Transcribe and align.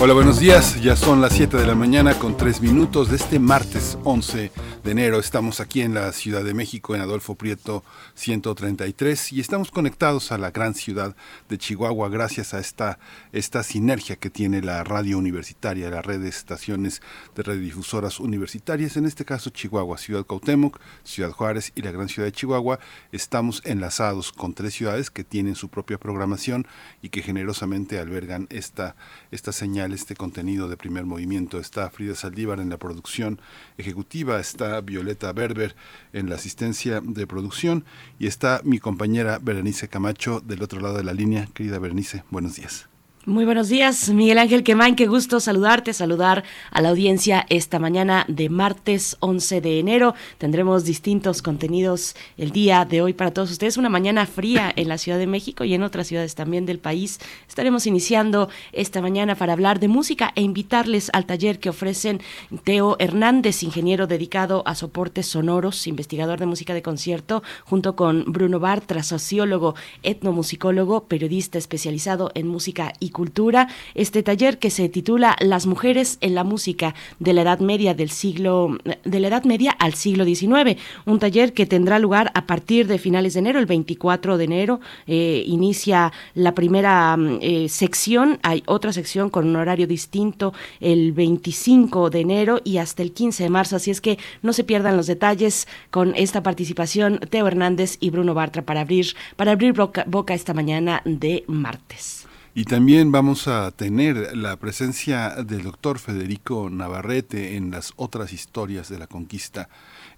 Hola, 0.00 0.12
buenos 0.12 0.40
días. 0.40 0.80
Ya 0.82 0.96
son 0.96 1.20
las 1.20 1.32
7 1.34 1.56
de 1.56 1.66
la 1.66 1.74
mañana 1.74 2.14
con 2.18 2.36
3 2.36 2.60
minutos 2.60 3.10
de 3.10 3.16
este 3.16 3.38
martes 3.38 3.96
11 4.04 4.50
de 4.84 4.90
enero. 4.90 5.18
Estamos 5.18 5.60
aquí 5.60 5.80
en 5.80 5.94
la 5.94 6.12
Ciudad 6.12 6.44
de 6.44 6.52
México, 6.52 6.94
en 6.94 7.00
Adolfo 7.00 7.36
Prieto 7.36 7.82
133, 8.16 9.32
y 9.32 9.40
estamos 9.40 9.70
conectados 9.70 10.30
a 10.30 10.36
la 10.36 10.50
gran 10.50 10.74
ciudad 10.74 11.16
de 11.48 11.56
Chihuahua 11.56 12.10
gracias 12.10 12.52
a 12.52 12.60
esta, 12.60 12.98
esta 13.32 13.62
sinergia 13.62 14.16
que 14.16 14.28
tiene 14.28 14.60
la 14.60 14.84
radio 14.84 15.16
universitaria, 15.16 15.88
la 15.88 16.02
red 16.02 16.20
de 16.20 16.28
estaciones 16.28 17.00
de 17.34 17.42
radiodifusoras 17.42 18.20
universitarias, 18.20 18.98
en 18.98 19.06
este 19.06 19.24
caso 19.24 19.48
Chihuahua, 19.48 19.96
Ciudad 19.96 20.26
Cautemoc, 20.26 20.78
Ciudad 21.02 21.30
Juárez 21.30 21.72
y 21.74 21.80
la 21.80 21.90
gran 21.90 22.10
ciudad 22.10 22.28
de 22.28 22.32
Chihuahua. 22.32 22.78
Estamos 23.10 23.62
enlazados 23.64 24.32
con 24.32 24.52
tres 24.52 24.74
ciudades 24.74 25.10
que 25.10 25.24
tienen 25.24 25.54
su 25.54 25.70
propia 25.70 25.96
programación 25.96 26.66
y 27.00 27.08
que 27.08 27.22
generosamente 27.22 27.98
albergan 27.98 28.48
esta, 28.50 28.96
esta 29.30 29.52
señal, 29.52 29.94
este 29.94 30.14
contenido 30.14 30.68
de 30.68 30.76
primer 30.76 31.06
movimiento. 31.06 31.58
Está 31.58 31.88
Frida 31.88 32.14
Saldívar 32.14 32.60
en 32.60 32.68
la 32.68 32.76
producción 32.76 33.40
ejecutiva, 33.78 34.40
está 34.40 34.80
Violeta 34.80 35.32
Berber 35.32 35.74
en 36.12 36.28
la 36.28 36.36
asistencia 36.36 37.00
de 37.02 37.26
producción 37.26 37.84
y 38.18 38.26
está 38.26 38.60
mi 38.64 38.78
compañera 38.78 39.38
Berenice 39.40 39.88
Camacho 39.88 40.40
del 40.40 40.62
otro 40.62 40.80
lado 40.80 40.96
de 40.96 41.04
la 41.04 41.12
línea. 41.12 41.48
Querida 41.54 41.78
Berenice, 41.78 42.24
buenos 42.30 42.56
días. 42.56 42.88
Muy 43.26 43.46
buenos 43.46 43.70
días, 43.70 44.10
Miguel 44.10 44.36
Ángel 44.36 44.62
Quemain, 44.62 44.96
qué 44.96 45.06
gusto 45.06 45.40
saludarte, 45.40 45.94
saludar 45.94 46.44
a 46.70 46.82
la 46.82 46.90
audiencia 46.90 47.46
esta 47.48 47.78
mañana 47.78 48.26
de 48.28 48.50
martes 48.50 49.16
11 49.20 49.62
de 49.62 49.78
enero. 49.78 50.14
Tendremos 50.36 50.84
distintos 50.84 51.40
contenidos 51.40 52.16
el 52.36 52.50
día 52.50 52.84
de 52.84 53.00
hoy 53.00 53.14
para 53.14 53.30
todos 53.30 53.50
ustedes. 53.50 53.78
Una 53.78 53.88
mañana 53.88 54.26
fría 54.26 54.70
en 54.76 54.88
la 54.88 54.98
Ciudad 54.98 55.16
de 55.16 55.26
México 55.26 55.64
y 55.64 55.72
en 55.72 55.82
otras 55.82 56.08
ciudades 56.08 56.34
también 56.34 56.66
del 56.66 56.78
país. 56.78 57.18
Estaremos 57.48 57.86
iniciando 57.86 58.50
esta 58.72 59.00
mañana 59.00 59.36
para 59.36 59.54
hablar 59.54 59.80
de 59.80 59.88
música 59.88 60.30
e 60.34 60.42
invitarles 60.42 61.08
al 61.14 61.24
taller 61.24 61.60
que 61.60 61.70
ofrecen 61.70 62.20
Teo 62.64 62.96
Hernández, 62.98 63.62
ingeniero 63.62 64.06
dedicado 64.06 64.62
a 64.66 64.74
soportes 64.74 65.28
sonoros, 65.28 65.86
investigador 65.86 66.40
de 66.40 66.46
música 66.46 66.74
de 66.74 66.82
concierto, 66.82 67.42
junto 67.64 67.96
con 67.96 68.24
Bruno 68.26 68.60
Bartra, 68.60 69.02
sociólogo, 69.02 69.76
etnomusicólogo, 70.02 71.04
periodista 71.04 71.56
especializado 71.56 72.30
en 72.34 72.48
música 72.48 72.92
y 73.00 73.13
Cultura, 73.14 73.68
este 73.94 74.22
taller 74.22 74.58
que 74.58 74.68
se 74.68 74.90
titula 74.90 75.36
Las 75.40 75.64
mujeres 75.66 76.18
en 76.20 76.34
la 76.34 76.44
música 76.44 76.94
de 77.18 77.32
la 77.32 77.40
Edad 77.40 77.60
Media 77.60 77.94
del 77.94 78.10
siglo 78.10 78.76
de 79.04 79.20
la 79.20 79.28
Edad 79.28 79.44
Media 79.44 79.70
al 79.70 79.94
siglo 79.94 80.26
XIX, 80.26 80.78
un 81.06 81.18
taller 81.18 81.54
que 81.54 81.64
tendrá 81.64 81.98
lugar 81.98 82.30
a 82.34 82.44
partir 82.44 82.86
de 82.86 82.98
finales 82.98 83.32
de 83.32 83.40
enero, 83.40 83.58
el 83.58 83.66
24 83.66 84.36
de 84.36 84.44
enero 84.44 84.80
eh, 85.06 85.44
inicia 85.46 86.12
la 86.34 86.52
primera 86.54 87.16
mm, 87.16 87.38
eh, 87.40 87.68
sección, 87.70 88.38
hay 88.42 88.62
otra 88.66 88.92
sección 88.92 89.30
con 89.30 89.46
un 89.46 89.56
horario 89.56 89.86
distinto 89.86 90.52
el 90.80 91.12
25 91.12 92.10
de 92.10 92.20
enero 92.20 92.60
y 92.64 92.76
hasta 92.76 93.02
el 93.02 93.12
15 93.12 93.44
de 93.44 93.50
marzo, 93.50 93.76
así 93.76 93.90
es 93.90 94.00
que 94.00 94.18
no 94.42 94.52
se 94.52 94.64
pierdan 94.64 94.96
los 94.96 95.06
detalles 95.06 95.68
con 95.90 96.14
esta 96.16 96.42
participación 96.42 97.20
Teo 97.30 97.46
Hernández 97.46 97.96
y 98.00 98.10
Bruno 98.10 98.34
Bartra 98.34 98.62
para 98.62 98.80
abrir 98.80 99.14
para 99.36 99.52
abrir 99.52 99.74
boca 99.74 100.34
esta 100.34 100.54
mañana 100.54 101.02
de 101.04 101.44
martes. 101.46 102.23
Y 102.56 102.66
también 102.66 103.10
vamos 103.10 103.48
a 103.48 103.72
tener 103.72 104.36
la 104.36 104.56
presencia 104.56 105.30
del 105.42 105.64
doctor 105.64 105.98
Federico 105.98 106.70
Navarrete 106.70 107.56
en 107.56 107.72
las 107.72 107.92
otras 107.96 108.32
historias 108.32 108.88
de 108.88 108.96
la 108.96 109.08
conquista. 109.08 109.68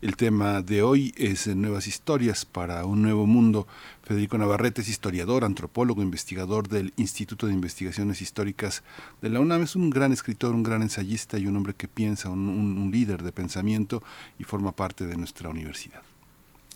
El 0.02 0.16
tema 0.16 0.60
de 0.60 0.82
hoy 0.82 1.14
es 1.16 1.46
Nuevas 1.46 1.86
historias 1.86 2.44
para 2.44 2.84
un 2.84 3.00
nuevo 3.00 3.26
mundo. 3.26 3.66
Federico 4.02 4.36
Navarrete 4.36 4.82
es 4.82 4.90
historiador, 4.90 5.44
antropólogo, 5.44 6.02
investigador 6.02 6.68
del 6.68 6.92
Instituto 6.98 7.46
de 7.46 7.54
Investigaciones 7.54 8.20
Históricas 8.20 8.82
de 9.22 9.30
la 9.30 9.40
UNAM. 9.40 9.62
Es 9.62 9.74
un 9.74 9.88
gran 9.88 10.12
escritor, 10.12 10.54
un 10.54 10.62
gran 10.62 10.82
ensayista 10.82 11.38
y 11.38 11.46
un 11.46 11.56
hombre 11.56 11.72
que 11.72 11.88
piensa, 11.88 12.28
un, 12.28 12.50
un 12.50 12.90
líder 12.90 13.22
de 13.22 13.32
pensamiento 13.32 14.02
y 14.38 14.44
forma 14.44 14.72
parte 14.72 15.06
de 15.06 15.16
nuestra 15.16 15.48
universidad. 15.48 16.02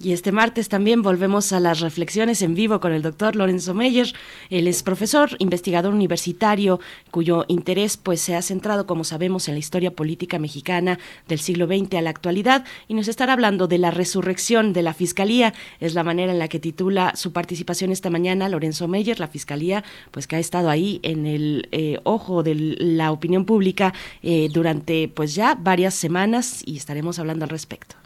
Y 0.02 0.14
este 0.14 0.32
martes 0.32 0.70
también 0.70 1.02
volvemos 1.02 1.52
a 1.52 1.60
las 1.60 1.80
reflexiones 1.80 2.40
en 2.40 2.54
vivo 2.54 2.80
con 2.80 2.94
el 2.94 3.02
doctor 3.02 3.36
Lorenzo 3.36 3.74
Meyer. 3.74 4.10
Él 4.48 4.66
es 4.66 4.82
profesor, 4.82 5.36
investigador 5.40 5.92
universitario, 5.92 6.80
cuyo 7.10 7.44
interés 7.48 7.98
pues 7.98 8.22
se 8.22 8.34
ha 8.34 8.40
centrado, 8.40 8.86
como 8.86 9.04
sabemos, 9.04 9.46
en 9.46 9.56
la 9.56 9.58
historia 9.58 9.90
política 9.90 10.38
mexicana 10.38 10.98
del 11.28 11.38
siglo 11.38 11.66
XX 11.66 11.96
a 11.96 12.00
la 12.00 12.08
actualidad 12.08 12.64
y 12.88 12.94
nos 12.94 13.08
estará 13.08 13.34
hablando 13.34 13.66
de 13.66 13.76
la 13.76 13.90
resurrección 13.90 14.72
de 14.72 14.80
la 14.80 14.94
Fiscalía. 14.94 15.52
Es 15.80 15.92
la 15.92 16.02
manera 16.02 16.32
en 16.32 16.38
la 16.38 16.48
que 16.48 16.60
titula 16.60 17.12
su 17.14 17.34
participación 17.34 17.92
esta 17.92 18.08
mañana 18.08 18.48
Lorenzo 18.48 18.88
Meyer, 18.88 19.20
la 19.20 19.28
Fiscalía, 19.28 19.84
pues 20.12 20.26
que 20.26 20.36
ha 20.36 20.38
estado 20.38 20.70
ahí 20.70 21.00
en 21.02 21.26
el 21.26 21.68
eh, 21.72 21.98
ojo 22.04 22.42
de 22.42 22.54
la 22.54 23.12
opinión 23.12 23.44
pública 23.44 23.92
eh, 24.22 24.48
durante 24.50 25.08
pues 25.08 25.34
ya 25.34 25.56
varias 25.56 25.92
semanas 25.92 26.62
y 26.64 26.78
estaremos 26.78 27.18
hablando 27.18 27.44
al 27.44 27.50
respecto. 27.50 27.99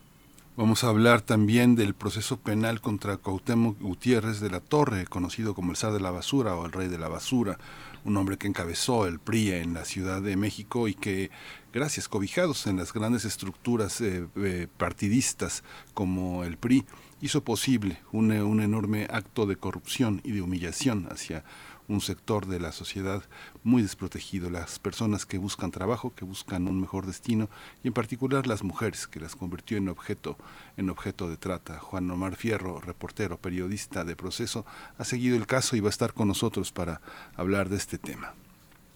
Vamos 0.57 0.85
a 0.85 0.89
hablar 0.89 1.21
también 1.21 1.75
del 1.75 1.95
proceso 1.95 2.37
penal 2.37 2.81
contra 2.81 3.17
Cuauhtémoc 3.17 3.77
Gutiérrez 3.81 4.39
de 4.39 4.51
la 4.51 4.61
Torre, 4.61 5.05
conocido 5.05 5.53
como 5.53 5.73
el 5.73 5.77
zar 5.77 5.93
de 5.93 5.99
la 5.99 6.13
basura 6.13 6.55
o 6.55 6.65
el 6.65 6.71
rey 6.71 6.87
de 6.87 6.97
la 6.97 7.09
basura, 7.09 7.59
un 8.05 8.17
hombre 8.17 8.39
que 8.39 8.47
encabezó 8.47 9.09
el 9.09 9.19
PRI 9.19 9.51
en 9.51 9.75
la 9.75 9.85
Ciudad 9.85 10.23
de 10.23 10.37
México 10.37 10.87
y 10.87 10.95
que, 10.95 11.33
gracias, 11.73 12.07
cobijados 12.07 12.69
en 12.69 12.77
las 12.77 12.93
grandes 12.93 13.25
estructuras 13.25 14.01
eh, 14.01 14.29
eh, 14.37 14.69
partidistas 14.77 15.65
como 15.93 16.45
el 16.45 16.57
PRI, 16.57 16.85
hizo 17.21 17.43
posible 17.43 17.99
un, 18.13 18.31
un 18.31 18.61
enorme 18.61 19.09
acto 19.11 19.47
de 19.47 19.57
corrupción 19.57 20.21
y 20.23 20.31
de 20.31 20.41
humillación 20.41 21.09
hacia 21.11 21.43
un 21.89 22.01
sector 22.01 22.47
de 22.47 22.61
la 22.61 22.71
sociedad 22.71 23.25
muy 23.65 23.83
desprotegido, 23.83 24.51
las 24.51 24.79
personas 24.79 25.27
que 25.27 25.39
buscan 25.39 25.71
trabajo, 25.71 26.15
que 26.15 26.25
buscan 26.25 26.69
un 26.69 26.81
mejor 26.81 27.07
destino 27.07 27.49
y 27.83 27.89
en 27.89 27.95
particular 27.95 28.47
las 28.47 28.63
mujeres 28.63 29.07
que 29.07 29.19
las 29.19 29.35
convirtió 29.35 29.79
en 29.79 29.89
objeto 29.89 30.37
en 30.77 30.91
objeto 30.91 31.29
de 31.31 31.39
trata. 31.39 31.79
Juan 31.79 32.11
Omar 32.11 32.37
Fierro, 32.37 32.81
reportero, 32.81 33.39
periodista 33.39 34.05
de 34.05 34.17
proceso, 34.17 34.67
ha 34.99 35.05
seguido 35.05 35.37
el 35.37 35.47
caso 35.47 35.77
y 35.77 35.81
va 35.81 35.89
a 35.89 35.91
estar 35.91 36.13
con 36.13 36.29
nosotros 36.29 36.73
para 36.73 37.01
hablar 37.37 37.71
de 37.71 37.77
este 37.77 37.99
tema. 37.99 38.35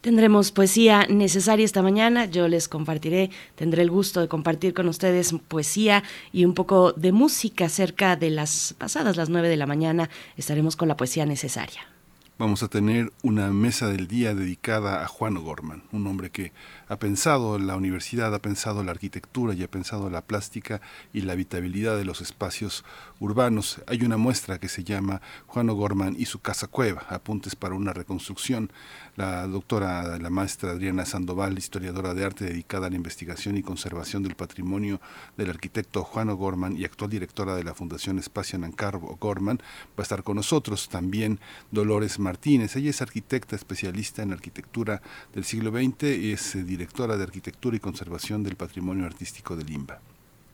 Tendremos 0.03 0.53
poesía 0.53 1.07
necesaria 1.09 1.65
esta 1.65 1.83
mañana, 1.83 2.27
yo 2.27 2.47
les 2.47 2.69
compartiré, 2.69 3.31
tendré 3.57 3.83
el 3.83 3.91
gusto 3.91 4.21
de 4.21 4.29
compartir 4.29 4.73
con 4.73 4.87
ustedes 4.89 5.35
poesía 5.49 6.05
y 6.31 6.45
un 6.45 6.55
poco 6.55 6.93
de 6.93 7.11
música 7.11 7.69
cerca 7.69 8.15
de 8.17 8.31
las 8.31 8.75
pasadas 8.79 9.17
las 9.17 9.29
nueve 9.29 9.49
de 9.49 9.57
la 9.57 9.67
mañana, 9.67 10.09
estaremos 10.37 10.77
con 10.77 10.87
la 10.87 10.97
poesía 10.97 11.27
necesaria 11.27 11.98
vamos 12.39 12.63
a 12.63 12.69
tener 12.69 13.13
una 13.25 13.51
mesa 13.51 13.89
del 13.89 14.07
día 14.07 14.33
dedicada 14.33 15.03
a 15.03 15.09
Juan 15.09 15.37
O'Gorman, 15.37 15.83
un 15.91 16.07
hombre 16.07 16.31
que 16.31 16.53
ha 16.87 16.97
pensado 16.97 17.57
en 17.57 17.67
la 17.67 17.75
universidad, 17.75 18.33
ha 18.33 18.39
pensado 18.39 18.85
la 18.85 18.93
arquitectura 18.93 19.55
y 19.55 19.65
ha 19.65 19.71
pensado 19.71 20.09
la 20.09 20.23
plástica 20.23 20.81
y 21.13 21.23
la 21.23 21.33
habitabilidad 21.33 21.97
de 21.97 22.05
los 22.05 22.21
espacios 22.21 22.85
urbanos. 23.19 23.83
Hay 23.89 24.03
una 24.03 24.19
muestra 24.19 24.61
que 24.61 24.69
se 24.69 24.85
llama 24.85 25.21
Juan 25.49 25.69
O'Gorman 25.69 26.15
y 26.17 26.27
su 26.27 26.39
casa 26.39 26.69
cueva, 26.69 27.07
apuntes 27.09 27.57
para 27.57 27.75
una 27.75 27.93
reconstrucción 27.93 28.71
la 29.19 29.49
doctora, 29.49 30.17
la 30.17 30.31
maestra 30.31 30.71
Adriana 30.71 31.05
Sandoval, 31.05 31.59
historiadora 31.59 32.15
de 32.15 32.25
arte 32.25 32.45
dedicada 32.45 32.87
a 32.87 32.91
la 32.91 32.95
investigación 32.95 33.57
y 33.57 33.65
conservación 33.65 34.23
del 34.23 34.37
patrimonio 34.37 35.01
del 35.37 35.51
arquitecto 35.51 36.05
Juan 36.05 36.31
O'Gorman 36.31 36.77
y 36.77 36.85
actual 36.85 37.11
directora 37.11 37.57
de 37.57 37.65
la 37.65 37.75
Fundación 37.75 38.21
Espacio 38.21 38.61
Nancar 38.61 38.95
O'Gorman, 38.95 39.59
va 39.59 39.63
a 39.99 40.03
estar 40.03 40.23
con 40.23 40.37
nosotros. 40.37 40.89
También 40.89 41.41
Dolores 41.73 42.21
Martínez, 42.21 42.77
ella 42.77 42.91
es 42.91 43.03
arquitecta 43.03 43.57
especialista 43.57 44.23
en 44.23 44.33
arquitectura 44.33 45.03
del 45.35 45.43
siglo 45.43 45.73
XX 45.73 46.17
y 46.17 46.33
es 46.35 46.55
eh, 46.55 46.63
directora 46.63 47.17
de 47.17 47.25
arquitectura 47.25 47.77
y 47.77 47.81
conservación 47.81 48.45
del 48.45 48.55
patrimonio 48.55 49.05
artístico 49.05 49.57
de 49.57 49.65
Limba 49.65 50.01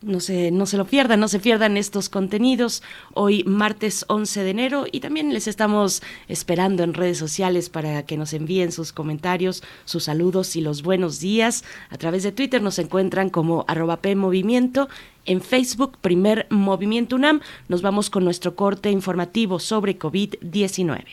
no 0.05 0.21
se, 0.21 0.51
no 0.51 0.67
se 0.67 0.77
lo 0.77 0.85
pierdan, 0.85 1.21
no 1.21 1.29
se 1.29 1.41
pierdan 1.41 1.77
estos 1.77 2.09
contenidos. 2.09 2.83
Hoy 3.15 3.43
martes 3.45 4.05
11 4.09 4.43
de 4.45 4.51
enero 4.51 4.85
y 4.91 5.01
también 5.01 5.33
les 5.33 5.49
estamos 5.49 6.03
esperando 6.29 6.83
en 6.83 6.95
redes 6.95 7.19
sociales 7.19 7.69
para 7.69 8.05
que 8.05 8.17
nos 8.17 8.33
envíen 8.33 8.73
sus 8.73 8.93
comentarios, 8.93 9.63
sus 9.85 10.05
saludos 10.05 10.57
y 10.57 10.61
los 10.61 10.83
buenos 10.83 11.21
días. 11.21 11.65
A 11.91 11.99
través 11.99 12.23
de 12.23 12.33
Twitter 12.33 12.63
nos 12.63 12.79
encuentran 12.79 13.31
como 13.31 13.65
arroba 13.69 13.99
Movimiento. 14.15 14.89
En 15.25 15.41
Facebook, 15.41 15.97
primer 16.01 16.47
Movimiento 16.51 17.17
UNAM, 17.17 17.41
nos 17.69 17.81
vamos 17.81 18.11
con 18.11 18.25
nuestro 18.25 18.55
corte 18.55 18.91
informativo 18.91 19.59
sobre 19.59 19.99
COVID-19. 19.99 21.05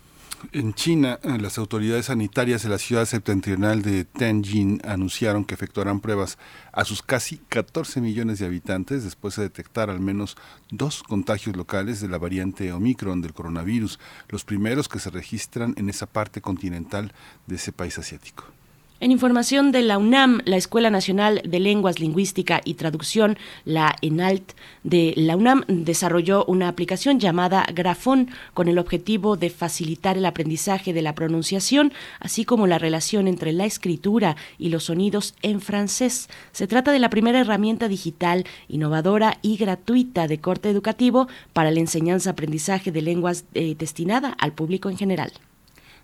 En 0.52 0.72
China, 0.72 1.18
las 1.24 1.58
autoridades 1.58 2.06
sanitarias 2.06 2.62
de 2.62 2.68
la 2.68 2.78
ciudad 2.78 3.06
septentrional 3.06 3.82
de 3.82 4.04
Tianjin 4.04 4.80
anunciaron 4.84 5.44
que 5.44 5.54
efectuarán 5.54 5.98
pruebas 6.00 6.38
a 6.72 6.84
sus 6.84 7.02
casi 7.02 7.38
14 7.48 8.00
millones 8.00 8.38
de 8.38 8.46
habitantes 8.46 9.02
después 9.02 9.34
de 9.34 9.42
detectar 9.42 9.90
al 9.90 9.98
menos 9.98 10.36
dos 10.70 11.02
contagios 11.02 11.56
locales 11.56 12.00
de 12.00 12.08
la 12.08 12.18
variante 12.18 12.72
Omicron 12.72 13.20
del 13.20 13.34
coronavirus, 13.34 13.98
los 14.28 14.44
primeros 14.44 14.88
que 14.88 15.00
se 15.00 15.10
registran 15.10 15.74
en 15.76 15.90
esa 15.90 16.06
parte 16.06 16.40
continental 16.40 17.12
de 17.48 17.56
ese 17.56 17.72
país 17.72 17.98
asiático. 17.98 18.57
En 19.00 19.12
información 19.12 19.70
de 19.70 19.82
la 19.82 19.96
UNAM, 19.96 20.40
la 20.44 20.56
Escuela 20.56 20.90
Nacional 20.90 21.40
de 21.44 21.60
Lenguas, 21.60 22.00
Lingüística 22.00 22.60
y 22.64 22.74
Traducción, 22.74 23.38
la 23.64 23.94
ENALT 24.02 24.54
de 24.82 25.14
la 25.16 25.36
UNAM, 25.36 25.62
desarrolló 25.68 26.44
una 26.46 26.66
aplicación 26.66 27.20
llamada 27.20 27.64
Grafón 27.72 28.28
con 28.54 28.66
el 28.66 28.76
objetivo 28.76 29.36
de 29.36 29.50
facilitar 29.50 30.16
el 30.18 30.26
aprendizaje 30.26 30.92
de 30.92 31.02
la 31.02 31.14
pronunciación, 31.14 31.92
así 32.18 32.44
como 32.44 32.66
la 32.66 32.78
relación 32.78 33.28
entre 33.28 33.52
la 33.52 33.66
escritura 33.66 34.34
y 34.58 34.70
los 34.70 34.84
sonidos 34.84 35.36
en 35.42 35.60
francés. 35.60 36.28
Se 36.50 36.66
trata 36.66 36.90
de 36.90 36.98
la 36.98 37.08
primera 37.08 37.38
herramienta 37.38 37.86
digital, 37.86 38.46
innovadora 38.66 39.38
y 39.42 39.58
gratuita 39.58 40.26
de 40.26 40.40
corte 40.40 40.70
educativo 40.70 41.28
para 41.52 41.70
la 41.70 41.78
enseñanza-aprendizaje 41.78 42.90
de 42.90 43.02
lenguas 43.02 43.44
eh, 43.54 43.76
destinada 43.78 44.30
al 44.30 44.54
público 44.54 44.90
en 44.90 44.98
general. 44.98 45.30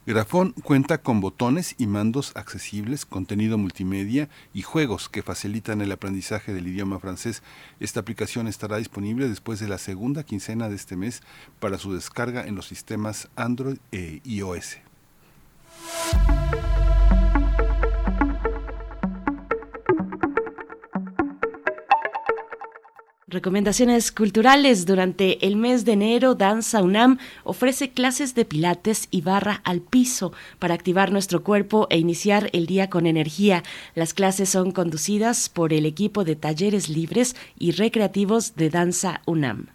Grafón 0.06 0.52
cuenta 0.52 0.98
con 0.98 1.22
botones 1.22 1.74
y 1.78 1.86
mandos 1.86 2.32
accesibles, 2.36 3.06
contenido 3.06 3.56
multimedia 3.56 4.28
y 4.52 4.60
juegos 4.60 5.08
que 5.08 5.22
facilitan 5.22 5.80
el 5.80 5.90
aprendizaje 5.92 6.52
del 6.52 6.68
idioma 6.68 6.98
francés. 6.98 7.42
Esta 7.80 8.00
aplicación 8.00 8.46
estará 8.46 8.76
disponible 8.76 9.30
después 9.30 9.60
de 9.60 9.68
la 9.68 9.78
segunda 9.78 10.22
quincena 10.22 10.68
de 10.68 10.76
este 10.76 10.96
mes 10.96 11.22
para 11.58 11.78
su 11.78 11.94
descarga 11.94 12.46
en 12.46 12.54
los 12.54 12.66
sistemas 12.66 13.28
Android 13.34 13.78
e 13.92 14.20
iOS. 14.24 14.76
Recomendaciones 23.34 24.12
culturales. 24.12 24.86
Durante 24.86 25.44
el 25.44 25.56
mes 25.56 25.84
de 25.84 25.94
enero, 25.94 26.36
Danza 26.36 26.84
UNAM 26.84 27.18
ofrece 27.42 27.90
clases 27.90 28.36
de 28.36 28.44
pilates 28.44 29.08
y 29.10 29.22
barra 29.22 29.60
al 29.64 29.80
piso 29.80 30.32
para 30.60 30.74
activar 30.74 31.10
nuestro 31.10 31.42
cuerpo 31.42 31.88
e 31.90 31.98
iniciar 31.98 32.48
el 32.52 32.66
día 32.66 32.88
con 32.90 33.06
energía. 33.06 33.64
Las 33.96 34.14
clases 34.14 34.50
son 34.50 34.70
conducidas 34.70 35.48
por 35.48 35.72
el 35.72 35.84
equipo 35.84 36.22
de 36.22 36.36
talleres 36.36 36.88
libres 36.88 37.34
y 37.58 37.72
recreativos 37.72 38.54
de 38.54 38.70
Danza 38.70 39.20
UNAM. 39.26 39.66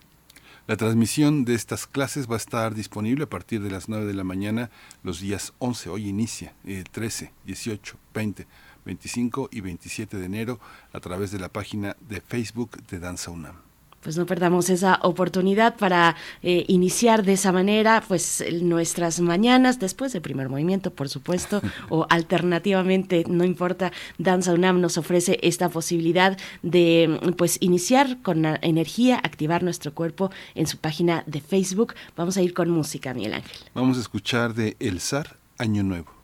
La 0.66 0.78
transmisión 0.78 1.44
de 1.44 1.56
estas 1.56 1.86
clases 1.86 2.30
va 2.30 2.36
a 2.36 2.38
estar 2.38 2.74
disponible 2.74 3.26
a 3.26 3.30
partir 3.30 3.62
de 3.62 3.72
las 3.72 3.90
9 3.90 4.06
de 4.06 4.14
la 4.14 4.24
mañana 4.24 4.70
los 5.04 5.20
días 5.20 5.52
11, 5.60 5.90
hoy 5.90 6.08
inicia, 6.08 6.54
13, 6.94 7.34
18, 7.46 7.98
20 8.14 8.48
25 8.86 9.50
y 9.52 9.62
27 9.62 10.18
de 10.18 10.26
enero 10.26 10.60
a 10.94 11.00
través 11.00 11.32
de 11.32 11.40
la 11.40 11.50
página 11.50 11.96
de 12.08 12.22
Facebook 12.22 12.82
de 12.88 13.00
Danza 13.00 13.32
UNAM. 13.32 13.70
Pues 14.02 14.18
no 14.18 14.26
perdamos 14.26 14.70
esa 14.70 15.00
oportunidad 15.04 15.76
para 15.76 16.16
eh, 16.42 16.64
iniciar 16.70 17.26
de 17.26 17.34
esa 17.34 17.52
manera 17.52 18.02
pues 18.08 18.44
nuestras 18.62 19.20
mañanas 19.20 19.78
después 19.78 20.14
del 20.14 20.22
primer 20.22 20.48
movimiento 20.48 20.92
por 20.92 21.10
supuesto 21.10 21.62
o 21.90 22.08
alternativamente 22.10 23.26
no 23.28 23.44
importa 23.44 23.92
Danza 24.18 24.54
UNAM 24.54 24.80
nos 24.80 24.98
ofrece 24.98 25.38
esta 25.42 25.68
posibilidad 25.68 26.38
de 26.64 27.20
pues 27.38 27.58
iniciar 27.60 28.22
con 28.22 28.46
energía 28.46 29.18
activar 29.18 29.64
nuestro 29.64 29.94
cuerpo 29.94 30.32
en 30.56 30.66
su 30.66 30.78
página 30.78 31.24
de 31.26 31.42
Facebook. 31.42 31.94
Vamos 32.16 32.38
a 32.38 32.42
ir 32.42 32.54
con 32.54 32.70
música 32.70 33.14
Miguel 33.14 33.34
Ángel. 33.34 33.58
Vamos 33.74 33.98
a 33.98 34.02
escuchar 34.02 34.54
de 34.54 34.78
El 34.80 35.02
Zar 35.02 35.38
Año 35.58 35.84
Nuevo 35.84 36.19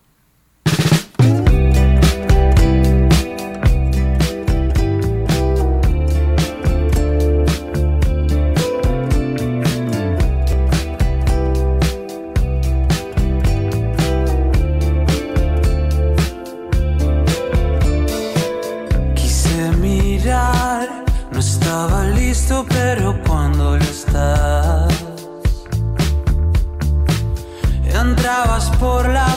pero 22.98 23.14
cuando 23.28 23.78
ya 23.78 23.90
estás, 23.90 25.04
entrabas 27.84 28.70
por 28.78 29.10
la 29.10 29.35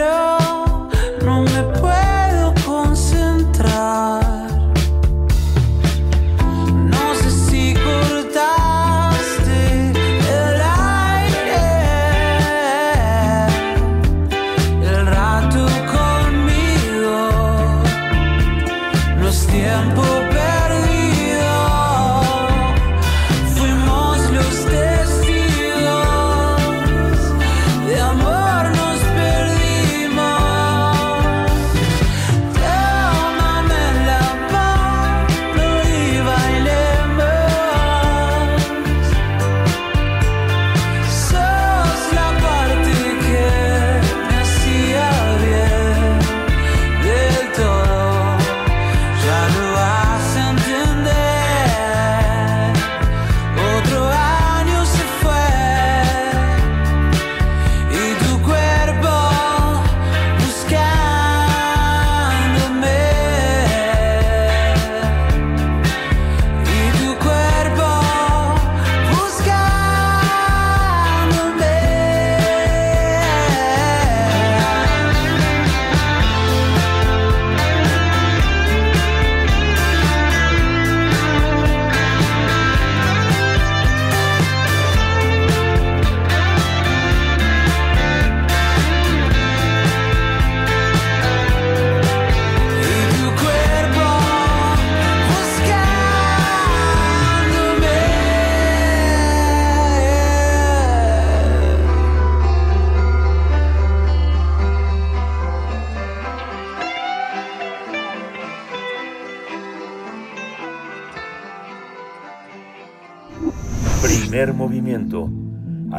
love. 0.00 0.39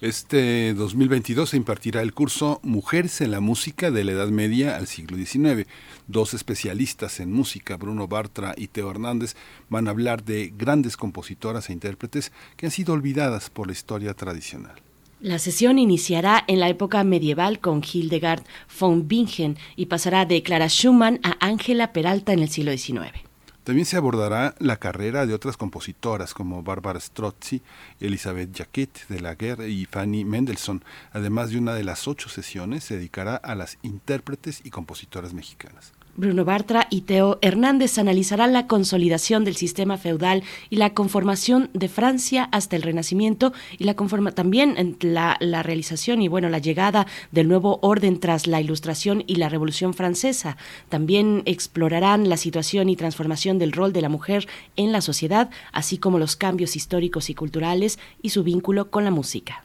Este 0.00 0.72
2022 0.72 1.50
se 1.50 1.58
impartirá 1.58 2.00
el 2.00 2.14
curso 2.14 2.58
Mujeres 2.62 3.20
en 3.20 3.30
la 3.30 3.40
Música 3.40 3.90
de 3.90 4.02
la 4.02 4.12
Edad 4.12 4.28
Media 4.28 4.76
al 4.76 4.86
siglo 4.86 5.18
XIX. 5.18 5.68
Dos 6.08 6.32
especialistas 6.32 7.20
en 7.20 7.30
música, 7.30 7.76
Bruno 7.76 8.08
Bartra 8.08 8.54
y 8.56 8.68
Teo 8.68 8.90
Hernández, 8.90 9.36
van 9.68 9.88
a 9.88 9.90
hablar 9.90 10.24
de 10.24 10.54
grandes 10.56 10.96
compositoras 10.96 11.68
e 11.68 11.74
intérpretes 11.74 12.32
que 12.56 12.64
han 12.64 12.72
sido 12.72 12.94
olvidadas 12.94 13.50
por 13.50 13.66
la 13.66 13.74
historia 13.74 14.14
tradicional. 14.14 14.80
La 15.20 15.38
sesión 15.38 15.78
iniciará 15.78 16.44
en 16.46 16.60
la 16.60 16.70
época 16.70 17.04
medieval 17.04 17.60
con 17.60 17.82
Hildegard 17.84 18.44
von 18.80 19.06
Bingen 19.06 19.58
y 19.76 19.84
pasará 19.84 20.24
de 20.24 20.42
Clara 20.42 20.68
Schumann 20.68 21.20
a 21.22 21.36
Ángela 21.46 21.92
Peralta 21.92 22.32
en 22.32 22.38
el 22.38 22.48
siglo 22.48 22.72
XIX. 22.72 23.29
También 23.64 23.84
se 23.84 23.98
abordará 23.98 24.54
la 24.58 24.78
carrera 24.78 25.26
de 25.26 25.34
otras 25.34 25.56
compositoras 25.56 26.32
como 26.32 26.62
Barbara 26.62 26.98
Strozzi, 26.98 27.60
Elizabeth 28.00 28.52
Jacquet 28.52 29.06
de 29.08 29.20
la 29.20 29.34
Guerre 29.34 29.68
y 29.68 29.84
Fanny 29.84 30.24
Mendelssohn. 30.24 30.82
Además 31.12 31.50
de 31.50 31.58
una 31.58 31.74
de 31.74 31.84
las 31.84 32.08
ocho 32.08 32.30
sesiones, 32.30 32.84
se 32.84 32.96
dedicará 32.96 33.36
a 33.36 33.54
las 33.54 33.78
intérpretes 33.82 34.62
y 34.64 34.70
compositoras 34.70 35.34
mexicanas. 35.34 35.92
Bruno 36.20 36.44
Bartra 36.44 36.86
y 36.90 37.00
Teo 37.00 37.38
Hernández 37.40 37.96
analizarán 37.96 38.52
la 38.52 38.66
consolidación 38.66 39.42
del 39.42 39.56
sistema 39.56 39.96
feudal 39.96 40.44
y 40.68 40.76
la 40.76 40.92
conformación 40.92 41.70
de 41.72 41.88
Francia 41.88 42.48
hasta 42.52 42.76
el 42.76 42.82
Renacimiento 42.82 43.54
y 43.78 43.84
la 43.84 43.94
conforma 43.94 44.32
también 44.32 44.96
la, 45.00 45.38
la 45.40 45.62
realización 45.62 46.20
y 46.20 46.28
bueno 46.28 46.50
la 46.50 46.58
llegada 46.58 47.06
del 47.32 47.48
nuevo 47.48 47.78
orden 47.80 48.20
tras 48.20 48.46
la 48.46 48.60
Ilustración 48.60 49.24
y 49.26 49.36
la 49.36 49.48
Revolución 49.48 49.94
Francesa. 49.94 50.58
También 50.90 51.42
explorarán 51.46 52.28
la 52.28 52.36
situación 52.36 52.90
y 52.90 52.96
transformación 52.96 53.58
del 53.58 53.72
rol 53.72 53.94
de 53.94 54.02
la 54.02 54.10
mujer 54.10 54.46
en 54.76 54.92
la 54.92 55.00
sociedad, 55.00 55.48
así 55.72 55.96
como 55.96 56.18
los 56.18 56.36
cambios 56.36 56.76
históricos 56.76 57.30
y 57.30 57.34
culturales 57.34 57.98
y 58.20 58.28
su 58.30 58.44
vínculo 58.44 58.90
con 58.90 59.04
la 59.04 59.10
música. 59.10 59.64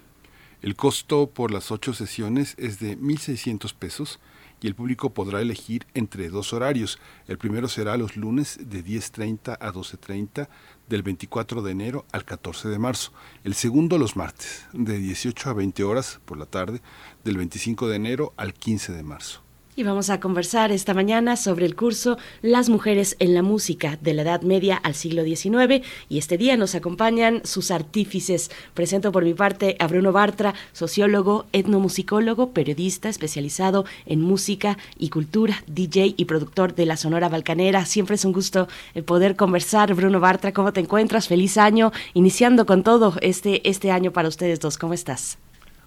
El 0.62 0.78
costo 0.78 1.28
por 1.28 1.52
las 1.52 1.70
ocho 1.70 1.94
sesiones 1.94 2.56
es 2.58 2.80
de 2.80 2.98
1.600 2.98 3.74
pesos 3.74 4.20
y 4.65 4.67
el 4.67 4.74
público 4.74 5.12
podrá 5.12 5.41
elegir 5.41 5.86
entre 5.93 6.29
dos 6.29 6.51
horarios. 6.51 6.98
El 7.27 7.38
primero 7.38 7.67
será 7.67 7.98
los 7.98 8.17
lunes 8.17 8.57
de 8.60 8.84
10.30 8.84 9.57
a 9.60 9.72
12.30 9.72 10.48
del 10.89 11.03
24 11.03 11.62
de 11.62 11.72
enero 11.72 12.03
al 12.12 12.25
14 12.25 12.69
de 12.69 12.79
marzo. 12.79 13.13
El 13.43 13.53
segundo 13.53 14.00
los 14.00 14.15
martes 14.15 14.65
de 14.74 14.98
18 14.98 15.51
a 15.51 15.53
20 15.53 15.84
horas 15.84 16.19
por 16.25 16.39
la 16.39 16.48
tarde 16.48 16.81
del 17.24 17.38
25 17.38 17.88
de 17.88 17.95
enero 17.95 18.34
al 18.38 18.55
15 18.55 18.93
de 18.93 19.03
marzo. 19.03 19.45
Y 19.77 19.84
vamos 19.84 20.10
a 20.10 20.22
conversar 20.22 20.72
esta 20.72 20.94
mañana 20.94 21.36
sobre 21.36 21.65
el 21.65 21.75
curso 21.75 22.17
Las 22.41 22.70
mujeres 22.70 23.17
en 23.20 23.34
la 23.34 23.41
música 23.41 23.98
de 24.00 24.13
la 24.13 24.22
Edad 24.22 24.41
Media 24.41 24.77
al 24.77 24.94
siglo 24.94 25.25
XIX 25.25 25.86
y 26.08 26.17
este 26.17 26.38
día 26.38 26.55
nos 26.55 26.75
acompañan 26.75 27.46
sus 27.46 27.72
artífices. 27.72 28.51
Presento 28.74 29.12
por 29.12 29.25
mi 29.25 29.34
parte 29.34 29.75
a 29.79 29.88
Bruno 29.88 30.13
Bartra, 30.13 30.53
sociólogo, 30.72 31.46
etnomusicólogo, 31.51 32.53
periodista 32.53 33.10
especializado 33.10 33.84
en 34.05 34.22
música 34.22 34.77
y 34.98 35.10
cultura, 35.10 35.55
DJ 35.67 36.13
y 36.15 36.24
productor 36.24 36.74
de 36.74 36.86
la 36.86 36.96
Sonora 36.96 37.27
Balcanera. 37.27 37.84
Siempre 37.84 38.15
es 38.15 38.24
un 38.24 38.32
gusto 38.32 38.70
eh, 38.94 39.03
poder 39.03 39.36
conversar. 39.36 39.94
Bruno 39.94 40.22
Bartra, 40.22 40.53
¿cómo 40.53 40.72
te 40.72 40.79
encuentras? 40.79 41.27
Feliz 41.27 41.58
año, 41.58 41.91
iniciando 42.13 42.65
con 42.65 42.82
todo 42.82 43.15
este, 43.20 43.67
este 43.70 43.91
año 43.91 44.12
para 44.12 44.29
ustedes 44.29 44.62
dos. 44.62 44.77
¿Cómo 44.77 44.94
estás? 44.94 45.38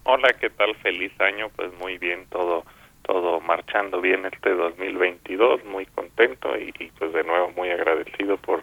Hola, 0.05 0.29
¿qué 0.39 0.51
tal? 0.51 0.75
Feliz 0.83 1.19
año. 1.23 1.49
Pues 1.57 1.73
muy 1.81 1.97
bien, 1.97 2.27
todo 2.31 2.65
todo 3.09 3.41
marchando 3.41 4.01
bien 4.03 4.27
este 4.27 4.51
2022, 4.51 5.65
muy 5.65 5.87
contento 5.87 6.51
y, 6.59 6.93
pues 6.99 7.13
de 7.15 7.25
nuevo 7.25 7.51
muy 7.57 7.71
agradecido 7.71 8.37
por 8.37 8.63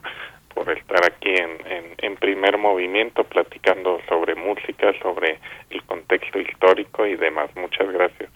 por 0.53 0.69
estar 0.69 1.03
aquí 1.05 1.31
en, 1.31 1.51
en, 1.97 2.15
primer 2.15 2.57
movimiento 2.57 3.25
platicando 3.25 3.99
sobre 4.07 4.35
música, 4.35 4.93
sobre 5.01 5.37
el 5.69 5.83
contexto 5.83 6.39
histórico 6.39 7.05
y 7.05 7.17
demás. 7.17 7.49
Muchas 7.57 7.91
gracias. 7.91 8.29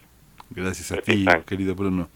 Gracias 0.50 0.92
a 0.92 0.96
ti, 1.00 1.24
querido 1.46 1.74
Bruno. 1.74 2.10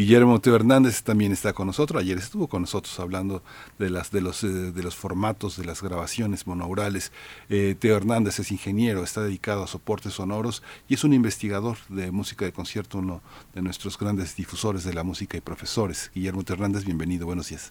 Guillermo 0.00 0.40
Teo 0.40 0.56
Hernández 0.56 1.02
también 1.02 1.30
está 1.30 1.52
con 1.52 1.66
nosotros. 1.66 2.00
Ayer 2.00 2.16
estuvo 2.16 2.48
con 2.48 2.62
nosotros 2.62 2.98
hablando 3.00 3.42
de 3.78 3.90
las 3.90 4.10
de 4.10 4.22
los 4.22 4.42
eh, 4.44 4.72
de 4.72 4.82
los 4.82 4.96
formatos 4.96 5.58
de 5.58 5.66
las 5.66 5.82
grabaciones 5.82 6.46
monourales. 6.46 7.12
Eh, 7.50 7.74
Teo 7.78 7.98
Hernández 7.98 8.38
es 8.38 8.50
ingeniero, 8.50 9.02
está 9.02 9.20
dedicado 9.20 9.62
a 9.62 9.66
soportes 9.66 10.14
sonoros 10.14 10.62
y 10.88 10.94
es 10.94 11.04
un 11.04 11.12
investigador 11.12 11.76
de 11.90 12.12
música 12.12 12.46
de 12.46 12.52
concierto, 12.52 12.96
uno 12.96 13.20
de 13.52 13.60
nuestros 13.60 13.98
grandes 13.98 14.34
difusores 14.36 14.84
de 14.84 14.94
la 14.94 15.02
música 15.02 15.36
y 15.36 15.42
profesores. 15.42 16.10
Guillermo 16.14 16.44
Teo 16.44 16.56
Hernández, 16.56 16.86
bienvenido, 16.86 17.26
buenos 17.26 17.50
días. 17.50 17.70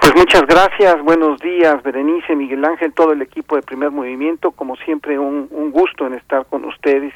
Pues 0.00 0.14
muchas 0.14 0.42
gracias, 0.46 1.02
buenos 1.02 1.40
días, 1.40 1.82
Berenice, 1.82 2.36
Miguel 2.36 2.64
Ángel, 2.64 2.92
todo 2.92 3.14
el 3.14 3.22
equipo 3.22 3.56
de 3.56 3.62
Primer 3.62 3.90
Movimiento, 3.90 4.52
como 4.52 4.76
siempre 4.76 5.18
un, 5.18 5.48
un 5.50 5.72
gusto 5.72 6.06
en 6.06 6.14
estar 6.14 6.46
con 6.46 6.64
ustedes 6.64 7.12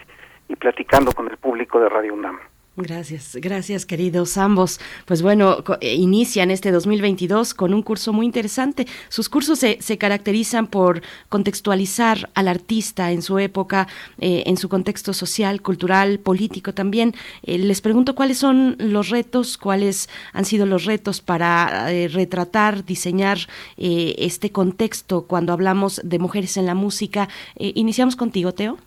y 0.49 0.57
platicando 0.57 1.13
con 1.13 1.31
el 1.31 1.37
público 1.37 1.79
de 1.79 1.89
Radio 1.89 2.15
UNAM. 2.15 2.41
Gracias, 2.77 3.37
gracias 3.37 3.87
queridos 3.87 4.37
ambos. 4.37 4.81
Pues 5.05 5.23
bueno, 5.23 5.63
eh, 5.81 5.95
inician 5.95 6.51
este 6.51 6.73
2022 6.73 7.55
con 7.55 7.73
un 7.73 7.83
curso 7.83 8.13
muy 8.13 8.27
interesante. 8.27 8.89
Sus 9.09 9.29
cursos 9.29 9.61
se, 9.61 9.79
caracterizan 9.97 10.67
por 10.67 11.01
contextualizar 11.29 12.31
al 12.35 12.49
artista 12.49 13.13
en 13.13 13.23
su 13.23 13.39
época, 13.39 13.87
eh, 14.19 14.43
en 14.47 14.57
su 14.57 14.69
contexto 14.69 15.13
social, 15.13 15.63
cultural, 15.63 16.19
político 16.19 16.75
también. 16.75 17.15
Eh, 17.45 17.59
les 17.59 17.81
pregunto 17.81 18.17
cuáles 18.17 18.39
son 18.39 18.75
los 18.81 19.09
retos, 19.09 19.57
cuáles 19.57 20.09
han 20.33 20.45
sido 20.45 20.67
los 20.67 20.85
retos 20.85 21.21
para 21.21 21.87
retratar, 22.09 22.85
diseñar 22.85 23.39
este 23.77 24.51
contexto 24.51 25.27
cuando 25.27 25.53
hablamos 25.53 26.01
de 26.03 26.19
mujeres 26.19 26.57
en 26.57 26.67
la 26.67 26.75
música. 26.75 27.29
iniciamos 27.57 28.17
contigo, 28.17 28.53
Teo. 28.53 28.79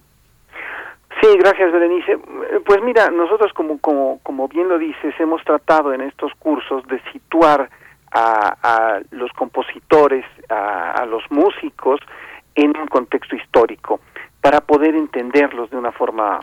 Sí, 1.21 1.37
gracias 1.37 1.71
Berenice. 1.71 2.17
Pues 2.65 2.81
mira, 2.83 3.09
nosotros 3.09 3.51
como, 3.53 3.79
como, 3.79 4.19
como 4.23 4.47
bien 4.47 4.69
lo 4.69 4.77
dices, 4.77 5.15
hemos 5.19 5.43
tratado 5.43 5.93
en 5.93 6.01
estos 6.01 6.33
cursos 6.35 6.85
de 6.87 7.01
situar 7.11 7.69
a, 8.11 8.57
a 8.61 9.01
los 9.11 9.31
compositores, 9.33 10.25
a, 10.49 10.91
a, 10.91 11.05
los 11.05 11.23
músicos 11.29 11.99
en 12.55 12.77
un 12.77 12.87
contexto 12.87 13.35
histórico 13.35 13.99
para 14.41 14.61
poder 14.61 14.95
entenderlos 14.95 15.69
de 15.69 15.77
una 15.77 15.91
forma 15.91 16.39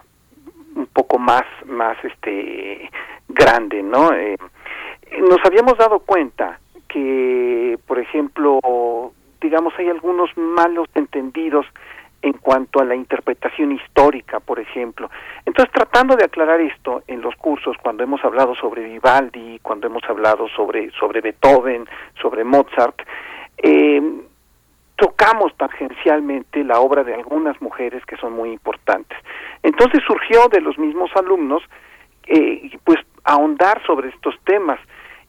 un 0.74 0.86
poco 0.86 1.18
más, 1.18 1.44
más 1.66 1.96
este, 2.04 2.90
grande, 3.28 3.82
¿no? 3.82 4.12
Eh, 4.12 4.36
nos 5.20 5.38
habíamos 5.44 5.78
dado 5.78 6.00
cuenta 6.00 6.58
que, 6.88 7.78
por 7.86 7.98
ejemplo, 7.98 8.60
digamos, 9.40 9.74
hay 9.78 9.88
algunos 9.88 10.30
malos 10.36 10.88
entendidos 10.94 11.66
en 12.24 12.32
cuanto 12.32 12.80
a 12.80 12.86
la 12.86 12.94
interpretación 12.94 13.72
histórica, 13.72 14.40
por 14.40 14.58
ejemplo. 14.58 15.10
Entonces, 15.44 15.70
tratando 15.74 16.16
de 16.16 16.24
aclarar 16.24 16.58
esto 16.58 17.02
en 17.06 17.20
los 17.20 17.36
cursos, 17.36 17.76
cuando 17.82 18.02
hemos 18.02 18.24
hablado 18.24 18.54
sobre 18.54 18.82
Vivaldi, 18.82 19.58
cuando 19.60 19.88
hemos 19.88 20.02
hablado 20.08 20.48
sobre, 20.48 20.90
sobre 20.92 21.20
Beethoven, 21.20 21.86
sobre 22.22 22.42
Mozart, 22.42 22.98
eh, 23.58 24.00
tocamos 24.96 25.54
tangencialmente 25.58 26.64
la 26.64 26.80
obra 26.80 27.04
de 27.04 27.12
algunas 27.12 27.60
mujeres 27.60 28.02
que 28.06 28.16
son 28.16 28.32
muy 28.32 28.52
importantes. 28.52 29.18
Entonces 29.62 30.02
surgió 30.06 30.48
de 30.50 30.62
los 30.62 30.78
mismos 30.78 31.10
alumnos, 31.16 31.62
eh, 32.26 32.70
pues, 32.84 33.00
ahondar 33.24 33.84
sobre 33.84 34.08
estos 34.08 34.34
temas. 34.44 34.80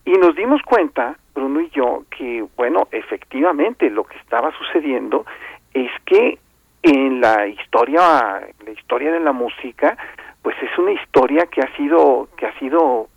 Y 0.06 0.12
nos 0.12 0.34
dimos 0.34 0.62
cuenta, 0.62 1.18
Bruno 1.34 1.60
y 1.60 1.68
yo, 1.68 2.04
que, 2.16 2.46
bueno, 2.56 2.88
efectivamente 2.90 3.90
lo 3.90 4.04
que 4.04 4.16
estaba 4.16 4.50
sucediendo 4.56 5.26
es 5.74 5.90
que 6.06 6.38
en 6.86 7.20
la 7.20 7.46
historia 7.48 8.40
la 8.64 8.70
historia 8.70 9.10
de 9.10 9.20
la 9.20 9.32
música 9.32 9.96
pues 10.42 10.56
es 10.62 10.78
una 10.78 10.92
historia 10.92 11.46
que 11.46 11.60
ha 11.60 11.76
sido 11.76 12.28
que 12.36 12.46
ha 12.46 12.58
sido 12.58 13.08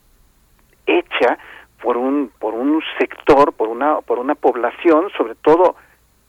hecha 0.88 1.38
por 1.82 1.96
un 1.96 2.32
por 2.40 2.56
un 2.56 2.82
sector 2.98 3.54
por 3.54 3.68
una 3.70 4.02
por 4.02 4.18
una 4.18 4.34
población 4.34 5.10
sobre 5.16 5.36
todo 5.36 5.76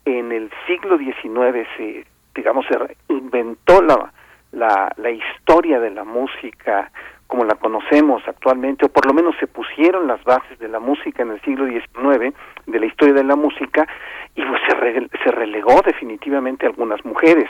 en 0.05 0.33
el 0.33 0.51
siglo 0.67 0.99
XIX 0.99 1.67
se 1.77 2.05
digamos 2.35 2.67
se 2.67 2.97
inventó 3.09 3.81
la 3.81 4.13
la, 4.53 4.93
la 4.97 5.11
historia 5.11 5.81
de 5.81 5.91
la 5.91 6.05
música 6.05 6.91
como 7.31 7.45
la 7.45 7.55
conocemos 7.55 8.23
actualmente, 8.27 8.87
o 8.87 8.89
por 8.89 9.07
lo 9.07 9.15
menos 9.15 9.37
se 9.39 9.47
pusieron 9.47 10.09
las 10.09 10.23
bases 10.25 10.59
de 10.59 10.67
la 10.67 10.81
música 10.81 11.23
en 11.23 11.31
el 11.31 11.41
siglo 11.43 11.65
XIX, 11.65 12.35
de 12.67 12.81
la 12.81 12.87
historia 12.87 13.15
de 13.15 13.23
la 13.23 13.37
música, 13.37 13.87
y 14.35 14.45
pues 14.45 14.61
se, 14.67 15.09
se 15.23 15.31
relegó 15.31 15.81
definitivamente 15.87 16.67
a 16.67 16.71
algunas 16.71 17.05
mujeres. 17.05 17.49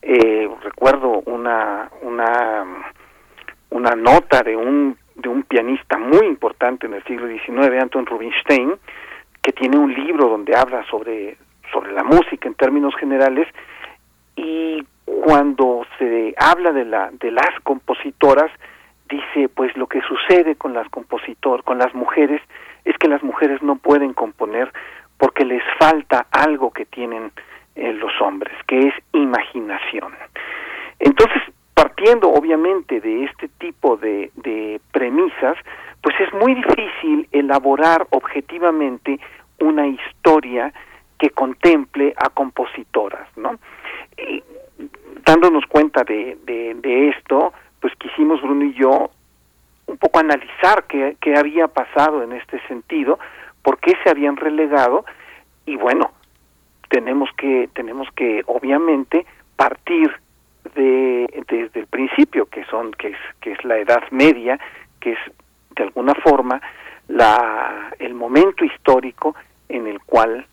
Eh, 0.00 0.48
recuerdo 0.62 1.20
una, 1.26 1.90
una, 2.00 2.64
una 3.68 3.90
nota 3.96 4.42
de 4.42 4.56
un, 4.56 4.96
de 5.14 5.28
un 5.28 5.42
pianista 5.42 5.98
muy 5.98 6.26
importante 6.26 6.86
en 6.86 6.94
el 6.94 7.04
siglo 7.04 7.28
XIX, 7.28 7.82
Anton 7.82 8.06
Rubinstein, 8.06 8.76
que 9.42 9.52
tiene 9.52 9.76
un 9.76 9.92
libro 9.92 10.30
donde 10.30 10.56
habla 10.56 10.86
sobre, 10.90 11.36
sobre 11.70 11.92
la 11.92 12.02
música 12.02 12.48
en 12.48 12.54
términos 12.54 12.96
generales, 12.96 13.46
y 14.36 14.82
cuando 15.04 15.84
se 15.98 16.34
habla 16.38 16.72
de, 16.72 16.86
la, 16.86 17.10
de 17.12 17.30
las 17.30 17.60
compositoras, 17.62 18.50
dice 19.08 19.48
pues 19.48 19.76
lo 19.76 19.86
que 19.86 20.00
sucede 20.02 20.56
con 20.56 20.74
las 20.74 20.88
compositor, 20.88 21.64
con 21.64 21.78
las 21.78 21.94
mujeres 21.94 22.40
es 22.84 22.96
que 22.98 23.08
las 23.08 23.22
mujeres 23.22 23.62
no 23.62 23.76
pueden 23.76 24.14
componer 24.14 24.72
porque 25.18 25.44
les 25.44 25.62
falta 25.78 26.26
algo 26.30 26.70
que 26.70 26.86
tienen 26.86 27.32
eh, 27.74 27.92
los 27.92 28.12
hombres, 28.20 28.54
que 28.66 28.88
es 28.88 28.94
imaginación. 29.12 30.14
Entonces, 31.00 31.42
partiendo 31.74 32.30
obviamente 32.30 33.00
de 33.00 33.24
este 33.24 33.48
tipo 33.58 33.96
de, 33.96 34.30
premisas, 34.92 35.56
pues 36.00 36.14
es 36.20 36.32
muy 36.34 36.54
difícil 36.54 37.28
elaborar 37.32 38.06
objetivamente 38.10 39.18
una 39.60 39.86
historia 39.86 40.72
que 41.18 41.30
contemple 41.30 42.14
a 42.16 42.30
compositoras, 42.30 43.28
¿no? 43.36 43.58
Y 44.16 44.42
dándonos 45.24 45.66
cuenta 45.66 46.04
de 46.04 47.08
esto, 47.10 47.52
pues 47.80 47.94
quisimos 47.96 48.40
Bruno 48.42 48.64
y 48.64 48.74
yo 48.74 49.10
un 49.86 49.96
poco 49.96 50.18
analizar 50.18 50.84
qué, 50.84 51.16
qué 51.20 51.36
había 51.36 51.68
pasado 51.68 52.22
en 52.22 52.32
este 52.32 52.60
sentido, 52.68 53.18
por 53.62 53.78
qué 53.78 53.94
se 54.02 54.10
habían 54.10 54.36
relegado 54.36 55.04
y 55.66 55.76
bueno, 55.76 56.12
tenemos 56.88 57.30
que 57.36 57.68
tenemos 57.74 58.08
que 58.14 58.42
obviamente 58.46 59.26
partir 59.56 60.10
de 60.74 61.44
desde 61.48 61.80
el 61.80 61.86
principio 61.86 62.46
que 62.46 62.64
son 62.66 62.92
que 62.92 63.08
es 63.08 63.18
que 63.40 63.52
es 63.52 63.64
la 63.64 63.78
edad 63.78 64.02
media, 64.10 64.58
que 65.00 65.12
es 65.12 65.18
de 65.76 65.84
alguna 65.84 66.14
forma 66.14 66.60
la 67.08 67.90
el 67.98 68.14
momento 68.14 68.64
histórico 68.64 69.34
en 69.68 69.86
el 69.86 70.00
cual 70.00 70.46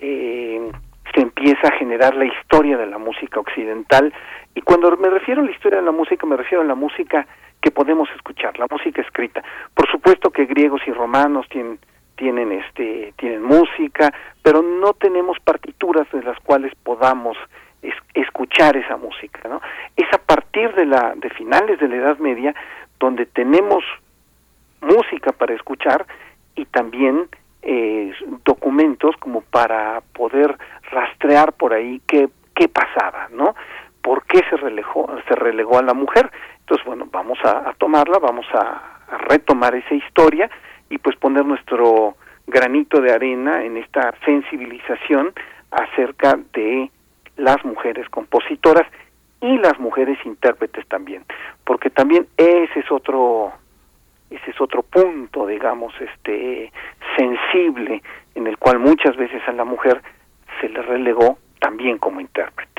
eh, 0.00 0.70
se 1.14 1.20
empieza 1.20 1.68
a 1.68 1.78
generar 1.78 2.14
la 2.14 2.24
historia 2.24 2.76
de 2.76 2.86
la 2.86 2.98
música 2.98 3.40
occidental 3.40 4.12
y 4.54 4.60
cuando 4.60 4.96
me 4.96 5.08
refiero 5.08 5.40
a 5.40 5.44
la 5.44 5.50
historia 5.50 5.78
de 5.78 5.84
la 5.84 5.92
música, 5.92 6.26
me 6.26 6.36
refiero 6.36 6.62
a 6.62 6.66
la 6.66 6.74
música 6.74 7.26
que 7.60 7.70
podemos 7.70 8.08
escuchar, 8.16 8.58
la 8.58 8.66
música 8.70 9.00
escrita. 9.00 9.42
Por 9.74 9.90
supuesto 9.90 10.30
que 10.30 10.46
griegos 10.46 10.82
y 10.86 10.92
romanos 10.92 11.46
tienen 11.48 11.78
tienen 12.16 12.52
este 12.52 13.14
tienen 13.16 13.42
música, 13.42 14.12
pero 14.42 14.62
no 14.62 14.92
tenemos 14.94 15.38
partituras 15.40 16.06
de 16.12 16.22
las 16.22 16.38
cuales 16.40 16.72
podamos 16.82 17.36
escuchar 18.14 18.76
esa 18.76 18.96
música, 18.96 19.48
¿no? 19.48 19.60
Es 19.96 20.06
a 20.12 20.18
partir 20.18 20.74
de 20.74 20.86
la 20.86 21.14
de 21.16 21.30
finales 21.30 21.80
de 21.80 21.88
la 21.88 21.96
Edad 21.96 22.18
Media 22.18 22.54
donde 23.00 23.26
tenemos 23.26 23.82
música 24.80 25.32
para 25.32 25.54
escuchar 25.54 26.06
y 26.54 26.66
también 26.66 27.28
eh, 27.62 28.12
documentos 28.44 29.16
como 29.16 29.40
para 29.40 30.00
poder 30.12 30.56
rastrear 30.90 31.54
por 31.54 31.72
ahí 31.72 32.00
qué 32.06 32.28
qué 32.54 32.68
pasaba, 32.68 33.28
¿no? 33.32 33.54
Por 34.02 34.24
qué 34.24 34.40
se 34.50 34.56
relegó, 34.56 35.08
se 35.28 35.34
relegó 35.34 35.78
a 35.78 35.82
la 35.82 35.94
mujer. 35.94 36.30
Entonces, 36.60 36.84
bueno, 36.86 37.06
vamos 37.10 37.38
a, 37.44 37.72
tomarla, 37.78 38.18
vamos 38.18 38.46
a, 38.52 38.88
retomar 39.28 39.74
esa 39.74 39.94
historia 39.94 40.50
y 40.88 40.96
pues 40.96 41.16
poner 41.16 41.44
nuestro 41.44 42.16
granito 42.46 43.00
de 43.00 43.12
arena 43.12 43.62
en 43.62 43.76
esta 43.76 44.14
sensibilización 44.24 45.32
acerca 45.70 46.38
de 46.54 46.90
las 47.36 47.62
mujeres 47.64 48.08
compositoras 48.08 48.86
y 49.42 49.58
las 49.58 49.78
mujeres 49.78 50.18
intérpretes 50.24 50.86
también, 50.88 51.24
porque 51.64 51.90
también 51.90 52.26
ese 52.38 52.80
es 52.80 52.90
otro 52.90 53.52
ese 54.30 54.50
es 54.50 54.60
otro 54.62 54.82
punto, 54.82 55.46
digamos, 55.46 55.92
este 56.00 56.72
sensible 57.16 58.02
en 58.34 58.46
el 58.46 58.56
cual 58.56 58.78
muchas 58.78 59.14
veces 59.16 59.42
a 59.46 59.52
la 59.52 59.64
mujer 59.64 60.00
se 60.60 60.70
le 60.70 60.80
relegó 60.80 61.38
también 61.60 61.98
como 61.98 62.20
intérprete. 62.20 62.71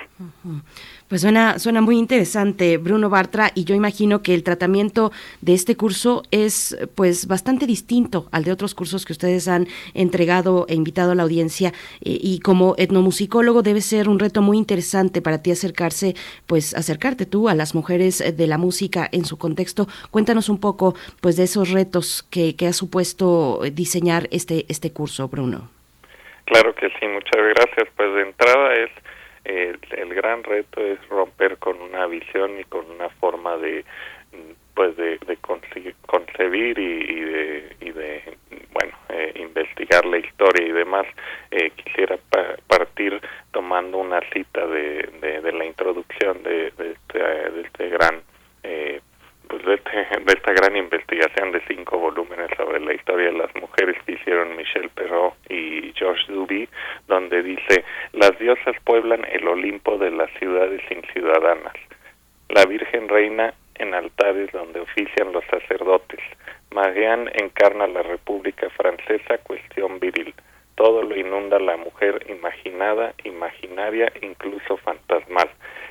Pues 1.07 1.21
suena, 1.21 1.59
suena 1.59 1.81
muy 1.81 1.97
interesante, 1.97 2.77
Bruno 2.77 3.09
Bartra, 3.09 3.51
y 3.53 3.65
yo 3.65 3.75
imagino 3.75 4.21
que 4.21 4.33
el 4.33 4.43
tratamiento 4.43 5.11
de 5.41 5.53
este 5.53 5.75
curso 5.75 6.23
es 6.31 6.77
pues 6.95 7.27
bastante 7.27 7.65
distinto 7.65 8.27
al 8.31 8.43
de 8.43 8.51
otros 8.51 8.73
cursos 8.75 9.05
que 9.05 9.13
ustedes 9.13 9.47
han 9.47 9.67
entregado 9.93 10.65
e 10.67 10.75
invitado 10.75 11.11
a 11.11 11.15
la 11.15 11.23
audiencia. 11.23 11.73
Eh, 12.01 12.17
y 12.21 12.39
como 12.39 12.75
etnomusicólogo 12.77 13.61
debe 13.61 13.81
ser 13.81 14.09
un 14.09 14.19
reto 14.19 14.41
muy 14.41 14.57
interesante 14.57 15.21
para 15.21 15.41
ti 15.41 15.51
acercarse, 15.51 16.15
pues 16.47 16.73
acercarte 16.75 17.25
tú 17.25 17.49
a 17.49 17.55
las 17.55 17.75
mujeres 17.75 18.23
de 18.35 18.47
la 18.47 18.57
música 18.57 19.07
en 19.11 19.25
su 19.25 19.37
contexto. 19.37 19.87
Cuéntanos 20.11 20.49
un 20.49 20.59
poco 20.59 20.95
pues 21.21 21.35
de 21.35 21.43
esos 21.43 21.71
retos 21.71 22.23
que, 22.29 22.55
que 22.55 22.67
ha 22.67 22.73
supuesto 22.73 23.61
diseñar 23.71 24.27
este, 24.31 24.65
este 24.69 24.91
curso, 24.91 25.27
Bruno. 25.27 25.69
Claro 26.45 26.75
que 26.75 26.89
sí, 26.89 27.07
muchas 27.07 27.41
gracias. 27.55 27.87
Pues 27.95 28.13
de 28.15 28.21
entrada 28.21 28.73
es 28.73 28.89
el, 29.45 29.79
el 29.91 30.13
gran 30.13 30.43
reto 30.43 30.81
es 30.81 31.05
romper 31.09 31.57
con 31.57 31.81
una 31.81 32.07
visión 32.07 32.59
y 32.59 32.63
con 32.65 32.89
una 32.89 33.09
forma 33.09 33.57
de 33.57 33.83
pues 34.73 34.97
de, 34.97 35.19
de 35.27 35.37
concebir 36.07 36.79
y, 36.79 37.21
de, 37.21 37.75
y 37.79 37.91
de 37.91 38.37
bueno 38.71 38.97
eh, 39.09 39.33
investigar 39.35 40.05
la 40.05 40.17
historia 40.17 40.67
y 40.67 40.71
demás. 40.71 41.05
Eh, 41.51 41.71
quisiera 41.71 42.17
partir 42.67 43.21
tomando 43.51 43.99
una 43.99 44.19
cita 44.31 44.65
de, 44.65 45.09
de, 45.43 45.51
la 45.51 45.65
introducción 45.65 46.41
de, 46.41 46.71
de, 46.71 46.91
este, 46.91 47.19
de 47.19 47.61
este 47.61 47.89
gran 47.89 48.23
eh, 48.63 49.01
pues 49.53 49.65
de, 49.65 49.75
este, 49.75 50.19
de 50.19 50.33
esta 50.33 50.51
gran 50.51 50.75
investigación 50.75 51.51
de 51.51 51.61
cinco 51.67 51.99
volúmenes 51.99 52.49
sobre 52.57 52.79
la 52.79 52.95
historia 52.95 53.27
de 53.27 53.37
las 53.37 53.53
mujeres 53.55 53.95
que 54.03 54.13
hicieron 54.13 54.55
Michel 54.55 54.89
Perrault 54.89 55.35
y 55.47 55.93
Georges 55.93 56.25
Duby, 56.27 56.67
donde 57.07 57.43
dice, 57.43 57.85
las 58.13 58.37
diosas 58.39 58.75
pueblan 58.83 59.23
el 59.31 59.47
Olimpo 59.47 59.99
de 59.99 60.09
las 60.09 60.31
ciudades 60.39 60.81
ciudadanas. 61.13 61.73
La 62.49 62.65
Virgen 62.65 63.07
reina 63.07 63.53
en 63.75 63.93
altares 63.93 64.51
donde 64.51 64.79
ofician 64.79 65.31
los 65.31 65.43
sacerdotes. 65.45 66.19
Marianne 66.71 67.31
encarna 67.35 67.85
la 67.85 68.01
República 68.01 68.71
Francesa, 68.71 69.37
cuestión 69.43 69.99
viril. 69.99 70.33
Todo 70.75 71.03
lo 71.03 71.15
inunda 71.15 71.59
la 71.59 71.77
mujer 71.77 72.25
imaginada, 72.29 73.13
imaginaria, 73.23 74.11
incluso 74.21 74.77
fantasmal. 74.77 75.49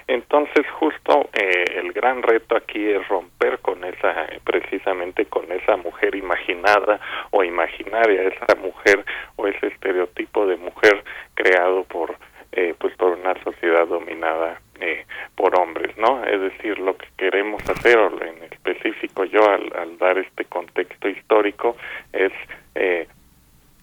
Entonces, 0.08 0.66
justo 0.78 1.30
eh, 1.32 1.64
el 1.76 1.92
gran 1.92 2.22
reto 2.22 2.56
aquí 2.56 2.90
es 2.90 3.06
romper 3.08 3.60
con 3.60 3.84
esa, 3.84 4.26
precisamente 4.44 5.26
con 5.26 5.50
esa 5.52 5.76
mujer 5.76 6.14
imaginada 6.14 7.00
o 7.30 7.44
imaginaria, 7.44 8.22
esa 8.22 8.54
mujer 8.60 9.04
o 9.36 9.46
ese 9.46 9.68
estereotipo 9.68 10.46
de 10.46 10.56
mujer 10.56 11.04
creado 11.34 11.84
por, 11.84 12.16
eh, 12.52 12.74
pues, 12.78 12.94
por 12.96 13.12
una 13.12 13.34
sociedad 13.44 13.86
dominada 13.86 14.60
eh, 14.80 15.06
por 15.36 15.58
hombres, 15.58 15.96
¿no? 15.96 16.24
Es 16.24 16.40
decir, 16.40 16.78
lo 16.78 16.96
que 16.96 17.06
queremos 17.16 17.62
hacer, 17.70 17.96
o 17.98 18.10
en 18.20 18.42
específico 18.50 19.24
yo 19.24 19.48
al, 19.48 19.96
dar 19.98 20.18
este 20.18 20.44
contexto 20.46 21.08
histórico, 21.08 21.76
es 22.12 22.32
eh, 22.74 23.06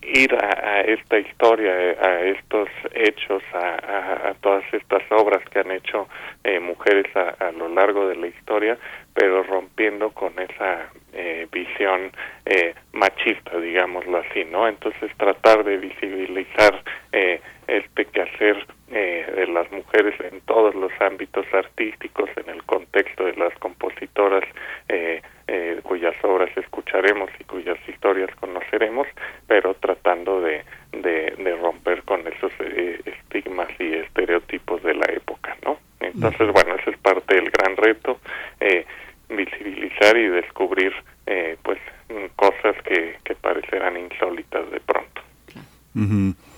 ir 0.02 0.34
a, 0.36 0.82
esta 0.82 1.20
historia, 1.20 1.72
a 2.02 2.22
estos 2.22 2.70
hechos, 2.94 3.44
a, 3.54 4.34
todas 4.42 4.64
estas 4.74 5.04
obras 5.12 5.44
que 5.50 5.60
han 5.60 5.72
hecho 5.72 6.08
eh, 6.44 6.60
mujeres 6.60 7.06
a, 7.16 7.52
lo 7.52 7.70
largo 7.70 8.08
de 8.08 8.16
la 8.16 8.28
historia, 8.28 8.78
pero 9.20 9.44
rompiendo 9.44 10.12
con 10.12 10.32
esa 10.40 10.90
eh, 11.12 11.46
visión 11.52 12.10
eh, 12.46 12.74
machista, 12.94 13.60
digámoslo 13.60 14.20
así, 14.20 14.46
¿no? 14.46 14.66
Entonces 14.66 15.12
tratar 15.18 15.66
de 15.66 15.76
visibilizar 15.76 16.82
este 17.68 18.06
quehacer 18.06 18.66
de 18.88 19.48
las 19.48 19.70
mujeres 19.72 20.16
en 20.32 20.42
todos 20.42 20.74
los 20.74 20.92
ámbitos 21.02 21.46
artísticos, 21.54 22.30
en 22.38 22.50
el 22.50 22.64
contexto 22.64 23.26
de 23.26 23.36
las 23.36 23.54
compositoras 23.60 24.44
cuyas 25.84 26.16
obras 26.24 26.50
escucharemos 26.56 27.30
y 27.40 27.44
cuyas 27.44 27.78
historias 27.88 28.30
conoceremos, 28.36 29.08
pero 29.48 29.74
tratando 29.74 30.40
de, 30.40 30.64
de, 30.92 31.58
romper 31.62 32.04
con 32.04 32.26
esos 32.28 32.52
eh, 32.60 33.02
estigmas 33.06 33.68
y 33.80 33.96
estereotipos 33.96 34.82
de 34.84 34.94
la 34.94 35.06
época, 35.12 35.58
¿no? 35.66 35.78
Entonces, 36.00 36.52
bueno, 36.54 36.76
ese 36.76 36.92
es 36.92 36.98
parte 36.98 37.36
del 37.36 37.50
gran 37.50 37.76
reto, 37.76 38.20
eh, 38.60 38.86
visibilizar 39.30 40.18
y 40.18 40.28
descubrir, 40.28 40.92
eh, 41.26 41.58
pues, 41.64 41.80
cosas 42.36 42.76
que, 42.84 43.18
que 43.24 43.36
parecerán 43.36 43.98
insólitas 43.98 44.70
de 44.72 44.80
pronto. 44.80 45.22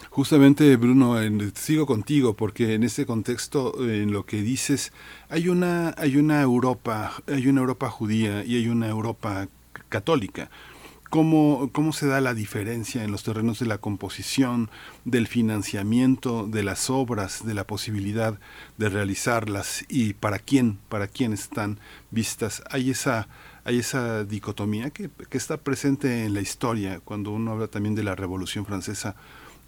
Justamente, 0.10 0.76
Bruno, 0.76 1.16
sigo 1.56 1.86
contigo 1.86 2.36
porque 2.36 2.74
en 2.74 2.84
ese 2.84 3.06
contexto, 3.06 3.74
en 3.80 4.12
lo 4.12 4.26
que 4.26 4.42
dices, 4.42 4.92
hay 5.30 5.48
una, 5.48 5.94
hay 5.98 6.18
una 6.18 6.42
Europa, 6.42 7.14
hay 7.28 7.48
una 7.48 7.62
Europa 7.62 7.90
judía 7.90 8.44
y 8.44 8.58
hay 8.58 8.68
una 8.68 8.90
Europa 8.90 9.48
católica. 9.88 10.50
¿Cómo, 11.12 11.70
¿Cómo 11.74 11.92
se 11.92 12.08
da 12.08 12.22
la 12.22 12.34
diferencia 12.34 13.04
en 13.04 13.12
los 13.12 13.24
terrenos 13.24 13.60
de 13.60 13.66
la 13.66 13.80
composición, 13.80 14.70
del 15.04 15.28
financiamiento 15.28 16.48
de 16.48 16.64
las 16.64 16.90
obras, 16.90 17.46
de 17.46 17.54
la 17.54 17.68
posibilidad 17.68 18.40
de 18.78 18.88
realizarlas 18.88 19.84
y 19.90 20.14
para 20.14 20.40
quién, 20.40 20.80
para 20.88 21.10
quién 21.10 21.34
están 21.34 21.82
vistas? 22.12 22.64
Hay 22.72 22.92
esa, 22.92 23.28
hay 23.66 23.80
esa 23.80 24.24
dicotomía 24.24 24.90
que, 24.92 25.10
que 25.30 25.38
está 25.38 25.58
presente 25.58 26.24
en 26.24 26.34
la 26.34 26.40
historia, 26.40 27.02
cuando 27.02 27.32
uno 27.32 27.52
habla 27.52 27.68
también 27.68 27.94
de 27.94 28.04
la 28.04 28.16
Revolución 28.16 28.66
Francesa, 28.66 29.18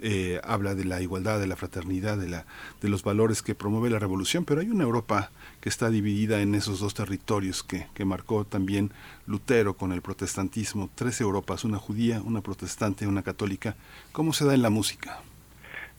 eh, 0.03 0.39
habla 0.43 0.75
de 0.75 0.83
la 0.83 1.01
igualdad, 1.01 1.39
de 1.39 1.47
la 1.47 1.55
fraternidad, 1.55 2.17
de, 2.17 2.27
la, 2.27 2.45
de 2.81 2.89
los 2.89 3.03
valores 3.03 3.41
que 3.41 3.55
promueve 3.55 3.89
la 3.89 3.99
revolución, 3.99 4.43
pero 4.43 4.59
hay 4.61 4.69
una 4.69 4.83
Europa 4.83 5.31
que 5.61 5.69
está 5.69 5.89
dividida 5.89 6.41
en 6.41 6.53
esos 6.55 6.81
dos 6.81 6.93
territorios 6.93 7.63
que, 7.63 7.87
que 7.95 8.03
marcó 8.03 8.43
también 8.45 8.91
Lutero 9.25 9.75
con 9.75 9.93
el 9.93 10.01
protestantismo, 10.01 10.89
tres 10.93 11.21
Europas, 11.21 11.63
una 11.63 11.77
judía, 11.77 12.21
una 12.21 12.41
protestante, 12.41 13.07
una 13.07 13.23
católica. 13.23 13.75
¿Cómo 14.11 14.33
se 14.33 14.45
da 14.45 14.53
en 14.53 14.61
la 14.61 14.69
música? 14.69 15.21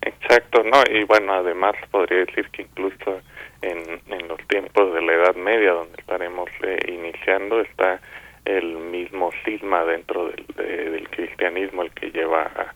Exacto, 0.03 0.63
no, 0.63 0.83
y 0.91 1.05
bueno, 1.05 1.33
además 1.33 1.75
podría 1.91 2.27
decir 2.27 2.51
que 2.51 2.63
incluso 2.63 3.23
en, 3.63 4.01
en 4.13 4.29
los 4.29 4.39
tiempos 4.49 4.93
de 4.93 5.01
la 5.01 5.15
Edad 5.15 5.35
Media, 5.35 5.73
donde 5.73 5.97
estaremos 5.99 6.51
eh, 6.63 6.79
iniciando, 6.93 7.63
está 7.63 8.01
el 8.45 8.77
mismo 8.77 9.31
cisma 9.45 9.85
dentro 9.85 10.29
del, 10.29 10.45
del 10.57 11.09
cristianismo 11.09 11.83
el 11.83 11.91
que 11.93 12.11
lleva 12.11 12.43
a 12.43 12.75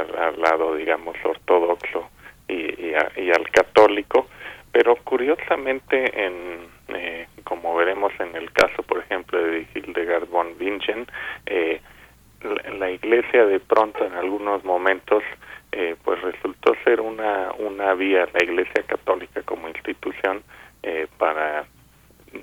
al, 0.00 0.40
lado, 0.40 0.74
digamos, 0.74 1.16
ortodoxo 1.24 2.08
y, 2.48 2.86
y, 2.86 3.30
al 3.30 3.50
católico, 3.50 4.28
pero 4.72 4.96
curiosamente, 4.96 6.24
en, 6.24 6.66
eh, 6.88 7.26
como 7.44 7.74
veremos 7.74 8.12
en 8.18 8.34
el 8.36 8.52
caso, 8.52 8.82
por 8.82 8.98
ejemplo, 8.98 9.42
de 9.42 9.66
Hildegard 9.74 10.28
von 10.28 10.56
Bingen, 10.58 11.06
eh, 11.46 11.80
la, 12.78 12.90
iglesia 12.90 13.46
de 13.46 13.60
pronto 13.60 14.04
en 14.04 14.14
algunos 14.14 14.64
momentos 14.64 15.22
eh, 15.70 15.96
pues 16.04 16.20
resultó 16.20 16.74
ser 16.84 17.00
una, 17.00 17.52
una 17.58 17.94
vía, 17.94 18.28
la 18.32 18.42
iglesia 18.42 18.82
católica 18.86 19.42
como 19.42 19.68
institución, 19.68 20.42
eh, 20.82 21.06
para 21.18 21.64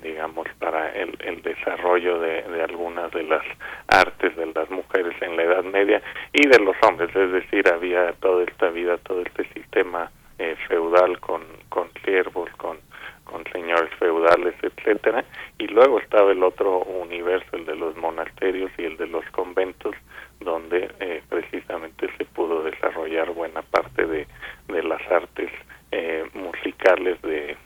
digamos, 0.02 0.46
para 0.58 0.90
el, 0.92 1.16
el 1.20 1.42
desarrollo 1.42 2.18
de, 2.20 2.62
algunas 2.62 3.10
de 3.12 3.24
las 3.24 3.44
artes 3.88 4.36
de 4.36 4.46
las 4.46 4.70
mujeres 4.70 5.14
en 5.20 5.36
la 5.36 5.44
Edad 5.44 5.64
Media 5.64 6.02
y 6.32 6.46
de 6.46 6.58
los 6.58 6.76
hombres, 6.82 7.14
es 7.14 7.32
decir, 7.32 7.68
había 7.68 8.12
toda 8.14 8.44
esta 8.44 8.70
vida, 8.70 8.98
todo 8.98 9.22
este 9.22 9.44
sistema 9.52 10.10
eh, 10.38 10.56
feudal 10.68 11.18
con, 11.20 11.42
con 11.68 11.90
siervos, 12.04 12.50
con, 12.56 12.78
con 13.24 13.44
señores 13.52 13.90
feudales, 13.98 14.54
etcétera, 14.62 15.24
y 15.58 15.66
luego 15.68 16.00
estaba 16.00 16.32
el 16.32 16.42
otro 16.42 16.78
universo, 16.80 17.56
el 17.56 17.66
de 17.66 17.76
los 17.76 17.96
monasterios 17.96 18.70
y 18.78 18.84
el 18.84 18.96
de 18.96 19.06
los 19.06 19.24
conventos, 19.30 19.94
donde 20.40 20.90
eh, 21.00 21.22
precisamente 21.28 22.08
se 22.16 22.24
pudo 22.24 22.62
desarrollar 22.62 23.30
buena 23.30 23.62
parte 23.62 24.06
de, 24.06 24.26
de 24.68 24.82
las 24.82 25.02
artes 25.10 25.50
eh, 25.92 26.24
musicales 26.34 27.20
de 27.22 27.56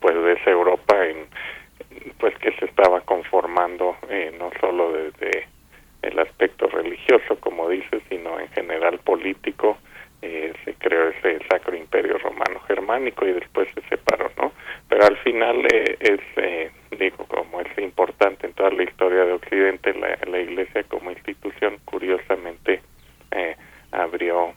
pues 0.00 0.14
de 0.22 0.32
esa 0.32 0.50
Europa 0.50 1.06
en 1.06 1.26
pues 2.18 2.36
que 2.38 2.52
se 2.52 2.66
estaba 2.66 3.00
conformando 3.02 3.96
eh, 4.08 4.34
no 4.38 4.50
solo 4.60 4.92
desde 4.92 5.46
el 6.02 6.18
aspecto 6.18 6.66
religioso 6.68 7.36
como 7.40 7.68
dice 7.68 8.00
sino 8.08 8.38
en 8.38 8.48
general 8.50 8.98
político 8.98 9.78
eh, 10.22 10.52
se 10.64 10.74
creó 10.74 11.08
ese 11.08 11.38
sacro 11.50 11.76
imperio 11.76 12.18
romano 12.18 12.60
germánico 12.66 13.26
y 13.26 13.32
después 13.32 13.68
se 13.74 13.82
separó 13.88 14.30
no 14.36 14.52
pero 14.88 15.06
al 15.06 15.16
final 15.18 15.66
eh, 15.72 15.96
es 16.00 16.98
digo 16.98 17.26
como 17.26 17.60
es 17.60 17.78
importante 17.78 18.46
en 18.46 18.52
toda 18.52 18.70
la 18.70 18.84
historia 18.84 19.24
de 19.24 19.32
Occidente 19.32 19.94
la, 19.94 20.18
la 20.30 20.38
Iglesia 20.38 20.82
como 20.84 21.10
institución 21.10 21.78
curiosamente 21.84 22.82
abrió 23.90 24.52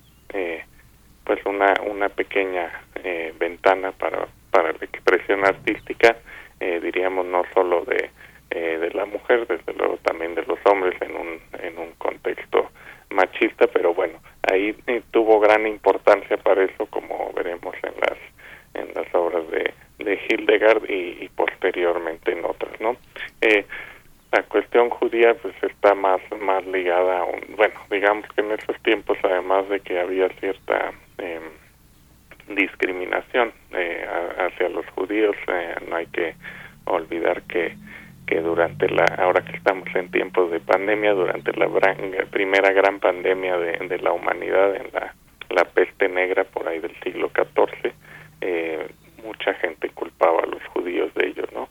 pues 1.28 1.46
una 1.46 1.74
una 1.86 2.10
pequeña 2.10 2.72
ventana 3.38 3.92
para 3.92 4.28
para 4.58 4.72
la 4.72 4.86
expresión 4.86 5.46
artística, 5.46 6.18
eh, 6.60 6.80
diríamos 6.82 7.28
no 7.28 7.44
solo 7.54 7.86
de, 7.86 8.10
eh, 8.50 8.78
de 8.80 8.90
la 8.92 9.06
mujer, 9.06 9.46
desde 9.46 9.72
luego 9.74 9.98
también 9.98 10.34
de 10.34 10.44
los 10.48 10.58
hombres 10.66 11.00
en 11.02 11.16
un, 11.16 11.40
en 11.62 11.78
un 11.78 11.92
contexto 12.00 12.72
machista, 13.12 13.68
pero 13.68 13.94
bueno, 13.94 14.20
ahí 14.52 14.76
eh, 14.88 15.04
tuvo 15.12 15.40
gran 15.40 15.68
importancia 15.68 16.38
para 16.38 16.63
eso, 16.63 16.88
como 16.88 17.32
veremos 17.34 17.76
en 17.84 17.94
las 18.02 18.18
en 18.74 18.94
las 18.94 19.13
obras 19.13 19.44
de, 19.50 19.74
de 20.00 20.20
Hildegard 20.28 20.90
y, 20.90 21.18
y 21.22 21.30
posteriormente 21.36 22.32
en 22.32 22.46
otras, 22.46 22.80
¿no? 22.80 22.98
la 24.32 24.44
cuestión 24.44 24.90
judía 24.90 25.36
pues 25.36 25.56
está 25.63 25.96
más 25.96 26.20
más 26.42 26.66
ligada 26.66 27.20
a 27.20 27.24
un, 27.24 27.42
bueno 27.56 27.80
digamos 27.90 28.28
que 28.34 28.42
en 28.42 28.52
esos 28.52 28.76
tiempos 28.84 29.18
además 29.24 29.70
de 29.70 29.80
que 29.80 30.00
había 30.00 30.28
cierta 30.40 30.92
eh, 31.17 31.41
discriminación 32.49 33.51
eh, 33.71 34.06
hacia 34.39 34.69
los 34.69 34.86
judíos. 34.88 35.36
Eh, 35.47 35.75
no 35.88 35.95
hay 35.95 36.08
que 36.08 36.36
olvidar 36.86 37.41
que 37.43 37.75
que 38.27 38.41
durante 38.41 38.89
la 38.89 39.06
ahora 39.17 39.41
que 39.41 39.56
estamos 39.56 39.88
en 39.95 40.12
tiempos 40.12 40.51
de 40.51 40.60
pandemia 40.60 41.13
durante 41.13 41.53
la 41.53 41.67
primera 42.30 42.71
gran 42.73 42.99
pandemia 42.99 43.58
de, 43.58 43.97
la 43.99 44.12
humanidad 44.12 44.75
en 44.75 44.88
la, 44.91 45.63
peste 45.73 46.10
negra 46.10 46.43
por 46.43 46.67
ahí 46.67 46.80
del 46.80 46.93
siglo 47.01 47.32
XIV 47.34 47.93
eh, 48.41 48.88
mucha 49.23 49.53
gente 49.56 49.89
culpaba 49.89 50.41
a 50.41 50.45
los 50.45 50.63
judíos 50.67 51.13
de 51.15 51.27
ello 51.27 51.43
no 51.53 51.69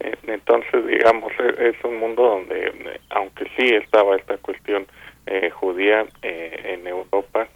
eh, 0.00 0.16
entonces 0.26 0.86
digamos 0.86 1.32
e, 1.38 1.68
es 1.68 1.84
un 1.84 1.98
mundo 1.98 2.22
donde 2.22 3.00
aunque 3.10 3.44
sí 3.56 3.74
estaba 3.74 4.16
esta 4.16 4.38
cuestión 4.38 4.86
eh, 5.26 5.50
judía 5.50 6.06
en 6.22 6.86
Europa 6.86 7.48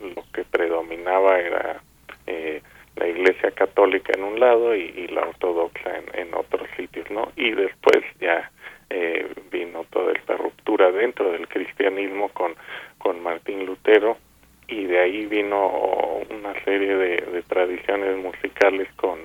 lo 0.00 0.24
que 0.32 0.44
predominaba 0.44 1.38
era 1.38 1.82
eh, 2.26 2.62
la 2.96 3.08
Iglesia 3.08 3.50
Católica 3.52 4.12
en 4.14 4.24
un 4.24 4.40
lado 4.40 4.74
y, 4.74 5.08
la 5.08 5.22
Ortodoxa 5.22 5.96
en, 5.96 6.20
en, 6.20 6.34
otros 6.34 6.68
sitios, 6.76 7.10
¿no? 7.10 7.32
Y 7.36 7.52
después 7.52 8.04
ya 8.20 8.50
eh, 8.90 9.26
vino 9.52 9.84
toda 9.90 10.12
esta 10.12 10.36
ruptura 10.36 10.90
dentro 10.90 11.30
del 11.30 11.46
cristianismo 11.48 12.28
con, 12.30 12.54
con 12.98 13.22
Martín 13.22 13.64
Lutero 13.64 14.18
y 14.66 14.84
de 14.84 14.98
ahí 14.98 15.26
vino 15.26 16.22
una 16.28 16.54
serie 16.64 16.96
de, 16.96 17.42
tradiciones 17.42 18.16
musicales 18.16 18.88
con 18.96 19.20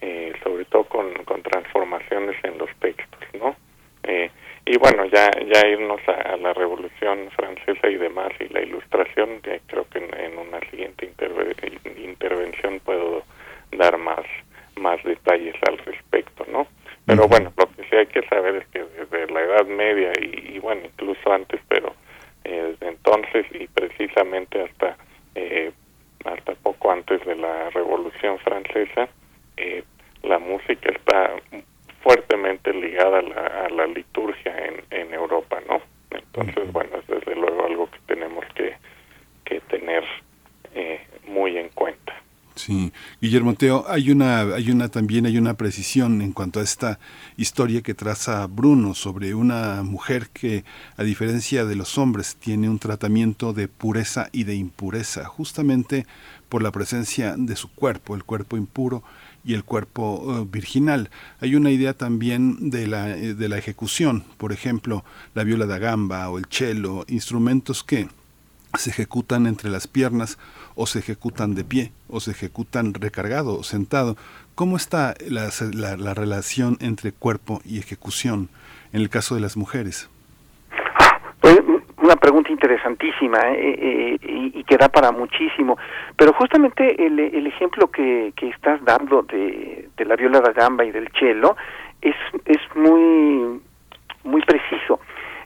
eh, 0.00 0.32
sobre 0.42 0.64
todo 0.66 0.84
con, 0.84 1.12
con, 1.24 1.42
transformaciones 1.42 2.36
en 2.44 2.58
los 2.58 2.68
textos 2.80 3.20
no 3.38 3.56
eh, 4.02 4.30
y 4.66 4.78
bueno 4.78 5.04
ya 5.06 5.30
ya 5.52 5.66
irnos 5.66 6.00
a, 6.08 6.36
la 6.36 6.52
revolución 6.54 7.30
francesa 7.36 7.88
y 7.88 7.96
demás 7.96 8.32
y 8.40 8.48
la 8.52 8.62
ilustración 8.62 9.40
creo 9.66 9.86
que 9.90 9.98
en, 9.98 10.38
una 10.38 10.60
siguiente 10.70 11.10
intervención 11.96 12.80
puedo 12.80 13.24
dar 13.72 13.98
más 13.98 14.24
más 14.76 15.02
detalles 15.04 15.54
al 15.68 15.78
respecto 15.78 16.44
no 16.50 16.66
pero 17.04 17.28
bueno 17.28 17.52
lo 17.56 17.66
que 17.72 17.84
sí 17.88 17.96
hay 17.96 18.06
que 18.06 18.26
saber 18.28 18.56
es 18.56 18.66
que 18.68 18.84
desde 18.84 19.32
la 19.32 19.42
edad 19.42 19.66
media 19.66 20.12
y, 20.20 20.56
y 20.56 20.58
bueno 20.58 20.82
incluso 20.84 21.32
antes 21.32 21.60
pero 21.68 21.94
eh, 22.44 22.74
desde 22.78 22.88
entonces 22.88 23.46
y 23.52 23.66
precisamente 23.68 24.62
hasta 24.62 24.96
eh, 25.34 25.72
hasta 26.24 26.54
poco 26.54 26.90
antes 26.90 27.24
de 27.26 27.36
la 27.36 27.68
Revolución 27.70 28.38
Francesa 28.38 29.08
eh, 29.56 29.84
la 30.22 30.38
música 30.38 30.90
está 30.90 31.32
fuertemente 32.04 32.72
ligada 32.72 33.18
a 33.18 33.68
la, 33.70 33.86
liturgia 33.88 34.54
en, 34.66 34.84
en 34.90 35.12
Europa, 35.12 35.58
¿no? 35.68 35.80
Entonces, 36.10 36.70
bueno, 36.72 36.90
es 36.98 37.06
desde 37.08 37.34
luego 37.34 37.66
algo 37.66 37.90
que 37.90 37.98
tenemos 38.06 38.44
que, 38.54 38.76
que 39.44 39.60
tener 39.62 40.04
muy 41.26 41.58
en 41.58 41.68
cuenta. 41.70 42.14
Sí, 42.54 42.92
Guillermo 43.20 43.54
Teo, 43.54 43.84
hay 43.88 44.12
una, 44.12 44.42
hay 44.42 44.70
una 44.70 44.88
también 44.88 45.26
hay 45.26 45.38
una 45.38 45.54
precisión 45.54 46.22
en 46.22 46.32
cuanto 46.32 46.60
a 46.60 46.62
esta 46.62 47.00
historia 47.36 47.82
que 47.82 47.94
traza 47.94 48.46
Bruno 48.46 48.94
sobre 48.94 49.34
una 49.34 49.82
mujer 49.82 50.28
que, 50.32 50.64
a 50.96 51.02
diferencia 51.02 51.64
de 51.64 51.74
los 51.74 51.98
hombres, 51.98 52.36
tiene 52.36 52.68
un 52.68 52.78
tratamiento 52.78 53.52
de 53.52 53.66
pureza 53.66 54.28
y 54.30 54.44
de 54.44 54.54
impureza, 54.54 55.24
justamente 55.24 56.06
por 56.48 56.62
la 56.62 56.70
presencia 56.70 57.34
de 57.36 57.56
su 57.56 57.74
cuerpo, 57.74 58.14
el 58.14 58.22
cuerpo 58.22 58.56
impuro 58.56 59.02
y 59.44 59.54
el 59.54 59.64
cuerpo 59.64 60.22
uh, 60.22 60.44
virginal. 60.46 61.10
Hay 61.40 61.54
una 61.54 61.70
idea 61.70 61.94
también 61.94 62.70
de 62.70 62.86
la, 62.86 63.16
eh, 63.16 63.34
de 63.34 63.48
la 63.48 63.58
ejecución, 63.58 64.24
por 64.38 64.52
ejemplo, 64.52 65.04
la 65.34 65.44
viola 65.44 65.66
da 65.66 65.78
gamba 65.78 66.28
o 66.30 66.38
el 66.38 66.46
cello, 66.48 67.04
instrumentos 67.08 67.84
que 67.84 68.08
se 68.78 68.90
ejecutan 68.90 69.46
entre 69.46 69.70
las 69.70 69.86
piernas 69.86 70.38
o 70.74 70.86
se 70.86 70.98
ejecutan 70.98 71.54
de 71.54 71.64
pie 71.64 71.92
o 72.08 72.20
se 72.20 72.32
ejecutan 72.32 72.94
recargado 72.94 73.58
o 73.58 73.62
sentado. 73.62 74.16
¿Cómo 74.54 74.76
está 74.76 75.14
la, 75.28 75.50
la, 75.96 76.14
relación 76.14 76.76
entre 76.80 77.12
cuerpo 77.12 77.60
y 77.64 77.78
ejecución 77.78 78.48
en 78.92 79.02
el 79.02 79.10
caso 79.10 79.34
de 79.34 79.40
las 79.40 79.56
mujeres? 79.56 80.08
Una 82.04 82.16
pregunta 82.16 82.52
interesantísima 82.52 83.38
eh, 83.52 83.78
eh, 83.80 84.50
y, 84.52 84.64
que 84.64 84.76
da 84.76 84.90
para 84.90 85.10
muchísimo. 85.10 85.78
Pero 86.18 86.34
justamente 86.34 87.02
el, 87.02 87.46
ejemplo 87.46 87.90
que, 87.90 88.34
que, 88.36 88.50
estás 88.50 88.84
dando 88.84 89.22
de, 89.22 89.88
la 90.04 90.14
viola 90.14 90.42
da 90.42 90.52
gamba 90.52 90.84
y 90.84 90.90
del 90.90 91.08
cello 91.18 91.56
es, 92.02 92.14
es 92.44 92.58
muy, 92.74 93.58
muy 94.22 94.42
preciso. 94.42 95.00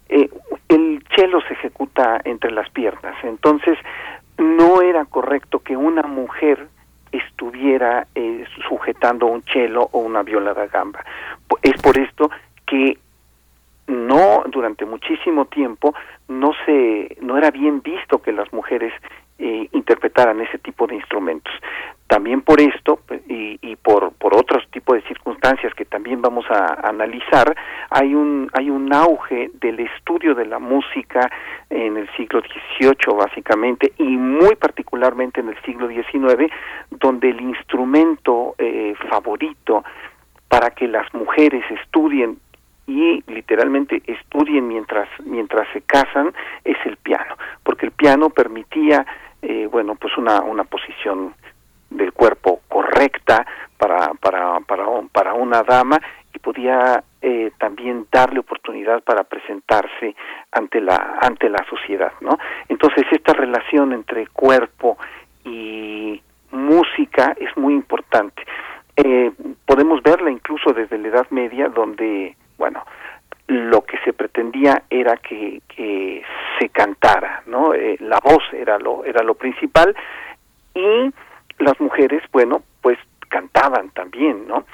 Eh, 0.08 0.28
el 0.68 1.04
cello 1.14 1.40
se 1.42 1.54
ejecuta 1.54 2.20
entre 2.24 2.50
las 2.50 2.68
piernas, 2.70 3.14
entonces 3.22 3.78
no 4.36 4.82
era 4.82 5.04
correcto 5.04 5.60
que 5.60 5.76
una 5.76 6.02
mujer 6.02 6.66
estuviera 7.12 8.08
eh, 8.16 8.44
sujetando 8.68 9.26
un 9.26 9.44
cello 9.44 9.88
o 9.92 10.00
una 10.00 10.24
viola 10.24 10.54
da 10.54 10.66
gamba. 10.66 11.04
Es 11.62 11.80
por 11.80 11.96
esto 11.96 12.32
que 12.66 12.98
no 13.86 14.42
durante 14.48 14.84
muchísimo 14.84 15.44
tiempo 15.44 15.94
no 16.28 16.52
se 16.64 17.16
no 17.20 17.36
era 17.36 17.50
bien 17.50 17.82
visto 17.82 18.20
que 18.22 18.32
las 18.32 18.52
mujeres 18.52 18.92
eh, 19.38 19.68
interpretaran 19.72 20.40
ese 20.40 20.58
tipo 20.58 20.86
de 20.86 20.96
instrumentos. 20.96 21.52
También 22.06 22.40
por 22.40 22.60
esto 22.60 23.00
y, 23.28 23.58
y 23.62 23.76
por, 23.76 24.12
por 24.14 24.34
otros 24.34 24.68
tipos 24.70 24.96
de 24.96 25.02
circunstancias 25.02 25.72
que 25.74 25.84
también 25.84 26.20
vamos 26.20 26.44
a, 26.50 26.88
analizar, 26.88 27.54
hay 27.90 28.14
un, 28.14 28.50
hay 28.52 28.68
un 28.68 28.92
auge 28.92 29.50
del 29.60 29.80
estudio 29.80 30.34
de 30.34 30.46
la 30.46 30.58
música 30.58 31.30
en 31.70 31.96
el 31.96 32.08
siglo 32.16 32.40
XVIII 32.40 33.16
básicamente 33.16 33.92
y 33.98 34.16
muy 34.16 34.56
particularmente 34.56 35.40
en 35.40 35.50
el 35.50 35.62
siglo 35.62 35.88
XIX, 35.88 36.52
donde 36.90 37.30
el 37.30 37.40
instrumento 37.40 38.54
eh, 38.58 38.94
favorito 39.08 39.84
para 40.48 40.70
que 40.70 40.88
las 40.88 41.12
mujeres 41.14 41.62
estudien 41.70 42.38
y 42.88 43.22
literalmente 43.26 44.02
estudien 44.06 44.66
mientras 44.66 45.08
mientras 45.24 45.68
se 45.72 45.82
casan 45.82 46.34
es 46.64 46.76
el 46.86 46.96
piano. 46.96 47.36
Porque 47.62 47.86
el 47.86 47.92
piano 47.92 48.30
permitía 48.30 49.06
eh, 49.42 49.68
bueno 49.70 49.94
pues 49.94 50.16
una 50.16 50.40
una 50.40 50.64
posición 50.64 51.34
del 51.90 52.12
cuerpo 52.12 52.62
correcta 52.66 53.46
para 53.76 54.14
para 54.14 54.58
para 54.60 54.86
para 55.12 55.34
una 55.34 55.62
dama 55.62 56.00
y 56.34 56.38
podía 56.38 57.04
eh, 57.22 57.52
también 57.58 58.06
darle 58.10 58.40
oportunidad 58.40 59.02
para 59.02 59.22
presentarse 59.24 60.16
ante 60.50 60.80
la 60.80 61.18
ante 61.20 61.48
la 61.48 61.64
sociedad 61.68 62.12
no 62.20 62.38
entonces 62.68 63.04
esta 63.12 63.34
relación 63.34 63.92
entre 63.92 64.26
cuerpo 64.28 64.98
y 65.44 66.20
música 66.50 67.36
es 67.38 67.56
muy 67.56 67.74
importante. 67.74 68.42
Eh, 68.96 69.30
podemos 69.64 70.02
verla 70.02 70.30
incluso 70.30 70.72
desde 70.72 70.98
la 70.98 71.08
Edad 71.08 71.26
Media 71.30 71.68
donde 71.68 72.36
bueno, 72.58 72.84
lo 73.48 73.82
que 73.82 73.96
se 74.04 74.12
pretendía 74.12 74.82
era 74.90 75.16
que, 75.16 75.62
se 76.58 76.68
cantara, 76.70 77.42
¿no? 77.46 77.72
Eh, 77.72 77.96
la 78.00 78.18
voz 78.22 78.42
era 78.52 78.78
lo, 78.78 79.04
era 79.04 79.22
lo 79.22 79.34
principal 79.34 79.94
y 80.74 81.10
las 81.58 81.80
mujeres, 81.80 82.22
bueno, 82.32 82.62
pues 82.82 82.98
cantaban 83.28 83.90
también, 83.90 84.46
¿no? 84.48 84.64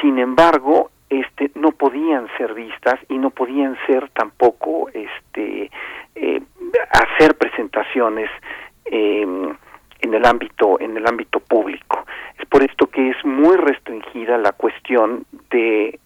Sin 0.00 0.18
embargo, 0.18 0.90
este, 1.08 1.50
no 1.54 1.72
podían 1.72 2.28
ser 2.36 2.54
vistas 2.54 3.00
y 3.08 3.18
no 3.18 3.30
podían 3.30 3.76
ser 3.86 4.10
tampoco, 4.10 4.88
este, 4.92 5.70
eh, 6.14 6.42
hacer 6.92 7.36
presentaciones 7.36 8.30
em, 8.84 9.56
en 10.02 10.14
el 10.14 10.24
ámbito, 10.24 10.78
en 10.80 10.96
el 10.96 11.06
ámbito 11.06 11.40
público. 11.40 12.06
Es 12.38 12.46
por 12.46 12.62
esto 12.62 12.86
que 12.86 13.10
es 13.10 13.24
muy 13.24 13.56
restringida 13.56 14.38
la 14.38 14.52
cuestión 14.52 15.24
de 15.50 15.98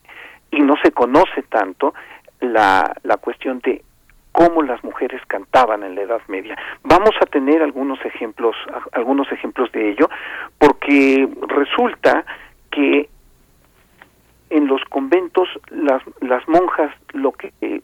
y 0.56 0.60
no 0.60 0.74
se 0.82 0.92
conoce 0.92 1.42
tanto 1.48 1.94
la, 2.40 2.94
la 3.02 3.16
cuestión 3.16 3.60
de 3.60 3.82
cómo 4.32 4.62
las 4.62 4.82
mujeres 4.82 5.22
cantaban 5.26 5.84
en 5.84 5.94
la 5.94 6.02
Edad 6.02 6.20
Media. 6.28 6.56
Vamos 6.82 7.14
a 7.20 7.26
tener 7.26 7.62
algunos 7.62 8.04
ejemplos, 8.04 8.56
algunos 8.92 9.30
ejemplos 9.30 9.70
de 9.72 9.90
ello, 9.90 10.10
porque 10.58 11.28
resulta 11.48 12.24
que 12.70 13.08
en 14.50 14.66
los 14.66 14.82
conventos 14.86 15.48
las, 15.70 16.02
las 16.20 16.46
monjas 16.48 16.92
lo 17.12 17.32
que 17.32 17.52
eh, 17.60 17.80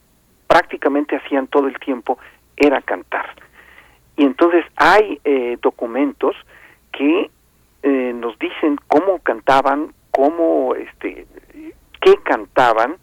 prácticamente 0.47 1.17
hacían 1.17 1.47
todo 1.47 1.69
el 1.69 1.79
tiempo 1.79 2.19
era 2.57 2.83
cantar. 2.83 3.31
Y 4.17 4.25
entonces 4.25 4.65
hay 4.77 5.21
eh, 5.25 5.57
documentos 5.63 6.35
que 6.93 7.31
eh, 7.83 8.13
nos 8.15 8.39
dicen 8.39 8.77
cómo 8.89 9.21
cantaban, 9.21 9.93
cómo 10.11 10.75
este, 10.75 11.27
que 12.01 12.17
cantaban 12.19 12.97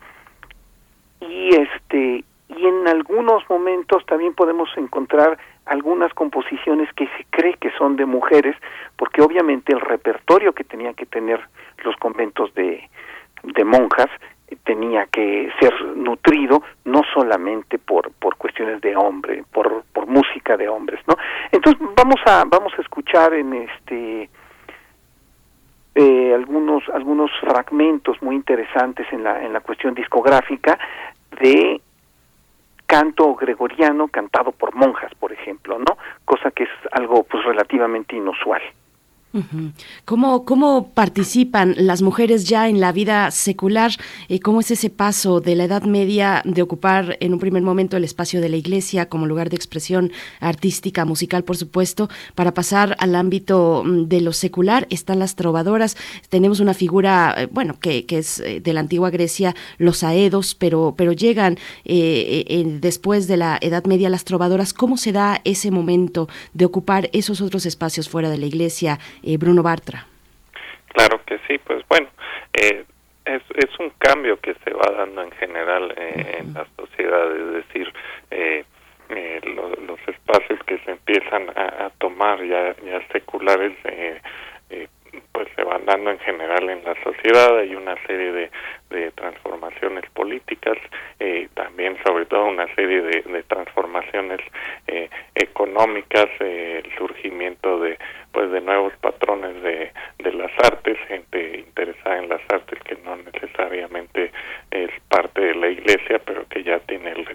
y 1.22 1.56
este 1.56 2.24
y 2.50 2.66
en 2.66 2.88
algunos 2.88 3.48
momentos 3.50 4.06
también 4.06 4.34
podemos 4.34 4.70
encontrar 4.78 5.38
algunas 5.66 6.14
composiciones 6.14 6.92
que 6.94 7.08
se 7.18 7.26
cree 7.30 7.56
que 7.56 7.72
son 7.78 7.98
de 7.98 8.06
mujeres 8.06 8.56
porque 8.96 9.22
obviamente 9.22 9.74
el 9.74 9.82
repertorio 9.82 10.54
que 10.54 10.64
tenían 10.64 10.94
que 10.94 11.06
tener 11.06 11.42
los 11.84 11.96
conventos 11.98 12.54
de, 12.56 12.90
de 13.44 13.64
monjas 13.66 14.10
tenía 14.64 15.06
que 15.08 15.52
ser 15.60 15.74
nutrido 15.96 16.64
no 16.86 17.02
solamente 17.14 17.78
por 17.78 18.12
por 18.14 18.38
cuestiones 18.38 18.80
de 18.82 18.96
hombre 18.96 19.44
por 19.52 19.84
por 19.94 20.08
música 20.08 20.56
de 20.56 20.70
hombres 20.70 21.02
no 21.08 21.16
entonces 21.52 21.82
vamos 21.96 22.20
a 22.26 22.46
vamos 22.46 22.74
a 22.78 22.82
escuchar 22.82 23.34
en 23.34 23.54
este 23.54 24.30
eh, 26.00 26.32
algunos 26.32 26.84
algunos 26.94 27.32
fragmentos 27.42 28.22
muy 28.22 28.36
interesantes 28.36 29.08
en 29.12 29.24
la 29.24 29.44
en 29.44 29.52
la 29.52 29.62
cuestión 29.62 29.96
discográfica 29.96 30.78
de 31.42 31.82
canto 32.86 33.34
gregoriano 33.34 34.08
cantado 34.08 34.52
por 34.52 34.76
monjas, 34.76 35.14
por 35.16 35.34
ejemplo, 35.34 35.80
¿no? 35.80 35.98
Cosa 36.24 36.52
que 36.52 36.64
es 36.64 36.70
algo 36.92 37.24
pues 37.24 37.44
relativamente 37.44 38.16
inusual. 38.16 38.62
¿Cómo, 40.06 40.46
¿Cómo 40.46 40.90
participan 40.94 41.76
las 41.78 42.02
mujeres 42.02 42.48
ya 42.48 42.70
en 42.70 42.80
la 42.80 42.92
vida 42.92 43.32
secular? 43.32 43.92
Eh, 44.30 44.40
¿Cómo 44.40 44.62
es 44.62 44.72
ese 44.72 44.90
paso 44.90 45.42
de 45.42 45.56
la 45.56 45.66
Edad 45.66 45.84
Media 45.84 46.42
de 46.46 46.62
ocupar 46.62 47.18
en 47.20 47.34
un 47.34 47.40
primer 47.40 47.62
momento 47.62 47.98
el 47.98 48.04
espacio 48.04 48.42
de 48.42 48.50
la 48.50 48.58
iglesia 48.58 49.10
como 49.10 49.26
lugar 49.26 49.50
de 49.50 49.56
expresión 49.56 50.12
artística, 50.40 51.06
musical, 51.06 51.44
por 51.44 51.58
supuesto, 51.58 52.10
para 52.36 52.54
pasar 52.54 52.96
al 53.00 53.16
ámbito 53.16 53.84
mm, 53.86 54.04
de 54.04 54.22
lo 54.22 54.34
secular? 54.34 54.88
Están 54.90 55.20
las 55.20 55.36
trovadoras. 55.36 55.98
Tenemos 56.30 56.60
una 56.60 56.74
figura, 56.74 57.36
eh, 57.38 57.48
bueno, 57.52 57.80
que, 57.80 58.06
que, 58.06 58.20
es 58.20 58.40
eh, 58.40 58.60
de 58.62 58.74
la 58.74 58.80
antigua 58.80 59.10
Grecia, 59.10 59.56
los 59.78 60.04
aedos, 60.04 60.56
pero, 60.56 60.96
pero 60.98 61.12
llegan 61.12 61.58
después 61.84 63.28
de 63.28 63.38
la 63.38 63.58
Edad 63.62 63.86
Media 63.86 64.10
las 64.10 64.24
trovadoras. 64.24 64.74
¿Cómo 64.74 64.98
se 64.98 65.12
da 65.12 65.42
ese 65.44 65.72
momento 65.72 66.28
de 66.54 66.66
ocupar 66.66 67.10
esos 67.14 67.42
otros 67.42 67.66
espacios 67.66 68.10
fuera 68.10 68.30
de 68.30 68.38
la 68.38 68.46
iglesia? 68.46 69.00
Eh, 69.28 69.38
Bruno 69.38 69.62
Bartra. 69.62 70.06
Claro 70.94 71.20
que 71.26 71.38
sí, 71.48 71.58
pues 71.58 71.84
bueno, 71.90 72.08
eh, 72.54 72.86
es, 73.26 73.42
es 73.56 73.78
un 73.78 73.90
cambio 73.98 74.40
que 74.40 74.56
se 74.64 74.72
va 74.72 74.90
dando 74.98 75.22
en 75.22 75.32
general 75.32 75.94
eh, 75.98 76.38
en 76.40 76.54
la 76.54 76.66
sociedad, 76.78 77.36
es 77.36 77.66
decir, 77.66 77.94
los 79.86 80.00
espacios 80.08 80.60
que 80.66 80.78
se 80.80 80.92
empiezan 80.92 81.50
a, 81.50 81.90
tomar 81.98 82.42
ya, 82.46 82.74
ya 82.86 83.06
seculares 83.12 83.74
pues 85.38 85.50
se 85.56 85.64
van 85.64 85.86
dando 85.86 86.10
en 86.10 86.18
general 86.18 86.68
en 86.68 86.84
la 86.84 86.96
sociedad. 87.04 87.60
Hay 87.60 87.76
una 87.76 87.96
serie 88.08 88.32
de, 88.32 88.50
transformaciones 89.12 90.10
políticas 90.12 90.78
eh, 91.20 91.48
también 91.54 91.96
sobre 92.04 92.26
todo 92.26 92.46
una 92.46 92.66
serie 92.74 93.02
de, 93.02 93.44
transformaciones 93.44 94.40
eh, 94.88 95.10
económicas 95.36 96.26
eh, 96.40 96.82
el 96.84 96.98
surgimiento 96.98 97.80
de 97.80 98.00
pues 98.32 98.50
de 98.52 98.62
nuevos 98.62 98.94
patrones 98.98 99.62
de, 99.62 99.92
las 100.32 100.52
artes 100.72 100.98
gente 101.08 101.60
interesada 101.60 102.18
en 102.18 102.30
las 102.30 102.42
artes 102.50 102.80
que 102.84 102.96
no 103.04 103.18
necesariamente 103.18 104.32
es 104.72 104.90
parte 105.10 105.42
de 105.42 105.56
la 105.56 105.68
iglesia 105.68 106.20
pero 106.26 106.48
que 106.48 106.64
ya 106.64 106.80
tiene 106.80 107.12
el, 107.12 107.28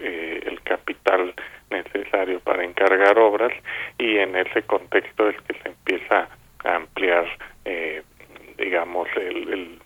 el 0.45 0.61
capital 0.63 1.33
necesario 1.69 2.39
para 2.41 2.63
encargar 2.65 3.17
obras. 3.17 3.53
Y 3.97 4.17
en 4.17 4.35
ese 4.35 4.63
contexto 4.63 5.29
es 5.29 5.35
que 5.43 5.53
se 5.59 5.69
empieza 5.69 6.27
a 6.63 6.75
ampliar 6.75 7.25
eh, 7.65 8.03
digamos, 8.57 9.07
el, 9.15 9.79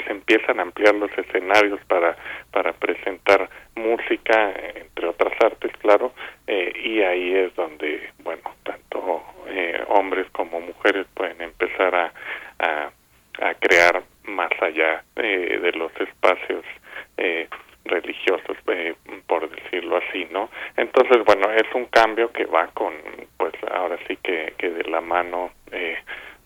se 0.00 0.10
empiezan 0.12 0.58
a 0.58 0.62
ampliar 0.62 0.94
los 0.94 1.10
escenarios 1.16 1.80
para, 1.86 2.16
para 2.50 2.72
presentar 2.72 3.48
música, 3.74 4.52
entre 4.74 5.06
otras 5.06 5.32
artes, 5.42 5.72
claro, 5.78 6.12
eh, 6.46 6.72
y 6.84 7.02
ahí 7.02 7.34
es 7.34 7.54
donde, 7.54 8.10
bueno, 8.22 8.42
tanto 8.62 9.22
eh, 9.48 9.82
hombres 9.88 10.26
como 10.32 10.60
mujeres 10.60 11.06
pueden 11.14 11.40
empezar 11.40 11.94
a, 11.94 12.12
a, 12.58 12.90
crear 13.60 14.02
más 14.24 14.50
allá 14.60 15.02
eh, 15.16 15.58
de 15.60 15.72
los 15.72 15.92
espacios 16.00 16.64
eh, 17.16 17.48
religiosos, 17.84 18.56
por 19.26 19.50
decirlo 19.50 19.96
así, 19.96 20.26
¿no? 20.30 20.48
Entonces, 20.76 21.24
bueno, 21.24 21.50
es 21.52 21.66
un 21.74 21.86
cambio 21.86 22.30
que 22.32 22.44
va 22.44 22.68
con, 22.68 22.94
pues 23.36 23.52
ahora 23.72 23.98
sí 24.06 24.16
que, 24.22 24.54
que 24.56 24.70
de 24.70 24.84
la 24.84 25.00
mano 25.00 25.50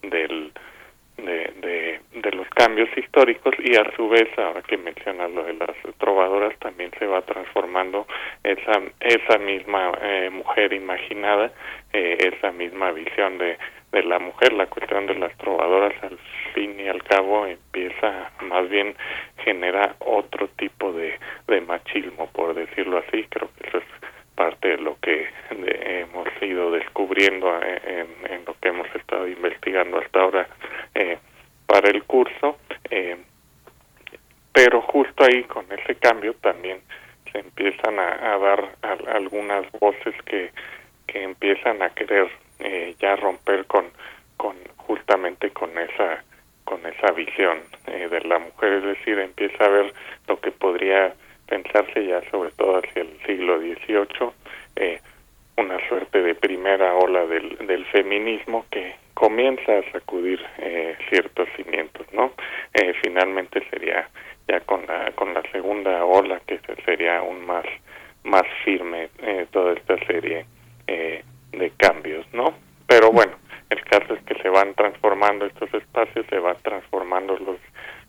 del 0.03 0.53
de, 1.17 2.01
de, 2.13 2.31
los 2.33 2.49
cambios 2.51 2.89
históricos 2.97 3.55
y 3.59 3.77
a 3.77 3.85
su 3.97 4.09
vez, 4.09 4.29
ahora 4.37 4.63
que 4.63 4.77
mencionas 4.77 5.31
lo 5.31 5.45
de 5.45 5.55
las 5.55 5.71
trovadoras, 5.99 6.59
también 6.59 6.91
se 6.99 7.07
va 7.07 7.23
transformando 7.23 8.07
esa, 8.43 8.83
esa 9.01 9.39
misma 9.39 9.93
eh, 10.03 10.31
mujer 10.31 10.73
imaginada, 10.73 11.53
eh, 11.93 12.33
esa 12.35 12.53
misma 12.53 12.91
visión 12.93 13.39
de, 13.39 13.57
de 13.93 14.03
la 14.03 14.19
mujer, 14.19 14.53
la 14.53 14.67
cuestión 14.67 15.07
de 15.07 15.15
las 15.15 15.37
trovadoras 15.39 15.95
al 16.03 16.19
fin 16.53 16.79
y 16.79 16.89
al 16.89 17.03
cabo 17.05 17.47
empieza, 17.47 18.31
más 18.43 18.69
bien 18.69 18.95
genera 19.39 19.97
otro 20.01 20.49
tipo 20.59 20.93
de, 20.93 21.19
de 21.47 21.61
machismo, 21.63 22.29
por 22.33 22.55
decirlo 22.55 22.99
así, 22.99 23.25
creo 23.31 23.49
que 23.57 23.69
eso 23.69 23.79
es 23.79 23.85
parte 24.37 24.69
de 24.69 24.77
lo 24.77 24.97
que 25.01 25.29
hemos 25.51 26.29
ido 26.41 26.71
descubriendo 26.71 27.49
en, 27.63 28.07
en, 28.31 28.45
lo 28.45 28.55
que 28.61 28.69
hemos 28.69 28.87
estado 28.95 29.27
investigando 29.27 29.99
hasta 29.99 30.21
ahora 30.21 30.49
eh, 30.95 31.19
para 31.67 31.89
el 31.89 32.05
curso, 32.05 32.59
eh, 32.91 33.17
pero 34.53 34.81
justo 34.83 35.25
ahí 35.25 35.43
con 35.45 35.67
ese 35.73 35.97
cambio 35.97 36.35
también 36.35 36.81
se 37.33 37.39
empiezan 37.41 37.99
a, 37.99 38.35
a 38.35 38.39
dar 38.39 38.77
a, 38.83 38.93
algunas 39.17 39.71
voces 39.73 40.15
que, 40.25 40.53
que 41.07 41.23
empiezan 41.23 41.83
a 41.83 41.91
querer 41.91 42.29
eh, 42.61 42.95
ya 43.01 43.17
romper 43.17 43.65
con, 43.67 43.87
con 44.37 44.57
justamente 44.77 45.51
con 45.51 45.77
esa 45.79 46.23
con 46.65 46.85
esa 46.85 47.13
visión 47.13 47.59
eh, 47.87 48.09
de 48.09 48.21
la 48.23 48.41
mujer, 48.41 48.73
es 48.73 48.83
decir, 48.83 49.19
empieza 49.21 49.65
a 49.65 49.69
ver 49.69 49.95
lo 50.27 50.41
que 50.41 50.51
podría 50.51 51.15
pensarse 51.47 52.07
ya 52.07 52.21
sobre 52.31 52.51
todo 52.53 52.79
hacia 52.79 53.03
el 53.03 53.19
siglo 53.27 53.59
XVIII, 53.59 54.31
eh, 54.77 55.01
una 55.57 55.79
suerte 55.89 56.23
de 56.23 56.35
primera 56.35 56.95
ola 56.95 57.27
del, 57.27 57.57
del 57.67 57.85
feminismo 57.87 58.67
que 58.71 58.95
comienza 59.17 59.79
a 59.79 59.93
sacudir 59.93 60.39
eh, 60.59 60.95
ciertos 61.09 61.49
cimientos, 61.57 62.07
¿no? 62.13 62.33
Eh, 62.75 62.93
finalmente 63.03 63.67
sería 63.71 64.09
ya 64.47 64.61
con 64.61 64.87
la 64.87 65.11
con 65.13 65.33
la 65.33 65.43
segunda 65.51 66.05
ola 66.05 66.39
que 66.47 66.61
sería 66.85 67.19
aún 67.19 67.47
más 67.47 67.65
más 68.25 68.43
firme 68.63 69.09
eh, 69.23 69.47
toda 69.51 69.73
esta 69.73 69.97
serie 70.07 70.45
de 70.87 71.73
cambios, 71.79 72.27
¿no? 72.33 72.55
Pero 72.87 73.11
bueno, 73.11 73.33
el 73.71 73.83
caso 73.85 74.15
es 74.15 74.23
que 74.25 74.35
se 74.41 74.49
van 74.49 74.75
transformando 74.75 75.47
estos 75.47 75.73
espacios, 75.75 76.27
se 76.29 76.39
van 76.39 76.57
transformando 76.63 77.37
los 77.39 77.59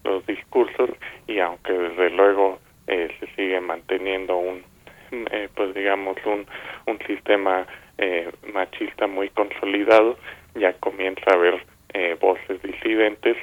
los 0.03 0.25
discursos 0.25 0.89
y 1.25 1.39
aunque 1.39 1.71
desde 1.71 2.09
luego 2.11 2.59
eh, 2.87 3.09
se 3.19 3.27
sigue 3.35 3.59
manteniendo 3.61 4.37
un 4.37 4.63
eh, 5.11 5.49
pues 5.55 5.73
digamos 5.73 6.17
un 6.25 6.45
un 6.85 6.99
sistema 7.07 7.65
eh, 7.97 8.29
machista 8.53 9.07
muy 9.07 9.29
consolidado 9.29 10.17
ya 10.55 10.73
comienza 10.73 11.31
a 11.31 11.33
haber 11.33 11.65
eh, 11.93 12.15
voces 12.19 12.61
disidentes 12.61 13.37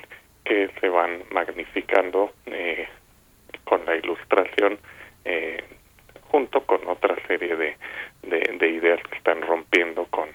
que 0.45 0.71
se 0.81 0.89
van 0.89 1.25
magnificando 1.31 2.33
eh, 2.47 2.87
con 3.65 3.85
la 3.85 3.97
ilustración 3.97 4.79
junto 6.29 6.61
con 6.67 6.87
otra 6.89 7.17
serie 7.27 7.57
de, 7.57 7.77
de, 8.23 8.41
de, 8.59 8.69
ideas 8.69 9.01
que 9.09 9.17
están 9.17 9.41
rompiendo 9.41 10.05
con, 10.07 10.29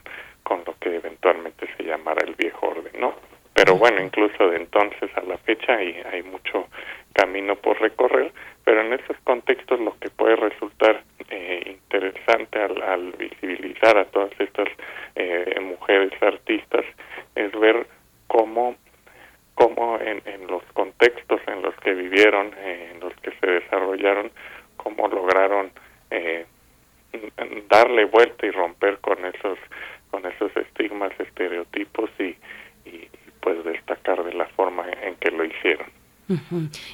con 0.44 0.64
lo 0.66 0.74
que 0.80 0.96
eventualmente 0.96 1.68
se 1.78 1.84
llamará 1.84 2.26
el 2.26 2.36
viejo 2.36 2.70
orden, 2.70 3.00
¿no? 3.00 3.14
Pero 3.60 3.76
bueno, 3.76 4.02
incluso 4.02 4.52
de 4.52 4.56
entonces 4.56 5.12
a 5.18 5.22
la 5.24 5.38
fecha 5.40 5.74
hay, 5.76 5.94
hay 6.14 6.24
mucho 6.24 6.70
camino 7.12 7.58
por 7.58 7.78
recorrer, 7.82 8.32
pero 8.64 8.80
en 8.80 8.94
esos 8.94 9.18
contextos 9.26 9.82
lo 9.82 10.00
que 10.00 10.10
puede 10.10 10.38
resultar 10.38 11.04
eh, 11.30 11.64
interesante 11.66 12.58
al, 12.58 12.82
al, 12.82 13.12
visibilizar 13.18 13.98
a 13.98 14.06
todas 14.06 14.32
estas 14.40 14.70
eh, 15.16 15.60
mujeres 15.62 16.14
artistas 16.24 16.86
es 17.36 17.52
ver 17.60 17.86
cómo 18.28 18.78
cómo 19.56 20.00
en, 20.00 20.48
los 20.48 20.64
contextos 20.72 21.42
en 21.48 21.62
los 21.62 21.76
que 21.82 21.94
vivieron, 21.94 22.54
eh, 22.60 22.92
en 22.94 23.02
los 23.02 23.14
que 23.16 23.32
se 23.42 23.46
desarrollaron, 23.46 24.32
cómo 24.78 25.10
lograron 25.10 25.70
eh, 26.12 26.46
darle 27.68 28.06
vuelta 28.06 28.46
y 28.46 28.52
romper 28.52 29.00
con 29.00 29.26
esos 29.26 29.60
con 30.12 30.26
esos 30.26 30.56
estigmas, 30.56 31.12
estereotipos 31.20 32.10
y 32.20 32.38
pues 33.42 33.64
destacar 33.64 34.24
de 34.24 34.34
la 34.34 34.46
forma 34.48 34.86
en 35.02 35.16
que 35.16 35.32
lo 35.32 35.44
hicieron. 35.44 35.88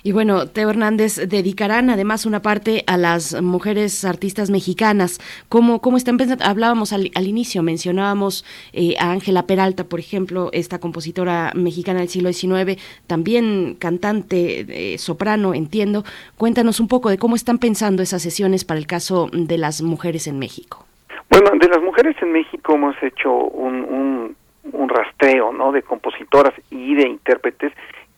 Y 0.04 0.12
bueno, 0.12 0.48
Teo 0.48 0.70
Hernández, 0.70 1.18
dedicarán 1.28 1.90
además 1.90 2.26
una 2.26 2.42
parte 2.42 2.84
a 2.88 2.98
las 2.98 3.42
mujeres 3.42 4.06
artistas 4.06 4.50
mexicanas. 4.50 5.20
¿Cómo, 5.50 5.82
cómo 5.82 5.98
están 5.98 6.18
pensando? 6.18 6.46
Hablábamos 6.46 6.94
al, 6.94 7.12
al 7.16 7.28
inicio, 7.28 7.62
mencionábamos 7.64 8.46
eh, 8.74 8.96
a 9.00 9.12
Ángela 9.12 9.46
Peralta, 9.46 9.84
por 9.84 10.00
ejemplo, 10.00 10.50
esta 10.54 10.80
compositora 10.80 11.52
mexicana 11.54 12.00
del 12.00 12.10
siglo 12.10 12.32
XIX, 12.32 12.82
también 13.08 13.76
cantante, 13.80 14.94
eh, 14.94 14.98
soprano, 14.98 15.54
entiendo. 15.54 16.04
Cuéntanos 16.38 16.80
un 16.80 16.88
poco 16.88 17.10
de 17.10 17.18
cómo 17.18 17.36
están 17.36 17.58
pensando 17.58 18.04
esas 18.04 18.22
sesiones 18.22 18.66
para 18.66 18.80
el 18.80 18.88
caso 18.88 19.30
de 19.32 19.58
las 19.58 19.82
mujeres 19.82 20.28
en 20.28 20.40
México. 20.40 20.86
Bueno, 21.30 21.52
de 21.60 21.68
las 21.68 21.82
mujeres 21.82 22.16
en 22.22 22.32
México 22.32 22.76
hemos 22.76 22.96
hecho 23.04 23.32
un, 23.32 23.84
un, 23.84 24.36
un 24.72 24.90
rastreo 24.90 25.52
¿no? 25.52 25.72
de 25.72 25.82
compositoras 25.82 26.54
y 26.70 26.96
de 26.96 27.08
intérpretes 27.08 27.74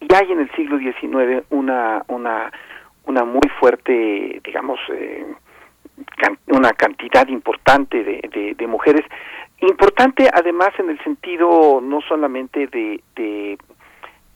y 0.08 0.14
hay 0.14 0.32
en 0.32 0.40
el 0.40 0.52
siglo 0.52 0.78
XIX 0.78 1.46
una 1.50 2.04
una 2.08 2.52
una 3.06 3.24
muy 3.24 3.50
fuerte 3.60 4.42
digamos 4.44 4.80
eh, 4.92 5.26
una 6.48 6.72
cantidad 6.74 7.28
importante 7.28 8.04
de, 8.04 8.56
de, 8.56 8.68
mujeres. 8.68 9.04
Importante 9.62 10.30
además 10.32 10.70
en 10.78 10.92
el 10.92 11.04
sentido 11.04 11.82
no 11.82 12.02
solamente 12.02 12.68
de, 12.68 13.02
de 13.16 13.58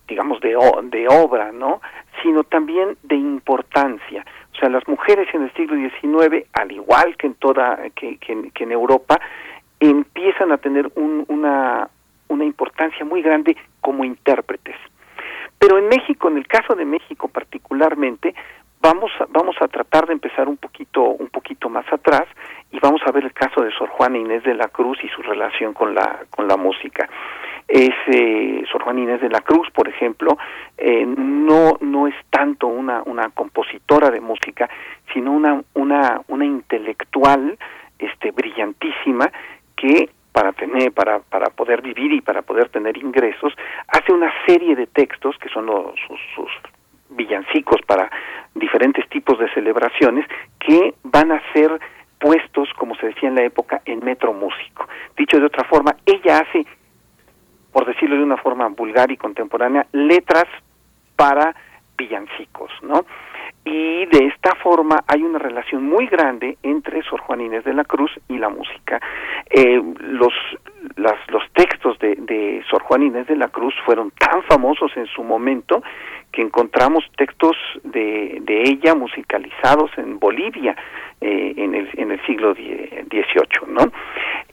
digamos 0.08 0.42
de, 0.42 0.58
de 0.86 1.08
obra 1.08 1.52
no 1.52 1.82
sino 2.24 2.44
también 2.44 2.98
de 3.04 3.16
importancia. 3.16 4.26
O 4.54 4.56
sea 4.56 4.70
las 4.70 4.88
mujeres 4.88 5.28
en 5.34 5.44
el 5.44 5.54
siglo 5.54 5.76
XIX 5.76 6.46
al 6.54 6.72
igual 6.72 7.16
que 7.18 7.28
en 7.28 7.36
toda 7.36 7.78
que, 7.96 8.18
que, 8.18 8.52
que 8.54 8.64
en 8.64 8.72
Europa 8.72 9.20
empiezan 9.80 10.52
a 10.52 10.58
tener 10.58 10.92
un, 10.96 11.26
una 11.28 11.90
una 12.30 12.46
importancia 12.46 13.06
muy 13.06 13.22
grande 13.22 13.58
como 13.82 14.04
intérpretes. 14.06 14.76
Pero 15.62 15.78
en 15.78 15.90
México, 15.90 16.28
en 16.28 16.38
el 16.38 16.48
caso 16.48 16.74
de 16.74 16.86
México 16.86 17.28
particularmente, 17.28 18.34
vamos 18.82 19.12
a, 19.20 19.28
vamos 19.30 19.56
a 19.62 19.68
tratar 19.68 20.08
de 20.08 20.14
empezar 20.14 20.50
un 20.50 20.58
poquito 20.58 21.04
un 21.04 21.30
poquito 21.30 21.70
más 21.70 21.86
atrás 21.94 22.24
y 22.72 22.80
vamos 22.80 23.00
a 23.06 23.12
ver 23.12 23.26
el 23.26 23.34
caso 23.34 23.62
de 23.62 23.72
Sor 23.72 23.90
Juana 23.90 24.18
Inés 24.18 24.44
de 24.44 24.56
la 24.56 24.70
Cruz 24.70 24.98
y 25.04 25.08
su 25.10 25.22
relación 25.22 25.74
con 25.74 25.94
la 25.94 26.26
con 26.32 26.48
la 26.48 26.58
música. 26.58 27.08
Es 27.68 27.94
eh, 28.08 28.64
Sor 28.72 28.82
Juana 28.82 29.02
Inés 29.02 29.22
de 29.22 29.30
la 29.30 29.42
Cruz 29.42 29.70
por 29.70 29.88
ejemplo 29.88 30.36
eh, 30.80 31.06
no 31.06 31.78
no 31.80 32.08
es 32.08 32.16
tanto 32.32 32.66
una 32.66 33.04
una 33.06 33.30
compositora 33.30 34.10
de 34.10 34.20
música 34.20 34.68
sino 35.14 35.32
una 35.32 35.62
una 35.76 36.22
una 36.28 36.46
intelectual 36.46 37.56
este 38.00 38.32
brillantísima 38.32 39.32
que 39.76 40.10
para 40.32 40.54
tener 40.54 40.92
para 40.94 41.20
para 41.20 41.50
poder 41.50 41.82
vivir 41.82 42.14
y 42.14 42.22
para 42.22 42.42
poder 42.42 42.70
tener 42.70 42.98
ingresos 42.98 43.54
hace 43.88 44.14
una 44.14 44.32
serie 44.46 44.76
de 44.76 44.88
textos 44.88 45.38
que 45.38 45.50
son 45.50 45.66
los, 45.66 45.94
sus, 46.08 46.20
sus 46.36 46.50
villancicos 47.10 47.82
para 47.86 48.10
diferentes 48.56 49.08
tipos 49.10 49.38
de 49.40 49.50
celebraciones 49.54 50.26
que 50.60 50.96
van 51.04 51.32
a 51.32 51.42
ser 51.54 51.80
puestos, 52.20 52.70
como 52.78 52.96
se 52.96 53.08
decía 53.08 53.30
en 53.30 53.36
la 53.36 53.44
época, 53.44 53.82
en 53.86 54.04
metro 54.06 54.34
músico. 54.34 54.88
Dicho 55.18 55.40
de 55.40 55.46
otra 55.46 55.64
forma, 55.66 55.96
ella 56.06 56.40
hace, 56.40 56.66
por 57.72 57.86
decirlo 57.86 58.16
de 58.16 58.24
una 58.24 58.38
forma 58.38 58.68
vulgar 58.68 59.12
y 59.12 59.18
contemporánea, 59.18 59.88
letras 59.92 60.46
para 61.16 61.56
villancicos, 61.98 62.72
¿no? 62.84 63.06
Y 63.64 64.06
de 64.08 64.26
esta 64.26 64.56
forma 64.56 65.04
hay 65.08 65.22
una 65.22 65.38
relación 65.38 65.86
muy 65.86 66.08
grande 66.08 66.58
entre 66.64 67.04
Sor 67.04 67.20
Juan 67.22 67.42
Inés 67.42 67.64
de 67.64 67.74
la 67.74 67.84
Cruz 67.84 68.12
y 68.28 68.38
la 68.40 68.50
música. 68.50 69.00
Eh, 69.52 69.80
los, 70.00 70.34
los 70.96 71.44
textos 71.54 72.00
de, 72.00 72.64
Sor 72.70 72.82
Juan 72.82 73.04
Inés 73.04 73.28
de 73.28 73.36
la 73.36 73.50
Cruz 73.50 73.76
fueron 73.86 74.12
tan 74.12 74.42
famosos 74.44 74.92
en 74.96 75.06
su 75.06 75.24
momento 75.24 75.84
que 76.32 76.42
encontramos 76.42 77.04
textos 77.18 77.56
de, 77.84 78.40
de 78.42 78.64
ella 78.64 78.96
musicalizados 78.96 79.92
en 79.98 80.18
Bolivia 80.18 80.76
eh, 81.20 81.54
en, 81.58 81.76
el, 81.76 81.90
en 81.94 82.12
el 82.12 82.26
siglo 82.26 82.56
XVIII, 82.56 83.68
¿no? 83.68 83.92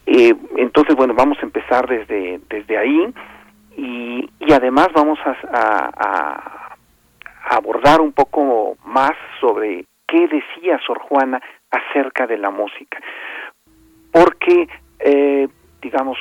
Eh, 0.05 0.35
entonces, 0.57 0.97
bueno, 0.97 1.15
vamos 1.15 1.39
a 1.41 1.47
empezar 1.47 1.89
desde, 1.89 2.41
desde 2.51 2.77
ahí 2.77 3.15
y, 3.77 4.29
y 4.41 4.53
además 4.53 4.89
vamos 4.93 5.19
a 5.25 6.68
abordar 7.45 8.01
un 8.01 8.13
poco 8.13 8.77
más 8.85 9.13
sobre 9.41 9.85
qué 10.07 10.29
decía 10.29 10.79
Sor 10.87 10.99
Juana 10.99 11.41
acerca 11.71 12.27
de 12.27 12.39
la 12.39 12.51
música. 12.51 12.99
Porque, 14.13 14.69
eh, 15.01 15.49
digamos, 15.81 16.19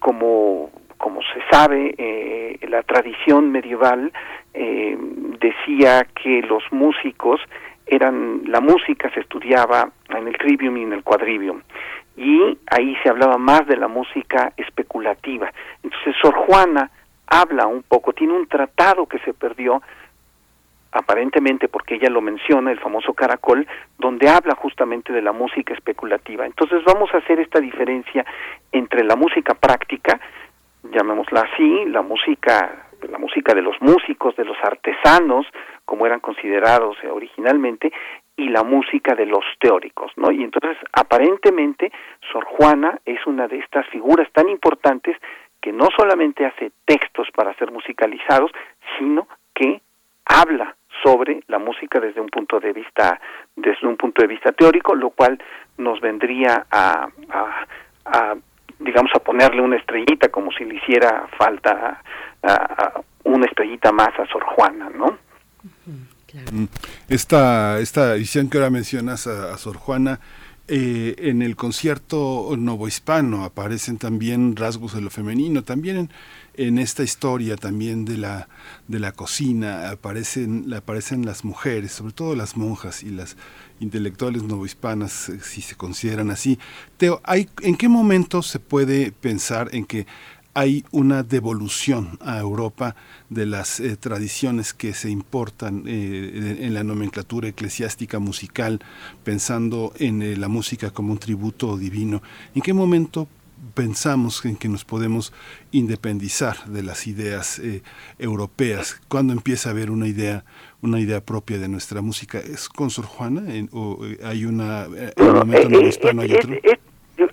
como 0.00 0.70
como 1.00 1.22
se 1.22 1.40
sabe, 1.50 1.94
eh, 1.96 2.58
la 2.68 2.82
tradición 2.82 3.50
medieval 3.50 4.12
eh, 4.52 4.96
decía 5.40 6.06
que 6.14 6.42
los 6.42 6.62
músicos 6.70 7.40
eran, 7.86 8.42
la 8.44 8.60
música 8.60 9.10
se 9.14 9.20
estudiaba 9.20 9.90
en 10.10 10.28
el 10.28 10.36
trivium 10.36 10.76
y 10.76 10.82
en 10.82 10.92
el 10.92 11.02
quadrivium, 11.02 11.62
y 12.18 12.58
ahí 12.70 12.94
se 13.02 13.08
hablaba 13.08 13.38
más 13.38 13.66
de 13.66 13.78
la 13.78 13.88
música 13.88 14.52
especulativa. 14.58 15.50
Entonces 15.82 16.14
Sor 16.20 16.34
Juana 16.34 16.90
habla 17.26 17.66
un 17.66 17.82
poco, 17.82 18.12
tiene 18.12 18.34
un 18.34 18.46
tratado 18.46 19.06
que 19.06 19.18
se 19.20 19.32
perdió, 19.32 19.80
aparentemente 20.92 21.68
porque 21.68 21.94
ella 21.94 22.10
lo 22.10 22.20
menciona, 22.20 22.70
el 22.70 22.80
famoso 22.80 23.14
caracol, 23.14 23.66
donde 23.98 24.28
habla 24.28 24.54
justamente 24.54 25.12
de 25.12 25.22
la 25.22 25.32
música 25.32 25.74
especulativa. 25.74 26.46
Entonces 26.46 26.82
vamos 26.84 27.12
a 27.14 27.18
hacer 27.18 27.40
esta 27.40 27.60
diferencia 27.60 28.24
entre 28.72 29.04
la 29.04 29.16
música 29.16 29.54
práctica, 29.54 30.20
llamémosla 30.82 31.42
así, 31.42 31.84
la 31.86 32.02
música, 32.02 32.86
la 33.08 33.18
música 33.18 33.54
de 33.54 33.62
los 33.62 33.80
músicos, 33.80 34.34
de 34.36 34.44
los 34.44 34.56
artesanos, 34.62 35.46
como 35.84 36.06
eran 36.06 36.20
considerados 36.20 36.96
originalmente, 37.10 37.92
y 38.36 38.48
la 38.48 38.62
música 38.62 39.14
de 39.14 39.26
los 39.26 39.44
teóricos, 39.58 40.12
¿no? 40.16 40.30
Y 40.32 40.42
entonces, 40.42 40.78
aparentemente, 40.92 41.92
Sor 42.32 42.44
Juana 42.46 42.98
es 43.04 43.26
una 43.26 43.46
de 43.46 43.58
estas 43.58 43.86
figuras 43.88 44.28
tan 44.32 44.48
importantes 44.48 45.16
que 45.60 45.72
no 45.72 45.88
solamente 45.94 46.46
hace 46.46 46.72
textos 46.86 47.28
para 47.34 47.54
ser 47.54 47.70
musicalizados, 47.70 48.50
sino 48.98 49.28
que 49.54 49.82
habla 50.24 50.74
sobre 51.02 51.42
la 51.48 51.58
música 51.58 52.00
desde 52.00 52.20
un 52.20 52.28
punto 52.28 52.60
de 52.60 52.72
vista 52.72 53.20
desde 53.56 53.86
un 53.86 53.96
punto 53.96 54.22
de 54.22 54.28
vista 54.28 54.52
teórico, 54.52 54.94
lo 54.94 55.10
cual 55.10 55.42
nos 55.78 56.00
vendría 56.00 56.66
a, 56.70 57.08
a, 57.30 57.66
a 58.04 58.36
digamos, 58.80 59.12
a 59.14 59.20
ponerle 59.20 59.60
una 59.60 59.76
estrellita 59.76 60.28
como 60.30 60.50
si 60.52 60.64
le 60.64 60.76
hiciera 60.76 61.28
falta 61.38 62.02
a, 62.42 63.00
una 63.24 63.46
estrellita 63.46 63.92
más 63.92 64.18
a 64.18 64.26
Sor 64.26 64.44
Juana, 64.44 64.90
¿no? 64.96 65.18
Mm. 66.52 66.64
Esta, 67.08 67.80
esta 67.80 68.14
edición 68.14 68.48
que 68.48 68.58
ahora 68.58 68.70
mencionas 68.70 69.26
a, 69.26 69.56
Sor 69.58 69.76
Juana, 69.76 70.20
eh, 70.68 71.16
en 71.18 71.42
el 71.42 71.56
concierto 71.56 72.54
novohispano 72.56 73.44
aparecen 73.44 73.98
también 73.98 74.54
rasgos 74.56 74.94
de 74.94 75.00
lo 75.00 75.10
femenino, 75.10 75.62
también 75.62 75.96
en, 75.96 76.10
en 76.54 76.78
esta 76.78 77.02
historia 77.02 77.56
también 77.56 78.04
de 78.04 78.18
la, 78.18 78.48
de 78.88 78.98
la 78.98 79.12
cocina 79.12 79.90
aparecen, 79.90 80.72
aparecen 80.74 81.24
las 81.24 81.44
mujeres, 81.44 81.92
sobre 81.92 82.12
todo 82.12 82.34
las 82.34 82.56
monjas 82.56 83.02
y 83.02 83.10
las 83.10 83.36
intelectuales 83.80 84.42
novohispanas, 84.42 85.28
eh, 85.28 85.38
si 85.42 85.62
se 85.62 85.74
consideran 85.74 86.30
así. 86.30 86.58
Teo, 86.96 87.20
¿hay, 87.24 87.48
¿en 87.62 87.76
qué 87.76 87.88
momento 87.88 88.42
se 88.42 88.58
puede 88.58 89.12
pensar 89.12 89.68
en 89.72 89.84
que 89.84 90.06
hay 90.52 90.84
una 90.90 91.22
devolución 91.22 92.18
a 92.20 92.38
Europa 92.38 92.96
de 93.28 93.46
las 93.46 93.78
eh, 93.78 93.96
tradiciones 93.96 94.74
que 94.74 94.94
se 94.94 95.08
importan 95.08 95.84
eh, 95.86 96.58
en 96.60 96.74
la 96.74 96.82
nomenclatura 96.82 97.48
eclesiástica 97.48 98.18
musical, 98.18 98.80
pensando 99.22 99.92
en 99.98 100.40
la 100.40 100.48
música 100.48 100.90
como 100.90 101.12
un 101.12 101.18
tributo 101.18 101.76
divino. 101.76 102.20
¿En 102.54 102.62
qué 102.62 102.72
momento 102.72 103.28
pensamos 103.74 104.44
en 104.44 104.56
que 104.56 104.68
nos 104.68 104.84
podemos 104.84 105.32
independizar 105.70 106.64
de 106.66 106.82
las 106.82 107.06
ideas 107.06 107.60
europeas? 108.18 109.00
¿Cuándo 109.08 109.32
empieza 109.32 109.68
a 109.68 109.72
haber 109.72 109.90
una 109.90 110.06
idea 110.06 110.44
una 110.82 110.98
idea 110.98 111.20
propia 111.20 111.58
de 111.58 111.68
nuestra 111.68 112.00
música. 112.00 112.38
¿Es 112.38 112.68
con 112.68 112.90
Sor 112.90 113.06
Juana 113.06 113.42
o 113.72 113.98
eh, 114.04 114.18
hay 114.24 114.44
una, 114.44 114.84
eh, 114.84 115.12
un 115.16 115.34
momento 115.34 115.68
en 115.68 115.74
el 115.74 115.86
hispano 115.86 116.22
hay 116.22 116.34
otro? 116.34 116.54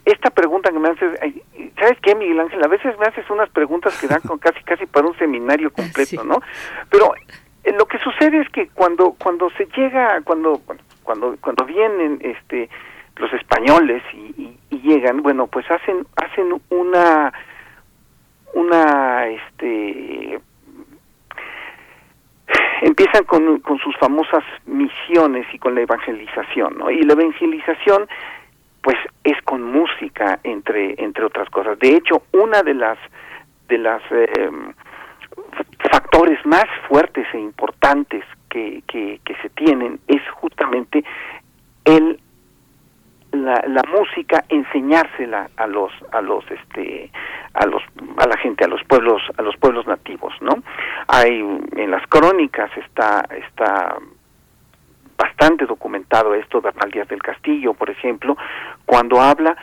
esta 0.03 0.29
pregunta 0.31 0.69
que 0.69 0.79
me 0.79 0.89
haces, 0.89 1.17
¿sabes 1.79 1.97
qué, 2.01 2.13
Miguel 2.13 2.41
Ángel? 2.41 2.61
A 2.61 2.67
veces 2.67 2.97
me 2.99 3.05
haces 3.05 3.29
unas 3.29 3.49
preguntas 3.49 3.97
que 3.99 4.07
dan 4.07 4.19
con 4.21 4.37
casi 4.37 4.61
casi 4.63 4.85
para 4.85 5.07
un 5.07 5.17
seminario 5.17 5.71
completo, 5.71 6.25
¿no? 6.25 6.41
Pero 6.89 7.13
eh, 7.63 7.71
lo 7.71 7.85
que 7.85 7.97
sucede 7.99 8.41
es 8.41 8.49
que 8.49 8.67
cuando 8.67 9.15
cuando 9.17 9.49
se 9.51 9.65
llega, 9.77 10.21
cuando 10.25 10.61
cuando 11.03 11.37
cuando 11.39 11.65
vienen 11.65 12.19
este 12.21 12.69
los 13.19 13.31
españoles 13.33 14.03
y, 14.13 14.57
y 14.69 14.79
llegan, 14.81 15.21
bueno, 15.21 15.47
pues 15.47 15.69
hacen 15.69 16.05
hacen 16.15 16.61
una 16.69 17.33
una 18.53 19.27
este 19.27 20.39
empiezan 22.81 23.23
con, 23.25 23.59
con 23.59 23.77
sus 23.79 23.95
famosas 23.97 24.43
misiones 24.65 25.45
y 25.53 25.59
con 25.59 25.75
la 25.75 25.81
evangelización, 25.81 26.77
¿no? 26.77 26.89
Y 26.89 27.01
la 27.03 27.13
evangelización, 27.13 28.07
pues, 28.81 28.97
es 29.23 29.41
con 29.43 29.63
música, 29.63 30.39
entre, 30.43 30.95
entre 30.97 31.25
otras 31.25 31.49
cosas. 31.49 31.77
De 31.79 31.89
hecho, 31.89 32.23
una 32.33 32.63
de 32.63 32.73
las, 32.73 32.97
de 33.67 33.77
las 33.77 34.01
eh, 34.11 34.51
factores 35.91 36.43
más 36.45 36.65
fuertes 36.87 37.27
e 37.33 37.39
importantes 37.39 38.23
que, 38.49 38.83
que, 38.87 39.19
que 39.25 39.35
se 39.41 39.49
tienen 39.49 39.99
es 40.07 40.21
justamente 40.31 41.03
el 41.85 42.19
la, 43.31 43.63
la 43.67 43.81
música 43.83 44.43
enseñársela 44.49 45.49
a 45.57 45.67
los 45.67 45.91
a 46.11 46.21
los 46.21 46.43
este 46.49 47.11
a 47.53 47.65
los 47.65 47.83
a 48.17 48.27
la 48.27 48.37
gente 48.37 48.63
a 48.63 48.67
los 48.67 48.83
pueblos 48.85 49.21
a 49.37 49.41
los 49.41 49.55
pueblos 49.57 49.85
nativos 49.87 50.33
no 50.41 50.63
hay 51.07 51.39
en 51.75 51.91
las 51.91 52.05
crónicas 52.07 52.71
está 52.77 53.27
está 53.31 53.97
bastante 55.17 55.65
documentado 55.65 56.33
esto 56.35 56.61
Bernal 56.61 56.91
Díaz 56.91 57.07
del 57.07 57.21
Castillo 57.21 57.73
por 57.73 57.89
ejemplo 57.89 58.37
cuando 58.85 59.21
habla 59.21 59.57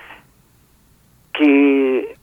que 1.33 2.17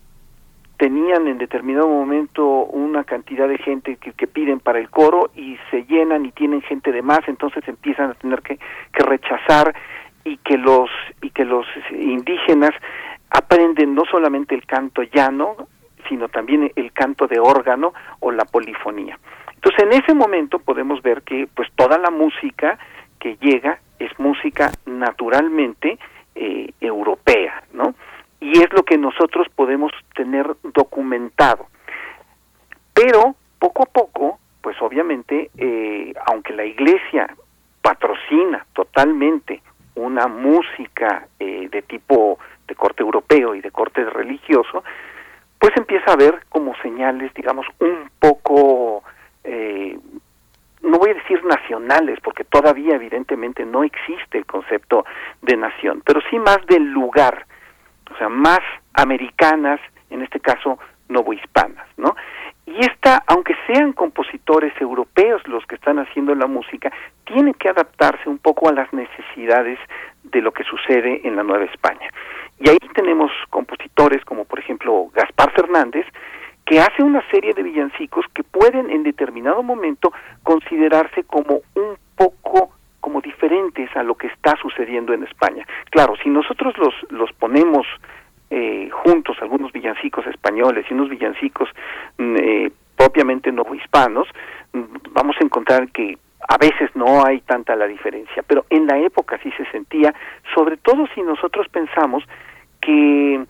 tenían 0.81 1.27
en 1.27 1.37
determinado 1.37 1.87
momento 1.87 2.43
una 2.43 3.03
cantidad 3.03 3.47
de 3.47 3.59
gente 3.59 3.97
que, 3.97 4.13
que, 4.13 4.25
piden 4.25 4.59
para 4.59 4.79
el 4.79 4.89
coro 4.89 5.29
y 5.35 5.55
se 5.69 5.83
llenan 5.83 6.25
y 6.25 6.31
tienen 6.31 6.63
gente 6.63 6.91
de 6.91 7.03
más, 7.03 7.19
entonces 7.27 7.63
empiezan 7.67 8.09
a 8.09 8.13
tener 8.15 8.41
que, 8.41 8.57
que 8.57 9.03
rechazar 9.03 9.75
y 10.23 10.37
que 10.37 10.57
los 10.57 10.89
y 11.21 11.29
que 11.31 11.45
los 11.45 11.65
indígenas 11.91 12.71
aprenden 13.29 13.95
no 13.95 14.03
solamente 14.05 14.55
el 14.55 14.65
canto 14.65 15.03
llano, 15.03 15.55
sino 16.09 16.27
también 16.29 16.71
el 16.75 16.91
canto 16.91 17.27
de 17.27 17.39
órgano 17.39 17.93
o 18.19 18.31
la 18.31 18.45
polifonía. 18.45 19.17
Entonces, 19.55 19.83
en 19.83 19.93
ese 19.93 20.13
momento 20.13 20.59
podemos 20.59 21.01
ver 21.01 21.21
que 21.21 21.47
pues 21.55 21.69
toda 21.75 21.97
la 21.97 22.09
música 22.09 22.77
que 23.19 23.37
llega 23.37 23.79
es 23.99 24.11
música 24.19 24.71
naturalmente 24.85 25.99
eh, 26.35 26.71
europea, 26.81 27.63
¿no? 27.73 27.93
Y 28.39 28.57
es 28.59 28.73
lo 28.73 28.83
que 28.83 28.97
nosotros 28.97 29.47
podemos 29.55 29.91
tener 30.15 30.55
documentado. 30.73 31.67
Pero 32.93 33.35
poco 33.59 33.83
a 33.83 33.85
poco, 33.85 34.39
pues 34.61 34.75
obviamente, 34.81 35.51
eh, 35.57 36.13
aunque 36.25 36.53
la 36.53 36.65
iglesia 36.65 37.35
patrocina 37.81 38.65
totalmente 38.73 39.61
una 39.95 40.27
música 40.27 41.27
eh, 41.39 41.67
de 41.69 41.81
tipo 41.83 42.39
de 42.67 42.75
corte 42.75 43.03
europeo 43.03 43.55
y 43.55 43.61
de 43.61 43.71
corte 43.71 44.03
religioso, 44.05 44.83
pues 45.59 45.73
empieza 45.77 46.13
a 46.13 46.15
ver 46.15 46.43
como 46.49 46.75
señales, 46.81 47.33
digamos, 47.33 47.65
un 47.79 48.09
poco, 48.19 49.03
eh, 49.43 49.97
no 50.81 50.97
voy 50.97 51.11
a 51.11 51.13
decir 51.13 51.43
nacionales, 51.45 52.19
porque 52.23 52.43
todavía 52.43 52.95
evidentemente 52.95 53.65
no 53.65 53.83
existe 53.83 54.39
el 54.39 54.45
concepto 54.45 55.05
de 55.41 55.57
nación, 55.57 56.01
pero 56.05 56.19
sí 56.29 56.39
más 56.39 56.65
del 56.67 56.91
lugar, 56.91 57.45
o 58.11 58.17
sea, 58.17 58.29
más 58.29 58.61
americanas, 58.93 59.79
en 60.09 60.23
este 60.23 60.39
caso 60.39 60.79
novohispanas, 61.09 61.87
¿no? 61.97 62.15
Y 62.65 62.79
esta, 62.85 63.23
aunque 63.27 63.55
sean 63.67 63.93
compositores 63.93 64.73
europeos 64.79 65.45
los 65.47 65.65
que 65.65 65.75
están 65.75 65.99
haciendo 65.99 66.35
la 66.35 66.47
música, 66.47 66.91
tiene 67.25 67.53
que 67.53 67.69
adaptarse 67.69 68.29
un 68.29 68.37
poco 68.37 68.69
a 68.69 68.73
las 68.73 68.91
necesidades 68.93 69.79
de 70.23 70.41
lo 70.41 70.51
que 70.51 70.63
sucede 70.63 71.21
en 71.27 71.35
la 71.35 71.43
Nueva 71.43 71.65
España. 71.65 72.09
Y 72.59 72.69
ahí 72.69 72.77
tenemos 72.93 73.31
compositores 73.49 74.23
como 74.25 74.45
por 74.45 74.59
ejemplo 74.59 75.07
Gaspar 75.13 75.51
Fernández, 75.51 76.05
que 76.65 76.79
hace 76.79 77.03
una 77.03 77.21
serie 77.31 77.53
de 77.53 77.63
villancicos 77.63 78.25
que 78.33 78.43
pueden 78.43 78.89
en 78.89 79.03
determinado 79.03 79.63
momento 79.63 80.13
considerarse 80.43 81.23
como 81.23 81.61
un 81.75 81.97
poco 82.15 82.71
como 82.99 83.19
diferentes 83.19 83.89
a 83.95 84.03
lo 84.03 84.15
que 84.15 84.27
está 84.27 84.55
sucediendo 84.61 85.13
en 85.13 85.23
España. 85.23 85.65
Claro, 85.89 86.13
si 86.23 86.29
nosotros 86.29 86.77
los, 86.77 86.93
los 87.09 87.33
ponemos 87.33 87.87
eh, 88.53 88.89
juntos 88.91 89.37
algunos 89.41 89.71
villancicos 89.71 90.27
españoles 90.27 90.85
y 90.89 90.93
unos 90.93 91.09
villancicos 91.09 91.69
mm, 92.17 92.35
eh, 92.35 92.71
propiamente 92.97 93.49
no 93.51 93.63
hispanos, 93.73 94.27
mm, 94.73 94.83
vamos 95.11 95.37
a 95.39 95.43
encontrar 95.45 95.89
que 95.91 96.17
a 96.49 96.57
veces 96.57 96.93
no 96.93 97.25
hay 97.25 97.39
tanta 97.41 97.77
la 97.77 97.87
diferencia, 97.87 98.43
pero 98.45 98.65
en 98.69 98.87
la 98.87 98.97
época 98.99 99.39
sí 99.41 99.51
se 99.55 99.65
sentía, 99.71 100.13
sobre 100.53 100.75
todo 100.75 101.07
si 101.15 101.21
nosotros 101.21 101.67
pensamos 101.69 102.23
que 102.81 103.41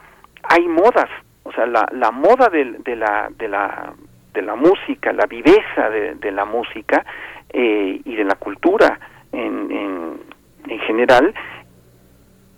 hay 0.43 0.67
modas, 0.67 1.09
o 1.43 1.51
sea, 1.51 1.65
la, 1.65 1.87
la 1.93 2.11
moda 2.11 2.49
de, 2.49 2.95
la, 2.95 3.29
de, 3.35 3.47
la, 3.47 3.93
de 4.33 4.41
la 4.43 4.55
música, 4.55 5.11
la 5.13 5.25
viveza 5.25 5.89
de, 5.89 6.31
la 6.31 6.45
música 6.45 7.03
eh, 7.49 8.01
y 8.05 8.15
de 8.15 8.23
la 8.23 8.35
cultura 8.35 8.99
en, 9.31 9.71
en, 9.71 10.19
en 10.67 10.79
general, 10.81 11.33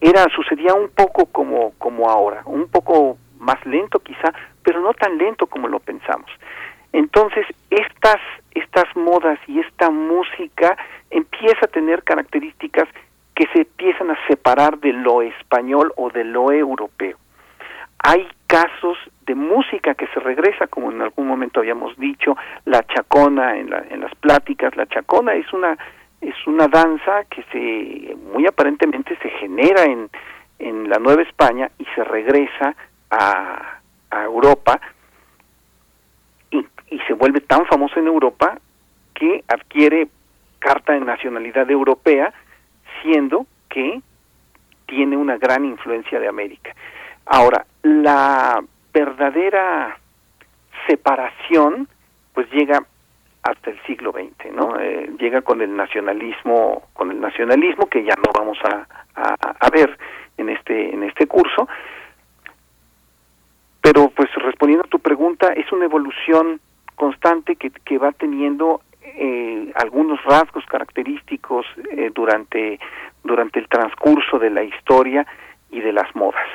era 0.04 0.28
sucedía 0.36 0.74
un 0.74 0.90
poco 0.90 1.26
como 1.28 1.72
como 1.78 2.10
ahora, 2.10 2.44
un 2.46 2.68
poco 2.68 3.18
más 3.40 3.66
lento 3.66 4.00
quizá, 4.00 4.34
pero 4.62 4.82
no 4.82 4.94
tan 4.94 5.18
lento 5.18 5.48
como 5.48 5.68
lo 5.68 5.80
pensamos. 5.80 6.30
Entonces, 6.92 7.46
estas 7.70 8.20
estas 8.54 8.86
modas 8.96 9.40
y 9.48 9.60
esta 9.60 9.90
música 9.90 10.78
empieza 11.10 11.66
a 11.66 11.68
tener 11.68 12.04
características 12.04 12.88
que 13.34 13.48
se 13.54 13.60
empiezan 13.60 14.12
a 14.12 14.28
separar 14.28 14.78
de 14.80 14.94
lo 14.94 15.22
español 15.22 15.92
o 15.96 16.10
de 16.10 16.24
lo 16.24 16.52
europeo. 16.52 17.18
Hay 18.00 18.28
casos 18.48 18.98
de 19.26 19.34
música 19.34 19.96
que 19.96 20.08
se 20.08 20.20
regresa, 20.20 20.68
como 20.68 20.92
en 20.92 21.02
algún 21.02 21.28
momento 21.28 21.62
habíamos 21.62 21.98
dicho, 21.98 22.36
la 22.66 22.84
chacona 22.84 23.58
en, 23.58 23.70
la, 23.70 23.84
en 23.90 24.02
las 24.02 24.14
pláticas. 24.16 24.76
La 24.76 24.86
chacona 24.86 25.34
es 25.34 25.52
una 25.54 25.78
es 26.24 26.48
una 26.48 26.68
danza 26.68 27.26
que 27.26 27.44
se 27.52 28.16
muy 28.16 28.48
aparentemente 28.48 29.18
se 29.22 29.30
genera 29.30 29.84
en, 29.84 30.10
en 30.60 30.90
la 30.90 30.98
Nueva 30.98 31.22
España 31.24 31.70
y 31.78 31.86
se 31.96 32.04
regresa 32.04 32.76
a, 33.12 33.80
a 34.10 34.24
Europa 34.24 34.80
y, 36.52 36.66
y, 36.90 37.00
se 37.08 37.14
vuelve 37.14 37.42
tan 37.42 37.66
famosa 37.66 38.00
en 38.00 38.08
Europa 38.08 38.58
que 39.14 39.44
adquiere 39.48 40.08
carta 40.60 40.94
de 40.94 41.02
nacionalidad 41.02 41.70
europea 41.70 42.34
siendo 43.02 43.46
que 43.70 44.02
tiene 44.86 45.18
una 45.18 45.38
gran 45.38 45.66
influencia 45.66 46.20
de 46.20 46.28
América. 46.28 46.74
Ahora, 47.26 47.66
la 47.82 48.64
verdadera 48.94 49.98
separación 50.88 51.88
pues 52.34 52.50
llega 52.52 52.84
hasta 53.44 53.72
el 53.72 53.82
siglo 53.84 54.12
XX, 54.12 54.54
¿no? 54.54 54.80
Eh, 54.80 55.12
llega 55.20 55.42
con 55.42 55.62
el 55.62 55.76
nacionalismo, 55.76 56.84
con 56.94 57.12
el 57.12 57.20
nacionalismo 57.20 57.88
que 57.88 58.04
ya 58.04 58.16
no 58.16 58.32
vamos 58.34 58.58
a, 58.64 58.88
a, 59.16 59.70
ver 59.70 59.98
en 60.38 60.50
este 60.50 60.94
en 60.94 61.04
este 61.04 61.28
curso. 61.28 61.68
Pero 63.82 64.10
pues 64.16 64.34
respondiendo 64.36 64.86
a 64.86 64.90
tu 64.90 65.00
pregunta, 65.00 65.52
es 65.54 65.70
una 65.74 65.86
evolución 65.86 66.62
constante 66.96 67.58
que, 67.58 67.98
va 67.98 68.14
teniendo 68.14 68.82
eh, 69.02 69.72
algunos 69.76 70.24
rasgos 70.24 70.66
característicos 70.66 71.66
eh, 71.92 72.12
durante 72.16 72.80
durante 73.24 73.60
el 73.60 73.68
transcurso 73.68 74.40
de 74.40 74.50
la 74.50 74.64
historia 74.64 75.28
y 75.70 75.82
de 75.82 75.92
las 75.92 76.16
modas. 76.16 76.48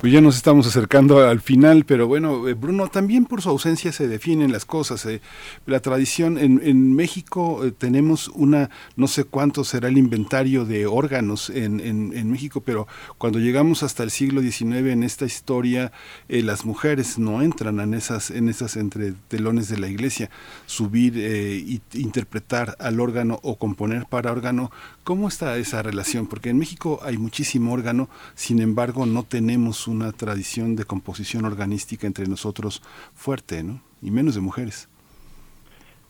Pues 0.00 0.12
ya 0.12 0.20
nos 0.20 0.36
estamos 0.36 0.64
acercando 0.68 1.26
al 1.26 1.40
final, 1.40 1.84
pero 1.84 2.06
bueno, 2.06 2.46
eh, 2.46 2.54
Bruno, 2.54 2.86
también 2.86 3.24
por 3.24 3.42
su 3.42 3.48
ausencia 3.48 3.90
se 3.90 4.06
definen 4.06 4.52
las 4.52 4.64
cosas. 4.64 5.04
Eh. 5.06 5.20
La 5.66 5.80
tradición 5.80 6.38
en, 6.38 6.94
México 6.94 7.64
eh, 7.64 7.72
tenemos 7.72 8.28
una, 8.28 8.70
no 8.94 9.08
sé 9.08 9.24
cuánto 9.24 9.64
será 9.64 9.88
el 9.88 9.98
inventario 9.98 10.64
de 10.64 10.86
órganos 10.86 11.50
en, 11.50 12.30
México, 12.30 12.60
pero 12.60 12.86
cuando 13.18 13.40
llegamos 13.40 13.82
hasta 13.82 14.04
el 14.04 14.12
siglo 14.12 14.40
XIX 14.40 14.86
en 14.86 15.02
esta 15.02 15.24
historia, 15.24 15.90
las 16.28 16.64
mujeres 16.64 17.18
no 17.18 17.42
entran 17.42 17.80
en 17.80 17.94
esas, 17.94 18.30
en 18.30 18.48
esas 18.48 18.76
entre 18.76 19.14
telones 19.26 19.68
de 19.68 19.78
la 19.78 19.88
iglesia. 19.88 20.30
Subir 20.66 21.18
e 21.18 21.80
interpretar 21.94 22.76
al 22.78 23.00
órgano 23.00 23.40
o 23.42 23.56
componer 23.56 24.06
para 24.06 24.30
órgano, 24.30 24.70
¿cómo 25.02 25.26
está 25.26 25.56
esa 25.56 25.82
relación? 25.82 26.28
Porque 26.28 26.50
en 26.50 26.58
México 26.58 27.00
hay 27.02 27.18
muchísimo 27.18 27.72
órgano, 27.72 28.08
sin 28.36 28.60
embargo 28.60 29.04
no 29.04 29.24
tenemos 29.24 29.87
una 29.88 30.12
tradición 30.12 30.76
de 30.76 30.84
composición 30.84 31.44
organística 31.44 32.06
entre 32.06 32.26
nosotros 32.26 32.82
fuerte, 33.14 33.62
¿no? 33.62 33.80
Y 34.02 34.10
menos 34.10 34.34
de 34.34 34.40
mujeres. 34.40 34.88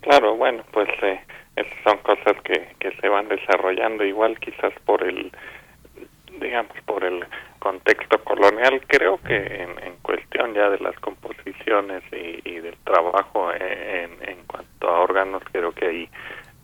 Claro, 0.00 0.36
bueno, 0.36 0.64
pues 0.72 0.88
eh, 1.02 1.20
son 1.84 1.98
cosas 1.98 2.40
que, 2.44 2.74
que 2.78 2.92
se 3.00 3.08
van 3.08 3.28
desarrollando 3.28 4.04
igual 4.04 4.38
quizás 4.38 4.72
por 4.84 5.02
el, 5.02 5.32
digamos, 6.40 6.72
por 6.86 7.04
el 7.04 7.24
contexto 7.58 8.22
colonial. 8.24 8.80
Creo 8.86 9.18
que 9.22 9.36
en, 9.36 9.96
cuestión 10.02 10.54
ya 10.54 10.70
de 10.70 10.78
las 10.78 10.98
composiciones 11.00 12.02
y, 12.12 12.40
y 12.48 12.60
del 12.60 12.76
trabajo 12.78 13.52
en, 13.52 14.10
en 14.26 14.38
cuanto 14.46 14.88
a 14.88 15.00
órganos, 15.00 15.42
creo 15.52 15.72
que 15.72 15.86
ahí 15.86 16.08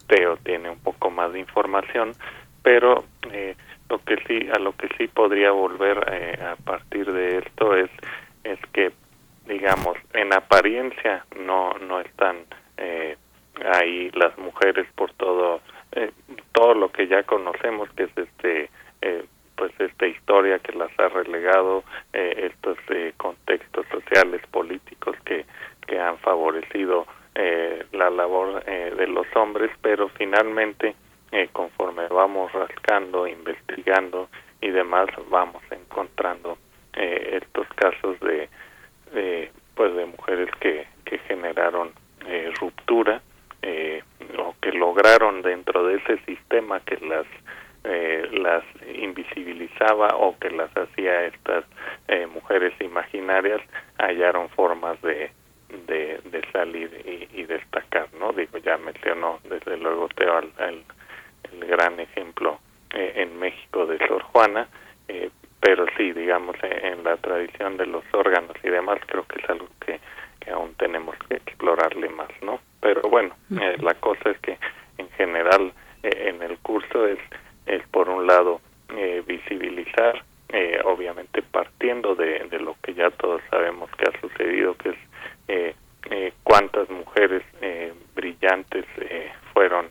Teo 0.06 0.36
tiene 0.38 0.70
un 0.70 0.78
poco 0.78 1.10
más 1.10 1.32
de 1.32 1.40
información, 1.40 2.12
pero 2.62 3.04
eh, 3.32 3.54
lo 3.88 3.98
que 4.04 4.16
sí 4.26 4.48
a 4.52 4.58
lo 4.58 4.76
que 4.76 4.88
sí 4.96 5.08
podría 5.08 5.50
volver 5.50 6.04
eh, 6.10 6.38
a 6.42 6.56
partir 6.56 7.10
de 7.12 7.38
esto 7.38 7.76
es 7.76 7.90
es 8.44 8.58
que 8.72 8.92
digamos 9.46 9.96
en 10.12 10.32
apariencia 10.32 11.24
no 11.36 11.74
no 11.78 12.00
están 12.00 12.36
eh, 12.76 13.16
ahí 13.62 14.10
las 14.14 14.36
mujeres 14.38 14.86
por 14.94 15.12
todo 15.14 15.60
eh, 15.92 16.10
todo 16.52 16.74
lo 16.74 16.90
que 16.90 17.06
ya 17.06 17.22
conocemos 17.22 17.88
que 17.90 18.04
es 18.04 18.18
este 18.18 18.70
eh, 19.02 19.24
pues 19.56 19.72
esta 19.78 20.06
historia 20.06 20.58
que 20.58 20.72
las 20.72 20.90
ha 20.98 21.08
relegado 21.08 21.84
eh, 22.12 22.50
estos 22.52 22.76
contextos 23.16 23.86
sociales 23.88 24.40
políticos 24.50 25.16
que 25.24 25.44
que 25.86 25.98
han 25.98 26.18
favorecido 26.18 27.06
la 27.92 28.10
labor 28.10 28.64
de 28.64 29.06
los 29.08 29.26
hombres 29.34 29.70
pero 29.82 30.08
finalmente 30.10 30.94
eh, 31.34 31.48
conforme 31.52 32.06
vamos 32.06 32.52
rascando, 32.52 33.26
investigando 33.26 34.28
y 34.60 34.70
demás, 34.70 35.08
vamos 35.28 35.62
encontrando 35.72 36.56
eh, 36.92 37.40
estos 37.42 37.66
casos 37.74 38.20
de, 38.20 38.48
de, 39.12 39.50
pues 39.74 39.94
de 39.96 40.06
mujeres 40.06 40.48
que, 40.60 40.86
que 41.04 41.18
generaron 41.18 41.92
eh, 42.24 42.52
ruptura 42.60 43.20
eh, 43.62 44.04
o 44.38 44.54
que 44.62 44.70
lograron 44.72 45.42
dentro 45.42 45.84
de 45.88 45.96
ese 45.96 46.18
sistema 46.24 46.78
que 46.80 46.98
las 47.04 47.26
eh, 47.82 48.28
las 48.32 48.64
invisibilizaba 48.96 50.16
o 50.16 50.38
que 50.38 50.50
las 50.50 50.70
hacía 50.76 51.26
estas 51.26 51.64
eh, 52.08 52.26
mujeres 52.26 52.72
imaginarias 52.80 53.60
hallaron 53.98 54.48
formas 54.50 55.02
de 55.02 55.32
de, 55.86 56.42
salir 56.52 56.90
y, 57.04 57.40
y, 57.40 57.44
destacar, 57.44 58.08
¿no? 58.20 58.32
Digo, 58.32 58.58
ya 58.58 58.76
mencionó 58.78 59.40
desde 59.48 59.76
luego 59.76 60.08
Teo 60.14 60.36
al, 60.36 60.84
el 61.52 61.66
gran 61.66 62.00
ejemplo 62.00 62.58
eh, 62.90 63.12
en 63.16 63.38
México 63.38 63.86
de 63.86 63.98
Sor 64.06 64.22
Juana, 64.22 64.68
eh, 65.08 65.30
pero 65.60 65.86
sí, 65.96 66.12
digamos, 66.12 66.56
eh, 66.62 66.80
en 66.82 67.04
la 67.04 67.16
tradición 67.16 67.76
de 67.76 67.86
los 67.86 68.04
órganos 68.12 68.56
y 68.62 68.68
demás, 68.68 68.98
creo 69.06 69.24
que 69.26 69.40
es 69.40 69.48
algo 69.48 69.68
que, 69.84 70.00
que 70.40 70.50
aún 70.50 70.74
tenemos 70.74 71.16
que 71.28 71.36
explorarle 71.36 72.08
más, 72.10 72.30
¿no? 72.42 72.60
Pero 72.80 73.00
bueno, 73.08 73.34
eh, 73.58 73.76
la 73.80 73.94
cosa 73.94 74.30
es 74.30 74.38
que 74.40 74.58
en 74.98 75.08
general 75.12 75.72
eh, 76.02 76.28
en 76.28 76.42
el 76.42 76.58
curso 76.58 77.06
es, 77.06 77.18
es 77.64 77.82
por 77.88 78.10
un 78.10 78.26
lado 78.26 78.60
eh, 78.94 79.22
visibilizar, 79.26 80.22
obviamente 80.84 81.42
partiendo 81.42 82.14
de, 82.14 82.46
de 82.48 82.60
lo 82.60 82.76
que 82.80 82.94
ya 82.94 83.10
todos 83.10 83.42
sabemos 83.50 83.90
que 83.96 84.04
ha 84.04 84.20
sucedido, 84.20 84.76
que 84.76 84.90
es 84.90 85.74
eh, 86.10 86.32
cuántas 86.42 86.88
mujeres 86.90 87.42
eh, 87.60 87.92
brillantes 88.14 88.84
eh, 88.98 89.32
fueron 89.52 89.86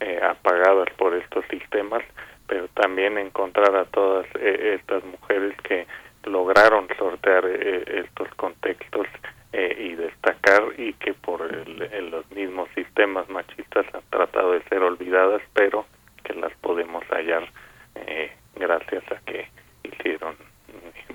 eh, 0.00 0.20
apagadas 0.22 0.88
por 0.96 1.14
estos 1.14 1.44
sistemas, 1.50 2.02
pero 2.46 2.68
también 2.68 3.18
encontrar 3.18 3.74
a 3.76 3.84
todas 3.86 4.26
eh, 4.40 4.78
estas 4.80 5.04
mujeres 5.04 5.54
que 5.62 5.86
lograron 6.24 6.88
sortear 6.98 7.44
eh, 7.46 7.84
estos 8.04 8.28
contextos 8.36 9.06
y 9.50 9.94
destacar 9.94 10.62
y 10.76 10.92
que 10.94 11.14
por 11.14 11.40
el- 11.42 12.10
los 12.10 12.30
mismos 12.32 12.68
sistemas 12.74 13.28
machistas 13.30 13.86
han 13.94 14.02
tratado 14.10 14.52
de 14.52 14.62
ser 14.64 14.82
olvidadas, 14.82 15.40
pero 15.54 15.86
que 16.22 16.34
las 16.34 16.52
podemos 16.60 17.02
hallar 17.10 17.48
gracias 18.56 19.02
a 19.10 19.16
que 19.24 19.48
hicieron, 19.84 20.36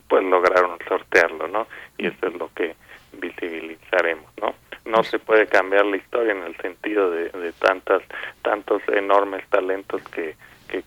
pues 0.08 0.24
lograron 0.24 0.78
sortearlo, 0.88 1.48
¿no? 1.48 1.68
Y 1.98 2.08
eso 2.08 2.28
es 2.28 2.34
lo 2.34 2.50
que 2.56 2.76
visibilizaremos, 3.20 4.32
¿no? 4.42 4.56
No 4.86 5.04
se 5.04 5.18
puede 5.18 5.48
cambiar 5.48 5.86
la 5.86 5.98
historia 5.98 6.34
en 6.34 6.44
el 6.44 6.58
sentido 6.58 7.10
de, 7.10 7.54
tantas, 7.54 8.04
tantos 8.42 8.82
enormes 8.90 9.48
talentos 9.50 10.02
que, 10.10 10.36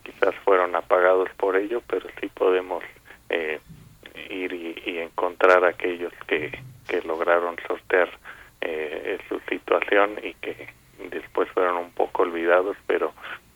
quizás 0.03 0.35
fueron 0.43 0.75
apagados 0.75 1.29
por 1.37 1.55
ello, 1.55 1.81
pero 1.87 2.07
sí 2.19 2.27
podemos 2.27 2.83
eh, 3.29 3.59
ir 4.29 4.53
y, 4.53 4.99
encontrar 4.99 5.63
aquellos 5.63 6.11
que, 6.27 6.59
que 6.87 7.01
lograron 7.03 7.55
sortear 7.65 8.09
eh, 8.61 9.17
su 9.29 9.39
situación 9.47 10.19
y 10.21 10.33
que 10.33 10.67
después 11.09 11.49
fueron 11.51 11.77
un 11.77 11.91
poco 11.91 12.23
olvidados, 12.23 12.75
pero 12.85 13.13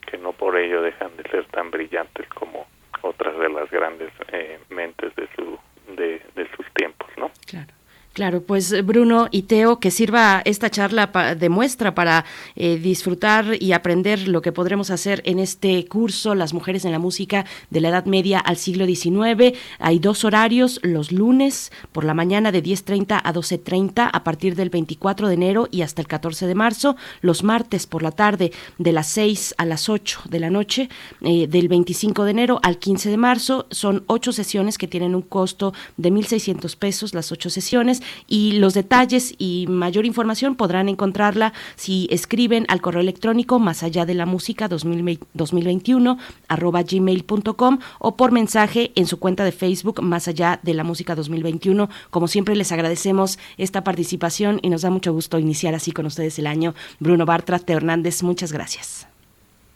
que 0.09 0.17
no 0.17 0.31
por 0.31 0.57
ello 0.57 0.81
dejan 0.81 1.15
de 1.17 1.23
ser 1.29 1.45
tan 1.47 1.69
brillantes 1.69 2.27
como 2.29 2.67
otras 3.01 3.37
de 3.37 3.49
las 3.49 3.69
grandes 3.69 4.11
eh, 4.31 4.59
mentes 4.69 5.15
de 5.15 5.27
su 5.35 5.59
de, 5.95 6.21
de 6.35 6.47
sus 6.55 6.65
tiempos, 6.73 7.09
¿no? 7.17 7.31
Claro. 7.45 7.73
Claro, 8.13 8.41
pues 8.43 8.85
Bruno 8.85 9.29
y 9.31 9.43
Teo, 9.43 9.79
que 9.79 9.89
sirva 9.89 10.41
esta 10.43 10.69
charla 10.69 11.13
pa- 11.13 11.33
de 11.33 11.47
muestra 11.47 11.95
para 11.95 12.25
eh, 12.57 12.75
disfrutar 12.77 13.55
y 13.57 13.71
aprender 13.71 14.27
lo 14.27 14.41
que 14.41 14.51
podremos 14.51 14.89
hacer 14.89 15.21
en 15.25 15.39
este 15.39 15.85
curso, 15.85 16.35
Las 16.35 16.53
Mujeres 16.53 16.83
en 16.83 16.91
la 16.91 16.99
Música 16.99 17.45
de 17.69 17.79
la 17.79 17.87
Edad 17.87 18.03
Media 18.07 18.39
al 18.39 18.57
siglo 18.57 18.85
XIX. 18.85 19.57
Hay 19.79 19.99
dos 19.99 20.25
horarios, 20.25 20.81
los 20.83 21.13
lunes 21.13 21.71
por 21.93 22.03
la 22.03 22.13
mañana 22.13 22.51
de 22.51 22.61
10.30 22.61 23.21
a 23.23 23.33
12.30 23.33 24.09
a 24.11 24.23
partir 24.25 24.55
del 24.55 24.69
24 24.69 25.29
de 25.29 25.33
enero 25.35 25.69
y 25.71 25.81
hasta 25.81 26.01
el 26.01 26.07
14 26.09 26.47
de 26.47 26.55
marzo, 26.55 26.97
los 27.21 27.43
martes 27.45 27.87
por 27.87 28.03
la 28.03 28.11
tarde 28.11 28.51
de 28.77 28.91
las 28.91 29.07
6 29.07 29.55
a 29.57 29.63
las 29.65 29.87
8 29.87 30.23
de 30.29 30.39
la 30.41 30.49
noche, 30.49 30.89
eh, 31.21 31.47
del 31.47 31.69
25 31.69 32.25
de 32.25 32.31
enero 32.31 32.59
al 32.61 32.77
15 32.77 33.09
de 33.09 33.15
marzo. 33.17 33.67
Son 33.71 34.03
ocho 34.07 34.33
sesiones 34.33 34.77
que 34.77 34.89
tienen 34.89 35.15
un 35.15 35.21
costo 35.21 35.73
de 35.95 36.11
1.600 36.11 36.75
pesos, 36.75 37.13
las 37.13 37.31
ocho 37.31 37.49
sesiones, 37.49 38.00
y 38.27 38.53
los 38.53 38.73
detalles 38.73 39.35
y 39.37 39.65
mayor 39.67 40.05
información 40.05 40.55
podrán 40.55 40.89
encontrarla 40.89 41.53
si 41.75 42.07
escriben 42.11 42.65
al 42.67 42.81
correo 42.81 43.01
electrónico 43.01 43.59
más 43.59 43.83
allá 43.83 44.05
de 44.05 44.13
la 44.13 44.25
música 44.25 44.67
2020 44.67 45.25
2021 45.33 46.17
arroba 46.47 46.83
gmail.com 46.83 47.79
o 47.99 48.17
por 48.17 48.31
mensaje 48.31 48.91
en 48.95 49.05
su 49.05 49.19
cuenta 49.19 49.43
de 49.43 49.51
Facebook 49.51 50.01
más 50.01 50.27
allá 50.27 50.59
de 50.63 50.73
la 50.73 50.83
música 50.83 51.15
2021. 51.15 51.89
Como 52.09 52.27
siempre 52.27 52.55
les 52.55 52.71
agradecemos 52.71 53.39
esta 53.57 53.83
participación 53.83 54.59
y 54.61 54.69
nos 54.69 54.81
da 54.81 54.89
mucho 54.89 55.13
gusto 55.13 55.39
iniciar 55.39 55.73
así 55.75 55.91
con 55.91 56.05
ustedes 56.05 56.37
el 56.39 56.47
año. 56.47 56.73
Bruno 56.99 57.25
Bartra, 57.25 57.59
Teo 57.59 57.77
Hernández, 57.77 58.23
muchas 58.23 58.51
gracias. 58.51 59.07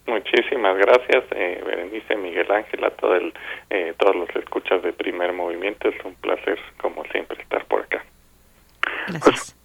Muchísimas 0.07 0.77
gracias, 0.77 1.23
eh, 1.31 1.63
Berenice, 1.65 2.15
Miguel 2.15 2.51
Ángel, 2.51 2.83
a 2.83 2.93
eh, 3.71 3.93
todos 3.97 4.15
los 4.15 4.29
escuchas 4.35 4.83
de 4.83 4.93
primer 4.93 5.33
movimiento. 5.33 5.89
Es 5.89 6.05
un 6.05 6.13
placer, 6.15 6.59
como 6.79 7.03
siempre, 7.05 7.41
estar 7.41 7.65
por 7.65 7.81
acá. 7.81 8.04
Gracias. 9.07 9.55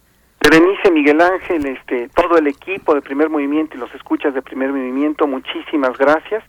Berenice, 0.41 0.91
Miguel 0.91 1.21
Ángel, 1.21 1.65
este, 1.67 2.09
todo 2.09 2.37
el 2.37 2.47
equipo 2.47 2.95
de 2.95 3.01
Primer 3.01 3.29
Movimiento 3.29 3.77
y 3.77 3.79
los 3.79 3.93
escuchas 3.93 4.33
de 4.33 4.41
Primer 4.41 4.71
Movimiento, 4.71 5.27
muchísimas 5.27 5.95
gracias 5.97 6.43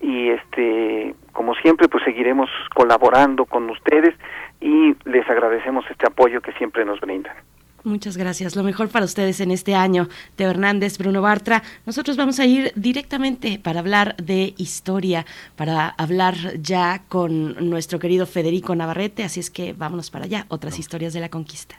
y 0.00 0.30
este, 0.30 1.14
como 1.32 1.54
siempre, 1.54 1.88
pues 1.88 2.04
seguiremos 2.04 2.50
colaborando 2.74 3.44
con 3.44 3.68
ustedes 3.70 4.14
y 4.60 4.96
les 5.04 5.28
agradecemos 5.28 5.84
este 5.90 6.06
apoyo 6.06 6.40
que 6.40 6.52
siempre 6.52 6.84
nos 6.84 7.00
brindan. 7.00 7.36
Muchas 7.84 8.16
gracias. 8.16 8.56
Lo 8.56 8.64
mejor 8.64 8.88
para 8.88 9.04
ustedes 9.04 9.38
en 9.38 9.52
este 9.52 9.76
año. 9.76 10.08
Teo 10.34 10.50
Hernández, 10.50 10.98
Bruno 10.98 11.22
Bartra. 11.22 11.62
Nosotros 11.86 12.16
vamos 12.16 12.40
a 12.40 12.44
ir 12.44 12.72
directamente 12.74 13.60
para 13.62 13.78
hablar 13.78 14.16
de 14.16 14.54
historia, 14.56 15.24
para 15.54 15.90
hablar 15.90 16.34
ya 16.60 17.02
con 17.08 17.70
nuestro 17.70 18.00
querido 18.00 18.26
Federico 18.26 18.74
Navarrete. 18.74 19.22
Así 19.22 19.38
es 19.38 19.50
que 19.50 19.72
vámonos 19.72 20.10
para 20.10 20.24
allá. 20.24 20.46
Otras 20.48 20.80
historias 20.80 21.12
de 21.12 21.20
la 21.20 21.28
conquista. 21.28 21.76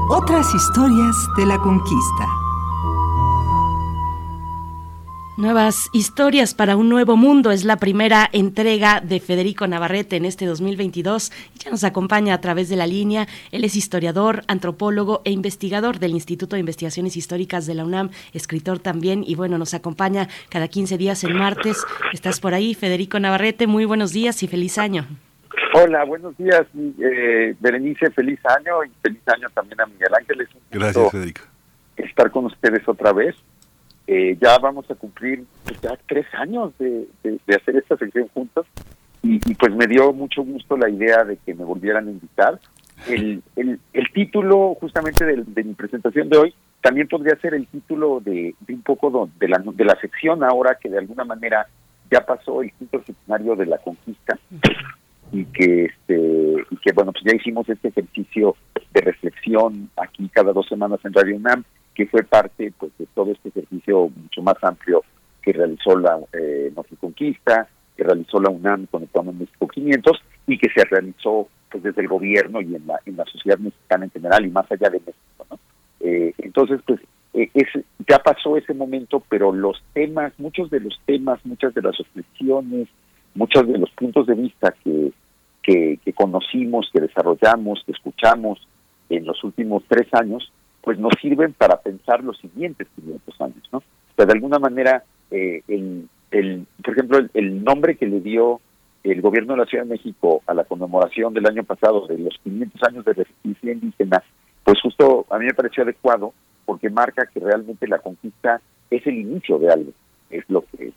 Otras 0.09 0.53
historias 0.53 1.15
de 1.37 1.45
la 1.45 1.57
conquista. 1.57 2.40
Nuevas 5.41 5.89
historias 5.91 6.53
para 6.53 6.77
un 6.77 6.87
nuevo 6.87 7.17
mundo 7.17 7.49
es 7.49 7.65
la 7.65 7.77
primera 7.77 8.29
entrega 8.31 9.01
de 9.01 9.19
Federico 9.19 9.65
Navarrete 9.65 10.15
en 10.15 10.25
este 10.25 10.45
2022 10.45 11.31
y 11.55 11.57
ya 11.57 11.71
nos 11.71 11.83
acompaña 11.83 12.35
a 12.35 12.41
través 12.41 12.69
de 12.69 12.75
la 12.75 12.85
línea. 12.85 13.25
Él 13.51 13.63
es 13.63 13.75
historiador, 13.75 14.43
antropólogo 14.47 15.23
e 15.25 15.31
investigador 15.31 15.97
del 15.97 16.11
Instituto 16.11 16.55
de 16.55 16.59
Investigaciones 16.59 17.17
Históricas 17.17 17.65
de 17.65 17.73
la 17.73 17.85
UNAM, 17.85 18.11
escritor 18.33 18.77
también 18.77 19.23
y 19.25 19.33
bueno, 19.33 19.57
nos 19.57 19.73
acompaña 19.73 20.27
cada 20.51 20.67
15 20.67 20.99
días 20.99 21.23
el 21.23 21.33
martes. 21.33 21.83
Estás 22.13 22.39
por 22.39 22.53
ahí, 22.53 22.75
Federico 22.75 23.19
Navarrete. 23.19 23.65
Muy 23.65 23.85
buenos 23.85 24.13
días 24.13 24.43
y 24.43 24.47
feliz 24.47 24.77
año. 24.77 25.07
Hola, 25.73 26.05
buenos 26.05 26.37
días, 26.37 26.67
eh, 26.99 27.55
Berenice, 27.59 28.11
feliz 28.11 28.39
año 28.45 28.83
y 28.85 28.91
feliz 29.01 29.21
año 29.25 29.47
también 29.55 29.81
a 29.81 29.87
Miguel 29.87 30.13
Ángel. 30.15 30.41
Es 30.41 30.53
un 30.53 30.61
Gracias, 30.69 31.11
Federico. 31.11 31.41
estar 31.97 32.29
con 32.29 32.45
ustedes 32.45 32.87
otra 32.87 33.11
vez. 33.11 33.35
Eh, 34.14 34.38
ya 34.41 34.57
vamos 34.59 34.91
a 34.91 34.95
cumplir 34.95 35.45
pues, 35.64 35.80
ya 35.80 35.97
tres 36.05 36.26
años 36.34 36.74
de, 36.78 37.07
de- 37.24 37.55
hacer 37.55 37.78
esta 37.78 37.95
sección 37.95 38.28
juntos. 38.34 38.66
Y, 39.24 39.36
y, 39.49 39.55
pues 39.55 39.74
me 39.74 39.88
dio 39.88 40.12
mucho 40.12 40.43
gusto 40.43 40.76
la 40.76 40.89
idea 40.89 41.24
de 41.24 41.38
que 41.38 41.53
me 41.53 41.64
volvieran 41.64 42.09
a 42.09 42.12
invitar. 42.12 42.59
El, 43.07 43.41
el, 43.55 43.80
el 43.93 44.12
título 44.14 44.76
justamente 44.82 45.24
de, 45.26 45.43
de 45.47 45.64
mi 45.64 45.74
presentación 45.76 46.28
de 46.28 46.38
hoy 46.38 46.53
también 46.82 47.07
podría 47.07 47.38
ser 47.38 47.53
el 47.53 47.66
título 47.68 48.20
de, 48.20 48.53
un 48.68 48.82
poco 48.82 49.30
de 49.39 49.47
la, 49.47 49.64
de 49.64 49.86
la 49.86 49.95
sección 50.01 50.43
ahora 50.43 50.78
que 50.82 50.89
de 50.89 50.97
alguna 50.97 51.24
manera 51.24 51.66
ya 52.12 52.26
pasó 52.26 52.62
el 52.62 52.74
quinto 52.74 53.01
centenario 53.05 53.55
de 53.55 53.66
la 53.66 53.78
conquista. 53.78 54.38
Y 55.32 55.45
que 55.45 55.86
este 55.86 56.66
y 56.70 56.76
que 56.84 56.91
bueno 56.91 57.14
pues 57.14 57.24
ya 57.24 57.34
hicimos 57.34 57.70
este 57.70 57.88
ejercicio 57.88 58.57
de 58.93 58.99
reflexión 58.99 59.89
aquí 59.95 60.28
cada 60.28 60.51
dos 60.51 60.68
semanas 60.68 60.99
en 61.05 61.14
Radio 61.14 61.38
UNAM 61.38 61.64
que 61.93 62.07
fue 62.07 62.23
parte 62.23 62.73
pues 62.77 62.91
de 62.97 63.05
todo 63.13 63.31
este 63.31 63.49
ejercicio 63.49 64.09
mucho 64.09 64.41
más 64.41 64.55
amplio 64.61 65.03
que 65.41 65.53
realizó 65.53 65.97
la 65.97 66.19
eh, 66.33 66.71
Conquista 66.99 67.67
que 67.95 68.03
realizó 68.03 68.39
la 68.39 68.49
UNAM 68.49 68.85
con 68.87 69.03
el 69.03 69.09
Plan 69.09 69.37
México 69.37 69.67
500 69.67 70.21
y 70.47 70.57
que 70.57 70.69
se 70.73 70.85
realizó 70.85 71.47
pues 71.69 71.83
desde 71.83 72.01
el 72.01 72.07
gobierno 72.07 72.61
y 72.61 72.75
en 72.75 72.87
la 72.87 72.99
en 73.05 73.17
la 73.17 73.25
sociedad 73.25 73.57
mexicana 73.57 74.05
en 74.05 74.11
general 74.11 74.45
y 74.45 74.49
más 74.49 74.71
allá 74.71 74.89
de 74.89 74.99
México 74.99 75.45
¿no? 75.49 75.59
Eh, 75.99 76.33
entonces 76.39 76.79
pues 76.85 76.99
eh, 77.33 77.49
es, 77.53 77.67
ya 78.07 78.19
pasó 78.19 78.57
ese 78.57 78.73
momento 78.73 79.23
pero 79.29 79.51
los 79.51 79.81
temas 79.93 80.33
muchos 80.37 80.69
de 80.69 80.79
los 80.79 80.99
temas 81.05 81.39
muchas 81.45 81.73
de 81.73 81.81
las 81.81 81.97
reflexiones 81.97 82.87
muchos 83.33 83.67
de 83.67 83.77
los 83.77 83.89
puntos 83.91 84.27
de 84.27 84.35
vista 84.35 84.73
que, 84.83 85.11
que, 85.61 85.99
que 86.03 86.13
conocimos, 86.13 86.89
que 86.91 87.01
desarrollamos, 87.01 87.83
que 87.85 87.91
escuchamos 87.91 88.59
en 89.09 89.25
los 89.25 89.43
últimos 89.43 89.83
tres 89.87 90.07
años, 90.13 90.51
pues 90.82 90.97
nos 90.99 91.13
sirven 91.21 91.53
para 91.53 91.79
pensar 91.79 92.23
los 92.23 92.38
siguientes 92.39 92.88
500 92.95 93.41
años, 93.41 93.69
¿no? 93.71 93.84
De 94.17 94.32
alguna 94.32 94.59
manera, 94.59 95.03
eh, 95.32 95.63
el, 95.67 96.07
el, 96.32 96.65
por 96.84 96.93
ejemplo, 96.93 97.17
el, 97.17 97.32
el 97.34 97.63
nombre 97.63 97.97
que 97.97 98.05
le 98.05 98.19
dio 98.19 98.61
el 99.03 99.21
gobierno 99.21 99.53
de 99.53 99.59
la 99.59 99.65
Ciudad 99.65 99.84
de 99.84 99.91
México 99.91 100.43
a 100.45 100.53
la 100.53 100.63
conmemoración 100.63 101.34
del 101.34 101.47
año 101.47 101.63
pasado 101.63 102.05
de 102.07 102.19
los 102.19 102.38
500 102.43 102.84
años 102.84 103.05
de 103.05 103.13
resistencia 103.13 103.71
indígena, 103.71 104.23
pues 104.63 104.79
justo 104.82 105.25
a 105.29 105.39
mí 105.39 105.45
me 105.45 105.53
pareció 105.53 105.84
adecuado 105.84 106.34
porque 106.65 106.89
marca 106.89 107.25
que 107.25 107.39
realmente 107.39 107.88
la 107.88 107.99
conquista 107.99 108.61
es 108.89 109.05
el 109.07 109.17
inicio 109.17 109.57
de 109.57 109.71
algo, 109.71 109.91
es 110.29 110.43
lo 110.49 110.61
que 110.61 110.91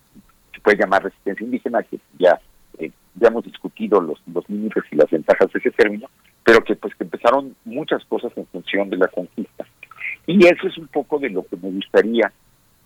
se 0.52 0.60
puede 0.62 0.78
llamar 0.78 1.04
resistencia 1.04 1.44
indígena, 1.44 1.82
que 1.82 1.98
ya 2.18 2.38
eh, 2.78 2.90
ya 3.14 3.28
hemos 3.28 3.44
discutido 3.44 4.00
los, 4.00 4.20
los 4.32 4.48
límites 4.48 4.84
y 4.90 4.96
las 4.96 5.10
ventajas 5.10 5.52
de 5.52 5.58
ese 5.58 5.70
término, 5.70 6.08
pero 6.42 6.62
que 6.62 6.76
pues 6.76 6.94
que 6.94 7.04
empezaron 7.04 7.54
muchas 7.64 8.04
cosas 8.06 8.32
en 8.36 8.46
función 8.46 8.90
de 8.90 8.96
la 8.96 9.08
conquista. 9.08 9.66
Y 10.26 10.44
eso 10.46 10.66
es 10.66 10.78
un 10.78 10.88
poco 10.88 11.18
de 11.18 11.30
lo 11.30 11.44
que 11.46 11.56
me 11.56 11.70
gustaría 11.70 12.32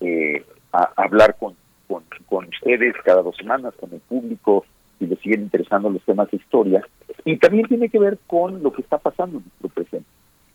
eh, 0.01 0.45
hablar 0.73 1.37
con, 1.39 1.55
con, 1.87 2.05
con 2.27 2.47
ustedes 2.49 2.95
cada 3.05 3.23
dos 3.23 3.37
semanas, 3.37 3.75
con 3.79 3.93
el 3.93 4.01
público, 4.01 4.65
si 4.99 5.07
les 5.07 5.19
siguen 5.21 5.43
interesando 5.43 5.91
los 5.91 6.03
temas 6.03 6.31
de 6.31 6.39
historia. 6.39 6.83
Y 7.25 7.37
también 7.37 7.67
tiene 7.67 7.89
que 7.89 7.99
ver 7.99 8.19
con 8.27 8.63
lo 8.63 8.73
que 8.73 8.83
está 8.83 8.99
pasando 8.99 9.39
en 9.39 9.45
nuestro 9.45 9.69
presente. 9.69 10.09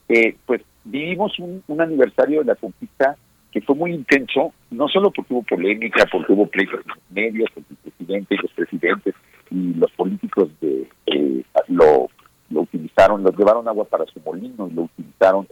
Eh, 0.09 0.35
pues 0.45 0.61
vivimos 0.83 1.37
un, 1.39 1.63
un 1.67 1.81
aniversario 1.81 2.39
de 2.39 2.45
la 2.45 2.55
conquista 2.55 3.17
que 3.53 3.61
fue 3.61 3.75
muy 3.75 3.93
intenso, 3.93 4.51
no 4.71 4.87
solo 4.87 5.11
porque 5.11 5.31
hubo 5.31 5.43
polémica, 5.43 6.05
porque 6.11 6.33
hubo 6.33 6.47
pleitos 6.47 6.79
en 6.81 6.87
los 6.87 6.97
medios, 7.11 7.49
porque 7.53 7.69
el 7.71 7.91
presidente 7.91 8.35
y 8.35 8.37
los 8.39 8.51
presidentes 8.51 9.15
y 9.51 9.73
los 9.75 9.91
políticos 9.91 10.49
de, 10.59 10.89
eh, 11.05 11.43
lo, 11.67 12.09
lo 12.49 12.61
utilizaron, 12.61 13.21
lo 13.21 13.31
llevaron 13.31 13.67
agua 13.67 13.85
para 13.85 14.05
su 14.05 14.19
molino 14.21 14.67
y 14.67 14.73
lo 14.73 14.83
utilizaron 14.83 15.47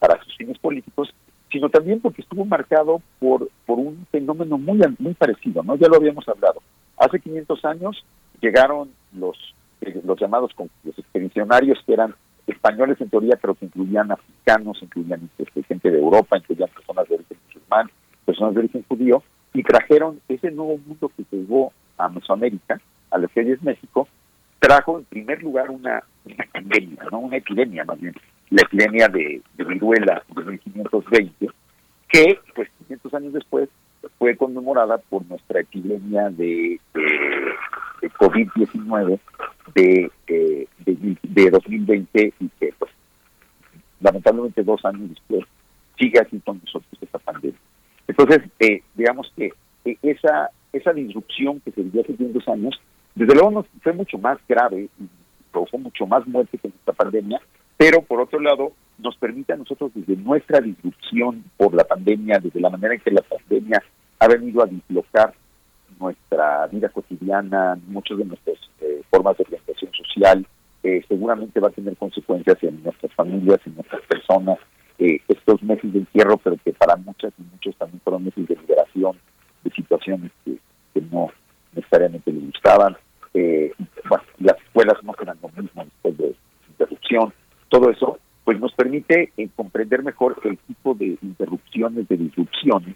para 0.00 0.20
sus 0.24 0.36
fines 0.36 0.58
políticos, 0.58 1.14
sino 1.52 1.68
también 1.68 2.00
porque 2.00 2.22
estuvo 2.22 2.44
marcado 2.44 3.00
por, 3.20 3.48
por 3.66 3.78
un 3.78 4.04
fenómeno 4.10 4.58
muy, 4.58 4.80
muy 4.98 5.14
parecido, 5.14 5.62
¿no? 5.62 5.76
Ya 5.76 5.86
lo 5.86 5.96
habíamos 5.96 6.28
hablado. 6.28 6.60
Hace 6.98 7.20
500 7.20 7.64
años 7.66 8.04
llegaron 8.40 8.90
los, 9.12 9.38
eh, 9.80 10.00
los 10.04 10.18
llamados 10.18 10.50
los 10.82 10.98
expedicionarios 10.98 11.78
que 11.86 11.92
eran 11.92 12.16
españoles 12.46 13.00
en 13.00 13.10
teoría, 13.10 13.36
pero 13.40 13.54
que 13.54 13.66
incluían 13.66 14.10
africanos, 14.10 14.82
incluían 14.82 15.28
este, 15.38 15.62
gente 15.62 15.90
de 15.90 15.98
Europa, 15.98 16.36
incluían 16.36 16.68
personas 16.70 17.08
de 17.08 17.14
origen 17.14 17.38
musulmán, 17.46 17.90
personas 18.24 18.54
de 18.54 18.60
origen 18.60 18.84
judío, 18.88 19.22
y 19.52 19.62
trajeron 19.62 20.20
ese 20.28 20.50
nuevo 20.50 20.78
mundo 20.78 21.10
que 21.16 21.24
llegó 21.30 21.72
a 21.96 22.08
Mesoamérica, 22.08 22.80
a 23.10 23.18
lo 23.18 23.28
que 23.28 23.40
hoy 23.40 23.52
es 23.52 23.62
México, 23.62 24.08
trajo 24.58 24.98
en 24.98 25.04
primer 25.04 25.42
lugar 25.42 25.70
una, 25.70 26.02
una 26.24 26.44
pandemia, 26.52 27.04
¿no? 27.10 27.20
una 27.20 27.36
epidemia 27.36 27.84
más 27.84 28.00
bien, 28.00 28.14
la 28.50 28.62
epidemia 28.62 29.08
de, 29.08 29.42
de 29.56 29.64
viruela 29.64 30.22
de 30.34 30.44
1520, 30.44 31.48
que 32.08 32.38
pues 32.54 32.68
500 32.78 33.14
años 33.14 33.32
después 33.32 33.68
fue 34.18 34.36
conmemorada 34.36 34.98
por 34.98 35.24
nuestra 35.26 35.60
epidemia 35.60 36.30
de, 36.30 36.80
de- 36.94 37.52
de 38.02 38.10
COVID-19 38.10 39.18
de, 39.74 40.10
eh, 40.26 40.66
de, 40.84 41.16
de 41.22 41.50
2020 41.50 42.34
y 42.40 42.48
que 42.60 42.74
pues 42.78 42.90
lamentablemente 44.00 44.62
dos 44.62 44.84
años 44.84 45.08
después 45.10 45.44
sigue 45.98 46.20
aquí 46.20 46.38
con 46.40 46.60
nosotros 46.64 46.92
esta 47.00 47.18
pandemia. 47.18 47.58
Entonces, 48.06 48.42
eh, 48.60 48.82
digamos 48.94 49.32
que 49.36 49.52
eh, 49.84 49.96
esa 50.02 50.50
esa 50.72 50.92
disrupción 50.92 51.60
que 51.60 51.70
se 51.70 51.82
vivió 51.82 52.02
hace 52.02 52.14
500 52.16 52.48
años, 52.48 52.80
desde 53.14 53.32
luego 53.34 53.50
nos 53.52 53.66
fue 53.82 53.92
mucho 53.92 54.18
más 54.18 54.38
grave 54.48 54.88
y 54.98 55.04
provocó 55.52 55.78
mucho 55.78 56.04
más 56.06 56.26
muerte 56.26 56.58
que 56.58 56.66
esta 56.68 56.92
pandemia, 56.92 57.40
pero 57.76 58.02
por 58.02 58.20
otro 58.20 58.40
lado 58.40 58.72
nos 58.98 59.16
permite 59.16 59.52
a 59.52 59.56
nosotros 59.56 59.90
desde 59.94 60.16
nuestra 60.16 60.60
disrupción 60.60 61.44
por 61.56 61.74
la 61.74 61.84
pandemia, 61.84 62.38
desde 62.38 62.60
la 62.60 62.70
manera 62.70 62.94
en 62.94 63.00
que 63.00 63.10
la 63.10 63.22
pandemia 63.22 63.82
ha 64.18 64.28
venido 64.28 64.62
a 64.62 64.66
dislocar 64.66 65.34
nuestra 65.98 66.66
vida 66.68 66.88
cotidiana, 66.88 67.78
muchas 67.86 68.18
de 68.18 68.24
nuestras 68.24 68.56
eh, 68.80 69.02
formas 69.10 69.36
de 69.36 69.44
orientación 69.44 69.90
social, 69.92 70.46
eh, 70.82 71.02
seguramente 71.08 71.60
va 71.60 71.68
a 71.68 71.72
tener 71.72 71.96
consecuencias 71.96 72.62
en 72.62 72.82
nuestras 72.82 73.12
familias, 73.14 73.58
en 73.64 73.74
nuestras 73.74 74.02
personas, 74.02 74.58
eh, 74.98 75.18
estos 75.28 75.62
meses 75.62 75.92
de 75.92 76.00
encierro, 76.00 76.36
pero 76.36 76.56
que 76.62 76.72
para 76.72 76.94
muchas 76.96 77.32
y 77.38 77.42
muchos 77.42 77.74
también 77.76 78.00
fueron 78.04 78.24
meses 78.24 78.46
de 78.46 78.54
liberación 78.54 79.16
de 79.64 79.70
situaciones 79.70 80.30
que, 80.44 80.58
no 81.10 81.30
necesariamente 81.72 82.32
les 82.32 82.44
gustaban. 82.46 82.96
Eh, 83.34 83.72
las 84.38 84.56
escuelas 84.58 85.02
no 85.02 85.12
serán 85.18 85.38
lo 85.42 85.48
mismo 85.48 85.84
después 85.84 86.18
de 86.18 86.36
interrupción. 86.68 87.32
Todo 87.68 87.90
eso 87.90 88.18
pues 88.44 88.60
nos 88.60 88.72
permite 88.72 89.32
eh, 89.36 89.48
comprender 89.56 90.02
mejor 90.02 90.40
el 90.44 90.58
tipo 90.58 90.94
de 90.94 91.18
interrupciones, 91.22 92.06
de 92.08 92.16
disrupciones 92.16 92.94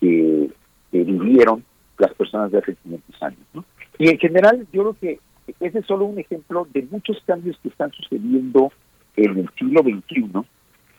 que, 0.00 0.50
vivieron 0.90 1.64
las 1.98 2.14
personas 2.14 2.50
de 2.50 2.58
hace 2.58 2.74
500 2.74 3.22
años. 3.22 3.40
¿no? 3.52 3.64
Y 3.98 4.08
en 4.08 4.18
general 4.18 4.66
yo 4.72 4.82
creo 4.82 4.96
que 4.98 5.20
ese 5.60 5.80
es 5.80 5.86
solo 5.86 6.06
un 6.06 6.18
ejemplo 6.18 6.66
de 6.72 6.86
muchos 6.90 7.22
cambios 7.26 7.58
que 7.62 7.68
están 7.68 7.92
sucediendo 7.92 8.72
en 9.16 9.38
el 9.38 9.50
siglo 9.58 9.82
XXI 9.82 10.30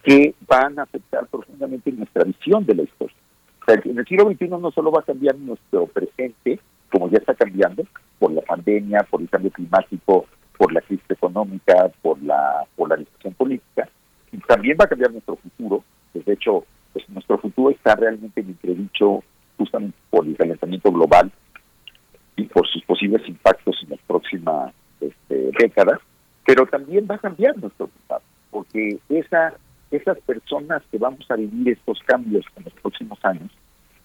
que 0.03 0.33
van 0.47 0.79
a 0.79 0.83
afectar 0.83 1.27
profundamente 1.27 1.91
nuestra 1.91 2.23
visión 2.23 2.65
de 2.65 2.75
la 2.75 2.83
historia. 2.83 3.15
En 3.67 3.99
el 3.99 4.05
siglo 4.05 4.31
XXI 4.31 4.47
no 4.47 4.71
solo 4.71 4.91
va 4.91 5.01
a 5.01 5.05
cambiar 5.05 5.35
nuestro 5.35 5.85
presente, 5.87 6.59
como 6.91 7.09
ya 7.09 7.17
está 7.17 7.35
cambiando, 7.35 7.83
por 8.17 8.31
la 8.31 8.41
pandemia, 8.41 9.05
por 9.09 9.21
el 9.21 9.29
cambio 9.29 9.51
climático, 9.51 10.25
por 10.59 10.71
la 10.73 10.81
crisis 10.81 11.09
económica, 11.09 11.89
por 12.01 12.21
la 12.21 12.65
polarización 12.75 13.33
política, 13.33 13.87
y 14.31 14.37
también 14.39 14.77
va 14.79 14.83
a 14.85 14.89
cambiar 14.89 15.11
nuestro 15.11 15.37
futuro. 15.37 15.83
Pues, 16.13 16.25
de 16.25 16.33
hecho, 16.33 16.65
pues, 16.93 17.07
nuestro 17.09 17.37
futuro 17.39 17.71
está 17.71 17.95
realmente 17.95 18.41
en 18.41 18.47
entredicho 18.49 19.23
justamente 19.57 19.97
por 20.09 20.27
el 20.27 20.35
calentamiento 20.35 20.91
global 20.91 21.31
y 22.35 22.43
por 22.43 22.67
sus 22.67 22.83
posibles 22.83 23.27
impactos 23.27 23.75
en 23.83 23.91
las 23.91 23.99
próximas 24.01 24.73
este, 24.99 25.49
décadas, 25.57 25.99
pero 26.45 26.65
también 26.65 27.07
va 27.09 27.15
a 27.15 27.19
cambiar 27.19 27.57
nuestro 27.57 27.87
pasado, 27.87 28.21
porque 28.51 28.99
esa, 29.07 29.53
esas 29.91 30.19
personas 30.19 30.83
que 30.91 30.97
vamos 30.97 31.25
a 31.31 31.35
vivir 31.35 31.69
estos 31.73 31.99
cambios 32.05 32.45
en 32.57 32.65
los 32.65 32.73
próximos 32.73 33.17
años, 33.23 33.49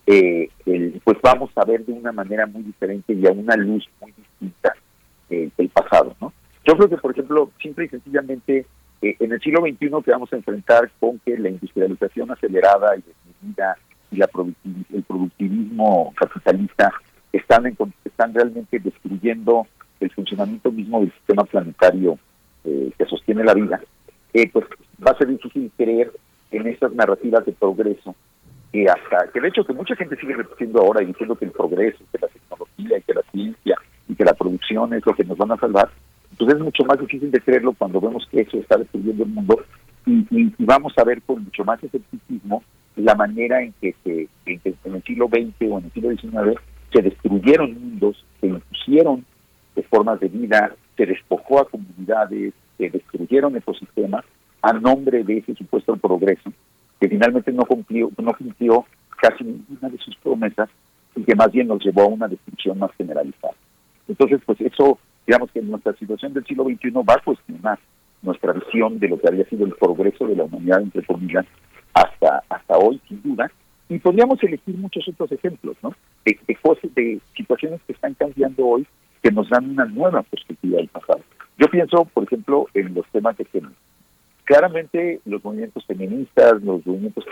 eh, 0.07 0.49
el- 0.67 1.01
pues 1.03 1.19
vamos 1.23 1.51
a 1.57 1.65
ver 1.65 1.85
de 1.85 1.93
una 1.93 2.13
manera 2.13 2.47
muy 2.47 2.63
diferente 2.63 3.13
y 3.13 3.27
a 3.27 3.33
una 3.33 3.57
luz 3.57 3.89
muy 4.01 4.13
distinta 4.13 4.73
eh, 5.31 5.49
del 5.57 5.69
pasado, 5.71 6.15
¿no? 6.21 6.33
Yo 6.67 6.75
creo 6.77 6.89
que, 6.89 6.97
por 6.97 7.11
ejemplo, 7.13 7.51
simple 7.61 7.85
y 7.85 7.89
sencillamente, 7.89 8.67
eh, 9.03 9.17
en 9.21 9.33
el 9.33 9.41
siglo 9.41 9.61
XXI 9.61 9.91
que 10.05 10.11
vamos 10.11 10.33
a 10.33 10.37
enfrentar 10.37 10.91
con 10.99 11.19
que 11.21 11.37
la 11.39 11.51
industrialización 11.51 12.31
acelerada 12.31 12.97
y 12.97 13.03
desmedida 13.03 13.77
y 14.11 14.17
la 14.17 14.29
productivi- 14.29 14.87
el 14.95 15.03
productivismo 15.03 16.13
capitalista 16.17 16.91
están, 17.33 17.67
en- 17.67 17.77
están 18.05 18.33
realmente 18.33 18.79
destruyendo 18.79 19.67
el 20.01 20.11
funcionamiento 20.11 20.71
mismo 20.73 21.01
del 21.01 21.13
sistema 21.13 21.45
planetario 21.45 22.19
eh, 22.65 22.91
que 22.97 23.05
sostiene 23.07 23.45
la 23.45 23.53
vida, 23.55 23.81
eh, 24.33 24.49
pues 24.51 24.65
va 25.07 25.11
a 25.11 25.19
ser 25.19 25.29
difícil 25.29 25.71
creer 25.77 26.11
en 26.51 26.67
esas 26.67 26.93
narrativas 26.95 27.45
de 27.45 27.53
progreso 27.53 28.15
que 28.73 28.87
hasta 28.89 29.31
que 29.33 29.41
de 29.41 29.49
hecho 29.49 29.65
que 29.65 29.73
mucha 29.75 29.95
gente 29.97 30.17
sigue 30.17 30.35
repitiendo 30.35 30.81
ahora 30.81 31.03
y 31.03 31.07
diciendo 31.07 31.37
que 31.37 31.45
el 31.45 31.51
progreso, 31.53 31.99
que 32.11 32.19
la 32.21 32.29
tecnología 32.29 32.99
y 32.99 33.03
que 33.03 33.15
la 33.15 33.23
ciencia 33.33 33.77
y 34.09 34.15
que 34.15 34.25
la 34.25 34.33
producción 34.35 34.95
es 34.95 35.05
lo 35.05 35.15
que 35.15 35.25
nos 35.25 35.37
van 35.37 35.53
a 35.53 35.57
salvar, 35.59 35.91
entonces 36.35 36.59
es 36.59 36.65
mucho 36.65 36.85
más 36.85 36.99
difícil 36.99 37.31
de 37.31 37.41
creerlo 37.41 37.73
cuando 37.73 38.01
vemos 38.01 38.27
que 38.31 38.41
eso 38.41 38.59
está 38.59 38.77
destruyendo 38.77 39.23
el 39.23 39.31
mundo 39.31 39.57
y, 40.07 40.27
y- 40.31 40.53
y 40.59 40.65
vamos 40.65 40.93
a 40.99 41.05
ver 41.05 41.23
con 41.23 41.45
mucho 41.45 41.65
más 41.65 41.83
escepticismo 41.83 42.63
la 42.97 43.15
manera 43.15 43.63
en 43.63 43.73
que, 43.81 43.95
se, 44.05 44.29
en, 44.47 44.59
que 44.61 44.75
en 44.85 44.95
el 44.95 45.03
siglo 45.05 45.29
XX 45.29 45.71
o 45.71 45.79
en 45.79 45.85
el 45.85 45.93
siglo 45.93 46.11
XIX 46.11 46.59
se 46.93 47.03
destruyeron 47.03 47.75
mundos, 47.75 48.25
se 48.41 48.49
impusieron 48.49 49.25
de 49.77 49.83
formas 49.85 50.21
de 50.21 50.29
vida, 50.29 50.75
se 50.97 51.07
despojó 51.07 51.61
a 51.61 51.69
comunidades, 51.69 52.53
se 52.79 52.91
destruyeron 52.91 53.57
ecosistemas 53.57 54.25
a 54.63 54.73
nombre 54.73 55.25
de 55.25 55.39
ese 55.39 55.55
supuesto 55.55 55.97
progreso 55.97 56.53
que 57.01 57.09
finalmente 57.09 57.53
no 57.53 57.65
cumplió, 57.65 58.11
no 58.23 58.33
cumplió 58.35 58.85
casi 59.21 59.45
ninguna 59.45 59.89
de 59.89 59.99
sus 59.99 60.17
promesas 60.17 60.69
y 61.17 61.23
que 61.23 61.35
más 61.35 61.51
bien 61.53 61.69
nos 61.69 61.85
llevó 61.85 62.03
a 62.03 62.07
una 62.09 62.29
destrucción 62.29 62.79
más 62.79 62.91
generalizada. 62.97 63.55
Entonces, 64.09 64.41
pues 64.47 64.61
eso, 64.61 64.99
digamos 65.27 65.51
que 65.53 65.63
nuestra 65.63 65.95
situación 65.95 66.35
del 66.35 66.45
siglo 66.45 66.65
XXI 66.65 66.91
va 66.91 67.15
a 67.15 67.25
cuestionar 67.25 67.79
nuestra 68.23 68.53
visión 68.53 68.99
de 68.99 69.09
lo 69.09 69.21
que 69.21 69.29
había 69.29 69.45
sido 69.47 69.67
el 69.67 69.75
progreso 69.75 70.27
de 70.27 70.37
la 70.37 70.45
humanidad, 70.45 70.81
entre 70.81 71.05
comillas, 71.05 71.45
hasta, 71.93 72.43
hasta 72.49 72.77
hoy, 72.77 73.01
sin 73.09 73.23
duda. 73.23 73.51
Y 73.89 73.99
podríamos 73.99 74.43
elegir 74.43 74.77
muchos 74.79 75.07
otros 75.09 75.31
ejemplos, 75.33 75.77
¿no? 75.83 75.95
De, 76.25 76.39
de 76.47 76.57
cosas, 76.57 76.95
de 76.95 77.21
situaciones 77.37 77.81
que 77.87 77.93
están 77.93 78.15
cambiando 78.15 78.67
hoy 78.67 78.87
que 79.23 79.31
nos 79.31 79.49
dan 79.49 79.71
una 79.71 79.85
nueva 79.87 80.23
perspectiva 80.23 80.79
del 80.79 80.89
pasado. 80.89 81.21
Yo 81.59 81.67
pienso, 81.69 82.05
por 82.07 82.25
ejemplo, 82.25 82.67
en 82.75 82.95
los 82.95 83.07
temas 83.09 83.37
de 83.37 83.45
género. 83.47 83.73
Claramente 84.45 85.21
los 85.25 85.43
movimientos 85.43 85.85
feministas, 85.87 86.63
los 86.63 86.85
movimientos 86.85 87.25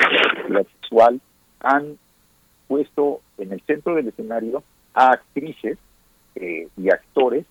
sexual 0.80 1.20
han 1.60 1.98
puesto 2.66 3.20
en 3.36 3.52
el 3.52 3.60
centro 3.62 3.94
del 3.94 4.08
escenario 4.08 4.62
a 4.94 5.12
actrices 5.12 5.76
eh, 6.36 6.68
y 6.76 6.88
actores 6.88 7.44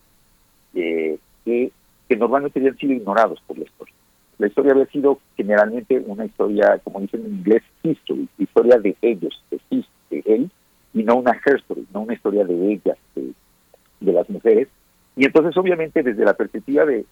eh, 0.75 1.17
que, 1.45 1.71
que 2.07 2.15
normalmente 2.15 2.59
habían 2.59 2.77
sido 2.77 2.93
ignorados 2.93 3.41
por 3.47 3.57
la 3.57 3.65
historia. 3.65 3.93
La 4.37 4.47
historia 4.47 4.71
había 4.71 4.87
sido 4.87 5.19
generalmente 5.37 5.99
una 5.99 6.25
historia, 6.25 6.79
como 6.83 6.99
dicen 7.01 7.25
en 7.25 7.33
inglés, 7.33 7.63
history, 7.83 8.27
historia 8.37 8.79
de 8.79 8.95
ellos, 9.01 9.43
de, 9.51 9.59
de 10.09 10.23
él, 10.25 10.49
y 10.93 11.03
no 11.03 11.17
una 11.17 11.39
her 11.45 11.63
no 11.93 12.01
una 12.01 12.13
historia 12.13 12.43
de 12.43 12.73
ellas, 12.73 12.97
de, 13.15 13.33
las 14.11 14.29
mujeres. 14.29 14.67
Y 15.15 15.25
entonces, 15.25 15.55
obviamente, 15.57 16.01
desde 16.01 16.25
la 16.25 16.33
perspectiva 16.33 16.85
de 16.85 17.05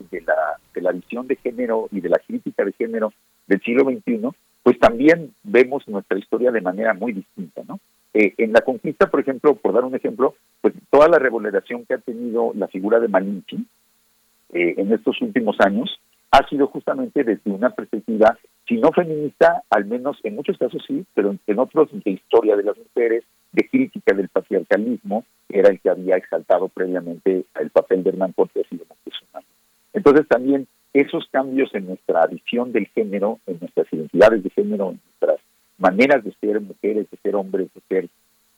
la 0.76 0.92
visión 0.92 1.28
de 1.28 1.36
género 1.36 1.88
y 1.92 2.02
de 2.02 2.10
la 2.10 2.18
crítica 2.18 2.66
de 2.66 2.74
género 2.74 3.14
del 3.46 3.62
siglo 3.62 3.84
XXI, 3.84 4.30
pues 4.64 4.80
también 4.80 5.34
vemos 5.44 5.88
nuestra 5.88 6.18
historia 6.18 6.52
de 6.52 6.62
manera 6.62 6.94
muy 6.94 7.14
distinta, 7.14 7.62
¿no? 7.68 7.80
Eh, 8.14 8.34
en 8.38 8.54
la 8.54 8.62
conquista, 8.62 9.10
por 9.10 9.20
ejemplo, 9.20 9.56
por 9.56 9.74
dar 9.74 9.84
un 9.84 9.96
ejemplo, 9.96 10.36
pues 10.62 10.74
toda 10.90 11.08
la 11.08 11.20
revalorización 11.20 11.86
que 11.86 11.94
ha 11.94 12.00
tenido 12.00 12.52
la 12.56 12.68
figura 12.68 13.00
de 13.00 13.08
Malinche 13.08 13.58
eh, 14.52 14.74
en 14.78 14.92
estos 14.92 15.22
últimos 15.22 15.58
años 15.60 16.00
ha 16.32 16.48
sido 16.48 16.68
justamente 16.68 17.24
desde 17.24 17.52
una 17.52 17.72
perspectiva, 17.72 18.38
si 18.68 18.78
no 18.78 18.92
feminista, 18.92 19.64
al 19.70 19.86
menos 19.86 20.18
en 20.24 20.36
muchos 20.36 20.58
casos 20.58 20.84
sí, 20.88 21.06
pero 21.14 21.36
en, 21.46 21.60
otros 21.60 21.90
de 21.92 22.12
historia 22.12 22.56
de 22.56 22.64
las 22.64 22.78
mujeres, 22.78 23.24
de 23.52 23.68
crítica 23.68 24.14
del 24.14 24.30
patriarcalismo 24.30 25.26
era 25.48 25.70
el 25.70 25.80
que 25.80 25.90
había 25.90 26.18
exaltado 26.18 26.68
previamente 26.68 27.46
el 27.60 27.70
papel 27.72 28.04
de 28.04 28.12
Hernán 28.12 28.34
Cortés 28.34 28.68
y 28.70 28.78
de 28.78 28.86
Moctezuma. 28.88 29.42
Entonces 29.94 30.28
también 30.28 30.68
esos 30.94 31.28
cambios 31.32 31.74
en 31.74 31.88
nuestra 31.88 32.28
visión 32.28 32.72
del 32.72 32.88
género, 32.88 33.40
en 33.48 33.60
nuestras 33.60 33.92
identidades 33.92 34.44
de 34.44 34.50
género, 34.52 34.92
en 34.92 35.00
nuestras 35.04 35.40
maneras 35.80 36.24
de 36.24 36.34
ser 36.40 36.62
mujeres, 36.62 37.10
de 37.10 37.18
ser 37.18 37.36
hombres, 37.36 37.70
de 37.74 37.82
ser 37.88 38.10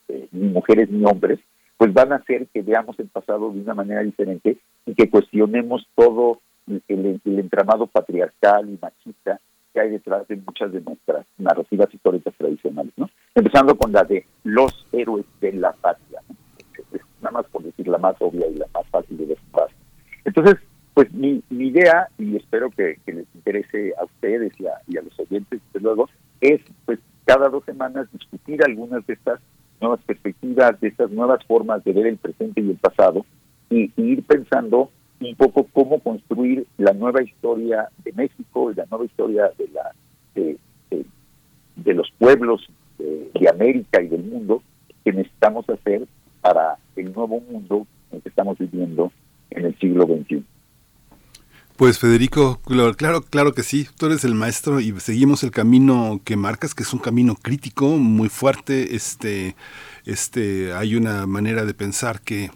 eh, 0.08 0.28
ni 0.32 0.50
mujeres 0.50 0.90
ni 0.90 1.06
hombres, 1.06 1.40
pues 1.78 1.94
van 1.94 2.14
a 2.14 2.18
hacer 2.18 2.48
que 2.54 2.62
veamos 2.62 3.00
el 3.00 3.08
pasado 3.08 3.52
de 3.52 3.62
una 3.62 3.74
manera 3.74 4.02
diferente 4.02 4.58
y 4.86 4.94
que 4.94 5.10
cuestionemos 5.10 5.88
todo 5.96 6.40
el, 6.88 7.20
entramado 7.26 7.88
patriarcal 7.88 8.70
y 8.70 8.78
machista 8.82 9.40
que 9.74 9.80
hay 9.80 9.90
detrás 9.90 10.28
de 10.28 10.36
muchas 10.36 10.72
de 10.72 10.82
nuestras 10.82 11.26
narrativas 11.38 11.94
históricas 11.94 12.34
tradicionales, 12.38 12.94
¿no? 12.98 13.10
Empezando 13.34 13.76
con 13.76 13.92
la 13.92 14.04
de 14.04 14.26
los 14.44 14.86
héroes 14.92 15.26
de 15.40 15.54
la 15.54 15.72
patria, 15.72 16.22
nada 17.22 17.32
más 17.32 17.46
por 17.48 17.64
decir 17.64 17.88
la 17.88 17.98
más 17.98 18.16
obvia 18.20 18.48
y 18.48 18.56
la 18.56 18.68
más 18.74 18.86
fácil 18.90 19.18
de 19.18 19.28
descifrar. 19.28 19.70
Entonces, 20.26 20.58
pues 20.94 21.12
mi, 21.14 21.42
idea, 21.50 22.10
y 22.18 22.36
espero 22.36 22.70
que, 22.70 23.00
les 23.08 23.26
interese 23.34 23.94
a 24.00 24.04
ustedes 24.04 24.52
y 24.60 24.68
a, 24.68 24.74
y 24.88 24.98
a 24.98 25.02
los 25.02 25.18
oyentes, 25.20 25.62
desde 25.74 25.84
luego, 25.84 26.10
es 26.42 26.62
pues 26.86 27.00
cada 27.32 27.48
dos 27.48 27.64
semanas 27.64 28.12
discutir 28.12 28.62
algunas 28.62 29.08
de 29.08 29.14
estas 29.14 29.40
nuevas 29.80 30.02
perspectivas, 30.06 30.78
de 30.82 30.90
estas 30.90 31.10
nuevas 31.12 31.42
formas 31.46 31.82
de 31.86 31.94
ver 31.94 32.08
el 32.08 32.18
presente 32.18 32.60
y 32.60 32.72
el 32.72 32.76
pasado, 32.76 33.26
y, 33.70 33.90
ir 33.96 34.24
pensando 34.24 34.92
un 35.22 35.36
poco 35.36 35.66
cómo 35.72 36.02
construir 36.02 36.68
la 36.78 36.92
nueva 36.92 37.24
historia 37.24 37.88
de 38.04 38.12
México 38.12 38.70
y 38.70 38.76
la 38.76 38.86
nueva 38.92 39.06
historia 39.06 39.50
de 39.58 39.70
la 39.70 39.96
de, 40.36 40.58
de, 41.78 41.94
los 41.94 42.12
pueblos 42.20 42.68
de, 42.98 43.48
América 43.48 44.02
y 44.02 44.10
del 44.10 44.24
mundo 44.24 44.62
que 45.06 45.14
necesitamos 45.14 45.70
hacer 45.70 46.06
para 46.42 46.78
el 46.98 47.14
nuevo 47.14 47.40
mundo 47.40 47.88
en 48.12 48.20
que 48.20 48.28
estamos 48.28 48.58
viviendo 48.58 49.10
en 49.52 49.68
el 49.68 49.80
siglo 49.80 50.06
XXI. 50.06 50.44
Pues 51.82 51.98
Federico, 51.98 52.62
claro, 52.96 53.24
claro 53.24 53.54
que 53.54 53.64
sí, 53.64 53.88
tú 53.98 54.06
eres 54.06 54.24
el 54.24 54.36
maestro 54.36 54.80
y 54.80 54.92
seguimos 55.00 55.42
el 55.42 55.50
camino 55.50 56.22
que 56.24 56.36
marcas, 56.36 56.76
que 56.76 56.84
es 56.84 56.94
un 56.94 57.00
camino 57.00 57.34
crítico, 57.34 57.98
muy 57.98 58.30
fuerte, 58.30 58.96
este, 58.96 59.56
este, 60.06 60.74
hay 60.74 60.96
una 60.96 61.26
manera 61.26 61.66
de 61.66 61.74
pensar 61.74 62.22
que 62.22 62.52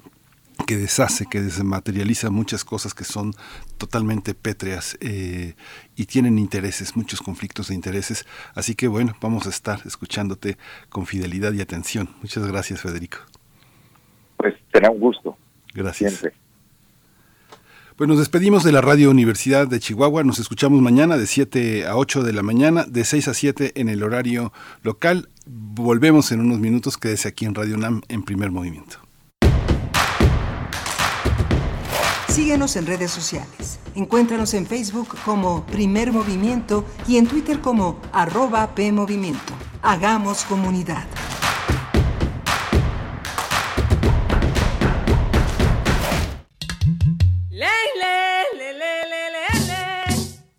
que 0.67 0.78
deshace, 0.78 1.26
que 1.26 1.41
desmaterializa 1.41 2.30
muchas 2.30 2.63
cosas 2.63 2.93
que 2.93 3.03
son 3.03 3.34
totalmente 3.80 4.36
pétreas 4.36 4.95
eh, 5.01 5.55
y 5.95 6.05
tienen 6.05 6.38
intereses, 6.38 6.95
muchos 6.95 7.19
conflictos 7.19 7.69
de 7.69 7.73
intereses. 7.73 8.28
Así 8.53 8.76
que 8.76 8.88
bueno, 8.88 9.15
vamos 9.21 9.47
a 9.47 9.49
estar 9.49 9.80
escuchándote 9.86 10.57
con 10.89 11.07
fidelidad 11.07 11.51
y 11.53 11.61
atención. 11.61 12.09
Muchas 12.21 12.45
gracias, 12.45 12.82
Federico. 12.82 13.17
Pues 14.38 14.53
será 14.71 14.91
un 14.91 14.99
gusto. 14.99 15.36
Gracias. 15.73 16.23
Pues 17.96 18.10
nos 18.10 18.20
despedimos 18.20 18.66
de 18.66 18.74
la 18.74 18.82
Radio 18.82 19.10
Universidad 19.10 19.70
de 19.70 19.80
Chihuahua. 19.80 20.26
Nos 20.26 20.39
escuchamos 20.39 20.82
mañana 20.82 21.16
de 21.16 21.26
7 21.26 21.88
a 21.88 21.96
8 21.96 22.24
de 22.24 22.34
la 22.34 22.43
mañana, 22.43 22.84
de 22.84 23.06
6 23.06 23.30
a 23.30 23.34
7 23.34 23.72
en 23.76 23.88
el 23.88 24.04
horario 24.04 24.52
local. 24.84 25.30
Volvemos 25.46 26.34
en 26.34 26.41
unos 26.41 26.60
minutos. 26.60 26.98
Quédese 26.98 27.30
aquí 27.30 27.46
en 27.46 27.56
Radio 27.56 27.78
NAM 27.78 28.02
en 28.10 28.24
primer 28.24 28.52
movimiento. 28.52 28.98
Síguenos 32.28 32.76
en 32.76 32.86
redes 32.86 33.12
sociales. 33.12 33.80
Encuéntranos 33.96 34.54
en 34.56 34.66
Facebook 34.66 35.16
como 35.24 35.66
Primer 35.66 36.12
Movimiento 36.12 36.84
y 37.08 37.16
en 37.16 37.28
Twitter 37.28 37.62
como 37.62 38.02
arroba 38.12 38.76
PMovimiento. 38.76 39.54
Hagamos 39.82 40.43
comunidad. 40.43 41.08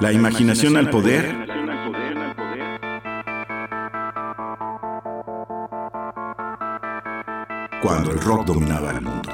La 0.00 0.12
imaginación 0.12 0.78
al 0.78 0.88
poder. 0.88 1.26
Cuando 7.82 8.10
el 8.10 8.20
rock 8.22 8.46
dominaba 8.46 8.92
el 8.92 9.02
mundo. 9.02 9.28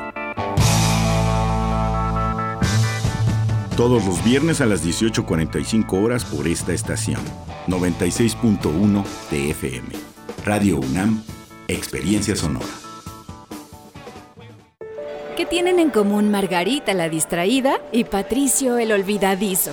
Todos 3.77 4.05
los 4.05 4.25
viernes 4.25 4.61
a 4.61 4.67
las 4.67 4.85
18.45 4.85 6.03
horas 6.03 6.25
por 6.25 6.49
esta 6.49 6.73
estación. 6.73 7.21
96.1 7.69 9.05
TFM. 9.31 9.89
Radio 10.45 10.79
UNAM, 10.79 11.23
Experiencia 11.69 12.35
Sonora. 12.35 12.67
¿Qué 15.37 15.47
tienen 15.47 15.79
en 15.79 15.91
común 15.91 16.33
Margarita 16.33 16.93
la 16.93 17.09
distraída 17.09 17.81
y 17.93 18.03
Patricio 18.03 18.79
el 18.79 18.91
olvidadizo? 18.91 19.73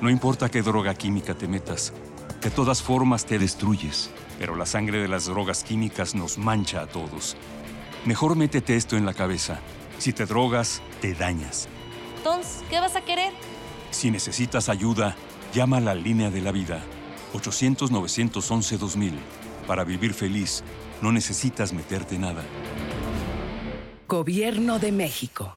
No 0.00 0.10
importa 0.10 0.50
qué 0.50 0.62
droga 0.62 0.94
química 0.94 1.34
te 1.34 1.48
metas, 1.48 1.92
de 2.42 2.50
todas 2.50 2.82
formas 2.82 3.24
te 3.24 3.38
destruyes, 3.38 4.10
pero 4.38 4.54
la 4.54 4.66
sangre 4.66 5.00
de 5.00 5.08
las 5.08 5.24
drogas 5.26 5.64
químicas 5.64 6.14
nos 6.14 6.36
mancha 6.36 6.82
a 6.82 6.86
todos. 6.86 7.36
Mejor 8.04 8.36
métete 8.36 8.76
esto 8.76 8.96
en 8.96 9.06
la 9.06 9.14
cabeza. 9.14 9.58
Si 9.98 10.12
te 10.12 10.26
drogas, 10.26 10.82
te 11.00 11.14
dañas. 11.14 11.68
Entonces, 12.18 12.62
¿qué 12.68 12.78
vas 12.78 12.94
a 12.94 13.00
querer? 13.00 13.32
Si 13.90 14.10
necesitas 14.10 14.68
ayuda, 14.68 15.16
llama 15.54 15.78
a 15.78 15.80
la 15.80 15.94
línea 15.94 16.30
de 16.30 16.42
la 16.42 16.52
vida. 16.52 16.82
800-911-2000. 17.32 19.12
Para 19.66 19.84
vivir 19.84 20.12
feliz, 20.12 20.62
no 21.00 21.10
necesitas 21.10 21.72
meterte 21.72 22.18
nada. 22.18 22.44
Gobierno 24.06 24.78
de 24.78 24.92
México. 24.92 25.56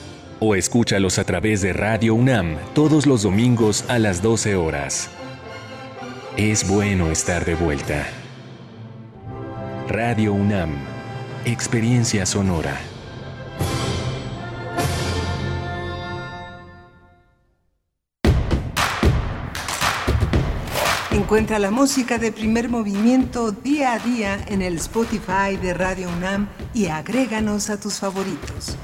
O 0.43 0.55
escúchalos 0.55 1.19
a 1.19 1.23
través 1.23 1.61
de 1.61 1.71
Radio 1.71 2.15
UNAM 2.15 2.57
todos 2.73 3.05
los 3.05 3.21
domingos 3.21 3.85
a 3.89 3.99
las 3.99 4.23
12 4.23 4.55
horas. 4.55 5.07
Es 6.35 6.67
bueno 6.67 7.11
estar 7.11 7.45
de 7.45 7.53
vuelta. 7.53 8.07
Radio 9.87 10.33
UNAM, 10.33 10.71
Experiencia 11.45 12.25
Sonora. 12.25 12.75
Encuentra 21.11 21.59
la 21.59 21.69
música 21.69 22.17
de 22.17 22.31
primer 22.31 22.67
movimiento 22.67 23.51
día 23.51 23.93
a 23.93 23.99
día 23.99 24.43
en 24.47 24.63
el 24.63 24.77
Spotify 24.77 25.55
de 25.61 25.75
Radio 25.75 26.09
UNAM 26.09 26.49
y 26.73 26.87
agréganos 26.87 27.69
a 27.69 27.79
tus 27.79 27.99
favoritos. 27.99 28.75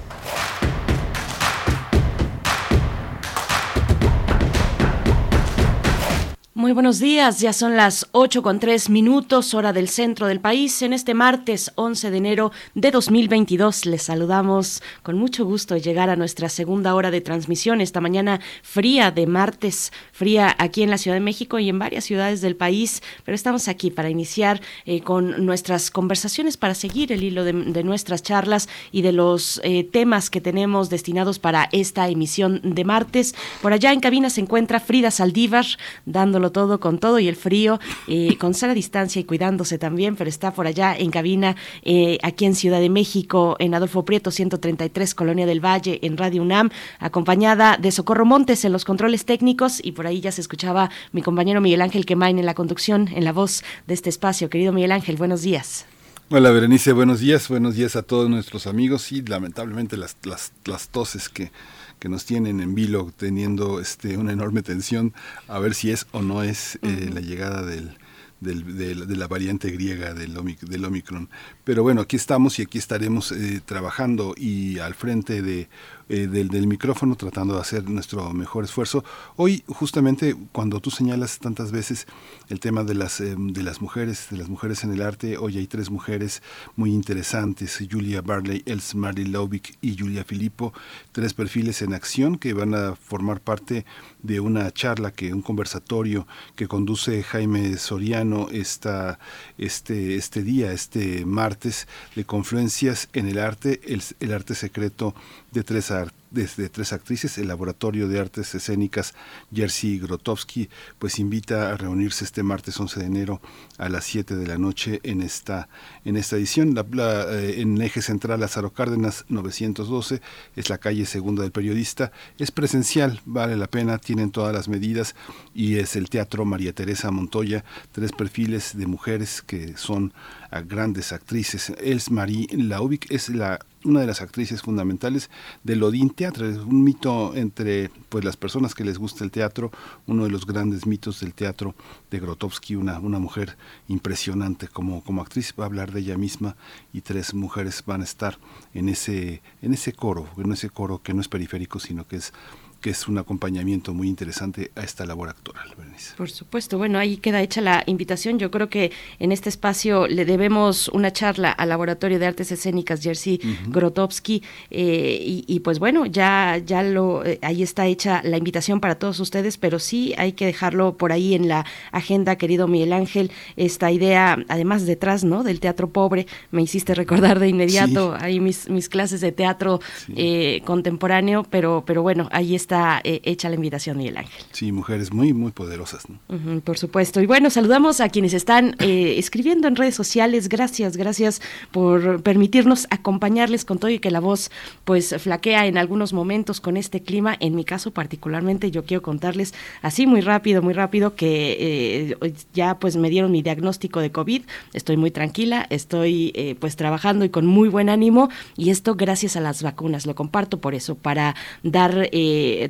Muy 6.58 6.72
buenos 6.72 6.98
días, 6.98 7.40
ya 7.40 7.54
son 7.54 7.76
las 7.76 8.08
8 8.14 8.42
con 8.42 8.60
3 8.60 8.90
minutos, 8.90 9.54
hora 9.54 9.74
del 9.74 9.90
centro 9.90 10.26
del 10.26 10.40
país. 10.40 10.82
En 10.82 10.92
este 10.92 11.14
martes 11.14 11.72
11 11.76 12.10
de 12.10 12.18
enero 12.18 12.52
de 12.74 12.90
2022 12.90 13.86
les 13.86 14.02
saludamos 14.02 14.82
con 15.04 15.20
mucho 15.20 15.46
gusto 15.46 15.78
llegar 15.78 16.10
a 16.10 16.16
nuestra 16.16 16.50
segunda 16.50 16.96
hora 16.96 17.12
de 17.12 17.22
transmisión 17.22 17.80
esta 17.80 18.02
mañana 18.02 18.40
fría 18.64 19.12
de 19.12 19.28
martes, 19.28 19.94
fría 20.12 20.56
aquí 20.58 20.82
en 20.82 20.90
la 20.90 20.98
Ciudad 20.98 21.16
de 21.18 21.22
México 21.22 21.60
y 21.60 21.70
en 21.70 21.78
varias 21.78 22.06
ciudades 22.06 22.42
del 22.42 22.56
país, 22.56 23.04
pero 23.24 23.36
estamos 23.36 23.68
aquí 23.68 23.92
para 23.92 24.10
iniciar 24.10 24.60
eh, 24.88 25.02
con 25.02 25.46
nuestras 25.46 25.92
conversaciones, 25.92 26.58
para 26.58 26.74
seguir 26.74 27.12
el 27.12 27.24
hilo 27.24 27.44
de, 27.44 27.54
nuestras 27.54 28.24
charlas 28.24 28.68
y 28.92 29.04
de 29.04 29.12
los 29.12 29.62
eh, 29.64 29.84
temas 29.84 30.32
que 30.32 30.42
tenemos 30.42 30.90
destinados 30.90 31.38
para 31.38 31.70
esta 31.72 32.10
emisión 32.10 32.62
de 32.64 32.84
martes. 32.84 33.36
Por 33.62 33.74
allá 33.74 33.94
en 33.94 34.00
cabina 34.00 34.32
se 34.32 34.42
encuentra 34.42 34.80
Frida 34.80 35.12
Saldívar, 35.12 35.68
dándolo 36.08 36.47
todo 36.52 36.80
con 36.80 37.00
todo 37.00 37.20
y 37.20 37.28
el 37.28 37.36
frío, 37.36 37.80
eh, 38.08 38.38
con 38.38 38.54
sana 38.54 38.74
distancia 38.74 39.20
y 39.20 39.24
cuidándose 39.24 39.78
también, 39.78 40.16
pero 40.16 40.30
está 40.30 40.54
por 40.54 40.68
allá 40.68 40.96
en 40.96 41.12
cabina, 41.12 41.56
eh, 41.84 42.18
aquí 42.24 42.46
en 42.46 42.56
Ciudad 42.56 42.80
de 42.80 42.90
México, 42.90 43.56
en 43.60 43.74
Adolfo 43.74 44.06
Prieto 44.06 44.32
133, 44.32 45.16
Colonia 45.16 45.46
del 45.46 45.64
Valle, 45.64 46.00
en 46.02 46.18
Radio 46.18 46.42
UNAM, 46.42 46.70
acompañada 47.00 47.78
de 47.78 47.92
Socorro 47.92 48.26
Montes 48.26 48.66
en 48.66 48.72
los 48.72 48.86
controles 48.86 49.26
técnicos 49.26 49.80
y 49.84 49.94
por 49.94 50.08
ahí 50.08 50.22
ya 50.22 50.32
se 50.32 50.42
escuchaba 50.42 50.90
mi 51.12 51.22
compañero 51.22 51.62
Miguel 51.62 51.82
Ángel 51.82 52.06
Quemain 52.06 52.40
en 52.40 52.46
la 52.46 52.54
conducción, 52.54 53.08
en 53.14 53.24
la 53.24 53.34
voz 53.34 53.64
de 53.88 53.94
este 53.94 54.10
espacio. 54.10 54.50
Querido 54.50 54.74
Miguel 54.74 54.92
Ángel, 54.92 55.16
buenos 55.18 55.42
días. 55.42 55.86
Hola 56.30 56.52
Berenice, 56.52 56.92
buenos 56.92 57.22
días, 57.22 57.48
buenos 57.48 57.76
días 57.76 57.96
a 57.96 58.04
todos 58.04 58.30
nuestros 58.30 58.68
amigos 58.68 59.14
y 59.14 59.22
lamentablemente 59.22 59.96
las, 59.96 60.18
las, 60.24 60.52
las 60.66 60.90
toses 60.90 61.30
que 61.30 61.52
que 62.00 62.10
nos 62.10 62.26
tienen 62.26 62.60
en 62.60 62.76
vilo 62.76 63.12
teniendo 63.16 63.80
este 63.80 64.18
una 64.18 64.34
enorme 64.34 64.62
tensión 64.62 65.14
a 65.48 65.60
ver 65.60 65.74
si 65.74 65.92
es 65.92 66.08
o 66.12 66.22
no 66.22 66.44
es 66.44 66.80
eh, 66.82 67.10
la 67.14 67.22
llegada 67.22 67.64
del, 67.64 67.98
del, 68.40 69.08
de 69.08 69.16
la 69.16 69.28
variante 69.28 69.72
griega 69.72 70.14
del, 70.14 70.38
omic, 70.38 70.60
del 70.62 70.86
Omicron. 70.86 71.30
Pero 71.64 71.84
bueno, 71.84 72.02
aquí 72.02 72.16
estamos 72.16 72.60
y 72.60 72.64
aquí 72.64 72.78
estaremos 72.78 73.32
eh, 73.32 73.62
trabajando 73.66 74.34
y 74.38 74.80
al 74.80 74.94
frente 74.94 75.42
de 75.42 75.70
eh, 76.10 76.28
del, 76.28 76.48
del, 76.48 76.68
micrófono 76.68 77.16
tratando 77.16 77.56
de 77.56 77.62
hacer 77.62 77.90
nuestro 77.90 78.32
mejor 78.34 78.64
esfuerzo. 78.64 79.04
Hoy, 79.36 79.64
justamente, 79.68 80.36
cuando 80.52 80.80
tú 80.80 80.90
señalas 80.90 81.40
tantas 81.40 81.72
veces 81.72 82.08
el 82.50 82.60
tema 82.60 82.84
de 82.84 82.96
las, 82.96 83.20
eh, 83.20 83.36
de 83.38 83.64
las 83.64 83.82
mujeres, 83.82 84.28
de 84.32 84.38
las 84.38 84.48
mujeres 84.48 84.84
en 84.84 84.94
el 84.94 85.02
arte, 85.02 85.38
hoy 85.38 85.58
hay 85.58 85.68
tres 85.68 85.90
mujeres 85.90 86.42
muy 86.76 86.94
interesantes, 86.94 87.78
Julia 87.92 88.22
Barley, 88.22 88.64
Els 88.66 88.96
Mary 88.96 89.26
Lovick 89.26 89.78
y 89.82 89.98
Julia 89.98 90.24
Filippo, 90.24 90.74
tres 91.12 91.34
perfiles 91.34 91.82
en 91.82 91.94
acción 91.94 92.38
que 92.38 92.54
van 92.54 92.74
a 92.74 92.96
formar 92.96 93.42
parte 93.42 93.86
de 94.24 94.40
una 94.40 94.72
charla, 94.72 95.12
que 95.12 95.34
un 95.34 95.42
conversatorio 95.42 96.28
que 96.56 96.68
conduce 96.68 97.24
Jaime 97.24 97.78
Soriano 97.78 98.48
esta, 98.52 99.20
este, 99.58 100.16
este 100.16 100.44
día, 100.44 100.72
este 100.72 101.26
martes, 101.26 101.88
de 102.16 102.26
confluencias 102.26 103.10
en 103.14 103.28
el 103.28 103.40
arte, 103.40 103.82
el, 103.86 104.02
el 104.20 104.34
arte 104.34 104.56
secreto 104.56 105.16
de 105.58 105.64
tres, 105.64 105.92
desde 106.30 106.70
tres 106.70 106.94
actrices, 106.94 107.38
el 107.38 107.48
Laboratorio 107.48 108.08
de 108.08 108.20
Artes 108.20 108.54
Escénicas 108.54 109.14
Jerzy 109.54 109.98
Grotowski, 110.00 110.70
pues 111.00 111.20
invita 111.20 111.72
a 111.72 111.78
reunirse 111.78 112.26
este 112.26 112.44
martes 112.44 112.80
11 112.80 113.00
de 113.00 113.06
enero 113.06 113.42
a 113.78 113.90
las 113.90 114.06
7 114.06 114.36
de 114.36 114.48
la 114.48 114.58
noche 114.58 115.00
en 115.04 115.22
esta, 115.22 115.68
en 116.06 116.16
esta 116.16 116.36
edición. 116.36 116.76
La, 116.76 116.86
eh, 117.34 117.62
en 117.62 117.82
eje 117.82 118.02
central 118.02 118.40
Lázaro 118.40 118.72
Cárdenas 118.72 119.26
912, 119.30 120.22
es 120.56 120.70
la 120.70 120.78
calle 120.78 121.06
segunda 121.06 121.44
del 121.44 121.52
periodista, 121.52 122.12
es 122.38 122.52
presencial, 122.52 123.22
vale 123.26 123.56
la 123.56 123.68
pena, 123.68 123.98
tienen 123.98 124.32
todas 124.32 124.54
las 124.54 124.68
medidas 124.68 125.16
y 125.56 125.78
es 125.78 125.96
el 125.96 126.10
Teatro 126.10 126.46
María 126.46 126.74
Teresa 126.74 127.10
Montoya, 127.10 127.64
tres 127.92 128.12
perfiles 128.12 128.78
de 128.78 128.86
mujeres 128.86 129.42
que 129.42 129.76
son 129.78 130.14
a 130.50 130.62
grandes 130.62 131.12
actrices. 131.12 131.72
Els 131.80 132.12
Marie 132.12 132.48
Laubik 132.52 133.12
es 133.12 133.30
la 133.30 133.60
una 133.88 134.02
de 134.02 134.08
las 134.08 134.22
actrices 134.22 134.62
fundamentales 134.62 135.30
del 135.64 135.82
Odín 135.84 136.10
Teatro, 136.10 136.48
es 136.48 136.58
un 136.58 136.84
mito 136.84 137.34
entre 137.36 137.90
pues 138.10 138.24
las 138.26 138.36
personas 138.36 138.76
que 138.76 138.84
les 138.84 138.98
gusta 138.98 139.24
el 139.24 139.32
teatro, 139.32 139.72
uno 140.08 140.26
de 140.26 140.30
los 140.30 140.46
grandes 140.46 140.86
mitos 140.86 141.20
del 141.22 141.34
teatro 141.34 141.76
de 142.12 142.20
Grotowski, 142.20 142.76
una, 142.76 143.00
una 143.00 143.20
mujer 143.20 143.56
impresionante 143.88 144.68
como, 144.68 145.04
como 145.04 145.22
actriz, 145.22 145.54
va 145.58 145.64
a 145.64 145.68
hablar 145.68 145.92
de 145.92 146.02
ella 146.02 146.18
misma 146.18 146.56
y 146.92 147.02
tres 147.02 147.34
mujeres 147.34 147.84
van 147.86 148.02
a 148.02 148.06
estar 148.06 148.38
en 148.74 148.90
ese, 148.90 149.42
en 149.62 149.74
ese 149.74 149.94
coro, 149.94 150.28
en 150.38 150.52
ese 150.52 150.70
coro 150.70 151.02
que 151.02 151.14
no 151.14 151.22
es 151.22 151.28
periférico, 151.28 151.80
sino 151.80 152.08
que 152.08 152.18
es 152.18 152.34
que 152.82 152.92
es 152.92 153.08
un 153.08 153.18
acompañamiento 153.18 153.94
muy 153.94 154.08
interesante 154.08 154.72
a 154.76 154.84
esta 154.84 155.06
labor 155.06 155.30
actoral. 155.30 155.74
Berenice. 155.78 156.16
Por 156.16 156.30
supuesto, 156.30 156.78
bueno, 156.78 157.00
ahí 157.00 157.18
queda 157.18 157.42
hecha 157.42 157.62
la 157.62 157.84
invitación. 157.88 158.40
Yo 158.40 158.52
creo 158.52 158.70
que 158.70 158.92
en 159.20 159.32
este 159.32 159.50
espacio 159.50 160.08
le 160.08 160.26
debemos 160.26 160.88
una 160.90 161.12
charla 161.12 161.52
al 161.52 161.70
Laboratorio 161.70 162.20
de 162.20 162.28
Artes 162.28 162.52
Escénicas 162.52 163.02
Jerzy 163.02 163.40
uh 163.44 163.48
-huh. 163.48 163.72
Grotowski 163.72 164.44
eh, 164.70 165.18
y, 165.22 165.44
y, 165.48 165.60
pues 165.62 165.80
bueno, 165.80 166.06
ya, 166.06 166.62
ya 166.66 166.84
lo, 166.84 167.26
eh, 167.26 167.40
ahí 167.42 167.64
está 167.64 167.88
hecha 167.88 168.22
la 168.24 168.38
invitación 168.38 168.80
para 168.80 168.96
todos 168.96 169.20
ustedes, 169.20 169.58
pero 169.58 169.80
sí 169.80 170.14
hay 170.18 170.34
que 170.34 170.46
dejarlo 170.46 170.98
por 170.98 171.12
ahí 171.12 171.34
en 171.34 171.48
la 171.48 171.66
agenda, 171.92 172.36
querido 172.36 172.68
Miguel 172.68 172.94
Ángel, 172.94 173.32
esta 173.56 173.92
idea, 173.92 174.38
además 174.50 174.86
detrás, 174.86 175.24
¿no? 175.24 175.44
Del 175.44 175.60
teatro 175.60 175.90
pobre, 175.90 176.28
me 176.52 176.62
hiciste 176.62 176.94
recordar 176.94 177.40
de 177.40 177.48
inmediato 177.50 178.16
sí. 178.18 178.26
ahí 178.26 178.40
mis, 178.40 178.70
mis 178.70 178.88
clases 178.90 179.22
de 179.22 179.32
teatro 179.32 179.80
sí. 180.06 180.14
eh, 180.16 180.62
contemporáneo, 180.66 181.44
pero, 181.50 181.84
pero 181.86 182.02
bueno, 182.02 182.28
ahí 182.32 182.56
está 182.56 182.67
está 182.68 183.00
eh, 183.06 183.22
hecha 183.24 183.48
la 183.48 183.56
invitación, 183.56 183.98
Miguel 183.98 184.18
Ángel. 184.18 184.44
Sí, 184.52 184.74
mujeres 184.74 185.14
muy, 185.14 185.32
muy 185.32 185.54
poderosas. 185.54 186.10
¿no? 186.10 186.20
Uh 186.28 186.38
-huh, 186.38 186.62
por 186.62 186.78
supuesto. 186.78 187.22
Y 187.22 187.26
bueno, 187.26 187.50
saludamos 187.50 188.02
a 188.02 188.10
quienes 188.10 188.34
están 188.34 188.76
eh, 188.80 189.16
escribiendo 189.18 189.70
en 189.70 189.78
redes 189.78 189.96
sociales. 189.96 190.50
Gracias, 190.50 190.98
gracias 190.98 191.42
por 191.72 192.22
permitirnos 192.24 192.86
acompañarles 192.90 193.64
con 193.64 193.80
todo 193.80 193.90
y 193.90 194.00
que 194.00 194.12
la 194.12 194.20
voz 194.20 194.52
pues 194.84 195.16
flaquea 195.18 195.66
en 195.66 195.78
algunos 195.78 196.12
momentos 196.12 196.60
con 196.60 196.76
este 196.76 197.02
clima. 197.02 197.38
En 197.40 197.56
mi 197.56 197.64
caso 197.64 197.92
particularmente, 197.92 198.70
yo 198.70 198.84
quiero 198.84 199.02
contarles 199.02 199.54
así 199.82 200.06
muy 200.06 200.20
rápido, 200.20 200.62
muy 200.62 200.74
rápido 200.74 201.16
que 201.16 202.16
eh, 202.22 202.34
ya 202.54 202.80
pues 202.80 202.98
me 202.98 203.10
dieron 203.10 203.32
mi 203.32 203.42
diagnóstico 203.44 204.02
de 204.02 204.12
COVID. 204.12 204.42
Estoy 204.74 204.98
muy 204.98 205.12
tranquila, 205.12 205.66
estoy 205.70 206.34
pues 206.60 206.76
trabajando 206.76 207.24
y 207.24 207.30
con 207.30 207.46
muy 207.46 207.70
buen 207.70 207.88
ánimo 207.88 208.30
y 208.58 208.72
esto 208.72 208.96
gracias 208.96 209.38
a 209.38 209.40
las 209.40 209.64
vacunas. 209.64 210.06
Lo 210.06 210.16
comparto 210.16 210.60
por 210.60 210.76
eso, 210.76 210.96
para 210.96 211.34
dar 211.64 212.10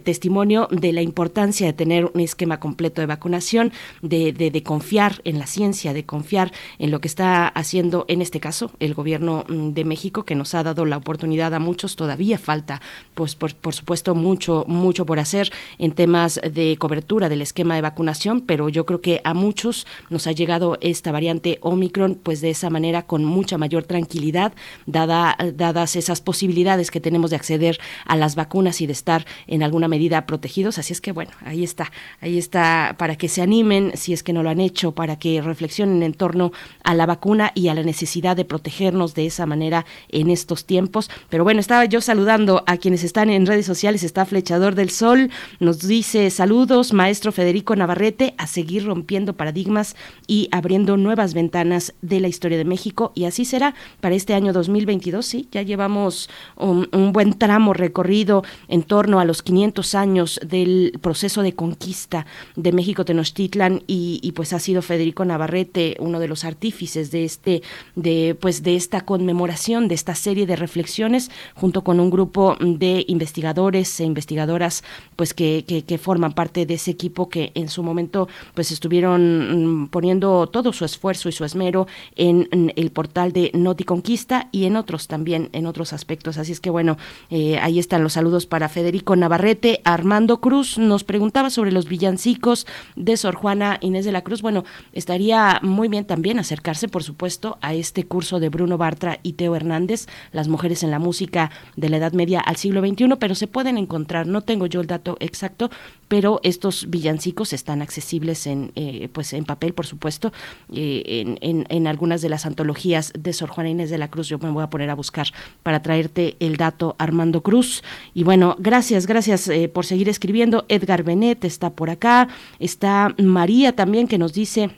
testimonio 0.03 0.67
de 0.71 0.93
la 0.93 1.01
importancia 1.01 1.67
de 1.67 1.73
tener 1.73 2.11
un 2.13 2.21
esquema 2.21 2.59
completo 2.59 3.01
de 3.01 3.07
vacunación, 3.07 3.71
de, 4.01 4.33
de, 4.33 4.51
de, 4.51 4.63
confiar 4.63 5.21
en 5.23 5.39
la 5.39 5.47
ciencia, 5.47 5.93
de 5.93 6.05
confiar 6.05 6.51
en 6.79 6.91
lo 6.91 6.99
que 6.99 7.07
está 7.07 7.47
haciendo, 7.47 8.05
en 8.07 8.21
este 8.21 8.39
caso, 8.39 8.71
el 8.79 8.93
gobierno 8.93 9.45
de 9.47 9.85
México, 9.85 10.23
que 10.23 10.35
nos 10.35 10.53
ha 10.55 10.63
dado 10.63 10.85
la 10.85 10.97
oportunidad 10.97 11.53
a 11.53 11.59
muchos. 11.59 11.95
Todavía 11.95 12.38
falta, 12.38 12.81
pues, 13.15 13.35
por, 13.35 13.55
por 13.55 13.73
supuesto, 13.73 14.15
mucho, 14.15 14.65
mucho 14.67 15.05
por 15.05 15.19
hacer 15.19 15.51
en 15.77 15.91
temas 15.91 16.39
de 16.41 16.77
cobertura 16.77 17.29
del 17.29 17.41
esquema 17.41 17.75
de 17.75 17.81
vacunación, 17.81 18.41
pero 18.41 18.69
yo 18.69 18.85
creo 18.85 19.01
que 19.01 19.21
a 19.23 19.33
muchos 19.33 19.88
nos 20.09 20.27
ha 20.27 20.31
llegado 20.31 20.77
esta 20.81 21.11
variante 21.11 21.59
Omicron, 21.61 22.15
pues 22.21 22.41
de 22.41 22.49
esa 22.49 22.69
manera, 22.69 23.03
con 23.03 23.25
mucha 23.25 23.57
mayor 23.57 23.83
tranquilidad, 23.83 24.53
dada, 24.85 25.38
dadas 25.53 25.95
esas 25.95 26.21
posibilidades 26.21 26.91
que 26.91 26.99
tenemos 26.99 27.29
de 27.29 27.35
acceder 27.35 27.79
a 28.05 28.15
las 28.15 28.35
vacunas 28.35 28.81
y 28.81 28.88
de 28.88 28.93
estar 28.93 29.25
en 29.47 29.63
algún 29.63 29.76
alguna 29.78 29.88
medida 29.88 30.25
protegidos. 30.25 30.80
Así 30.80 30.91
es 30.91 31.01
que 31.01 31.11
bueno, 31.11 31.32
ahí 31.45 31.63
está, 31.63 31.91
ahí 32.19 32.39
está 32.39 32.95
para 32.97 33.15
que 33.15 33.28
se 33.28 33.43
animen 33.43 33.91
si 33.95 34.11
es 34.11 34.23
que 34.23 34.34
no 34.34 34.41
lo 34.41 34.49
han 34.49 34.59
hecho, 34.59 34.93
para 34.93 35.19
que 35.19 35.39
reflexionen 35.39 36.01
en 36.01 36.13
torno 36.13 36.51
a 36.84 36.95
la 36.95 37.05
vacuna 37.05 37.51
y 37.53 37.67
a 37.67 37.75
la 37.75 37.84
necesidad 37.84 38.36
de 38.36 38.43
protegernos 38.43 39.13
de 39.13 39.28
esa 39.28 39.45
manera 39.45 39.86
en 40.09 40.32
estos 40.32 40.65
tiempos. 40.65 41.11
Pero 41.30 41.43
bueno, 41.43 41.59
estaba 41.59 41.86
yo 41.86 42.01
saludando 42.01 42.63
a 42.65 42.78
quienes 42.78 43.03
están 43.03 43.30
en 43.30 43.45
redes 43.45 43.67
sociales. 43.67 44.01
Está 44.01 44.25
Flechador 44.25 44.73
del 44.73 44.89
Sol, 44.89 45.30
nos 45.59 45.88
dice 45.88 46.32
saludos, 46.32 46.91
maestro 46.91 47.32
Federico 47.32 47.75
Navarrete, 47.75 48.34
a 48.39 48.47
seguir 48.47 48.86
rompiendo 48.86 49.34
paradigmas 49.34 49.95
y 50.25 50.49
abriendo 50.51 50.97
nuevas 50.97 51.36
ventanas 51.36 51.93
de 52.01 52.19
la 52.19 52.30
historia 52.30 52.57
de 52.57 52.65
México. 52.65 53.11
Y 53.13 53.25
así 53.25 53.45
será 53.45 53.75
para 54.01 54.15
este 54.15 54.34
año 54.34 54.53
2022. 54.53 55.23
Sí, 55.23 55.47
ya 55.51 55.61
llevamos 55.61 56.32
un, 56.55 56.89
un 56.91 57.13
buen 57.13 57.34
tramo 57.34 57.73
recorrido 57.73 58.43
en 58.67 58.82
torno 58.82 59.19
a 59.19 59.25
los 59.25 59.43
500 59.43 59.66
años 59.95 60.39
del 60.45 60.97
proceso 61.01 61.41
de 61.41 61.53
conquista 61.53 62.26
de 62.55 62.72
México 62.72 63.05
Tenochtitlan 63.05 63.84
y, 63.86 64.20
y 64.24 64.32
pues 64.32 64.53
ha 64.53 64.59
sido 64.59 64.82
Federico 64.82 65.26
Navarrete 65.26 65.95
uno 65.99 66.20
de 66.20 66.28
los 66.28 66.45
artífices 66.45 67.11
de 67.11 67.26
este 67.26 67.61
de 67.95 68.36
pues 68.39 68.63
de 68.63 68.76
esta 68.76 69.01
conmemoración 69.01 69.88
de 69.88 69.95
esta 69.95 70.15
serie 70.15 70.45
de 70.45 70.55
reflexiones 70.55 71.30
junto 71.53 71.84
con 71.84 71.99
un 71.99 72.09
grupo 72.09 72.55
de 72.59 73.05
investigadores 73.07 73.99
e 73.99 74.05
investigadoras 74.05 74.84
pues 75.15 75.34
que, 75.34 75.65
que, 75.68 75.84
que 75.84 75.97
forman 75.97 76.34
parte 76.34 76.65
de 76.65 76.76
ese 76.76 76.91
equipo 76.91 77.30
que 77.30 77.51
en 77.53 77.70
su 77.70 77.84
momento 77.84 78.28
pues 78.53 78.72
estuvieron 78.72 79.84
mm, 79.84 79.88
poniendo 79.89 80.47
todo 80.47 80.74
su 80.74 80.86
esfuerzo 80.86 81.30
y 81.30 81.34
su 81.34 81.45
esmero 81.45 81.88
en, 82.15 82.47
en 82.51 82.74
el 82.76 82.91
portal 82.91 83.32
de 83.32 83.51
Noti 83.53 83.84
Conquista 83.84 84.49
y 84.51 84.65
en 84.65 84.76
otros 84.76 85.07
también 85.07 85.49
en 85.53 85.65
otros 85.65 85.93
aspectos. 85.93 86.38
Así 86.38 86.51
es 86.51 86.59
que 86.59 86.70
bueno 86.70 86.97
eh, 87.30 87.59
ahí 87.59 87.80
están 87.80 88.03
los 88.03 88.13
saludos 88.13 88.45
para 88.45 88.70
Federico 88.70 89.15
Navarrete 89.15 89.57
Armando 89.84 90.39
Cruz 90.39 90.78
nos 90.78 91.03
preguntaba 91.03 91.49
sobre 91.49 91.72
los 91.72 91.88
villancicos 91.88 92.68
de 92.95 93.18
Sor 93.18 93.36
Juana 93.36 93.78
Inés 93.82 94.05
de 94.05 94.12
la 94.12 94.24
Cruz. 94.24 94.41
Bueno 94.41 94.64
estaría 94.93 95.60
muy 95.64 95.88
bien 95.88 96.05
también 96.05 96.39
acercarse 96.39 96.88
por 96.88 97.03
supuesto 97.03 97.58
a 97.62 97.74
este 97.74 98.05
curso 98.05 98.39
de 98.39 98.49
Bruno 98.49 98.78
Bartra 98.78 99.20
y 99.24 99.34
Teo 99.34 99.55
Hernández 99.55 100.08
las 100.32 100.47
mujeres 100.47 100.84
en 100.84 100.91
la 100.91 100.99
música 100.99 101.51
de 101.76 101.89
la 101.89 101.97
Edad 101.97 102.14
Media 102.14 102.39
al 102.39 102.58
siglo 102.58 102.82
XXI 102.82 103.16
pero 103.20 103.36
se 103.36 103.47
pueden 103.47 103.78
encontrar 103.78 104.28
no 104.28 104.41
tengo 104.41 104.66
yo 104.66 104.82
el 104.82 104.88
dato 104.88 105.18
exacto 105.20 105.70
pero 106.08 106.39
estos 106.43 106.89
villancicos 106.89 107.53
están 107.53 107.82
accesibles 107.82 108.47
en 108.47 108.72
eh, 108.76 109.10
pues 109.12 109.34
en 109.34 109.45
papel 109.45 109.74
por 109.74 109.86
supuesto 109.86 110.32
eh, 110.74 111.38
en, 111.41 111.88
algunas 111.88 112.22
de 112.22 112.30
las 112.30 112.45
antologías 112.45 113.14
de 113.18 113.34
Sor 113.34 113.49
Juana 113.49 113.70
Inés 113.70 113.89
de 113.89 113.97
la 113.97 114.10
Cruz. 114.10 114.28
Yo 114.28 114.38
me 114.39 114.49
voy 114.49 114.64
a 114.64 114.70
poner 114.70 114.89
a 114.89 114.95
buscar 114.95 115.28
para 115.64 115.82
traerte 115.82 116.36
el 116.39 116.58
dato 116.58 116.95
Armando 116.99 117.41
Cruz. 117.41 117.84
Y 118.14 118.24
bueno 118.24 118.55
gracias 118.60 119.08
gracias 119.08 119.47
eh, 119.50 119.70
por 119.70 119.86
seguir 119.86 120.10
escribiendo 120.10 120.66
Edgar 120.70 121.04
Benet 121.04 121.43
está 121.43 121.72
por 121.72 121.89
acá 121.89 122.28
está 122.60 123.14
María 123.18 123.76
también 123.76 124.08
que 124.08 124.18
nos 124.18 124.34
dice 124.34 124.72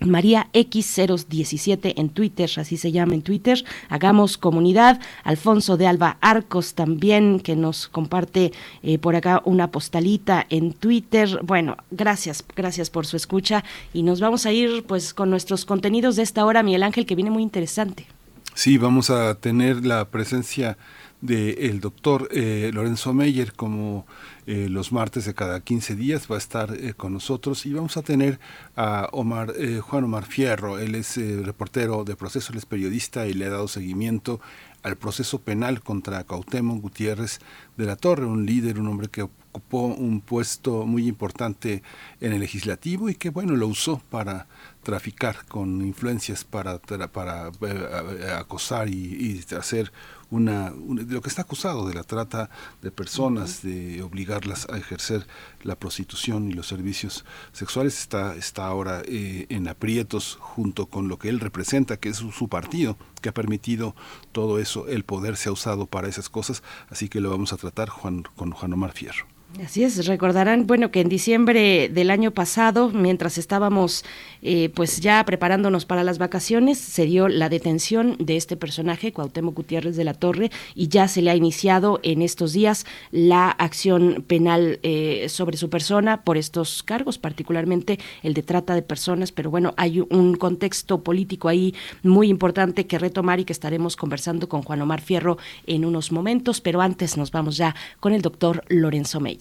María 0.00 0.48
X017 0.54 1.94
en 1.96 2.08
Twitter, 2.08 2.50
así 2.56 2.76
se 2.76 2.90
llama 2.90 3.14
en 3.14 3.22
Twitter. 3.22 3.62
Hagamos 3.88 4.38
comunidad. 4.38 5.00
Alfonso 5.24 5.76
de 5.76 5.86
Alba 5.86 6.16
Arcos 6.20 6.74
también, 6.74 7.40
que 7.40 7.54
nos 7.54 7.88
comparte 7.88 8.52
eh, 8.82 8.98
por 8.98 9.14
acá 9.14 9.42
una 9.44 9.70
postalita 9.70 10.46
en 10.48 10.72
Twitter. 10.72 11.40
Bueno, 11.42 11.76
gracias, 11.90 12.44
gracias 12.56 12.88
por 12.88 13.06
su 13.06 13.16
escucha. 13.16 13.62
Y 13.92 14.02
nos 14.02 14.20
vamos 14.20 14.46
a 14.46 14.52
ir 14.52 14.84
pues 14.84 15.12
con 15.12 15.30
nuestros 15.30 15.64
contenidos 15.64 16.16
de 16.16 16.22
esta 16.22 16.44
hora, 16.44 16.62
Miguel 16.62 16.82
Ángel, 16.82 17.06
que 17.06 17.14
viene 17.14 17.30
muy 17.30 17.42
interesante. 17.42 18.06
Sí, 18.54 18.78
vamos 18.78 19.10
a 19.10 19.34
tener 19.36 19.84
la 19.86 20.06
presencia 20.06 20.76
del 21.20 21.80
doctor 21.80 22.28
eh, 22.32 22.70
Lorenzo 22.72 23.12
Meyer 23.12 23.52
como 23.52 24.06
eh, 24.46 24.68
los 24.68 24.90
martes 24.90 25.26
de 25.26 25.34
cada 25.34 25.60
15 25.60 25.94
días 25.94 26.26
va 26.28 26.34
a 26.34 26.38
estar 26.38 26.74
eh, 26.74 26.94
con 26.94 27.12
nosotros. 27.12 27.66
Y 27.66 27.72
vamos 27.72 27.96
a 27.96 28.02
tener 28.02 28.40
a 28.74 29.08
Omar 29.12 29.52
eh, 29.56 29.80
Juan 29.80 30.02
Omar 30.02 30.24
Fierro, 30.24 30.78
él 30.78 30.96
es 30.96 31.16
reportero 31.44 32.02
de 32.02 32.16
proceso, 32.16 32.52
él 32.52 32.58
es 32.58 32.66
periodista 32.66 33.28
y 33.28 33.34
le 33.34 33.46
ha 33.46 33.50
dado 33.50 33.68
seguimiento 33.68 34.40
al 34.82 34.96
proceso 34.96 35.40
penal 35.40 35.82
contra 35.82 36.24
Cuauhtémoc 36.24 36.80
Gutiérrez 36.80 37.38
de 37.76 37.86
la 37.86 37.94
Torre, 37.94 38.24
un 38.24 38.44
líder, 38.44 38.80
un 38.80 38.88
hombre 38.88 39.08
que 39.08 39.22
ocupó 39.22 39.86
un 39.86 40.20
puesto 40.20 40.84
muy 40.84 41.06
importante 41.06 41.82
en 42.20 42.32
el 42.32 42.40
legislativo 42.40 43.08
y 43.08 43.14
que 43.14 43.30
bueno 43.30 43.54
lo 43.54 43.66
usó 43.66 44.00
para 44.10 44.46
traficar 44.82 45.44
con 45.46 45.82
influencias 45.82 46.44
para 46.44 46.78
para 46.78 47.50
eh, 47.60 48.32
acosar 48.36 48.88
y 48.88 49.44
hacer 49.56 49.92
una, 50.30 50.72
una, 50.72 51.02
de 51.02 51.14
lo 51.14 51.20
que 51.20 51.28
está 51.28 51.42
acusado 51.42 51.86
de 51.88 51.94
la 51.94 52.04
trata 52.04 52.50
de 52.82 52.90
personas, 52.90 53.62
de 53.62 54.02
obligarlas 54.02 54.68
a 54.70 54.78
ejercer 54.78 55.26
la 55.62 55.76
prostitución 55.76 56.50
y 56.50 56.52
los 56.52 56.66
servicios 56.66 57.24
sexuales, 57.52 57.98
está, 57.98 58.36
está 58.36 58.66
ahora 58.66 59.02
eh, 59.06 59.46
en 59.48 59.68
aprietos 59.68 60.38
junto 60.40 60.86
con 60.86 61.08
lo 61.08 61.18
que 61.18 61.28
él 61.28 61.40
representa, 61.40 61.96
que 61.96 62.10
es 62.10 62.16
su, 62.16 62.32
su, 62.32 62.48
partido, 62.48 62.96
que 63.20 63.28
ha 63.28 63.34
permitido 63.34 63.94
todo 64.32 64.58
eso, 64.58 64.88
el 64.88 65.04
poder 65.04 65.36
se 65.36 65.48
ha 65.48 65.52
usado 65.52 65.86
para 65.86 66.08
esas 66.08 66.28
cosas, 66.28 66.62
así 66.88 67.08
que 67.08 67.20
lo 67.20 67.30
vamos 67.30 67.52
a 67.52 67.56
tratar 67.56 67.88
Juan, 67.88 68.24
con 68.36 68.52
Juan 68.52 68.72
Omar 68.72 68.92
Fierro. 68.92 69.39
Así 69.58 69.82
es, 69.82 70.06
recordarán, 70.06 70.66
bueno, 70.66 70.90
que 70.90 71.00
en 71.00 71.08
diciembre 71.08 71.88
del 71.88 72.10
año 72.10 72.30
pasado, 72.30 72.90
mientras 72.90 73.36
estábamos 73.36 74.04
eh, 74.42 74.70
pues 74.74 75.00
ya 75.00 75.22
preparándonos 75.24 75.84
para 75.84 76.04
las 76.04 76.18
vacaciones, 76.18 76.78
se 76.78 77.04
dio 77.04 77.28
la 77.28 77.48
detención 77.48 78.16
de 78.18 78.36
este 78.36 78.56
personaje, 78.56 79.12
Cuauhtémoc 79.12 79.56
Gutiérrez 79.56 79.96
de 79.96 80.04
la 80.04 80.14
Torre, 80.14 80.50
y 80.74 80.88
ya 80.88 81.08
se 81.08 81.20
le 81.20 81.30
ha 81.30 81.36
iniciado 81.36 81.98
en 82.04 82.22
estos 82.22 82.52
días 82.52 82.86
la 83.10 83.50
acción 83.50 84.24
penal 84.26 84.78
eh, 84.82 85.26
sobre 85.28 85.56
su 85.56 85.68
persona 85.68 86.22
por 86.22 86.38
estos 86.38 86.82
cargos, 86.84 87.18
particularmente 87.18 87.98
el 88.22 88.34
de 88.34 88.44
trata 88.44 88.74
de 88.74 88.82
personas, 88.82 89.32
pero 89.32 89.50
bueno, 89.50 89.74
hay 89.76 90.00
un 90.00 90.36
contexto 90.36 91.02
político 91.02 91.48
ahí 91.48 91.74
muy 92.02 92.28
importante 92.28 92.86
que 92.86 93.00
retomar 93.00 93.40
y 93.40 93.44
que 93.44 93.52
estaremos 93.52 93.96
conversando 93.96 94.48
con 94.48 94.62
Juan 94.62 94.80
Omar 94.80 95.00
Fierro 95.00 95.38
en 95.66 95.84
unos 95.84 96.12
momentos, 96.12 96.60
pero 96.60 96.80
antes 96.80 97.16
nos 97.16 97.32
vamos 97.32 97.56
ya 97.56 97.74
con 97.98 98.14
el 98.14 98.22
doctor 98.22 98.62
Lorenzo 98.68 99.20
May. 99.20 99.39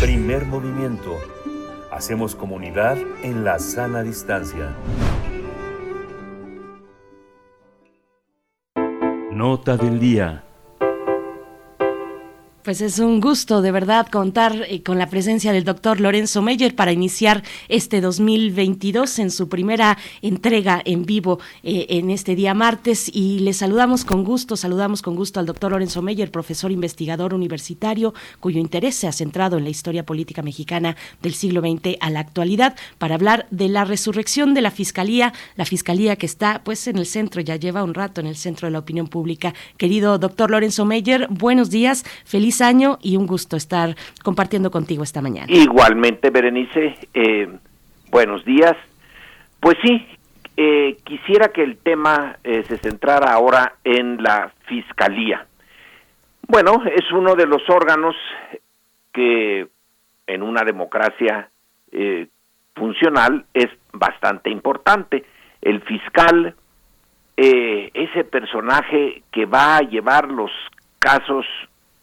Primer 0.00 0.46
movimiento. 0.46 1.18
Hacemos 1.90 2.34
comunidad 2.34 2.96
en 3.22 3.44
la 3.44 3.58
sana 3.58 4.02
distancia. 4.02 4.74
Nota 9.30 9.76
del 9.76 10.00
día. 10.00 10.44
Pues 12.64 12.80
es 12.80 13.00
un 13.00 13.20
gusto 13.20 13.60
de 13.60 13.72
verdad 13.72 14.06
contar 14.06 14.66
eh, 14.68 14.84
con 14.84 14.96
la 14.96 15.08
presencia 15.08 15.52
del 15.52 15.64
doctor 15.64 15.98
Lorenzo 15.98 16.42
Meyer 16.42 16.76
para 16.76 16.92
iniciar 16.92 17.42
este 17.68 18.00
2022 18.00 19.18
en 19.18 19.32
su 19.32 19.48
primera 19.48 19.98
entrega 20.20 20.80
en 20.84 21.04
vivo 21.04 21.40
eh, 21.64 21.86
en 21.88 22.08
este 22.10 22.36
día 22.36 22.54
martes 22.54 23.10
y 23.12 23.40
le 23.40 23.52
saludamos 23.52 24.04
con 24.04 24.22
gusto, 24.22 24.56
saludamos 24.56 25.02
con 25.02 25.16
gusto 25.16 25.40
al 25.40 25.46
doctor 25.46 25.72
Lorenzo 25.72 26.02
Meyer, 26.02 26.30
profesor 26.30 26.70
investigador 26.70 27.34
universitario 27.34 28.14
cuyo 28.38 28.60
interés 28.60 28.94
se 28.94 29.08
ha 29.08 29.12
centrado 29.12 29.58
en 29.58 29.64
la 29.64 29.70
historia 29.70 30.06
política 30.06 30.42
mexicana 30.42 30.96
del 31.20 31.34
siglo 31.34 31.62
XX 31.62 31.96
a 31.98 32.10
la 32.10 32.20
actualidad 32.20 32.76
para 32.98 33.16
hablar 33.16 33.48
de 33.50 33.70
la 33.70 33.84
resurrección 33.84 34.54
de 34.54 34.60
la 34.60 34.70
Fiscalía, 34.70 35.32
la 35.56 35.64
Fiscalía 35.64 36.14
que 36.14 36.26
está 36.26 36.62
pues 36.62 36.86
en 36.86 36.98
el 36.98 37.06
centro, 37.06 37.40
ya 37.40 37.56
lleva 37.56 37.82
un 37.82 37.94
rato 37.94 38.20
en 38.20 38.28
el 38.28 38.36
centro 38.36 38.68
de 38.68 38.72
la 38.72 38.78
opinión 38.78 39.08
pública. 39.08 39.52
Querido 39.78 40.16
doctor 40.18 40.52
Lorenzo 40.52 40.84
Meyer, 40.84 41.26
buenos 41.28 41.68
días, 41.68 42.04
feliz 42.24 42.51
año 42.60 42.98
y 43.00 43.16
un 43.16 43.26
gusto 43.26 43.56
estar 43.56 43.94
compartiendo 44.22 44.70
contigo 44.70 45.02
esta 45.02 45.22
mañana. 45.22 45.46
Igualmente, 45.48 46.30
Berenice, 46.30 46.96
eh, 47.14 47.48
buenos 48.10 48.44
días. 48.44 48.74
Pues 49.60 49.76
sí, 49.82 50.06
eh, 50.56 50.98
quisiera 51.04 51.48
que 51.48 51.62
el 51.62 51.78
tema 51.78 52.36
eh, 52.44 52.64
se 52.68 52.78
centrara 52.78 53.32
ahora 53.32 53.76
en 53.84 54.22
la 54.22 54.52
Fiscalía. 54.66 55.46
Bueno, 56.48 56.82
es 56.84 57.10
uno 57.12 57.34
de 57.34 57.46
los 57.46 57.62
órganos 57.70 58.14
que 59.12 59.68
en 60.26 60.42
una 60.42 60.62
democracia 60.64 61.48
funcional 62.74 63.44
es 63.52 63.68
bastante 63.92 64.48
importante. 64.48 65.24
El 65.60 65.82
fiscal, 65.82 66.54
ese 67.36 68.24
personaje 68.24 69.22
que 69.30 69.44
va 69.44 69.76
a 69.76 69.82
llevar 69.82 70.28
los 70.28 70.50
casos 70.98 71.44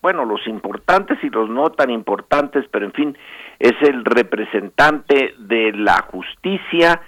bueno, 0.02 0.26
los 0.26 0.46
importantes 0.48 1.18
y 1.24 1.30
los 1.30 1.50
no 1.50 1.72
tan 1.72 1.90
importantes, 1.90 2.66
pero 2.72 2.86
en 2.86 2.94
fin, 2.94 3.18
es 3.60 3.74
el 3.82 4.06
representante 4.06 5.34
de 5.38 5.74
la 5.74 6.02
justicia 6.04 7.02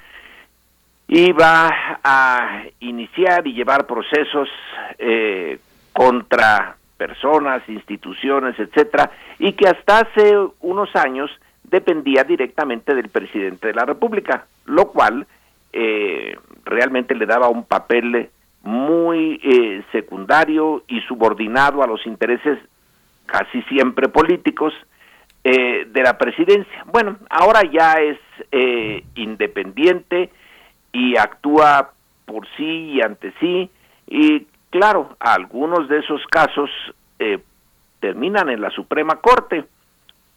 y 1.07 1.31
va 1.31 1.99
a 2.03 2.63
iniciar 2.80 3.47
y 3.47 3.53
llevar 3.53 3.85
procesos 3.85 4.49
eh, 4.97 5.59
contra 5.93 6.77
personas, 6.97 7.68
instituciones, 7.68 8.59
etcétera, 8.59 9.11
y 9.39 9.53
que 9.53 9.68
hasta 9.68 9.99
hace 9.99 10.38
unos 10.59 10.95
años 10.95 11.31
dependía 11.63 12.23
directamente 12.23 12.93
del 12.93 13.09
presidente 13.09 13.68
de 13.68 13.73
la 13.73 13.85
República, 13.85 14.45
lo 14.65 14.89
cual 14.89 15.26
eh, 15.73 16.38
realmente 16.65 17.15
le 17.15 17.26
daba 17.26 17.47
un 17.47 17.63
papel 17.63 18.30
muy 18.63 19.39
eh, 19.43 19.84
secundario 19.91 20.84
y 20.88 20.99
subordinado 21.01 21.81
a 21.81 21.88
los 21.88 22.05
intereses 22.05 22.59
casi 23.32 23.62
siempre 23.64 24.10
políticos, 24.10 24.74
eh, 25.44 25.88
de 25.90 26.03
la 26.03 26.20
presidencia. 26.20 26.86
Bueno, 26.86 27.18
ahora 27.28 27.64
ya 27.64 27.94
es 27.94 28.20
eh, 28.52 29.03
independiente 29.16 30.30
y 30.94 31.18
actúa 31.18 31.94
por 32.26 32.48
sí 32.56 32.91
y 32.91 33.02
ante 33.02 33.34
sí. 33.40 33.72
Y 34.06 34.45
claro, 34.70 35.16
algunos 35.20 35.90
de 35.90 35.98
esos 35.98 36.22
casos 36.28 36.70
eh, 37.18 37.40
terminan 37.99 38.52
en 38.52 38.62
la 38.62 38.70
Suprema 38.70 39.16
Corte 39.16 39.66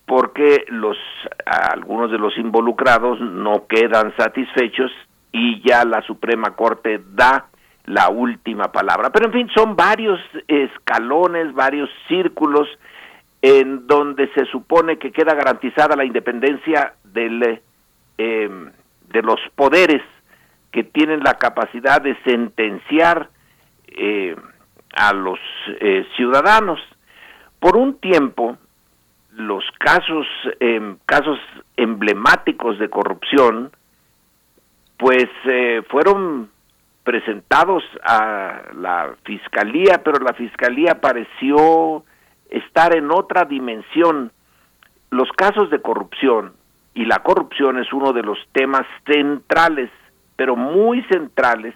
porque 0.06 0.64
los 0.68 0.96
algunos 1.44 2.10
de 2.10 2.18
los 2.18 2.38
involucrados 2.38 3.20
no 3.20 3.66
quedan 3.66 4.16
satisfechos 4.16 4.90
y 5.32 5.60
ya 5.68 5.84
la 5.84 6.00
Suprema 6.00 6.56
Corte 6.56 7.02
da 7.14 7.48
la 7.86 8.08
última 8.08 8.72
palabra. 8.72 9.10
Pero 9.10 9.26
en 9.26 9.32
fin, 9.32 9.50
son 9.54 9.76
varios 9.76 10.20
escalones, 10.48 11.52
varios 11.52 11.90
círculos 12.08 12.68
en 13.42 13.86
donde 13.86 14.28
se 14.32 14.46
supone 14.46 14.98
que 14.98 15.12
queda 15.12 15.34
garantizada 15.34 15.96
la 15.96 16.04
independencia 16.04 16.94
del, 17.04 17.60
eh, 18.16 18.70
de 19.08 19.22
los 19.22 19.38
poderes 19.54 20.02
que 20.72 20.82
tienen 20.82 21.20
la 21.22 21.34
capacidad 21.34 22.00
de 22.00 22.16
sentenciar 22.24 23.28
eh, 23.88 24.34
a 24.96 25.12
los 25.12 25.38
eh, 25.80 26.06
ciudadanos. 26.16 26.80
Por 27.60 27.76
un 27.76 28.00
tiempo, 28.00 28.56
los 29.32 29.64
casos, 29.78 30.26
em, 30.60 30.96
casos 31.04 31.38
emblemáticos 31.76 32.78
de 32.78 32.88
corrupción, 32.88 33.70
pues 34.96 35.28
fueron 35.88 36.48
presentados 37.04 37.84
a 38.02 38.62
la 38.74 39.14
fiscalía, 39.24 40.02
pero 40.02 40.18
la 40.24 40.32
fiscalía 40.32 41.00
pareció 41.00 42.02
estar 42.50 42.96
en 42.96 43.10
otra 43.10 43.44
dimensión. 43.44 44.32
Los 45.10 45.30
casos 45.32 45.70
de 45.70 45.80
corrupción, 45.80 46.54
y 46.94 47.04
la 47.04 47.18
corrupción 47.18 47.78
es 47.78 47.92
uno 47.92 48.12
de 48.12 48.22
los 48.22 48.38
temas 48.52 48.86
centrales, 49.06 49.90
pero 50.36 50.56
muy 50.56 51.02
centrales, 51.04 51.74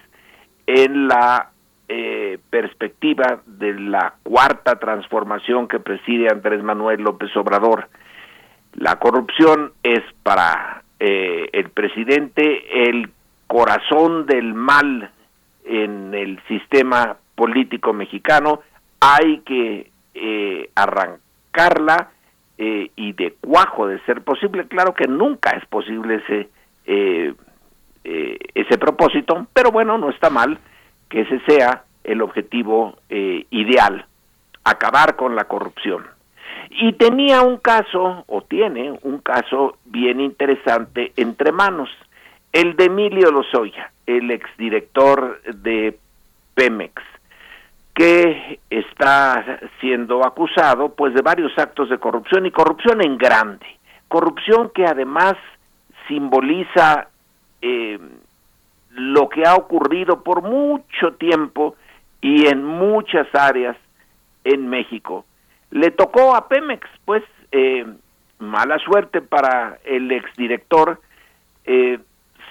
en 0.66 1.08
la 1.08 1.50
eh, 1.88 2.38
perspectiva 2.50 3.40
de 3.46 3.74
la 3.78 4.14
cuarta 4.22 4.78
transformación 4.78 5.68
que 5.68 5.80
preside 5.80 6.28
Andrés 6.30 6.62
Manuel 6.62 7.02
López 7.02 7.34
Obrador. 7.36 7.88
La 8.74 8.96
corrupción 8.96 9.72
es 9.82 10.02
para 10.22 10.82
eh, 11.00 11.48
el 11.52 11.70
presidente 11.70 12.88
el 12.88 13.10
corazón 13.46 14.26
del 14.26 14.52
mal 14.52 15.10
en 15.68 16.14
el 16.14 16.40
sistema 16.48 17.16
político 17.34 17.92
mexicano. 17.92 18.62
Hay 19.00 19.40
que 19.40 19.90
eh, 20.14 20.70
arrancarla 20.74 22.10
eh, 22.56 22.90
y 22.96 23.12
de 23.12 23.34
cuajo 23.40 23.86
de 23.86 24.00
ser 24.00 24.22
posible. 24.22 24.66
Claro 24.66 24.94
que 24.94 25.06
nunca 25.06 25.50
es 25.50 25.64
posible 25.66 26.16
ese, 26.16 26.48
eh, 26.86 27.34
ese 28.02 28.78
propósito, 28.78 29.46
pero 29.52 29.70
bueno, 29.70 29.98
no 29.98 30.10
está 30.10 30.30
mal 30.30 30.58
que 31.08 31.20
ese 31.20 31.40
sea 31.46 31.84
el 32.02 32.22
objetivo 32.22 32.98
ideal, 33.10 34.06
acabar 34.64 35.16
con 35.16 35.36
la 35.36 35.44
corrupción. 35.44 36.06
Y 36.70 36.94
tenía 36.94 37.42
un 37.42 37.58
caso, 37.58 38.24
o 38.26 38.42
tiene 38.42 38.98
un 39.02 39.18
caso 39.18 39.76
bien 39.84 40.20
interesante 40.20 41.12
entre 41.16 41.52
manos, 41.52 41.90
el 42.52 42.76
de 42.76 42.86
Emilio 42.86 43.30
Lozoya, 43.30 43.92
el 44.08 44.30
exdirector 44.30 45.40
de 45.42 45.98
Pemex 46.54 47.02
que 47.94 48.58
está 48.70 49.60
siendo 49.80 50.24
acusado 50.24 50.94
pues 50.94 51.12
de 51.14 51.20
varios 51.20 51.52
actos 51.58 51.90
de 51.90 51.98
corrupción 51.98 52.46
y 52.46 52.50
corrupción 52.50 53.02
en 53.02 53.18
grande, 53.18 53.66
corrupción 54.08 54.70
que 54.74 54.86
además 54.86 55.34
simboliza 56.06 57.08
eh, 57.60 57.98
lo 58.90 59.28
que 59.28 59.44
ha 59.44 59.56
ocurrido 59.56 60.22
por 60.22 60.42
mucho 60.42 61.12
tiempo 61.18 61.76
y 62.22 62.46
en 62.46 62.64
muchas 62.64 63.26
áreas 63.34 63.76
en 64.44 64.68
México. 64.68 65.26
Le 65.70 65.90
tocó 65.90 66.34
a 66.34 66.48
Pemex, 66.48 66.88
pues 67.04 67.22
eh, 67.52 67.84
mala 68.38 68.78
suerte 68.78 69.20
para 69.20 69.80
el 69.84 70.10
exdirector 70.12 70.98
eh, 71.66 71.98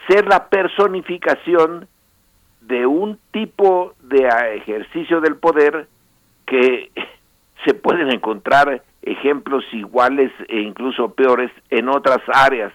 ser 0.08 0.28
la 0.28 0.48
personificación 0.48 1.88
de 2.62 2.86
un 2.86 3.20
tipo 3.32 3.94
de 4.02 4.28
ejercicio 4.56 5.22
del 5.22 5.38
poder 5.38 5.88
que 6.46 6.92
se 7.66 7.74
pueden 7.74 8.12
encontrar 8.12 8.84
ejemplos 9.02 9.64
iguales 9.72 10.32
e 10.48 10.60
incluso 10.60 11.14
peores 11.14 11.52
en 11.70 11.90
otras 11.90 12.20
áreas 12.34 12.74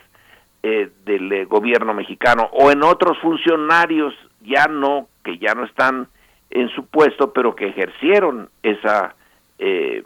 eh, 0.62 0.90
del 1.04 1.32
eh, 1.32 1.44
gobierno 1.44 1.92
mexicano 1.92 2.48
o 2.52 2.70
en 2.70 2.82
otros 2.82 3.18
funcionarios 3.18 4.14
ya 4.40 4.66
no 4.66 5.08
que 5.24 5.38
ya 5.38 5.54
no 5.54 5.64
están 5.64 6.08
en 6.50 6.68
su 6.70 6.86
puesto 6.86 7.32
pero 7.32 7.54
que 7.54 7.68
ejercieron 7.68 8.48
esa 8.62 9.14
eh, 9.58 10.04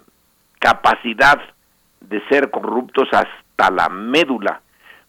capacidad 0.58 1.40
de 2.00 2.20
ser 2.28 2.50
corruptos 2.50 3.08
hasta 3.12 3.70
la 3.70 3.88
médula. 3.88 4.60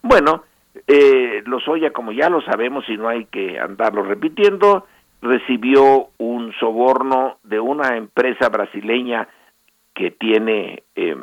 Bueno 0.02 0.44
eh, 0.86 1.42
Lozoya, 1.46 1.92
como 1.92 2.12
ya 2.12 2.28
lo 2.28 2.40
sabemos 2.42 2.84
y 2.88 2.96
no 2.96 3.08
hay 3.08 3.26
que 3.26 3.58
andarlo 3.58 4.02
repitiendo, 4.02 4.86
recibió 5.20 6.08
un 6.18 6.52
soborno 6.60 7.38
de 7.42 7.60
una 7.60 7.96
empresa 7.96 8.48
brasileña 8.48 9.28
que 9.94 10.10
tiene 10.12 10.84
eh, 10.94 11.16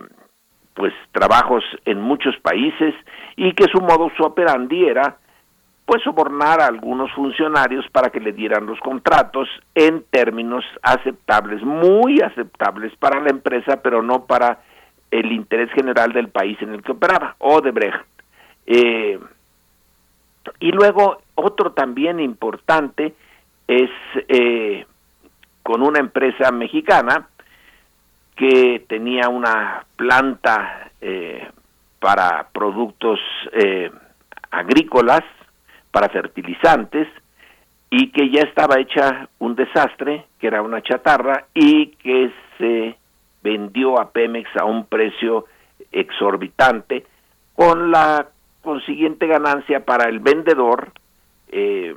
pues 0.73 0.93
trabajos 1.11 1.63
en 1.85 2.01
muchos 2.01 2.35
países 2.37 2.93
y 3.37 3.53
que 3.53 3.65
su 3.65 3.79
modo 3.81 4.11
operandi 4.19 4.85
era 4.85 5.17
pues 5.85 6.01
sobornar 6.03 6.61
a 6.61 6.67
algunos 6.67 7.11
funcionarios 7.13 7.85
para 7.91 8.09
que 8.09 8.19
le 8.19 8.33
dieran 8.33 8.65
los 8.65 8.79
contratos 8.79 9.47
en 9.75 10.03
términos 10.09 10.65
aceptables, 10.81 11.61
muy 11.63 12.21
aceptables 12.21 12.95
para 12.97 13.21
la 13.21 13.29
empresa, 13.29 13.81
pero 13.81 14.01
no 14.01 14.25
para 14.25 14.59
el 15.11 15.31
interés 15.31 15.71
general 15.71 16.11
del 16.11 16.29
país 16.29 16.57
en 16.61 16.73
el 16.73 16.81
que 16.81 16.91
operaba, 16.91 17.35
Odebrecht. 17.37 18.03
Eh, 18.65 19.19
y 20.59 20.71
luego 20.71 21.21
otro 21.35 21.71
también 21.71 22.19
importante 22.19 23.13
es 23.67 23.89
eh, 24.27 24.85
con 25.63 25.81
una 25.81 25.99
empresa 25.99 26.51
mexicana 26.51 27.27
que 28.35 28.85
tenía 28.87 29.29
una 29.29 29.85
planta 29.95 30.91
eh, 31.01 31.47
para 31.99 32.47
productos 32.51 33.19
eh, 33.53 33.89
agrícolas, 34.51 35.23
para 35.91 36.09
fertilizantes, 36.09 37.07
y 37.89 38.11
que 38.11 38.29
ya 38.29 38.41
estaba 38.41 38.79
hecha 38.79 39.29
un 39.39 39.55
desastre, 39.55 40.25
que 40.39 40.47
era 40.47 40.61
una 40.61 40.81
chatarra, 40.81 41.45
y 41.53 41.87
que 41.95 42.31
se 42.57 42.97
vendió 43.41 43.99
a 43.99 44.11
Pemex 44.11 44.49
a 44.57 44.65
un 44.65 44.85
precio 44.85 45.45
exorbitante, 45.91 47.05
con 47.55 47.89
la 47.89 48.27
consiguiente 48.65 49.27
ganancia 49.27 49.85
para 49.85 50.09
el 50.09 50.19
vendedor 50.19 50.91
eh, 51.47 51.95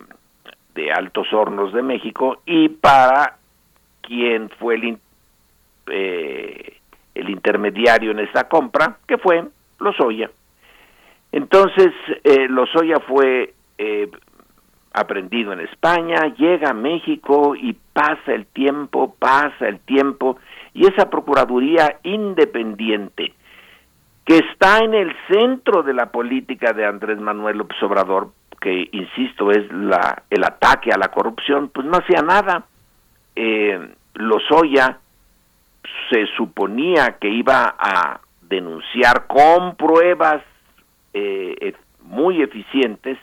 de 0.77 0.93
Altos 0.93 1.32
Hornos 1.32 1.73
de 1.73 1.82
México 1.82 2.43
y 2.47 2.69
para 2.69 3.39
quien 4.03 4.49
fue 4.61 4.77
el, 4.77 4.99
eh, 5.90 6.77
el 7.16 7.31
intermediario 7.31 8.12
en 8.12 8.20
esta 8.20 8.49
compra, 8.49 8.99
que 9.09 9.19
fue 9.19 9.45
Lozoya. 9.81 10.31
Entonces, 11.32 11.93
eh, 12.23 12.47
Lozoya 12.49 13.01
fue 13.01 13.55
eh, 13.77 14.09
aprendido 14.93 15.53
en 15.53 15.61
España, 15.61 16.35
llega 16.36 16.70
a 16.70 16.74
México 16.74 17.57
y 17.57 17.74
pasa 17.93 18.32
el 18.32 18.47
tiempo, 18.47 19.16
pasa 19.19 19.69
el 19.69 19.81
tiempo, 19.81 20.39
y 20.74 20.86
esa 20.86 21.11
Procuraduría 21.11 21.99
independiente 22.05 23.35
que 24.29 24.37
está 24.37 24.81
en 24.81 24.93
el 24.93 25.17
centro 25.27 25.83
de 25.83 25.95
la 25.95 26.13
política 26.13 26.75
de 26.75 26.85
Andrés 26.85 27.19
Manuel 27.19 27.57
López 27.57 27.83
Obrador, 27.83 28.29
que 28.61 28.87
insisto 28.93 29.51
es 29.51 29.73
la, 29.73 30.23
el 30.29 30.45
ataque 30.45 30.93
a 30.93 30.99
la 30.99 31.09
corrupción, 31.09 31.71
pues 31.71 31.87
no 31.87 31.97
hacía 31.97 32.21
nada. 32.21 32.67
Eh, 33.35 33.89
Lozoya 34.13 34.99
se 36.11 36.27
suponía 36.37 37.17
que 37.19 37.31
iba 37.31 37.75
a 37.79 38.21
denunciar 38.43 39.27
con 39.27 39.77
pruebas 39.77 40.43
eh, 41.15 41.57
e, 41.59 41.75
muy 42.03 42.43
eficientes 42.43 43.17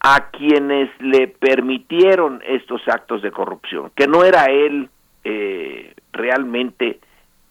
a 0.00 0.30
quienes 0.30 0.90
le 1.00 1.28
permitieron 1.28 2.42
estos 2.44 2.80
actos 2.88 3.22
de 3.22 3.30
corrupción, 3.30 3.92
que 3.94 4.08
no 4.08 4.24
era 4.24 4.46
él 4.46 4.90
eh, 5.22 5.94
realmente 6.12 6.98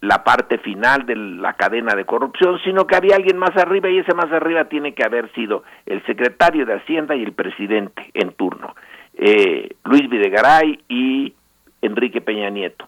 la 0.05 0.23
parte 0.23 0.57
final 0.59 1.05
de 1.05 1.15
la 1.15 1.53
cadena 1.53 1.95
de 1.95 2.05
corrupción, 2.05 2.59
sino 2.63 2.85
que 2.85 2.95
había 2.95 3.15
alguien 3.15 3.37
más 3.37 3.55
arriba 3.57 3.89
y 3.89 3.99
ese 3.99 4.13
más 4.13 4.31
arriba 4.31 4.65
tiene 4.65 4.93
que 4.93 5.03
haber 5.03 5.31
sido 5.33 5.63
el 5.85 6.03
secretario 6.05 6.65
de 6.65 6.75
Hacienda 6.75 7.15
y 7.15 7.23
el 7.23 7.33
presidente 7.33 8.11
en 8.13 8.31
turno, 8.33 8.75
eh, 9.15 9.75
Luis 9.83 10.09
Videgaray 10.09 10.79
y 10.87 11.33
Enrique 11.81 12.21
Peña 12.21 12.49
Nieto. 12.49 12.87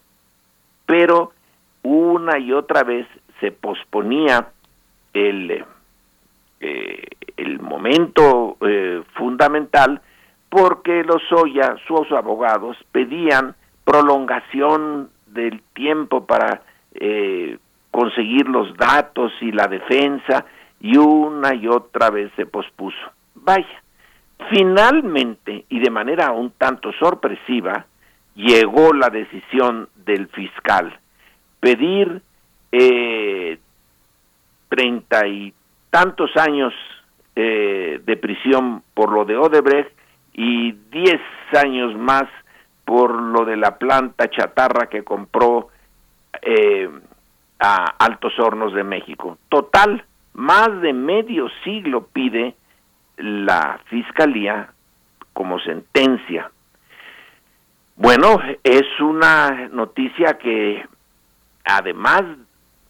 Pero 0.86 1.34
una 1.84 2.38
y 2.38 2.54
otra 2.54 2.84
vez 2.84 3.08
se 3.40 3.52
posponía 3.52 4.50
el, 5.14 5.66
eh, 6.60 7.04
el 7.36 7.60
momento 7.60 8.58
eh, 8.62 9.02
fundamental 9.14 10.02
porque 10.50 11.04
los 11.04 11.22
Soya, 11.30 11.76
sus 11.88 12.12
abogados, 12.12 12.78
pedían 12.92 13.56
prolongación 13.84 15.10
del 15.28 15.62
tiempo 15.74 16.26
para 16.26 16.62
eh, 16.98 17.58
conseguir 17.92 18.48
los 18.48 18.76
datos 18.76 19.32
y 19.42 19.52
la 19.52 19.68
defensa 19.68 20.46
y 20.80 20.98
una 20.98 21.56
y 21.56 21.68
otra 21.68 22.10
vez 22.10 22.32
se 22.36 22.46
pospuso. 22.46 22.98
Vaya, 23.36 23.82
finalmente 24.52 25.66
y 25.70 25.80
de 25.80 25.90
manera 25.90 26.32
un 26.32 26.52
tanto 26.52 26.92
sorpresiva 26.94 27.86
llegó 28.36 28.94
la 28.94 29.10
decisión 29.10 29.90
del 30.06 30.28
fiscal 30.28 31.00
pedir 31.60 32.22
eh, 32.72 33.58
treinta 34.70 35.28
y 35.28 35.54
tantos 35.90 36.30
años 36.38 36.74
eh, 37.36 38.02
de 38.06 38.18
prisión 38.18 38.84
por 38.94 39.12
lo 39.12 39.26
de 39.26 39.38
Odebrecht 39.38 39.92
y 40.34 40.74
diez 40.92 41.22
años 41.54 41.96
más 41.96 42.26
por 42.86 43.12
lo 43.12 43.44
de 43.44 43.58
la 43.58 43.78
planta 43.78 44.30
chatarra 44.30 44.88
que 44.88 45.04
compró 45.04 45.70
eh, 46.50 46.90
a 47.60 47.96
Altos 48.00 48.40
Hornos 48.40 48.74
de 48.74 48.84
México. 48.84 49.38
Total, 49.50 50.06
más 50.34 50.82
de 50.82 50.94
medio 50.94 51.50
siglo 51.64 52.08
pide 52.08 52.56
la 53.18 53.80
Fiscalía 53.86 54.70
como 55.34 55.60
sentencia. 55.60 56.50
Bueno, 57.98 58.40
es 58.64 58.86
una 59.00 59.68
noticia 59.72 60.38
que 60.38 60.86
además 61.66 62.24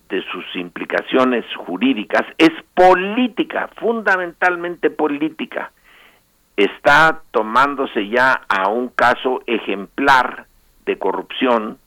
de 0.10 0.22
sus 0.32 0.46
implicaciones 0.56 1.46
jurídicas, 1.56 2.24
es 2.38 2.52
política, 2.76 3.70
fundamentalmente 3.78 4.90
política. 4.90 5.72
Está 6.56 7.22
tomándose 7.32 8.08
ya 8.08 8.42
a 8.48 8.70
un 8.70 8.90
caso 8.90 9.42
ejemplar 9.48 10.46
de 10.86 10.98
corrupción. 10.98 11.78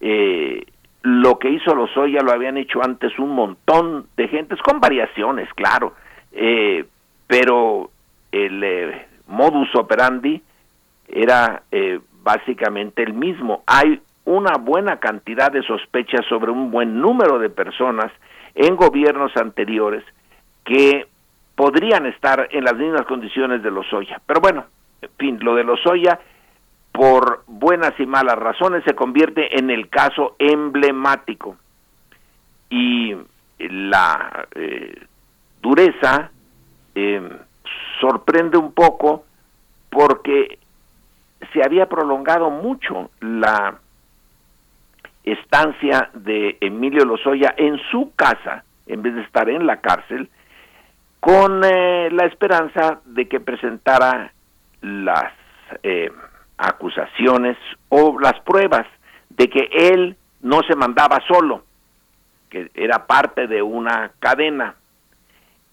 Eh, 0.00 0.64
lo 1.02 1.38
que 1.38 1.50
hizo 1.50 1.74
Lozoya 1.74 2.22
lo 2.22 2.32
habían 2.32 2.56
hecho 2.56 2.82
antes 2.82 3.18
un 3.18 3.30
montón 3.30 4.06
de 4.16 4.28
gentes, 4.28 4.60
con 4.60 4.80
variaciones, 4.80 5.48
claro, 5.54 5.94
eh, 6.32 6.84
pero 7.26 7.90
el 8.32 8.62
eh, 8.64 9.06
modus 9.26 9.74
operandi 9.74 10.42
era 11.08 11.62
básicamente 12.22 13.02
el 13.02 13.14
mismo. 13.14 13.62
Hay 13.66 14.00
una 14.24 14.58
buena 14.58 14.98
cantidad 14.98 15.50
de 15.50 15.62
sospechas 15.62 16.26
sobre 16.26 16.50
un 16.50 16.70
buen 16.70 17.00
número 17.00 17.38
de 17.38 17.48
personas 17.48 18.12
en 18.54 18.76
gobiernos 18.76 19.34
anteriores 19.36 20.04
que 20.64 21.06
podrían 21.54 22.06
estar 22.06 22.48
en 22.52 22.64
las 22.64 22.76
mismas 22.76 23.06
condiciones 23.06 23.62
de 23.62 23.70
Lozoya. 23.70 24.20
Pero 24.26 24.40
bueno, 24.40 24.66
en 25.00 25.10
fin, 25.18 25.38
lo 25.40 25.54
de 25.54 25.64
Lozoya, 25.64 26.20
por 26.98 27.44
buenas 27.46 27.92
y 28.00 28.06
malas 28.06 28.36
razones, 28.36 28.82
se 28.82 28.96
convierte 28.96 29.56
en 29.56 29.70
el 29.70 29.88
caso 29.88 30.34
emblemático. 30.36 31.56
Y 32.70 33.14
la 33.60 34.48
eh, 34.56 35.06
dureza 35.62 36.32
eh, 36.96 37.22
sorprende 38.00 38.58
un 38.58 38.72
poco 38.72 39.24
porque 39.90 40.58
se 41.52 41.62
había 41.64 41.88
prolongado 41.88 42.50
mucho 42.50 43.12
la 43.20 43.78
estancia 45.22 46.10
de 46.14 46.58
Emilio 46.60 47.04
Lozoya 47.04 47.54
en 47.56 47.78
su 47.92 48.12
casa, 48.16 48.64
en 48.88 49.02
vez 49.02 49.14
de 49.14 49.22
estar 49.22 49.48
en 49.48 49.68
la 49.68 49.76
cárcel, 49.76 50.28
con 51.20 51.62
eh, 51.64 52.08
la 52.10 52.24
esperanza 52.24 52.98
de 53.04 53.28
que 53.28 53.38
presentara 53.38 54.32
las 54.80 55.32
eh, 55.84 56.10
acusaciones 56.58 57.56
o 57.88 58.18
las 58.18 58.38
pruebas 58.40 58.86
de 59.30 59.48
que 59.48 59.68
él 59.72 60.16
no 60.42 60.60
se 60.62 60.74
mandaba 60.74 61.20
solo, 61.26 61.62
que 62.50 62.70
era 62.74 63.06
parte 63.06 63.46
de 63.46 63.62
una 63.62 64.10
cadena. 64.18 64.74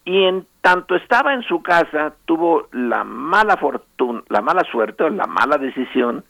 Y 0.06 0.24
en 0.24 0.45
tanto 0.62 0.95
estaba 0.95 1.34
en 1.34 1.41
su 1.44 1.64
casa, 1.64 2.14
tuvo 2.26 2.68
la 2.72 3.03
mala 3.03 3.57
fortuna, 3.57 4.22
la 4.30 4.41
mala 4.41 4.62
suerte 4.72 5.03
o 5.03 5.10
la 5.10 5.26
mala 5.26 5.57
decisión 5.57 6.24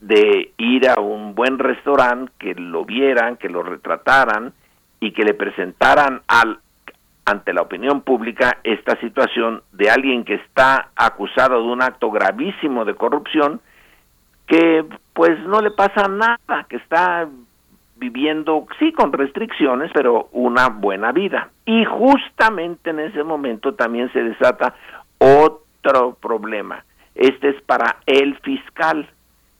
de 0.00 0.52
ir 0.58 0.88
a 0.88 1.00
un 1.00 1.34
buen 1.36 1.58
restaurante, 1.58 2.32
que 2.38 2.54
lo 2.54 2.84
vieran, 2.84 3.36
que 3.36 3.48
lo 3.48 3.62
retrataran 3.62 4.52
y 4.98 5.12
que 5.12 5.24
le 5.24 5.34
presentaran 5.34 6.22
al, 6.26 6.58
ante 7.24 7.52
la 7.52 7.62
opinión 7.62 8.00
pública 8.00 8.58
esta 8.64 8.98
situación 9.00 9.62
de 9.72 9.90
alguien 9.90 10.24
que 10.24 10.34
está 10.34 10.90
acusado 10.96 11.62
de 11.62 11.68
un 11.68 11.82
acto 11.82 12.10
gravísimo 12.10 12.84
de 12.84 12.96
corrupción, 12.96 13.60
que 14.46 14.84
pues 15.12 15.38
no 15.40 15.60
le 15.60 15.70
pasa 15.70 16.08
nada, 16.08 16.66
que 16.68 16.76
está 16.76 17.28
viviendo, 17.96 18.66
sí, 18.78 18.92
con 18.92 19.12
restricciones, 19.12 19.90
pero 19.94 20.28
una 20.32 20.68
buena 20.68 21.12
vida. 21.12 21.50
Y 21.64 21.84
justamente 21.84 22.90
en 22.90 23.00
ese 23.00 23.22
momento 23.22 23.74
también 23.74 24.12
se 24.12 24.22
desata 24.22 24.74
otro 25.18 26.16
problema. 26.20 26.84
Este 27.14 27.50
es 27.50 27.62
para 27.62 27.96
el 28.06 28.36
fiscal, 28.38 29.08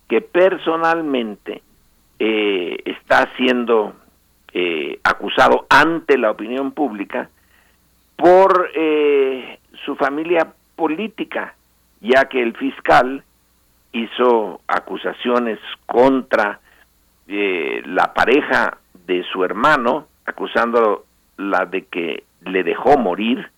que 0.08 0.20
personalmente 0.20 1.62
eh, 2.18 2.78
está 2.84 3.28
siendo 3.36 3.94
eh, 4.52 4.98
acusado 5.04 5.66
ante 5.70 6.18
la 6.18 6.30
opinión 6.30 6.72
pública 6.72 7.30
por 8.16 8.70
eh, 8.74 9.58
su 9.84 9.96
familia 9.96 10.52
política, 10.76 11.54
ya 12.00 12.24
que 12.26 12.42
el 12.42 12.54
fiscal 12.56 13.24
hizo 13.92 14.60
acusaciones 14.66 15.58
contra 15.86 16.60
la 17.26 18.12
pareja 18.12 18.78
de 19.06 19.24
su 19.32 19.44
hermano, 19.44 20.06
acusándola 20.26 21.66
de 21.70 21.86
que 21.86 22.24
le 22.44 22.62
dejó 22.62 22.98
morir 22.98 23.50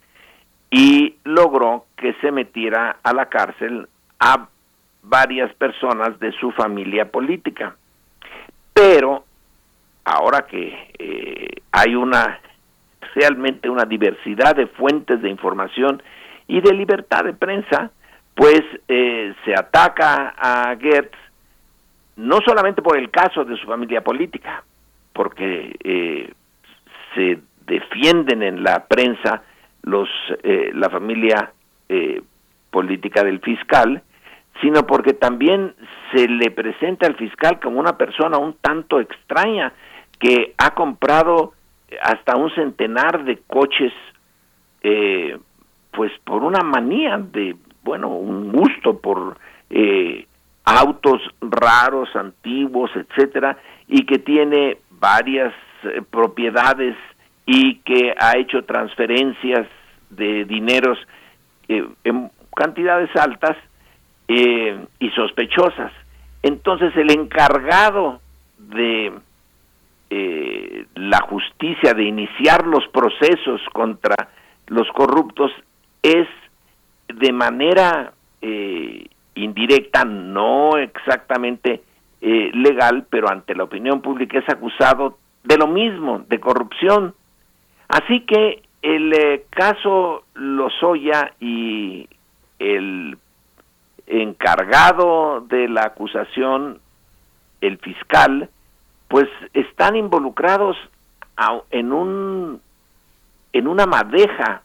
y 0.71 1.17
logró 1.25 1.87
que 1.97 2.15
se 2.21 2.31
metiera 2.31 2.99
a 3.03 3.13
la 3.13 3.27
cárcel 3.27 3.89
a 4.21 4.49
varias 5.03 5.53
personas 5.55 6.19
de 6.21 6.33
su 6.33 6.51
familia 6.53 7.11
política. 7.11 7.77
Pero 8.73 9.25
ahora 10.05 10.47
que 10.47 10.91
eh, 10.99 11.63
hay 11.73 11.95
una 11.95 12.41
realmente 13.15 13.71
una 13.71 13.85
diversidad 13.85 14.57
de 14.57 14.67
fuentes 14.67 15.23
de 15.23 15.31
información 15.31 16.03
y 16.47 16.61
de 16.61 16.73
libertad 16.73 17.25
de 17.25 17.33
prensa, 17.33 17.91
pues 18.35 18.63
eh, 18.89 19.35
se 19.45 19.55
ataca 19.55 20.35
a 20.37 20.77
Gertz 20.77 21.17
no 22.17 22.39
solamente 22.45 22.83
por 22.83 22.99
el 22.99 23.11
caso 23.11 23.45
de 23.45 23.57
su 23.57 23.67
familia 23.67 24.03
política, 24.03 24.63
porque 25.13 25.77
eh, 25.83 26.33
se 27.15 27.39
defienden 27.67 28.43
en 28.43 28.63
la 28.63 28.87
prensa 28.87 29.43
los 29.83 30.09
la 30.43 30.89
familia 30.89 31.53
política 32.71 33.23
del 33.23 33.41
fiscal, 33.41 34.03
sino 34.61 34.87
porque 34.87 35.13
también 35.13 35.75
se 36.13 36.29
le 36.29 36.51
presenta 36.51 37.07
al 37.07 37.17
fiscal 37.17 37.61
como 37.61 37.81
una 37.81 37.97
persona 37.97 38.39
un 38.39 38.55
tanto 38.55 39.01
extraña 39.01 39.73
que 40.19 40.55
ha 40.59 40.75
comprado 40.75 41.53
hasta 42.03 42.37
un 42.37 42.51
centenar 42.55 43.25
de 43.25 43.39
coches 43.47 43.93
eh, 44.83 45.39
pues 45.91 46.13
por 46.25 46.43
una 46.43 46.63
manía 46.63 47.19
de 47.19 47.57
bueno 47.85 48.09
un 48.09 48.51
gusto 48.51 48.99
por 48.99 49.39
eh, 49.71 50.27
autos 50.65 51.21
raros 51.41 52.09
antiguos 52.17 52.91
etcétera 52.95 53.59
y 53.87 54.05
que 54.07 54.19
tiene 54.19 54.79
varias 54.91 55.55
eh, 55.85 56.03
propiedades 56.11 56.97
y 57.47 57.77
que 57.81 58.15
ha 58.19 58.37
hecho 58.39 58.65
transferencias 58.65 59.69
de 60.11 60.45
dineros 60.47 60.99
en 61.69 62.31
cantidades 62.55 63.15
altas 63.17 63.57
eh, 64.29 64.87
y 65.01 65.11
sospechosas. 65.11 65.93
Entonces 66.43 66.97
el 66.97 67.11
encargado 67.11 68.21
de 68.59 69.13
eh, 70.11 70.87
la 70.95 71.21
justicia, 71.29 71.93
de 71.95 72.05
iniciar 72.05 72.67
los 72.67 72.87
procesos 72.89 73.61
contra 73.73 74.29
los 74.69 74.89
corruptos, 74.93 75.51
es 76.03 76.27
de 77.09 77.33
manera 77.33 78.13
eh, 78.41 79.07
indirecta, 79.35 80.05
no 80.05 80.77
exactamente 80.77 81.83
legal, 82.27 83.05
pero 83.11 83.29
ante 83.29 83.55
la 83.55 83.65
opinión 83.65 84.01
pública 84.01 84.39
es 84.39 84.49
acusado 84.49 85.19
de 85.43 85.59
lo 85.59 85.67
mismo, 85.67 86.21
de 86.21 86.41
corrupción. 86.41 87.15
Así 87.87 88.21
que 88.21 88.63
el 88.81 89.43
caso 89.51 90.25
Lozoya 90.33 91.35
y 91.39 92.09
el 92.59 93.19
encargado 94.07 95.43
de 95.43 95.69
la 95.69 95.83
acusación, 95.83 96.81
el 97.61 97.79
fiscal, 97.79 98.49
pues 99.09 99.29
están 99.53 99.97
involucrados 99.97 100.77
en 101.71 101.93
un 101.93 102.61
en 103.53 103.69
una 103.69 103.87
madeja 103.87 104.63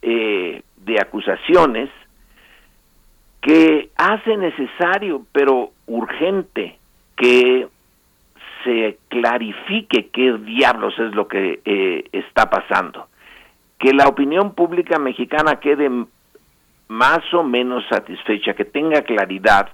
eh, 0.00 0.62
de 0.84 1.00
acusaciones 1.00 1.90
que 3.40 3.90
hace 3.96 4.36
necesario, 4.36 5.26
pero 5.32 5.70
urgente, 5.86 6.78
que 7.16 7.68
se 8.64 8.98
clarifique 9.08 10.08
qué 10.12 10.32
diablos 10.38 10.94
es 10.98 11.12
lo 11.14 11.26
que 11.26 11.60
eh, 11.64 12.04
está 12.12 12.48
pasando, 12.48 13.08
que 13.78 13.92
la 13.92 14.06
opinión 14.06 14.54
pública 14.54 14.98
mexicana 14.98 15.56
quede 15.56 15.90
más 16.88 17.34
o 17.34 17.42
menos 17.42 17.84
satisfecha, 17.88 18.54
que 18.54 18.64
tenga 18.64 19.02
claridad 19.02 19.70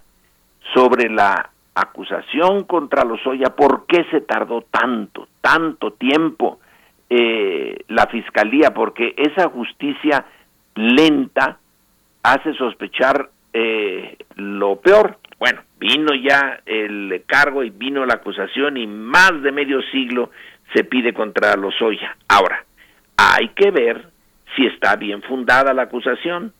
sobre 0.73 1.11
la 1.11 1.51
acusación 1.75 2.65
contra 2.65 3.05
Lozoya, 3.05 3.55
por 3.55 3.87
qué 3.87 4.05
se 4.11 4.21
tardó 4.21 4.63
tanto, 4.63 5.29
tanto 5.41 5.93
tiempo 5.93 6.59
eh, 7.11 7.85
la 7.89 8.07
fiscalía, 8.07 8.73
porque 8.73 9.15
esa 9.17 9.49
justicia 9.51 10.25
lenta 10.79 11.59
hace 12.23 12.55
sospechar 12.55 13.31
eh, 13.53 14.17
lo 14.37 14.77
peor. 14.81 15.19
Bueno, 15.39 15.63
vino 15.79 16.15
ya 16.15 16.61
el 16.67 17.23
cargo 17.27 17.65
y 17.65 17.71
vino 17.71 18.07
la 18.07 18.15
acusación 18.15 18.77
y 18.77 18.87
más 18.87 19.43
de 19.43 19.53
medio 19.53 19.83
siglo 19.91 20.31
se 20.75 20.85
pide 20.85 21.13
contra 21.13 21.57
Lozoya. 21.57 22.17
Ahora, 22.29 22.65
hay 23.17 23.49
que 23.49 23.71
ver 23.71 24.09
si 24.57 24.67
está 24.67 24.97
bien 24.97 25.23
fundada 25.23 25.75
la 25.75 25.83
acusación, 25.83 26.53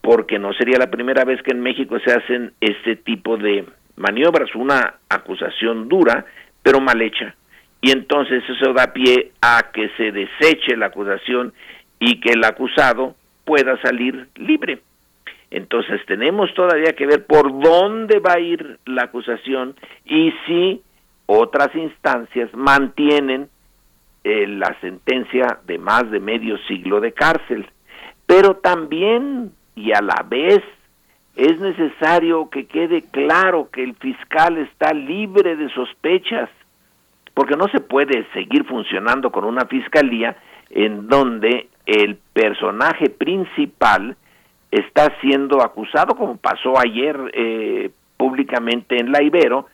porque 0.00 0.38
no 0.38 0.52
sería 0.52 0.78
la 0.78 0.90
primera 0.90 1.24
vez 1.24 1.42
que 1.42 1.52
en 1.52 1.60
México 1.60 1.98
se 2.04 2.12
hacen 2.12 2.52
este 2.60 2.96
tipo 2.96 3.36
de 3.36 3.64
maniobras, 3.96 4.54
una 4.54 4.94
acusación 5.08 5.88
dura, 5.88 6.26
pero 6.62 6.80
mal 6.80 7.00
hecha. 7.00 7.34
Y 7.80 7.90
entonces 7.90 8.42
eso 8.48 8.72
da 8.72 8.92
pie 8.92 9.32
a 9.40 9.70
que 9.72 9.88
se 9.96 10.12
deseche 10.12 10.76
la 10.76 10.86
acusación 10.86 11.52
y 11.98 12.20
que 12.20 12.32
el 12.32 12.44
acusado 12.44 13.16
pueda 13.44 13.80
salir 13.82 14.28
libre. 14.36 14.80
Entonces 15.50 16.00
tenemos 16.06 16.52
todavía 16.54 16.94
que 16.94 17.06
ver 17.06 17.26
por 17.26 17.60
dónde 17.60 18.20
va 18.20 18.34
a 18.34 18.40
ir 18.40 18.78
la 18.86 19.04
acusación 19.04 19.74
y 20.04 20.32
si 20.46 20.82
otras 21.26 21.74
instancias 21.74 22.52
mantienen 22.54 23.48
eh, 24.24 24.46
la 24.46 24.78
sentencia 24.80 25.58
de 25.66 25.78
más 25.78 26.10
de 26.10 26.20
medio 26.20 26.56
siglo 26.68 27.00
de 27.00 27.12
cárcel. 27.12 27.66
Pero 28.26 28.56
también 28.56 29.52
y 29.74 29.92
a 29.92 30.00
la 30.00 30.24
vez 30.28 30.60
es 31.36 31.58
necesario 31.58 32.50
que 32.50 32.66
quede 32.66 33.02
claro 33.10 33.68
que 33.70 33.82
el 33.82 33.94
fiscal 33.96 34.58
está 34.58 34.92
libre 34.92 35.56
de 35.56 35.68
sospechas, 35.70 36.50
porque 37.34 37.56
no 37.56 37.68
se 37.68 37.80
puede 37.80 38.26
seguir 38.32 38.64
funcionando 38.64 39.32
con 39.32 39.44
una 39.44 39.64
fiscalía 39.66 40.36
en 40.70 41.08
donde 41.08 41.68
el 41.86 42.16
personaje 42.32 43.10
principal 43.10 44.16
está 44.70 45.14
siendo 45.20 45.62
acusado, 45.62 46.14
como 46.16 46.36
pasó 46.36 46.78
ayer 46.78 47.16
eh, 47.34 47.90
públicamente 48.16 48.98
en 48.98 49.12
la 49.12 49.22
Ibero, 49.22 49.66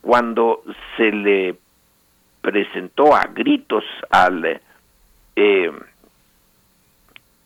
cuando 0.00 0.62
se 0.96 1.10
le 1.10 1.56
presentó 2.40 3.14
a 3.14 3.24
gritos 3.32 3.84
al 4.10 4.60
eh, 5.34 5.72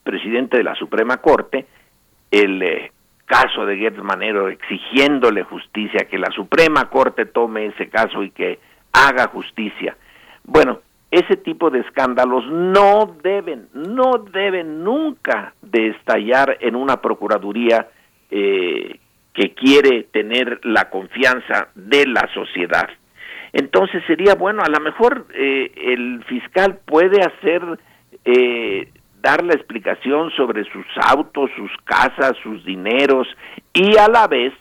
presidente 0.02 0.58
de 0.58 0.64
la 0.64 0.74
Suprema 0.74 1.18
Corte 1.18 1.66
el 2.30 2.62
eh, 2.62 2.92
caso 3.24 3.64
de 3.64 3.76
Gertz 3.76 4.02
Manero 4.02 4.48
exigiéndole 4.48 5.44
justicia, 5.44 6.06
que 6.10 6.18
la 6.18 6.30
Suprema 6.30 6.90
Corte 6.90 7.26
tome 7.26 7.66
ese 7.66 7.88
caso 7.88 8.22
y 8.22 8.30
que 8.30 8.58
haga 8.92 9.28
justicia. 9.28 9.96
Bueno, 10.44 10.80
ese 11.10 11.36
tipo 11.36 11.70
de 11.70 11.80
escándalos 11.80 12.46
no 12.48 13.16
deben, 13.22 13.68
no 13.72 14.18
deben 14.30 14.84
nunca 14.84 15.54
de 15.62 15.88
estallar 15.88 16.58
en 16.60 16.76
una 16.76 17.00
Procuraduría 17.00 17.88
eh, 18.30 18.98
que 19.32 19.54
quiere 19.54 20.04
tener 20.04 20.60
la 20.64 20.90
confianza 20.90 21.68
de 21.74 22.06
la 22.06 22.28
sociedad. 22.34 22.88
Entonces 23.52 24.02
sería 24.06 24.34
bueno, 24.34 24.62
a 24.62 24.68
lo 24.68 24.80
mejor 24.80 25.26
eh, 25.32 25.72
el 25.76 26.22
fiscal 26.24 26.80
puede 26.84 27.22
hacer, 27.22 27.62
eh, 28.26 28.92
dar 29.22 29.42
la 29.42 29.54
explicación 29.54 30.30
sobre 30.32 30.64
sus 30.64 30.86
autos, 31.00 31.50
sus 31.56 31.70
casas, 31.84 32.34
sus 32.42 32.62
dineros 32.66 33.26
y 33.72 33.96
a 33.96 34.08
la 34.08 34.26
vez 34.26 34.52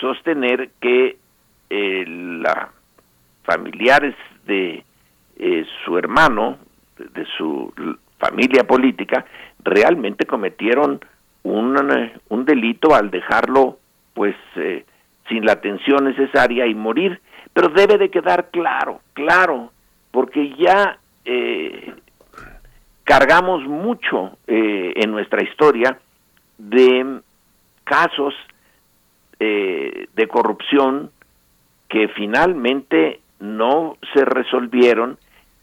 sostener 0.00 0.70
que 0.80 1.16
la 1.68 2.70
familiares 3.44 4.14
de 4.46 4.84
eh, 5.38 5.66
su 5.84 5.98
hermano, 5.98 6.56
de 6.96 7.26
su 7.36 7.70
familia 8.18 8.64
política, 8.64 9.26
realmente 9.62 10.24
cometieron 10.24 10.98
un, 11.42 12.10
un 12.28 12.44
delito 12.46 12.94
al 12.94 13.10
dejarlo 13.10 13.78
pues 14.14 14.34
eh, 14.56 14.86
sin 15.28 15.44
la 15.44 15.52
atención 15.52 16.04
necesaria 16.04 16.66
y 16.66 16.74
morir. 16.74 17.20
Pero 17.52 17.68
debe 17.68 17.98
de 17.98 18.10
quedar 18.10 18.50
claro, 18.50 19.00
claro, 19.12 19.72
porque 20.10 20.54
ya 20.56 20.98
eh, 21.26 21.92
cargamos 23.04 23.62
mucho 23.64 24.38
en 24.46 25.10
nuestra 25.10 25.42
historia 25.42 25.98
de 26.58 27.20
casos 27.84 28.34
de 29.38 30.28
corrupción 30.30 31.10
que 31.88 32.08
finalmente 32.08 33.20
no 33.38 33.96
se 34.14 34.24
resolvieron 34.24 35.18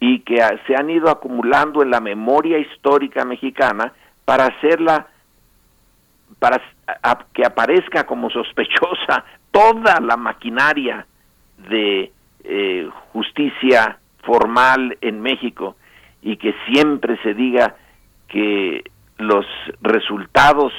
y 0.06 0.20
que 0.20 0.36
se 0.68 0.76
han 0.76 0.90
ido 0.90 1.10
acumulando 1.10 1.82
en 1.82 1.90
la 1.90 2.02
memoria 2.02 2.58
histórica 2.58 3.24
mexicana 3.24 3.94
para 4.26 4.48
hacerla 4.48 5.08
para 6.40 6.62
que 7.34 7.46
aparezca 7.46 8.06
como 8.06 8.30
sospechosa 8.30 9.24
toda 9.52 10.02
la 10.02 10.18
maquinaria 10.18 11.08
de 11.70 12.12
eh, 12.44 12.90
justicia 13.14 13.98
formal 14.24 14.98
en 15.00 15.22
México 15.22 15.78
y 16.22 16.36
que 16.36 16.54
siempre 16.68 17.18
se 17.24 17.34
diga 17.34 17.78
que 18.28 18.84
los 19.20 19.46
resultados 19.80 20.74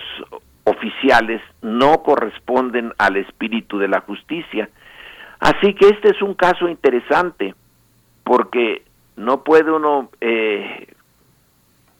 oficiales 0.65 1.41
no 1.63 2.03
corresponden 2.03 2.93
al 2.99 3.17
espíritu 3.17 3.79
de 3.79 3.89
la 3.89 4.03
justicia. 4.03 4.69
Así 5.41 5.73
que 5.73 5.87
este 5.87 6.11
es 6.11 6.21
un 6.21 6.35
caso 6.35 6.69
interesante 6.69 7.55
porque 8.23 8.83
no 9.17 9.45
puede 9.45 9.71
uno 9.71 10.11
eh, 10.21 10.89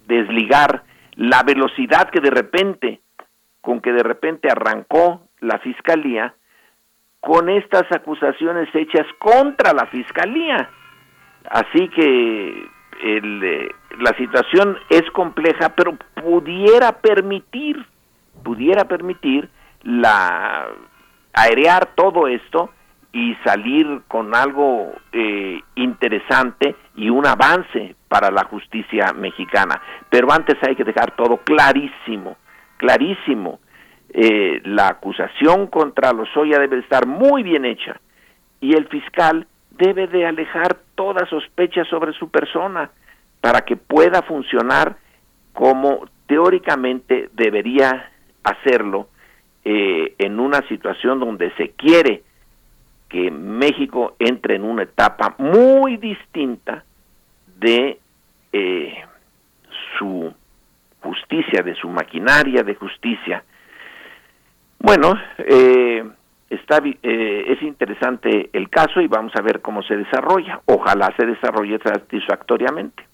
desligar 0.07 0.83
la 1.15 1.43
velocidad 1.43 2.11
que 2.11 2.21
de 2.21 2.31
repente, 2.31 3.01
con 3.61 3.81
que 3.81 3.93
de 3.93 4.03
repente 4.03 4.49
arrancó 4.51 5.23
la 5.41 5.59
fiscalía, 5.61 6.35
con 7.21 7.49
estas 7.49 7.85
acusaciones 7.93 8.69
hechas 8.75 9.07
contra 9.19 9.73
la 9.73 9.87
fiscalía. 9.87 10.69
Así 11.51 11.89
que 11.89 12.69
eh, 13.03 13.71
la 13.99 14.17
situación 14.17 14.79
es 14.91 15.09
compleja, 15.13 15.71
pero 15.71 15.97
pudiera 16.23 16.93
permitir, 16.93 17.87
pudiera 18.43 18.85
permitir 18.85 19.49
la 19.83 20.69
airear 21.33 21.95
todo 21.95 22.29
esto 22.29 22.71
y 23.15 23.37
salir 23.45 24.03
con 24.09 24.35
algo 24.35 24.93
eh, 25.13 25.61
interesante 25.77 26.75
y 26.97 27.09
un 27.11 27.25
avance 27.25 27.95
para 28.09 28.33
la 28.33 28.43
justicia 28.43 29.13
mexicana. 29.13 29.81
Pero 30.11 30.33
antes 30.33 30.57
hay 30.67 30.75
que 30.75 30.83
dejar 30.83 31.15
todo 31.15 31.37
clarísimo, 31.37 32.37
clarísimo. 32.77 33.61
Eh, 34.09 34.61
la 34.65 34.89
acusación 34.89 35.69
contra 35.69 36.13
Lozoya 36.13 36.59
debe 36.59 36.81
estar 36.81 37.07
muy 37.07 37.45
bien 37.45 37.65
hecha 37.65 38.01
y 38.61 38.75
el 38.75 38.89
fiscal 38.89 39.47
debe 39.71 40.09
de 40.09 40.27
alejar 40.27 40.79
toda 40.97 41.25
sospecha 41.27 41.85
sobre 41.85 42.13
su 42.15 42.31
persona 42.31 42.91
para 43.41 43.61
que 43.61 43.77
pueda 43.77 44.23
funcionar 44.23 44.97
como 45.53 46.09
teóricamente 46.27 47.31
debería 47.33 48.11
hacerlo 48.43 49.09
eh, 49.65 50.15
en 50.19 50.41
una 50.41 50.67
situación 50.69 51.21
donde 51.21 51.53
se 51.53 51.71
quiere 51.71 52.25
que 53.15 53.31
México 53.31 54.17
entre 54.19 54.57
en 54.57 54.65
una 54.65 54.83
etapa 54.83 55.37
muy 55.39 55.99
distinta 55.99 56.83
de 57.61 58.01
eh, 58.53 59.05
su 59.97 60.35
justicia, 61.01 61.63
de 61.63 61.77
su 61.77 61.89
maquinaria 61.89 62.65
de 62.65 62.75
justicia. 62.75 63.45
Bueno, 64.81 65.15
eh, 65.39 66.05
está, 66.51 66.83
eh, 66.85 67.45
es 67.47 67.63
interesante 67.63 68.51
el 68.53 68.69
caso 68.69 69.01
y 69.01 69.07
vamos 69.07 69.33
a 69.37 69.43
ver 69.43 69.61
cómo 69.61 69.85
se 69.85 69.97
desarrolla. 69.97 70.61
Ojalá 70.67 71.15
se 71.17 71.25
desarrolle 71.25 71.79
satisfactoriamente. 71.85 73.05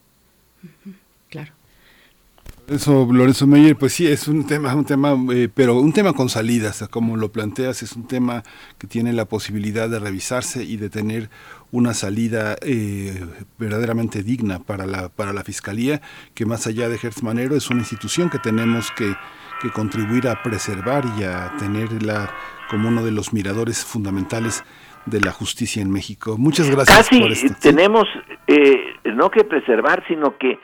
Eso, 2.70 3.08
Lorenzo 3.10 3.48
Meyer, 3.48 3.74
pues 3.74 3.94
sí, 3.94 4.06
es 4.06 4.28
un 4.28 4.46
tema, 4.46 4.72
un 4.76 4.84
tema, 4.84 5.16
eh, 5.34 5.48
pero 5.52 5.80
un 5.80 5.92
tema 5.92 6.12
con 6.12 6.28
salidas, 6.28 6.86
como 6.88 7.16
lo 7.16 7.32
planteas, 7.32 7.82
es 7.82 7.96
un 7.96 8.06
tema 8.06 8.44
que 8.78 8.86
tiene 8.86 9.12
la 9.12 9.24
posibilidad 9.24 9.88
de 9.88 9.98
revisarse 9.98 10.62
y 10.62 10.76
de 10.76 10.88
tener 10.88 11.30
una 11.72 11.94
salida 11.94 12.54
eh, 12.62 13.26
verdaderamente 13.58 14.22
digna 14.22 14.60
para 14.60 14.86
la, 14.86 15.08
para 15.08 15.32
la 15.32 15.42
Fiscalía, 15.42 16.00
que 16.32 16.46
más 16.46 16.68
allá 16.68 16.88
de 16.88 16.96
Gertz 16.96 17.24
Manero 17.24 17.56
es 17.56 17.70
una 17.70 17.80
institución 17.80 18.30
que 18.30 18.38
tenemos 18.38 18.92
que, 18.92 19.16
que 19.60 19.70
contribuir 19.70 20.28
a 20.28 20.40
preservar 20.40 21.02
y 21.18 21.24
a 21.24 21.52
tenerla 21.58 22.32
como 22.70 22.86
uno 22.86 23.04
de 23.04 23.10
los 23.10 23.32
miradores 23.32 23.84
fundamentales 23.84 24.62
de 25.06 25.20
la 25.20 25.32
justicia 25.32 25.82
en 25.82 25.90
México. 25.90 26.36
Muchas 26.38 26.70
gracias 26.70 26.96
Casi 26.96 27.20
por 27.20 27.32
esto. 27.32 27.52
tenemos 27.60 28.04
eh, 28.46 28.94
no 29.06 29.28
que 29.28 29.42
preservar, 29.42 30.04
sino 30.06 30.38
que 30.38 30.56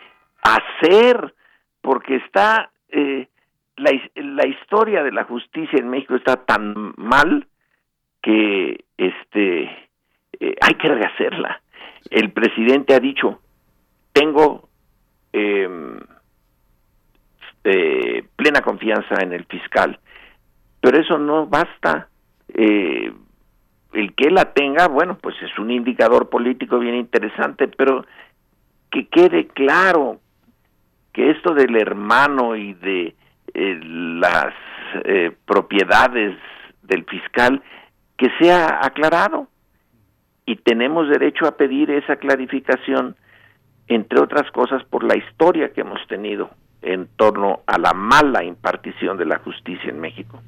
hacer 0.42 1.34
porque 1.86 2.16
está 2.16 2.72
eh, 2.88 3.28
la, 3.76 4.44
historia 4.44 5.04
de 5.04 5.12
la 5.12 5.22
justicia 5.22 5.78
en 5.78 5.88
México 5.88 6.16
está 6.16 6.44
tan 6.44 6.94
mal 6.96 7.46
que 8.20 8.84
este 8.98 9.62
eh, 10.40 10.56
hay 10.60 10.74
que 10.74 10.88
rehacerla. 10.88 11.62
El 12.10 12.32
presidente 12.32 12.92
ha 12.92 12.98
dicho 12.98 13.40
tengo 14.12 14.68
em, 15.32 16.00
eh, 17.62 18.24
plena 18.34 18.62
confianza 18.62 19.22
en 19.22 19.32
el 19.32 19.44
fiscal, 19.44 20.00
pero 20.80 20.98
eso 20.98 21.18
no 21.18 21.46
basta. 21.46 22.08
El 22.48 24.14
que 24.16 24.30
la 24.30 24.52
tenga, 24.52 24.88
bueno, 24.88 25.18
pues 25.18 25.36
es 25.40 25.56
un 25.56 25.70
indicador 25.70 26.30
político 26.30 26.80
bien 26.80 26.96
interesante, 26.96 27.68
pero 27.68 28.04
que 28.90 29.06
quede 29.06 29.46
claro 29.46 30.20
que 31.16 31.30
esto 31.30 31.54
del 31.54 31.74
hermano 31.76 32.56
y 32.56 32.74
de 32.74 33.14
eh, 33.54 33.80
las 33.82 34.52
eh, 35.04 35.34
propiedades 35.46 36.36
del 36.82 37.06
fiscal 37.06 37.62
que 38.18 38.28
sea 38.38 38.80
aclarado 38.82 39.48
y 40.44 40.56
tenemos 40.56 41.08
derecho 41.08 41.46
a 41.46 41.56
pedir 41.56 41.90
esa 41.90 42.16
clarificación 42.16 43.16
entre 43.88 44.20
otras 44.20 44.50
cosas 44.50 44.84
por 44.84 45.04
la 45.04 45.16
historia 45.16 45.72
que 45.72 45.80
hemos 45.80 46.06
tenido 46.06 46.50
en 46.82 47.08
torno 47.16 47.60
a 47.66 47.78
la 47.78 47.94
mala 47.94 48.44
impartición 48.44 49.16
de 49.16 49.24
la 49.24 49.38
justicia 49.38 49.88
en 49.88 50.00
México. 50.00 50.42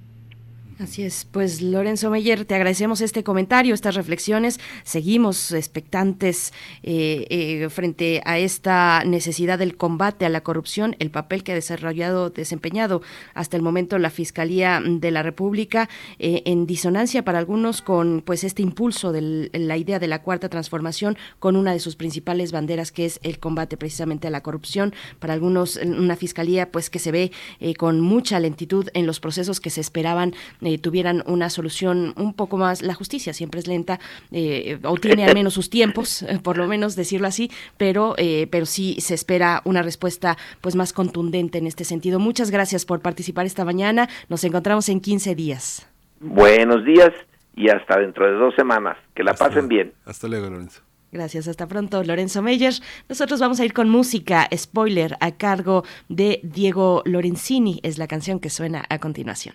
Así 0.80 1.02
es, 1.02 1.26
pues 1.28 1.60
Lorenzo 1.60 2.09
Meyer, 2.09 2.44
te 2.44 2.55
agradecemos 2.55 3.00
este 3.00 3.24
comentario, 3.24 3.74
estas 3.74 3.96
reflexiones. 3.96 4.60
Seguimos 4.84 5.50
expectantes 5.50 6.52
eh, 6.84 7.26
eh, 7.30 7.68
frente 7.68 8.22
a 8.24 8.38
esta 8.38 9.02
necesidad 9.05 9.59
del 9.59 9.76
combate 9.76 10.24
a 10.24 10.28
la 10.28 10.42
corrupción, 10.42 10.94
el 11.00 11.10
papel 11.10 11.42
que 11.42 11.50
ha 11.50 11.56
desarrollado, 11.56 12.30
desempeñado 12.30 13.02
hasta 13.34 13.56
el 13.56 13.62
momento 13.64 13.98
la 13.98 14.10
Fiscalía 14.10 14.80
de 14.80 15.10
la 15.10 15.24
República, 15.24 15.88
eh, 16.20 16.42
en 16.44 16.64
disonancia 16.64 17.24
para 17.24 17.40
algunos 17.40 17.82
con 17.82 18.22
pues 18.24 18.44
este 18.44 18.62
impulso 18.62 19.10
de 19.10 19.50
la 19.52 19.76
idea 19.76 19.98
de 19.98 20.06
la 20.06 20.22
cuarta 20.22 20.48
transformación, 20.48 21.16
con 21.40 21.56
una 21.56 21.72
de 21.72 21.80
sus 21.80 21.96
principales 21.96 22.52
banderas 22.52 22.92
que 22.92 23.05
es 23.05 23.18
el 23.24 23.40
combate 23.40 23.76
precisamente 23.76 24.28
a 24.28 24.30
la 24.30 24.44
corrupción. 24.44 24.94
Para 25.18 25.34
algunos, 25.34 25.74
una 25.74 26.14
Fiscalía 26.14 26.70
pues 26.70 26.88
que 26.88 27.00
se 27.00 27.10
ve 27.10 27.32
con 27.78 28.00
mucha 28.00 28.38
lentitud 28.38 28.90
en 28.94 29.06
los 29.06 29.18
procesos 29.18 29.59
que 29.59 29.70
se 29.70 29.80
esperaban 29.80 30.34
eh, 30.68 30.76
tuvieran 30.76 31.22
una 31.26 31.48
solución 31.48 32.12
un 32.16 32.34
poco 32.34 32.58
más. 32.58 32.82
La 32.82 32.92
justicia 32.92 33.32
siempre 33.32 33.60
es 33.60 33.66
lenta 33.66 33.98
eh, 34.30 34.78
o 34.82 34.98
tiene 34.98 35.24
al 35.24 35.32
menos 35.32 35.54
sus 35.54 35.70
tiempos, 35.70 36.22
eh, 36.22 36.38
por 36.42 36.58
lo 36.58 36.68
menos 36.68 36.94
decirlo 36.94 37.26
así, 37.26 37.50
pero, 37.78 38.14
pero 38.50 38.66
sí 38.66 38.96
se 39.00 39.14
espera 39.14 39.62
una 39.64 39.80
respuesta 39.80 40.36
pues 40.60 40.76
más 40.76 40.92
contundente 40.92 41.56
en 41.56 41.66
este 41.66 41.84
sentido. 41.84 42.18
Muchas 42.18 42.50
gracias 42.50 42.84
por 42.84 43.00
participar 43.00 43.46
esta 43.46 43.64
mañana. 43.64 44.08
Nos 44.28 44.44
encontramos 44.44 44.90
en 44.90 45.00
15 45.00 45.34
días. 45.34 45.88
Buenos 46.20 46.84
días 46.84 47.12
y 47.56 47.70
hasta 47.70 47.98
dentro 47.98 48.26
de 48.26 48.32
dos 48.32 48.54
semanas. 48.54 48.98
Que 49.14 49.24
la 49.24 49.32
pasen 49.32 49.68
bien. 49.68 49.94
Hasta 50.04 50.28
luego, 50.28 50.50
Lorenzo. 50.50 50.82
Gracias, 51.10 51.48
hasta 51.48 51.66
pronto, 51.66 52.04
Lorenzo 52.04 52.42
Meyer. 52.42 52.74
Nosotros 53.08 53.40
vamos 53.40 53.58
a 53.60 53.64
ir 53.64 53.72
con 53.72 53.88
música, 53.88 54.46
spoiler, 54.54 55.16
a 55.20 55.32
cargo 55.32 55.84
de 56.10 56.40
Diego 56.42 57.02
Lorenzini. 57.06 57.80
Es 57.82 57.96
la 57.96 58.06
canción 58.06 58.38
que 58.38 58.50
suena 58.50 58.84
a 58.90 58.98
continuación. 58.98 59.54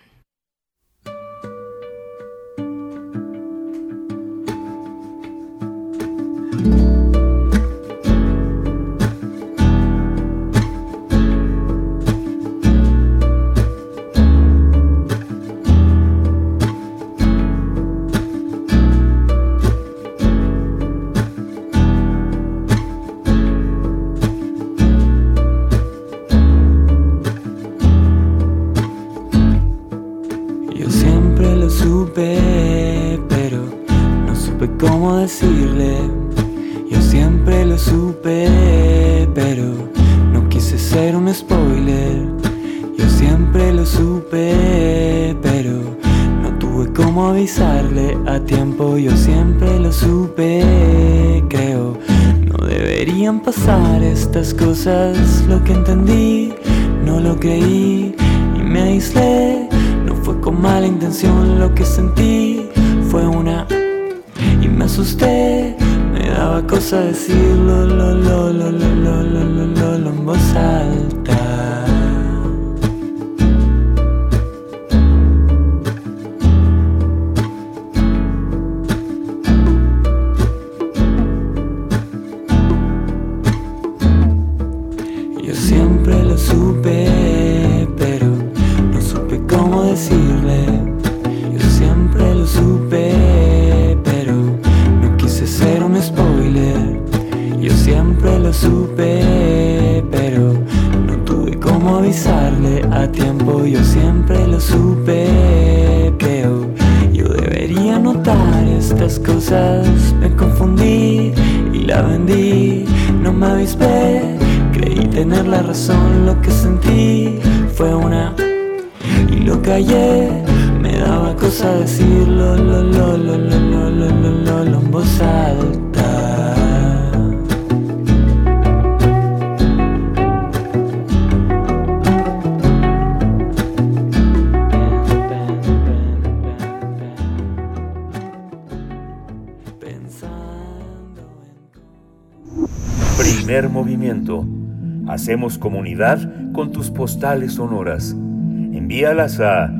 Postales 147.24 147.54
sonoras. 147.54 148.12
Envíalas 148.12 149.40
a 149.40 149.72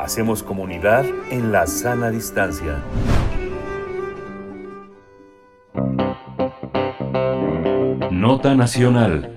Hacemos 0.00 0.42
comunidad 0.42 1.04
en 1.30 1.52
la 1.52 1.66
sana 1.66 2.08
distancia. 2.08 2.78
Nota 8.10 8.54
Nacional. 8.54 9.31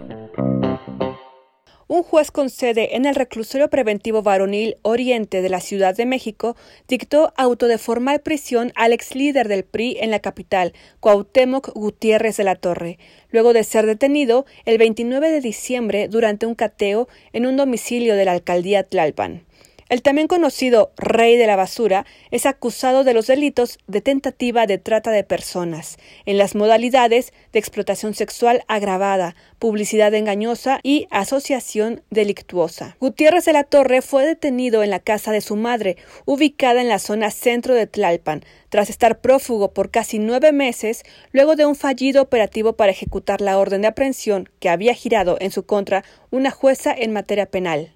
Un 1.87 2.01
juez 2.01 2.31
con 2.31 2.49
sede 2.49 2.95
en 2.95 3.05
el 3.05 3.13
reclusorio 3.13 3.69
preventivo 3.69 4.23
varonil 4.23 4.75
Oriente 4.81 5.43
de 5.43 5.49
la 5.49 5.59
Ciudad 5.59 5.95
de 5.95 6.07
México 6.07 6.55
dictó 6.87 7.31
auto 7.37 7.67
de 7.67 7.77
formal 7.77 8.21
prisión 8.21 8.71
al 8.73 8.91
ex 8.91 9.13
líder 9.13 9.47
del 9.47 9.65
PRI 9.65 9.97
en 9.99 10.09
la 10.09 10.19
capital, 10.19 10.73
Cuauhtémoc 10.99 11.73
Gutiérrez 11.75 12.37
de 12.37 12.43
la 12.43 12.55
Torre, 12.55 12.97
luego 13.29 13.53
de 13.53 13.63
ser 13.63 13.85
detenido 13.85 14.47
el 14.65 14.79
29 14.79 15.29
de 15.29 15.41
diciembre 15.41 16.07
durante 16.07 16.47
un 16.47 16.55
cateo 16.55 17.07
en 17.33 17.45
un 17.45 17.55
domicilio 17.55 18.15
de 18.15 18.25
la 18.25 18.31
alcaldía 18.31 18.81
Tlalpan. 18.81 19.45
El 19.87 20.01
también 20.01 20.27
conocido 20.27 20.91
Rey 20.97 21.37
de 21.37 21.45
la 21.45 21.55
Basura 21.55 22.07
es 22.31 22.47
acusado 22.47 23.03
de 23.03 23.13
los 23.13 23.27
delitos 23.27 23.77
de 23.85 24.01
tentativa 24.01 24.65
de 24.65 24.79
trata 24.79 25.11
de 25.11 25.23
personas, 25.23 25.97
en 26.25 26.39
las 26.39 26.55
modalidades 26.55 27.33
de 27.53 27.59
explotación 27.59 28.15
sexual 28.15 28.63
agravada, 28.67 29.35
publicidad 29.59 30.11
engañosa 30.15 30.79
y 30.81 31.07
asociación 31.11 32.01
delictuosa. 32.09 32.97
Gutiérrez 32.99 33.45
de 33.45 33.53
la 33.53 33.63
Torre 33.63 34.01
fue 34.01 34.25
detenido 34.25 34.81
en 34.81 34.89
la 34.89 34.99
casa 34.99 35.31
de 35.31 35.41
su 35.41 35.55
madre, 35.55 35.97
ubicada 36.25 36.81
en 36.81 36.89
la 36.89 36.97
zona 36.97 37.29
centro 37.29 37.75
de 37.75 37.85
Tlalpan, 37.85 38.43
tras 38.69 38.89
estar 38.89 39.21
prófugo 39.21 39.71
por 39.71 39.91
casi 39.91 40.17
nueve 40.17 40.51
meses 40.51 41.03
luego 41.31 41.55
de 41.55 41.67
un 41.67 41.75
fallido 41.75 42.23
operativo 42.23 42.73
para 42.73 42.91
ejecutar 42.91 43.39
la 43.39 43.59
orden 43.59 43.83
de 43.83 43.89
aprehensión 43.89 44.49
que 44.59 44.69
había 44.69 44.95
girado 44.95 45.37
en 45.39 45.51
su 45.51 45.63
contra 45.67 46.03
una 46.31 46.49
jueza 46.49 46.91
en 46.91 47.13
materia 47.13 47.45
penal. 47.45 47.94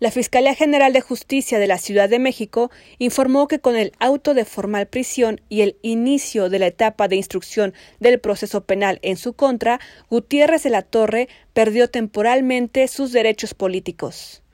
La 0.00 0.12
Fiscalía 0.12 0.54
General 0.54 0.92
de 0.92 1.00
Justicia 1.00 1.58
de 1.58 1.66
la 1.66 1.76
Ciudad 1.76 2.08
de 2.08 2.20
México 2.20 2.70
informó 2.98 3.48
que 3.48 3.58
con 3.58 3.74
el 3.74 3.92
auto 3.98 4.32
de 4.32 4.44
formal 4.44 4.86
prisión 4.86 5.40
y 5.48 5.62
el 5.62 5.76
inicio 5.82 6.48
de 6.48 6.60
la 6.60 6.68
etapa 6.68 7.08
de 7.08 7.16
instrucción 7.16 7.74
del 7.98 8.20
proceso 8.20 8.62
penal 8.64 9.00
en 9.02 9.16
su 9.16 9.32
contra, 9.32 9.80
Gutiérrez 10.08 10.62
de 10.62 10.70
la 10.70 10.82
Torre 10.82 11.28
perdió 11.52 11.90
temporalmente 11.90 12.86
sus 12.86 13.10
derechos 13.10 13.54
políticos. 13.54 14.44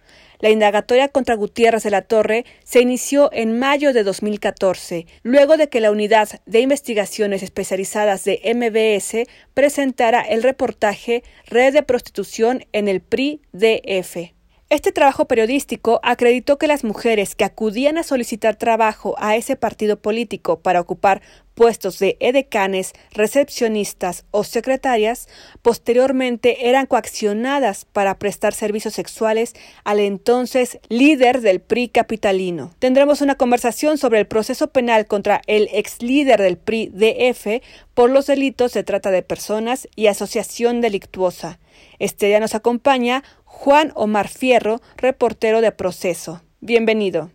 La 0.41 0.49
indagatoria 0.49 1.09
contra 1.09 1.35
Gutiérrez 1.35 1.83
de 1.83 1.91
la 1.91 2.03
Torre 2.03 2.47
se 2.65 2.81
inició 2.81 3.29
en 3.31 3.59
mayo 3.59 3.93
de 3.93 4.03
2014, 4.03 5.07
luego 5.25 5.59
de 5.59 5.69
que 5.69 5.81
la 5.81 5.91
Unidad 5.91 6.41
de 6.47 6.61
Investigaciones 6.61 7.43
Especializadas 7.43 8.25
de 8.25 8.41
MBS 8.55 9.29
presentara 9.53 10.23
el 10.23 10.43
reportaje 10.43 11.23
Red 11.45 11.75
de 11.75 11.83
Prostitución 11.83 12.65
en 12.73 12.89
el 12.89 13.03
PRI-DF. 13.03 14.33
Este 14.71 14.93
trabajo 14.93 15.27
periodístico 15.27 16.01
acreditó 16.03 16.57
que 16.57 16.67
las 16.67 16.85
mujeres 16.85 17.35
que 17.35 17.45
acudían 17.45 17.99
a 17.99 18.03
solicitar 18.03 18.57
trabajo 18.57 19.15
a 19.19 19.37
ese 19.37 19.57
partido 19.57 19.99
político 20.01 20.61
para 20.61 20.81
ocupar 20.81 21.21
puestos 21.55 21.99
de 21.99 22.17
edecanes, 22.19 22.95
recepcionistas 23.13 24.25
o 24.31 24.43
secretarias, 24.43 25.29
posteriormente 25.61 26.69
eran 26.69 26.87
coaccionadas 26.87 27.85
para 27.85 28.19
prestar 28.19 28.55
servicios 28.55 28.95
sexuales 28.95 29.55
al 29.85 30.01
entonces 30.01 30.79
líder 30.89 31.43
del 31.43 31.61
PRI 31.61 31.89
capitalino. 31.89 32.75
Tendremos 32.79 33.21
una 33.21 33.37
conversación 33.37 33.99
sobre 33.99 34.19
el 34.19 34.27
proceso 34.27 34.69
penal 34.69 35.07
contra 35.07 35.43
el 35.47 35.69
ex 35.73 36.03
líder 36.03 36.41
del 36.41 36.57
PRI 36.57 36.89
DF 36.89 37.63
por 37.93 38.11
los 38.11 38.27
delitos 38.27 38.73
de 38.73 38.83
trata 38.83 39.11
de 39.11 39.23
personas 39.23 39.89
y 39.95 40.07
asociación 40.07 40.81
delictuosa. 40.81 41.61
Este 41.99 42.27
día 42.27 42.41
nos 42.41 42.55
acompaña 42.55 43.23
Juan 43.57 43.93
Omar 43.95 44.29
Fierro, 44.29 44.83
reportero 44.97 45.63
de 45.63 45.73
Proceso. 45.73 46.43
Bienvenido. 46.61 47.31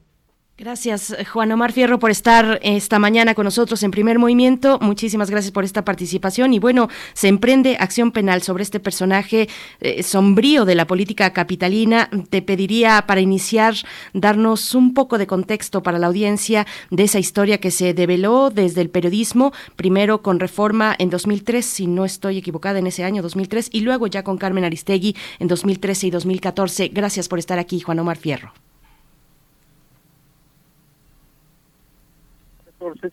Gracias, 0.60 1.15
Juan 1.31 1.53
Omar 1.53 1.72
Fierro, 1.72 1.99
por 1.99 2.11
estar 2.11 2.60
esta 2.61 2.99
mañana 2.99 3.34
con 3.34 3.45
nosotros 3.45 3.81
en 3.81 3.91
primer 3.91 4.19
movimiento. 4.19 4.77
Muchísimas 4.81 5.30
gracias 5.30 5.53
por 5.53 5.64
esta 5.64 5.86
participación. 5.86 6.53
Y 6.53 6.60
bueno, 6.60 6.90
se 7.14 7.30
emprende 7.30 7.77
acción 7.80 8.11
penal 8.11 8.41
sobre 8.41 8.64
este 8.64 8.81
personaje 8.81 9.48
eh, 9.80 10.03
sombrío 10.03 10.65
de 10.65 10.76
la 10.76 10.86
política 10.86 11.31
capitalina. 11.31 12.10
Te 12.30 12.41
pediría, 12.41 13.06
para 13.07 13.22
iniciar, 13.22 13.73
darnos 14.11 14.76
un 14.76 14.94
poco 14.94 15.18
de 15.18 15.27
contexto 15.27 15.81
para 15.81 15.98
la 15.98 16.07
audiencia 16.07 16.68
de 16.91 17.03
esa 17.03 17.19
historia 17.19 17.61
que 17.61 17.72
se 17.72 17.94
develó 17.94 18.49
desde 18.49 18.81
el 18.81 18.90
periodismo, 18.90 19.53
primero 19.77 20.22
con 20.22 20.41
Reforma 20.41 20.94
en 20.99 21.10
2003, 21.10 21.65
si 21.65 21.88
no 21.88 22.03
estoy 22.03 22.38
equivocada, 22.38 22.80
en 22.80 22.88
ese 22.88 23.06
año 23.06 23.22
2003, 23.22 23.69
y 23.72 23.80
luego 23.80 24.07
ya 24.07 24.26
con 24.26 24.38
Carmen 24.38 24.65
Aristegui 24.65 25.15
en 25.40 25.48
2013 25.48 26.07
y 26.07 26.11
2014. 26.11 26.90
Gracias 26.90 27.30
por 27.30 27.40
estar 27.40 27.60
aquí, 27.60 27.80
Juan 27.80 27.99
Omar 27.99 28.18
Fierro. 28.18 28.52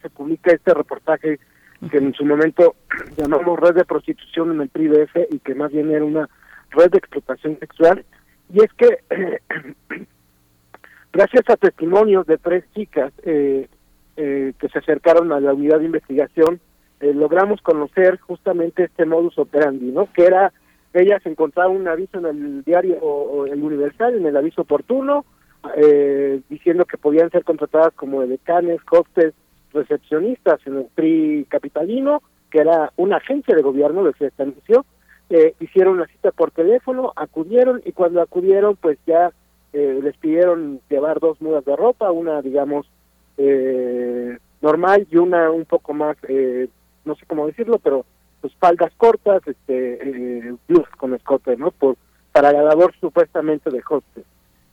Se 0.00 0.10
publica 0.10 0.52
este 0.52 0.72
reportaje 0.74 1.38
que 1.90 1.98
en 1.98 2.14
su 2.14 2.24
momento 2.24 2.74
llamamos 3.16 3.58
red 3.58 3.74
de 3.74 3.84
prostitución 3.84 4.52
en 4.52 4.60
el 4.62 4.68
PRIDF 4.68 5.16
y 5.30 5.38
que 5.40 5.54
más 5.54 5.72
bien 5.72 5.90
era 5.90 6.04
una 6.04 6.28
red 6.70 6.90
de 6.90 6.98
explotación 6.98 7.58
sexual. 7.58 8.04
Y 8.52 8.62
es 8.62 8.72
que, 8.74 8.98
gracias 11.12 11.44
a 11.48 11.56
testimonios 11.56 12.26
de 12.26 12.38
tres 12.38 12.64
chicas 12.74 13.12
eh, 13.22 13.68
eh, 14.16 14.52
que 14.58 14.68
se 14.68 14.78
acercaron 14.78 15.32
a 15.32 15.40
la 15.40 15.52
unidad 15.52 15.80
de 15.80 15.86
investigación, 15.86 16.60
eh, 17.00 17.12
logramos 17.12 17.60
conocer 17.60 18.18
justamente 18.20 18.84
este 18.84 19.04
modus 19.04 19.38
operandi, 19.38 19.92
¿no? 19.92 20.08
Que 20.12 20.24
era, 20.24 20.52
ellas 20.94 21.20
encontraban 21.26 21.76
un 21.76 21.88
aviso 21.88 22.18
en 22.18 22.26
el 22.26 22.64
diario 22.64 22.96
o, 23.02 23.46
el 23.46 23.62
Universal, 23.62 24.14
en 24.14 24.26
el 24.26 24.36
aviso 24.36 24.62
oportuno, 24.62 25.26
diciendo 26.48 26.84
que 26.84 26.96
podían 26.96 27.28
ser 27.30 27.42
contratadas 27.42 27.92
como 27.94 28.24
decanes, 28.24 28.78
hostes, 28.88 29.34
recepcionistas 29.76 30.60
en 30.66 30.78
el 30.78 30.86
PRI 30.94 31.46
capitalino, 31.48 32.22
que 32.50 32.58
era 32.58 32.92
una 32.96 33.18
agencia 33.18 33.54
de 33.54 33.62
gobierno 33.62 34.02
de 34.04 34.12
se 34.14 34.26
estableció, 34.26 34.84
eh, 35.30 35.54
hicieron 35.60 35.98
la 35.98 36.06
cita 36.06 36.32
por 36.32 36.50
teléfono, 36.50 37.12
acudieron 37.16 37.82
y 37.84 37.92
cuando 37.92 38.20
acudieron 38.20 38.76
pues 38.76 38.98
ya 39.06 39.30
eh, 39.72 40.00
les 40.02 40.16
pidieron 40.16 40.80
llevar 40.88 41.20
dos 41.20 41.40
mudas 41.40 41.64
de 41.64 41.76
ropa, 41.76 42.10
una 42.10 42.42
digamos 42.42 42.86
eh, 43.36 44.38
normal 44.62 45.06
y 45.10 45.16
una 45.16 45.50
un 45.50 45.64
poco 45.64 45.92
más, 45.92 46.16
eh, 46.28 46.68
no 47.04 47.14
sé 47.16 47.26
cómo 47.26 47.46
decirlo, 47.46 47.78
pero 47.78 48.04
pues 48.40 48.54
faldas 48.56 48.92
cortas, 48.96 49.42
este, 49.46 49.98
eh, 50.48 50.54
blues 50.68 50.88
con 50.96 51.14
escote, 51.14 51.56
¿no? 51.56 51.70
Por, 51.70 51.96
para 52.32 52.52
la 52.52 52.62
labor 52.62 52.94
supuestamente 53.00 53.70
de 53.70 53.82
hostes. 53.88 54.24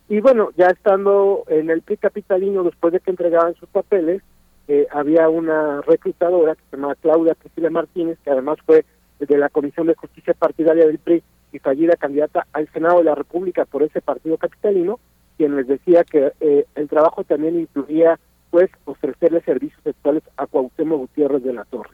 Y 0.10 0.20
bueno, 0.20 0.50
ya 0.58 0.68
estando 0.68 1.44
en 1.48 1.70
el 1.70 1.82
PRI 1.82 1.98
capitalino, 1.98 2.64
después 2.64 2.94
de 2.94 3.00
que 3.00 3.12
entregaban 3.12 3.56
sus 3.56 3.70
papeles, 3.70 4.22
eh, 4.68 4.88
había 4.92 5.30
una 5.30 5.82
reclutadora 5.82 6.56
que 6.56 6.62
se 6.70 6.78
llamaba 6.78 6.96
Claudia 6.96 7.36
Priscila 7.36 7.70
Martínez, 7.70 8.18
que 8.24 8.32
además 8.32 8.58
fue 8.66 8.86
de 9.20 9.38
la 9.38 9.50
Comisión 9.50 9.88
de 9.88 9.96
Justicia 9.96 10.34
Partidaria 10.34 10.86
del 10.86 11.00
PRI 11.00 11.24
y 11.52 11.60
fallida 11.60 11.96
candidata 11.96 12.48
al 12.54 12.68
Senado 12.72 13.00
de 13.00 13.06
la 13.06 13.16
República 13.16 13.66
por 13.66 13.84
ese 13.84 14.02
partido 14.02 14.38
capitalino, 14.38 15.00
quien 15.38 15.56
les 15.56 15.68
decía 15.68 16.04
que 16.04 16.32
eh, 16.40 16.66
el 16.76 16.88
trabajo 16.90 17.24
también 17.24 17.60
incluía 17.60 18.20
pues 18.50 18.70
ofrecerle 18.86 19.42
servicios 19.42 19.82
sexuales 19.84 20.24
a 20.38 20.46
Cuauhtémoc 20.46 21.00
Gutiérrez 21.00 21.44
de 21.44 21.54
la 21.54 21.66
Torre. 21.66 21.92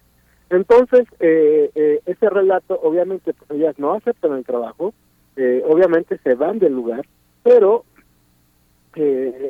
Entonces, 0.50 1.08
eh, 1.20 1.72
eh, 1.76 2.02
ese 2.06 2.30
relato, 2.30 2.80
obviamente, 2.82 3.34
pues 3.34 3.52
ellas 3.52 3.78
no 3.78 3.94
aceptan 3.94 4.34
el 4.34 4.46
trabajo, 4.46 4.94
obviamente 5.70 6.18
se 6.18 6.36
van 6.36 6.60
del 6.60 6.74
lugar, 6.74 7.06
pero 7.44 7.86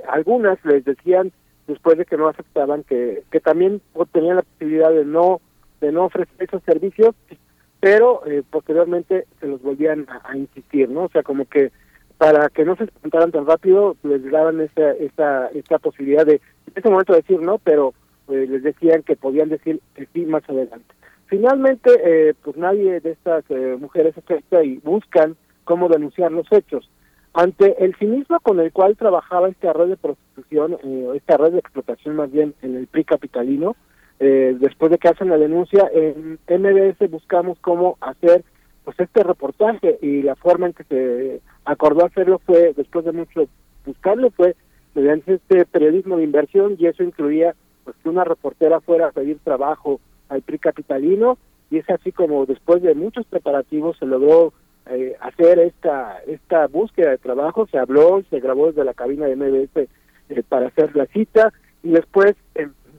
algunas 0.07 0.63
les 0.63 0.85
decían 0.85 1.31
después 1.69 1.97
de 1.97 2.05
que 2.05 2.17
no 2.17 2.27
aceptaban 2.27 2.83
que, 2.83 3.23
que 3.31 3.39
también 3.39 3.81
tenían 4.11 4.37
la 4.37 4.41
posibilidad 4.41 4.91
de 4.91 5.05
no 5.05 5.39
de 5.79 5.91
no 5.91 6.05
ofrecer 6.05 6.35
esos 6.39 6.61
servicios 6.63 7.15
pero 7.79 8.25
eh, 8.25 8.43
posteriormente 8.49 9.25
se 9.39 9.47
los 9.47 9.61
volvían 9.61 10.07
a, 10.09 10.35
insistir 10.35 10.89
no 10.89 11.03
o 11.03 11.09
sea 11.09 11.23
como 11.23 11.45
que 11.45 11.71
para 12.17 12.49
que 12.49 12.65
no 12.65 12.75
se 12.75 12.85
espantaran 12.85 13.31
tan 13.31 13.45
rápido 13.45 13.95
les 14.03 14.29
daban 14.29 14.59
esa 14.59 14.91
esa 14.91 15.47
esta 15.47 15.79
posibilidad 15.79 16.25
de 16.25 16.35
en 16.35 16.73
ese 16.75 16.89
momento 16.89 17.13
decir 17.13 17.39
no 17.39 17.59
pero 17.59 17.93
eh, 18.27 18.45
les 18.49 18.63
decían 18.63 19.03
que 19.03 19.15
podían 19.15 19.49
decir 19.49 19.79
que 19.95 20.07
sí 20.13 20.25
más 20.25 20.43
adelante. 20.49 20.93
Finalmente 21.27 21.91
eh, 22.03 22.33
pues 22.43 22.57
nadie 22.57 22.99
de 22.99 23.11
estas 23.11 23.45
mujeres 23.79 24.17
acepta 24.17 24.63
y 24.63 24.77
buscan 24.77 25.35
cómo 25.63 25.87
denunciar 25.87 26.31
los 26.31 26.51
hechos 26.51 26.89
ante 27.33 27.83
el 27.83 27.95
cinismo 27.95 28.39
con 28.39 28.59
el 28.59 28.71
cual 28.71 28.97
trabajaba 28.97 29.49
esta 29.49 29.73
red 29.73 29.89
de 29.89 29.97
prostitución, 29.97 30.77
eh, 30.83 31.11
esta 31.15 31.37
red 31.37 31.51
de 31.51 31.59
explotación 31.59 32.15
más 32.15 32.31
bien 32.31 32.53
en 32.61 32.75
el 32.75 32.87
PRI 32.87 33.03
capitalino, 33.03 33.75
eh, 34.19 34.55
después 34.59 34.91
de 34.91 34.97
que 34.97 35.07
hacen 35.07 35.29
la 35.29 35.37
denuncia, 35.37 35.89
en 35.93 36.39
MBS 36.47 37.09
buscamos 37.09 37.57
cómo 37.61 37.97
hacer 38.01 38.43
pues 38.83 38.99
este 38.99 39.23
reportaje 39.23 39.99
y 40.01 40.23
la 40.23 40.35
forma 40.35 40.67
en 40.67 40.73
que 40.73 40.83
se 40.85 41.41
acordó 41.65 42.05
hacerlo 42.05 42.39
fue, 42.45 42.73
después 42.75 43.05
de 43.05 43.11
mucho 43.11 43.47
buscarlo, 43.85 44.31
fue 44.31 44.55
mediante 44.95 45.35
este 45.35 45.65
periodismo 45.65 46.17
de 46.17 46.23
inversión 46.23 46.75
y 46.79 46.87
eso 46.87 47.03
incluía 47.03 47.55
pues 47.83 47.95
que 48.01 48.09
una 48.09 48.23
reportera 48.23 48.81
fuera 48.81 49.07
a 49.07 49.11
pedir 49.11 49.39
trabajo 49.43 49.99
al 50.27 50.41
PRI 50.41 50.59
capitalino 50.59 51.37
y 51.69 51.77
es 51.77 51.89
así 51.89 52.11
como 52.11 52.45
después 52.45 52.81
de 52.81 52.95
muchos 52.95 53.25
preparativos 53.27 53.97
se 53.97 54.05
logró 54.05 54.53
eh, 54.89 55.15
hacer 55.19 55.59
esta 55.59 56.19
esta 56.27 56.67
búsqueda 56.67 57.11
de 57.11 57.17
trabajo, 57.17 57.67
se 57.67 57.77
habló, 57.77 58.21
se 58.29 58.39
grabó 58.39 58.67
desde 58.67 58.83
la 58.83 58.93
cabina 58.93 59.25
de 59.25 59.35
MBS 59.35 59.89
eh, 60.29 60.43
para 60.47 60.67
hacer 60.67 60.95
la 60.95 61.05
cita. 61.07 61.53
Y 61.83 61.91
después 61.91 62.35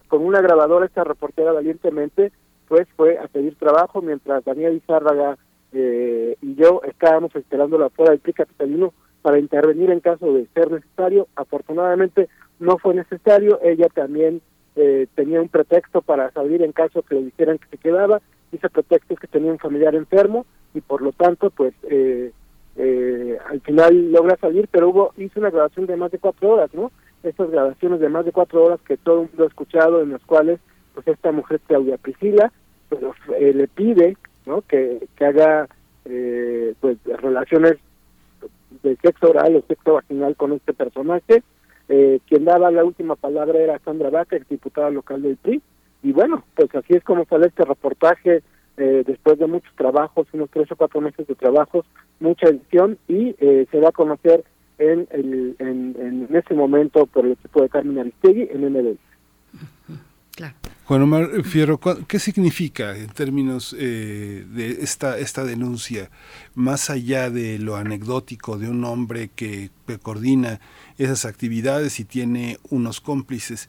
con 0.08 0.24
una 0.24 0.40
grabadora 0.40 0.86
esta 0.86 1.04
reportera 1.04 1.52
valientemente 1.52 2.32
pues 2.70 2.86
fue 2.96 3.18
a 3.18 3.26
pedir 3.26 3.56
trabajo 3.56 4.00
mientras 4.00 4.44
Daniel 4.44 4.76
Izárraga 4.76 5.36
eh, 5.72 6.36
y 6.40 6.54
yo 6.54 6.82
estábamos 6.88 7.34
esperándola 7.34 7.90
fuera 7.90 8.12
del 8.12 8.20
PRI 8.20 8.32
capitalino 8.32 8.92
para 9.22 9.38
intervenir 9.38 9.90
en 9.90 10.00
caso 10.00 10.32
de 10.32 10.46
ser 10.54 10.70
necesario. 10.70 11.26
Afortunadamente 11.34 12.28
no 12.58 12.78
fue 12.78 12.94
necesario, 12.94 13.58
ella 13.62 13.88
también 13.92 14.40
eh, 14.76 15.06
tenía 15.14 15.40
un 15.40 15.48
pretexto 15.48 16.00
para 16.00 16.30
salir 16.30 16.62
en 16.62 16.72
caso 16.72 17.02
que 17.02 17.16
le 17.16 17.24
dijeran 17.24 17.58
que 17.58 17.68
se 17.68 17.78
quedaba, 17.78 18.20
ese 18.52 18.68
pretexto 18.68 19.14
es 19.14 19.20
que 19.20 19.26
tenía 19.26 19.52
un 19.52 19.58
familiar 19.58 19.94
enfermo 19.94 20.46
y 20.74 20.80
por 20.80 21.02
lo 21.02 21.12
tanto 21.12 21.50
pues 21.50 21.74
eh, 21.90 22.32
eh, 22.76 23.38
al 23.48 23.60
final 23.60 24.12
logra 24.12 24.36
salir, 24.36 24.68
pero 24.70 24.90
hubo 24.90 25.12
hizo 25.16 25.40
una 25.40 25.50
grabación 25.50 25.86
de 25.86 25.96
más 25.96 26.10
de 26.10 26.18
cuatro 26.18 26.50
horas, 26.50 26.70
¿no? 26.72 26.90
Estas 27.22 27.50
grabaciones 27.50 28.00
de 28.00 28.08
más 28.08 28.24
de 28.24 28.32
cuatro 28.32 28.64
horas 28.64 28.80
que 28.86 28.96
todo 28.96 29.22
el 29.22 29.28
mundo 29.28 29.44
ha 29.44 29.48
escuchado, 29.48 30.02
en 30.02 30.12
las 30.12 30.24
cuales 30.24 30.60
pues 30.94 31.06
esta 31.08 31.32
mujer 31.32 31.60
Claudia 31.66 31.98
Priscila 31.98 32.52
pues, 32.88 33.02
eh, 33.38 33.52
le 33.54 33.68
pide, 33.68 34.16
¿no? 34.46 34.62
Que, 34.62 35.06
que 35.16 35.24
haga 35.24 35.68
eh, 36.04 36.74
pues 36.80 36.98
relaciones 37.04 37.76
de 38.82 38.96
sexo 38.96 39.30
oral 39.30 39.56
o 39.56 39.62
sexo 39.66 39.94
vaginal 39.94 40.36
con 40.36 40.52
este 40.52 40.72
personaje. 40.72 41.42
Eh, 41.88 42.20
quien 42.28 42.44
daba 42.44 42.70
la 42.70 42.84
última 42.84 43.16
palabra 43.16 43.58
era 43.58 43.78
Sandra 43.80 44.10
Vaca, 44.10 44.38
diputada 44.48 44.90
local 44.90 45.22
del 45.22 45.36
PRI. 45.36 45.60
Y 46.02 46.12
bueno, 46.12 46.44
pues 46.54 46.74
así 46.74 46.94
es 46.94 47.04
como 47.04 47.24
sale 47.26 47.48
este 47.48 47.64
reportaje 47.64 48.42
eh, 48.80 49.04
después 49.06 49.38
de 49.38 49.46
muchos 49.46 49.74
trabajos, 49.76 50.26
unos 50.32 50.50
tres 50.50 50.70
o 50.72 50.76
cuatro 50.76 51.00
meses 51.00 51.26
de 51.26 51.34
trabajos, 51.34 51.84
mucha 52.18 52.48
edición 52.48 52.98
y 53.08 53.36
eh, 53.38 53.66
se 53.70 53.78
va 53.78 53.90
a 53.90 53.92
conocer 53.92 54.44
en, 54.78 55.06
el, 55.10 55.54
en, 55.58 55.94
en 55.98 56.34
ese 56.34 56.54
momento 56.54 57.06
por 57.06 57.26
el 57.26 57.32
equipo 57.32 57.62
de 57.62 57.68
Carmen 57.68 57.98
Aristegui 57.98 58.48
en 58.50 58.72
MLB. 58.72 58.96
Juan 60.84 61.02
Omar 61.02 61.44
Fierro, 61.44 61.78
¿qué 62.08 62.18
significa 62.18 62.96
en 62.96 63.08
términos 63.08 63.76
eh, 63.78 64.44
de 64.48 64.82
esta, 64.82 65.18
esta 65.18 65.44
denuncia, 65.44 66.10
más 66.54 66.90
allá 66.90 67.30
de 67.30 67.58
lo 67.58 67.76
anecdótico 67.76 68.58
de 68.58 68.68
un 68.68 68.84
hombre 68.84 69.30
que, 69.34 69.70
coordina 70.02 70.60
esas 70.98 71.26
actividades 71.26 72.00
y 72.00 72.04
tiene 72.04 72.58
unos 72.70 73.00
cómplices? 73.00 73.68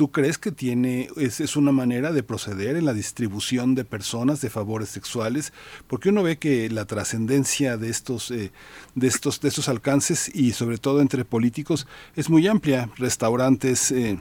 ¿Tú 0.00 0.10
crees 0.10 0.38
que 0.38 0.50
tiene 0.50 1.10
es, 1.18 1.40
es, 1.40 1.56
una 1.56 1.72
manera 1.72 2.10
de 2.10 2.22
proceder 2.22 2.76
en 2.76 2.86
la 2.86 2.94
distribución 2.94 3.74
de 3.74 3.84
personas 3.84 4.40
de 4.40 4.48
favores 4.48 4.88
sexuales? 4.88 5.52
Porque 5.88 6.08
uno 6.08 6.22
ve 6.22 6.38
que 6.38 6.70
la 6.70 6.86
trascendencia 6.86 7.76
de 7.76 7.90
estos 7.90 8.30
eh, 8.30 8.50
de 8.94 9.06
estos 9.06 9.42
de 9.42 9.48
estos 9.48 9.68
alcances 9.68 10.34
y 10.34 10.52
sobre 10.52 10.78
todo 10.78 11.02
entre 11.02 11.26
políticos 11.26 11.86
es 12.16 12.30
muy 12.30 12.46
amplia. 12.46 12.88
Restaurantes 12.96 13.90
eh, 13.90 14.18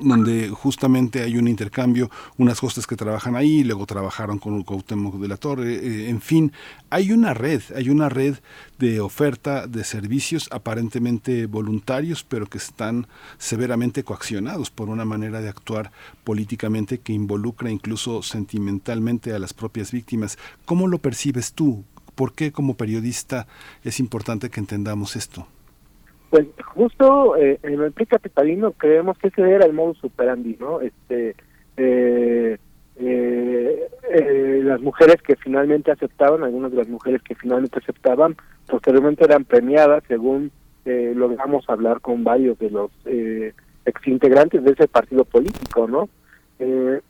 donde 0.00 0.48
justamente 0.50 1.22
hay 1.22 1.36
un 1.36 1.48
intercambio, 1.48 2.10
unas 2.36 2.60
costas 2.60 2.86
que 2.86 2.96
trabajan 2.96 3.36
ahí, 3.36 3.64
luego 3.64 3.86
trabajaron 3.86 4.38
con 4.38 4.62
Cuauhtémoc 4.62 5.16
de 5.16 5.28
la 5.28 5.36
Torre, 5.36 5.74
eh, 5.74 6.08
en 6.08 6.20
fin, 6.20 6.52
hay 6.90 7.12
una 7.12 7.34
red, 7.34 7.62
hay 7.74 7.90
una 7.90 8.08
red 8.08 8.36
de 8.78 9.00
oferta 9.00 9.66
de 9.66 9.84
servicios 9.84 10.48
aparentemente 10.52 11.46
voluntarios, 11.46 12.24
pero 12.24 12.46
que 12.46 12.58
están 12.58 13.06
severamente 13.38 14.04
coaccionados 14.04 14.70
por 14.70 14.88
una 14.88 15.04
manera 15.04 15.40
de 15.40 15.48
actuar 15.48 15.90
políticamente 16.24 16.98
que 16.98 17.12
involucra 17.12 17.70
incluso 17.70 18.22
sentimentalmente 18.22 19.32
a 19.32 19.38
las 19.38 19.54
propias 19.54 19.92
víctimas. 19.92 20.38
¿Cómo 20.64 20.86
lo 20.86 20.98
percibes 20.98 21.52
tú? 21.52 21.84
¿Por 22.14 22.32
qué 22.32 22.52
como 22.52 22.76
periodista 22.76 23.46
es 23.84 24.00
importante 24.00 24.50
que 24.50 24.60
entendamos 24.60 25.16
esto? 25.16 25.46
Pues 26.30 26.46
justo 26.74 27.36
eh, 27.36 27.58
en 27.62 27.80
el 27.80 27.92
PRI 27.92 28.06
capitalino 28.06 28.72
creemos 28.72 29.16
que 29.18 29.28
ese 29.28 29.50
era 29.50 29.64
el 29.64 29.72
modo 29.72 29.94
superandi, 29.94 30.56
¿no? 30.60 30.80
Este, 30.80 31.34
eh, 31.76 32.58
eh, 32.96 33.88
eh, 34.10 34.60
las 34.64 34.80
mujeres 34.80 35.22
que 35.22 35.36
finalmente 35.36 35.90
aceptaban, 35.90 36.42
algunas 36.42 36.70
de 36.72 36.78
las 36.78 36.88
mujeres 36.88 37.22
que 37.22 37.34
finalmente 37.34 37.78
aceptaban, 37.78 38.36
posteriormente 38.66 39.24
eran 39.24 39.44
premiadas 39.44 40.02
según 40.08 40.50
eh, 40.84 41.12
logramos 41.14 41.68
hablar 41.68 42.00
con 42.00 42.24
varios 42.24 42.58
de 42.58 42.70
los 42.70 42.90
eh, 43.06 43.52
exintegrantes 43.84 44.62
de 44.64 44.72
ese 44.72 44.88
partido 44.88 45.24
político, 45.24 45.86
¿no? 45.86 46.08
Eh, 46.58 47.00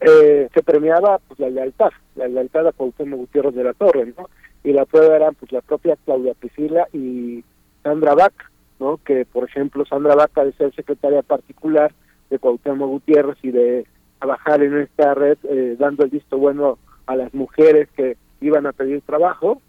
eh, 0.00 0.48
se 0.52 0.62
premiaba 0.62 1.18
pues 1.28 1.38
la 1.40 1.50
lealtad, 1.50 1.90
la 2.16 2.26
lealtad 2.26 2.66
a 2.66 2.72
Cuauhtémoc 2.72 3.20
Gutiérrez 3.20 3.54
de 3.54 3.64
la 3.64 3.74
Torre, 3.74 4.12
¿no? 4.16 4.30
Y 4.64 4.72
la 4.72 4.86
prueba 4.86 5.16
eran 5.16 5.34
pues 5.34 5.52
la 5.52 5.60
propia 5.60 5.96
Claudia 6.04 6.34
Priscila 6.34 6.88
y 6.92 7.44
Sandra 7.82 8.14
Vaca, 8.14 8.50
¿no? 8.78 8.98
Que, 9.04 9.24
por 9.24 9.44
ejemplo, 9.44 9.84
Sandra 9.84 10.14
Vaca 10.14 10.44
de 10.44 10.52
ser 10.52 10.74
secretaria 10.74 11.22
particular 11.22 11.92
de 12.30 12.38
Cuauhtémoc 12.38 12.88
Gutiérrez 12.88 13.38
y 13.42 13.50
de 13.50 13.86
trabajar 14.18 14.62
en 14.62 14.78
esta 14.78 15.14
red 15.14 15.38
eh, 15.44 15.76
dando 15.78 16.04
el 16.04 16.10
visto 16.10 16.38
bueno 16.38 16.78
a 17.06 17.16
las 17.16 17.32
mujeres 17.34 17.88
que 17.96 18.16
iban 18.40 18.66
a 18.66 18.72
pedir 18.72 19.00
trabajo, 19.02 19.60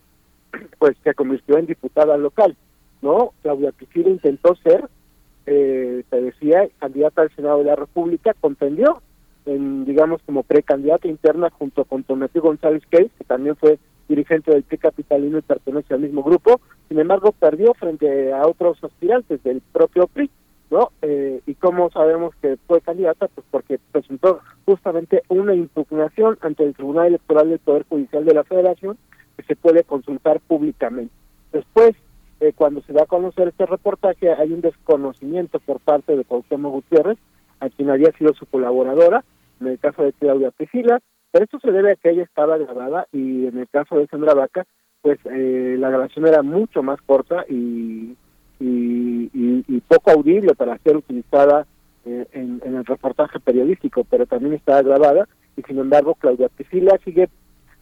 pues 0.80 0.96
se 1.04 1.14
convirtió 1.14 1.58
en 1.58 1.66
diputada 1.66 2.18
local, 2.18 2.56
¿no? 3.02 3.34
Claudia 3.42 3.72
Priscila 3.72 4.10
intentó 4.10 4.56
ser, 4.56 4.88
eh, 5.46 6.04
decía, 6.12 6.68
candidata 6.80 7.24
al 7.24 7.36
Senado 7.36 7.60
de 7.60 7.66
la 7.66 7.76
República, 7.76 8.36
contendió 8.40 9.02
en, 9.46 9.86
digamos, 9.86 10.22
como 10.26 10.44
precandidata 10.44 11.08
interna 11.08 11.50
junto 11.50 11.86
con 11.86 12.04
Tomatí 12.04 12.40
González 12.40 12.84
Case, 12.90 13.10
que 13.18 13.24
también 13.24 13.56
fue 13.56 13.80
dirigente 14.12 14.52
del 14.52 14.64
PRI 14.64 14.78
capitalino 14.78 15.38
y 15.38 15.42
pertenece 15.42 15.94
al 15.94 16.02
mismo 16.02 16.22
grupo, 16.22 16.60
sin 16.90 17.00
embargo 17.00 17.32
perdió 17.32 17.74
frente 17.74 18.34
a 18.34 18.46
otros 18.46 18.84
aspirantes 18.84 19.42
del 19.44 19.62
propio 19.72 20.08
PRI, 20.08 20.30
¿no? 20.70 20.92
Eh, 21.02 21.42
y 21.46 21.56
cómo 21.56 21.90
sabemos 21.92 22.36
que 22.42 22.58
fue 22.68 22.82
candidata, 22.82 23.28
pues 23.30 23.46
porque 23.50 23.80
presentó 23.92 24.40
justamente 24.66 25.24
una 25.30 25.56
impugnación 25.56 26.38
ante 26.42 26.64
el 26.64 26.74
Tribunal 26.74 27.08
Electoral 27.08 27.50
del 27.50 27.60
Poder 27.60 27.86
Judicial 27.88 28.26
de 28.26 28.34
la 28.34 28.44
Federación 28.44 28.98
que 29.38 29.44
se 29.44 29.56
puede 29.56 29.84
consultar 29.84 30.42
públicamente. 30.42 31.14
Después, 31.54 31.96
eh, 32.42 32.54
cuando 32.56 32.82
se 32.82 32.94
da 32.94 33.04
a 33.04 33.08
conocer 33.08 33.48
este 33.48 33.66
reportaje, 33.66 34.32
hay 34.32 34.52
un 34.52 34.62
desconocimiento 34.62 35.60
por 35.60 35.80
parte 35.80 36.16
de 36.16 36.26
Cuauhtémoc 36.26 36.74
Gutiérrez, 36.74 37.18
a 37.60 37.70
quien 37.70 37.90
había 37.90 38.12
sido 38.14 38.34
su 38.34 38.46
colaboradora, 38.46 39.24
en 39.62 39.68
el 39.68 39.80
caso 39.80 40.04
de 40.04 40.14
Claudia 40.14 40.52
Priscila, 40.52 41.00
pero 41.32 41.46
esto 41.46 41.60
se 41.60 41.72
debe 41.72 41.94
a 41.94 41.96
que 41.96 42.10
ella 42.10 42.24
estaba 42.24 42.58
grabada 42.58 43.08
y 43.12 43.48
en 43.48 43.58
el 43.58 43.68
caso 43.70 43.98
de 43.98 44.08
Sandra 44.08 44.34
Vaca, 44.34 44.66
pues 45.02 45.20
eh, 45.26 45.76
la 45.80 45.90
grabación 45.90 46.28
era 46.28 46.42
mucho 46.44 46.84
más 46.84 47.02
corta 47.02 47.46
y, 47.50 48.16
y, 48.60 49.30
y, 49.34 49.82
poco 49.88 50.12
audible 50.12 50.54
para 50.54 50.78
ser 50.80 50.98
utilizada 50.98 51.66
eh, 52.06 52.28
en, 52.34 52.62
en, 52.64 52.76
el 52.76 52.86
reportaje 52.86 53.40
periodístico, 53.40 54.06
pero 54.10 54.26
también 54.26 54.54
estaba 54.54 54.82
grabada 54.84 55.28
y 55.58 55.62
sin 55.64 55.80
embargo 55.80 56.16
Claudia 56.16 56.50
Priscila 56.50 56.98
sigue, 57.04 57.24
eh, 57.24 57.30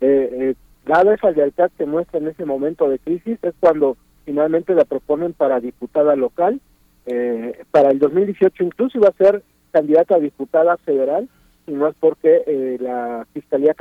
eh, 0.01 0.55
dada 0.85 1.13
esa 1.13 1.31
lealtad 1.31 1.71
que 1.77 1.85
muestra 1.85 2.19
en 2.19 2.27
ese 2.27 2.45
momento 2.45 2.89
de 2.89 2.99
crisis, 2.99 3.37
es 3.41 3.53
cuando 3.59 3.97
finalmente 4.25 4.73
la 4.73 4.85
proponen 4.85 5.33
para 5.33 5.59
diputada 5.59 6.15
local, 6.15 6.61
eh, 7.05 7.63
para 7.71 7.89
el 7.89 7.99
2018 7.99 8.63
incluso 8.63 8.97
iba 8.97 9.09
a 9.09 9.13
ser 9.13 9.43
candidata 9.71 10.15
a 10.15 10.19
diputada 10.19 10.77
federal, 10.77 11.29
y 11.69 11.73
no 11.73 11.87
es 11.87 11.95
porque 11.99 12.43
eh, 12.47 12.77
la 12.79 13.27
Fiscalía 13.33 13.75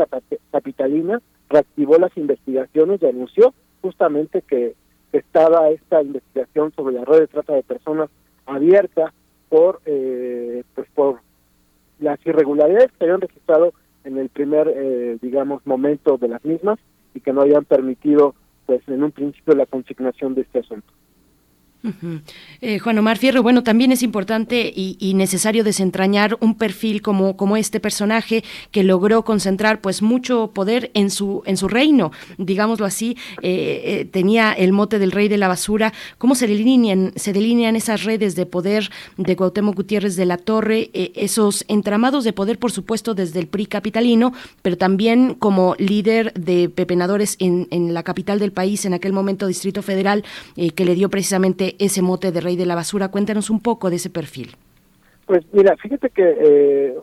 Capitalina 0.51 1.20
reactivó 1.48 1.98
las 1.98 2.16
investigaciones 2.16 3.02
y 3.02 3.06
anunció 3.06 3.55
justamente 3.81 4.43
que, 4.43 4.74
estaba 5.10 5.70
esta 5.70 6.02
investigación 6.02 6.70
sobre 6.77 6.97
la 6.97 7.05
red 7.06 7.20
de 7.20 7.27
trata 7.28 7.55
de 7.55 7.62
personas 7.62 8.10
abierta 8.44 9.15
por 9.48 9.81
eh, 9.86 10.65
pues 10.74 10.86
por 10.94 11.20
las 11.98 12.19
irregularidades 12.27 12.93
que 12.93 13.05
habían 13.06 13.23
registrado 13.23 13.73
en 14.05 14.19
el 14.19 14.28
primer 14.28 14.69
eh, 14.69 15.16
digamos 15.23 15.66
momento 15.66 16.19
de 16.19 16.28
las 16.28 16.44
mismas 16.44 16.78
y 17.15 17.20
que 17.20 17.32
no 17.32 17.40
habían 17.40 17.65
permitido 17.65 18.35
pues 18.66 18.86
en 18.86 19.02
un 19.02 19.12
principio 19.12 19.55
la 19.55 19.65
consignación 19.65 20.35
de 20.35 20.43
este 20.43 20.59
asunto. 20.59 20.93
Eh, 22.61 22.81
Juan 22.81 22.99
Omar 22.99 23.19
Fierro, 23.19 23.43
bueno, 23.43 23.63
también 23.63 23.93
es 23.93 24.03
importante 24.03 24.73
y, 24.75 25.15
necesario 25.15 25.65
desentrañar 25.65 26.37
un 26.41 26.55
perfil 26.57 27.03
como, 27.03 27.37
como 27.37 27.57
este 27.57 27.81
personaje 27.81 28.45
que 28.71 28.85
logró 28.85 29.25
concentrar 29.25 29.81
pues 29.81 30.03
mucho 30.03 30.51
poder 30.55 30.91
en 30.95 31.11
su, 31.11 31.43
en 31.45 31.57
su 31.57 31.67
reino, 31.67 32.13
digámoslo 32.37 32.87
así, 32.87 33.17
eh, 33.43 33.83
eh, 33.85 34.05
tenía 34.05 34.53
el 34.53 34.73
mote 34.73 34.99
del 34.99 35.13
rey 35.13 35.29
de 35.29 35.39
la 35.39 35.49
basura. 35.49 35.93
¿Cómo 36.19 36.35
se 36.35 36.47
delinean, 36.47 37.13
se 37.17 37.33
delinean 37.33 37.75
esas 37.75 38.05
redes 38.05 38.37
de 38.37 38.47
poder 38.47 38.91
de 39.17 39.37
Cuauhtémoc 39.37 39.77
Gutiérrez 39.77 40.17
de 40.17 40.27
la 40.27 40.37
Torre, 40.37 40.91
esos 40.93 41.65
entramados 41.69 42.25
de 42.25 42.33
poder, 42.33 42.59
por 42.59 42.71
supuesto, 42.71 43.15
desde 43.15 43.41
el 43.41 43.47
PRI 43.47 43.67
capitalino, 43.67 44.33
pero 44.63 44.77
también 44.77 45.35
como 45.35 45.75
líder 45.79 46.33
de 46.35 46.69
pepenadores 46.69 47.37
en, 47.39 47.67
en 47.71 47.95
la 47.95 48.03
capital 48.03 48.39
del 48.39 48.53
país, 48.53 48.85
en 48.85 48.95
aquel 48.95 49.13
momento 49.13 49.47
Distrito 49.47 49.83
Federal, 49.83 50.25
que 50.55 50.85
le 50.85 50.95
dio 50.95 51.09
precisamente 51.09 51.68
ese 51.78 52.03
mote 52.03 52.32
de 52.32 52.40
rey 52.40 52.57
de 52.57 52.66
la 52.66 52.74
basura. 52.74 53.09
Cuéntanos 53.09 53.51
un 53.51 53.61
poco 53.61 53.90
de 53.90 53.97
ese 53.97 54.11
perfil. 54.11 54.57
Pues 55.27 55.45
mira, 55.53 55.77
fíjate 55.77 56.11
que 56.11 56.36
eh, 56.40 56.95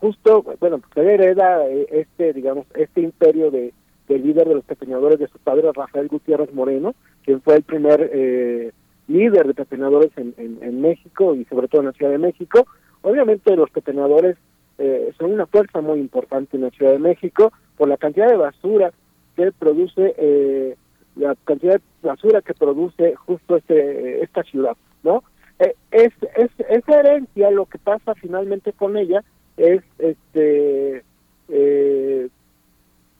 justo, 0.00 0.44
bueno, 0.60 0.80
se 0.94 1.00
hereda 1.00 1.66
eh, 1.68 1.86
este, 1.90 2.32
digamos, 2.32 2.66
este 2.74 3.00
imperio 3.00 3.50
de, 3.50 3.72
líder 4.08 4.48
de 4.48 4.54
los 4.54 4.64
pepeñadores 4.64 5.18
de 5.18 5.28
su 5.28 5.38
padre, 5.38 5.70
Rafael 5.74 6.08
Gutiérrez 6.08 6.52
Moreno, 6.54 6.94
quien 7.24 7.42
fue 7.42 7.56
el 7.56 7.62
primer 7.62 8.10
eh, 8.12 8.72
líder 9.06 9.46
de 9.46 9.54
pepenadores 9.54 10.10
en, 10.16 10.34
en, 10.38 10.80
México 10.80 11.34
y 11.34 11.44
sobre 11.44 11.68
todo 11.68 11.82
en 11.82 11.88
la 11.88 11.92
Ciudad 11.92 12.12
de 12.12 12.18
México. 12.18 12.66
Obviamente 13.02 13.54
los 13.54 13.70
pepenadores 13.70 14.36
eh, 14.78 15.12
son 15.18 15.32
una 15.32 15.46
fuerza 15.46 15.80
muy 15.80 15.98
importante 15.98 16.56
en 16.56 16.62
la 16.62 16.70
Ciudad 16.70 16.92
de 16.92 17.00
México 17.00 17.52
por 17.76 17.88
la 17.88 17.96
cantidad 17.96 18.28
de 18.28 18.36
basura 18.36 18.92
que 19.36 19.50
produce, 19.52 20.14
eh, 20.16 20.76
la 21.18 21.36
cantidad 21.44 21.74
de 21.74 22.08
basura 22.08 22.40
que 22.42 22.54
produce 22.54 23.14
justo 23.16 23.56
este, 23.56 24.22
esta 24.22 24.42
ciudad, 24.44 24.76
¿no? 25.02 25.22
Eh, 25.58 25.74
es, 25.90 26.12
es, 26.36 26.50
esa 26.68 27.00
herencia, 27.00 27.50
lo 27.50 27.66
que 27.66 27.78
pasa 27.78 28.14
finalmente 28.14 28.72
con 28.72 28.96
ella 28.96 29.24
es, 29.56 29.82
este, 29.98 31.02
eh, 31.48 32.28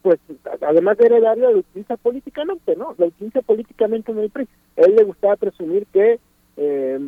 pues, 0.01 0.19
además 0.61 0.97
de 0.97 1.05
heredarla, 1.07 1.51
lo 1.51 1.59
utiliza 1.59 1.97
políticamente, 1.97 2.75
¿no? 2.75 2.95
Lo 2.97 3.07
utiliza 3.07 3.41
políticamente 3.41 4.11
en 4.11 4.19
el 4.19 4.29
PRI. 4.29 4.47
él 4.77 4.95
le 4.95 5.03
gustaba 5.03 5.35
presumir 5.35 5.85
que 5.87 6.19
eh, 6.57 6.99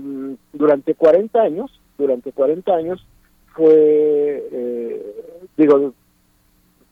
durante 0.53 0.95
40 0.95 1.41
años, 1.41 1.80
durante 1.97 2.31
40 2.31 2.73
años, 2.73 3.05
fue, 3.55 3.69
eh, 4.51 5.15
digo, 5.57 5.93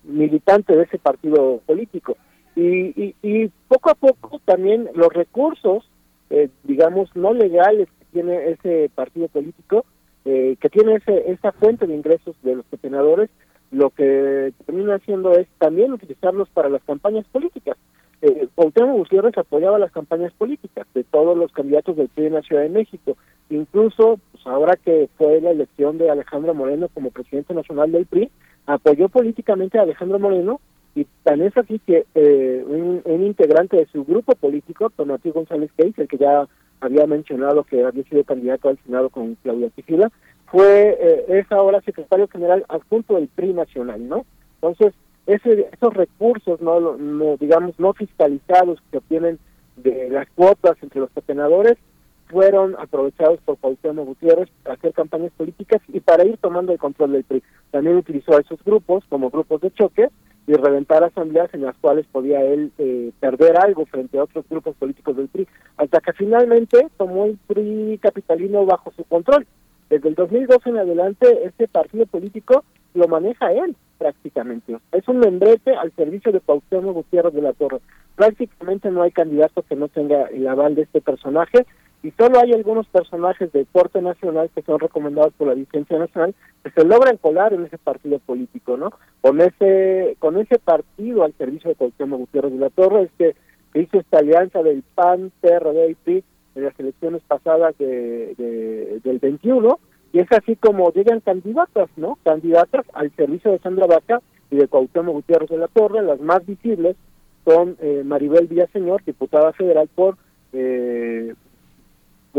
militante 0.04 0.76
de 0.76 0.84
ese 0.84 0.98
partido 0.98 1.62
político. 1.66 2.18
Y, 2.60 2.94
y, 3.02 3.16
y 3.22 3.52
poco 3.70 3.90
a 3.90 3.96
poco 3.96 4.42
también 4.44 4.90
los 4.94 5.14
recursos, 5.14 5.90
eh, 6.30 6.50
digamos, 6.66 7.10
no 7.16 7.34
legales 7.34 7.88
que 8.00 8.06
tiene 8.12 8.50
ese 8.50 8.92
partido 8.94 9.30
político, 9.30 9.86
eh, 10.26 10.58
que 10.60 10.70
tiene 10.70 10.96
ese, 10.96 11.32
esa 11.32 11.54
fuente 11.54 11.88
de 11.88 11.96
ingresos 11.96 12.36
de 12.44 12.56
los 12.58 12.66
pepenadores, 12.66 13.30
lo 13.72 13.92
que 13.92 14.52
termina 14.66 14.96
haciendo 14.96 15.32
es 15.38 15.48
también 15.58 15.94
utilizarlos 15.94 16.50
para 16.50 16.68
las 16.68 16.84
campañas 16.84 17.26
políticas. 17.32 17.78
Eh, 18.22 18.50
Gutiérrez 18.58 19.38
apoyaba 19.38 19.80
las 19.80 19.94
campañas 19.94 20.34
políticas 20.34 20.86
de 20.94 21.06
todos 21.06 21.38
los 21.38 21.54
candidatos 21.54 21.96
del 21.96 22.10
PRI 22.10 22.26
en 22.26 22.34
la 22.34 22.42
Ciudad 22.42 22.64
de 22.64 22.70
México. 22.70 23.16
Incluso, 23.50 24.20
pues 24.34 24.46
ahora 24.46 24.76
que 24.76 25.08
fue 25.18 25.40
la 25.40 25.52
elección 25.52 25.98
de 25.98 26.10
Alejandro 26.10 26.54
Moreno 26.54 26.90
como 26.94 27.12
presidente 27.12 27.54
nacional 27.54 27.94
del 27.94 28.06
PRI, 28.06 28.30
apoyó 28.66 29.08
políticamente 29.08 29.80
a 29.80 29.84
Alejandro 29.84 30.20
Moreno 30.20 30.60
y 30.96 31.06
tan 31.24 31.42
es 31.42 31.56
así 31.58 31.80
que 31.80 32.06
eh, 32.16 32.64
un, 32.66 33.02
integrante 33.26 33.78
de 33.78 33.86
su 33.88 34.04
grupo 34.04 34.36
político, 34.36 34.90
Tomatí 34.90 35.30
González 35.32 35.72
Case, 35.78 36.02
el 36.02 36.08
que 36.08 36.18
ya 36.18 36.48
había 36.82 37.06
mencionado 37.06 37.64
que 37.64 37.84
había 37.84 38.04
sido 38.04 38.24
candidato 38.24 38.70
al 38.70 38.80
Senado 38.86 39.10
con 39.10 39.36
Claudia 39.36 39.70
Tijila, 39.70 40.12
fue, 40.48 40.98
eh, 41.00 41.26
es 41.28 41.52
ahora 41.52 41.82
secretario 41.82 42.28
general 42.28 42.66
adjunto 42.70 43.16
del 43.16 43.28
PRI 43.28 43.54
nacional, 43.54 44.08
¿no? 44.08 44.26
Entonces, 44.56 44.94
ese, 45.28 45.70
esos 45.72 45.94
recursos, 45.94 46.60
no, 46.60 46.98
no 46.98 47.38
digamos, 47.38 47.80
no 47.80 47.94
fiscalizados 47.94 48.82
que 48.92 48.98
obtienen 48.98 49.38
de 49.78 50.10
las 50.10 50.28
cuotas 50.32 50.76
entre 50.82 51.02
los 51.02 51.12
pepenadores, 51.12 51.78
fueron 52.30 52.76
aprovechados 52.78 53.40
por 53.42 53.58
Cuauhtémoc 53.58 54.06
Gutiérrez 54.06 54.50
para 54.64 54.76
hacer 54.76 54.94
campañas 54.94 55.32
políticas 55.36 55.82
y 55.88 56.00
para 56.00 56.26
ir 56.26 56.38
tomando 56.38 56.72
el 56.72 56.80
control 56.80 57.12
del 57.12 57.24
PRI. 57.24 57.44
También 57.72 57.98
utilizó 57.98 58.36
a 58.36 58.42
esos 58.42 58.64
grupos 58.64 59.04
como 59.10 59.30
grupos 59.30 59.62
de 59.62 59.72
choque 59.72 60.10
y 60.48 60.54
reventar 60.54 61.04
asambleas 61.04 61.54
en 61.54 61.62
las 61.62 61.76
cuales 61.78 62.06
podía 62.12 62.42
él 62.42 62.72
eh, 62.78 63.12
perder 63.20 63.58
algo 63.58 63.86
frente 63.86 64.18
a 64.18 64.24
otros 64.24 64.46
grupos 64.50 64.76
políticos 64.78 65.16
del 65.16 65.28
PRI, 65.28 65.48
hasta 65.78 66.02
que 66.02 66.14
finalmente 66.14 66.88
tomó 66.98 67.26
el 67.26 67.38
PRI 67.48 68.00
capitalino 68.02 68.66
bajo 68.66 68.92
su 68.96 69.04
control. 69.04 69.46
Desde 69.90 70.10
el 70.10 70.16
2012 70.16 70.70
en 70.70 70.78
adelante, 70.78 71.46
este 71.46 71.68
partido 71.68 72.06
político 72.06 72.64
lo 72.94 73.08
maneja 73.08 73.52
él 73.52 73.76
prácticamente. 73.98 74.78
Es 74.92 75.08
un 75.08 75.20
membrete 75.20 75.76
al 75.76 75.92
servicio 75.92 76.32
de 76.32 76.40
Cuauhtémoc 76.40 76.94
Gutiérrez 76.94 77.34
de 77.34 77.42
la 77.42 77.54
Torre. 77.54 77.80
Prácticamente 78.16 78.90
no 78.92 79.02
hay 79.04 79.12
candidato 79.12 79.64
que 79.64 79.76
no 79.76 79.88
tenga 79.88 80.26
el 80.28 80.48
aval 80.48 80.76
de 80.76 80.84
este 80.84 81.02
personaje 81.02 81.66
y 82.02 82.12
solo 82.12 82.40
hay 82.40 82.54
algunos 82.54 82.88
personajes 82.88 83.52
de 83.52 83.66
corte 83.66 84.02
nacional 84.02 84.50
que 84.56 84.62
son 84.62 84.80
recomendados 84.80 85.34
por 85.34 85.48
la 85.48 85.56
licencia 85.56 86.00
nacional 86.00 86.34
que 86.64 86.72
se 86.72 86.86
logran 86.86 87.18
colar 87.18 87.54
en 87.54 87.66
ese 87.66 87.78
partido 87.78 88.20
político, 88.20 88.78
¿no? 88.78 88.92
Con 89.22 89.42
ese 89.42 90.16
con 90.20 90.38
ese 90.38 90.60
partido 90.60 91.24
al 91.24 91.34
servicio 91.34 91.70
de 91.70 91.76
Cuauhtémoc 91.76 92.20
Gutiérrez 92.22 92.54
de 92.54 92.60
la 92.60 92.70
Torre 92.70 93.04
es 93.04 93.12
que, 93.18 93.36
hizo 93.80 94.00
esta 94.00 94.18
alianza 94.20 94.64
del 94.64 94.84
PAN, 94.96 95.32
PRD 95.42 95.92
y 95.92 95.96
PRI 95.96 96.24
en 96.56 96.64
las 96.64 96.80
elecciones 96.80 97.22
pasadas 97.28 97.78
de, 97.78 99.00
del 99.04 99.20
21 99.20 99.80
y 100.12 100.20
es 100.20 100.32
así 100.32 100.56
como 100.56 100.92
llegan 100.92 101.20
candidatas, 101.20 101.90
¿no? 101.96 102.18
Candidatas 102.24 102.86
al 102.94 103.12
servicio 103.16 103.52
de 103.52 103.60
Sandra 103.60 103.86
Vaca 103.86 104.22
y 104.50 104.56
de 104.56 104.68
Cuauhtémoc 104.68 105.14
Gutiérrez 105.14 105.50
de 105.50 105.58
la 105.58 105.68
Torre, 105.68 106.02
las 106.02 106.20
más 106.20 106.46
visibles 106.46 106.96
son 107.46 107.78
eh, 107.80 108.04
Maribel 108.06 108.48
Villaseñor, 108.48 109.04
diputada 109.06 109.54
federal 109.54 109.88
por 109.94 110.18
eh, 110.54 111.36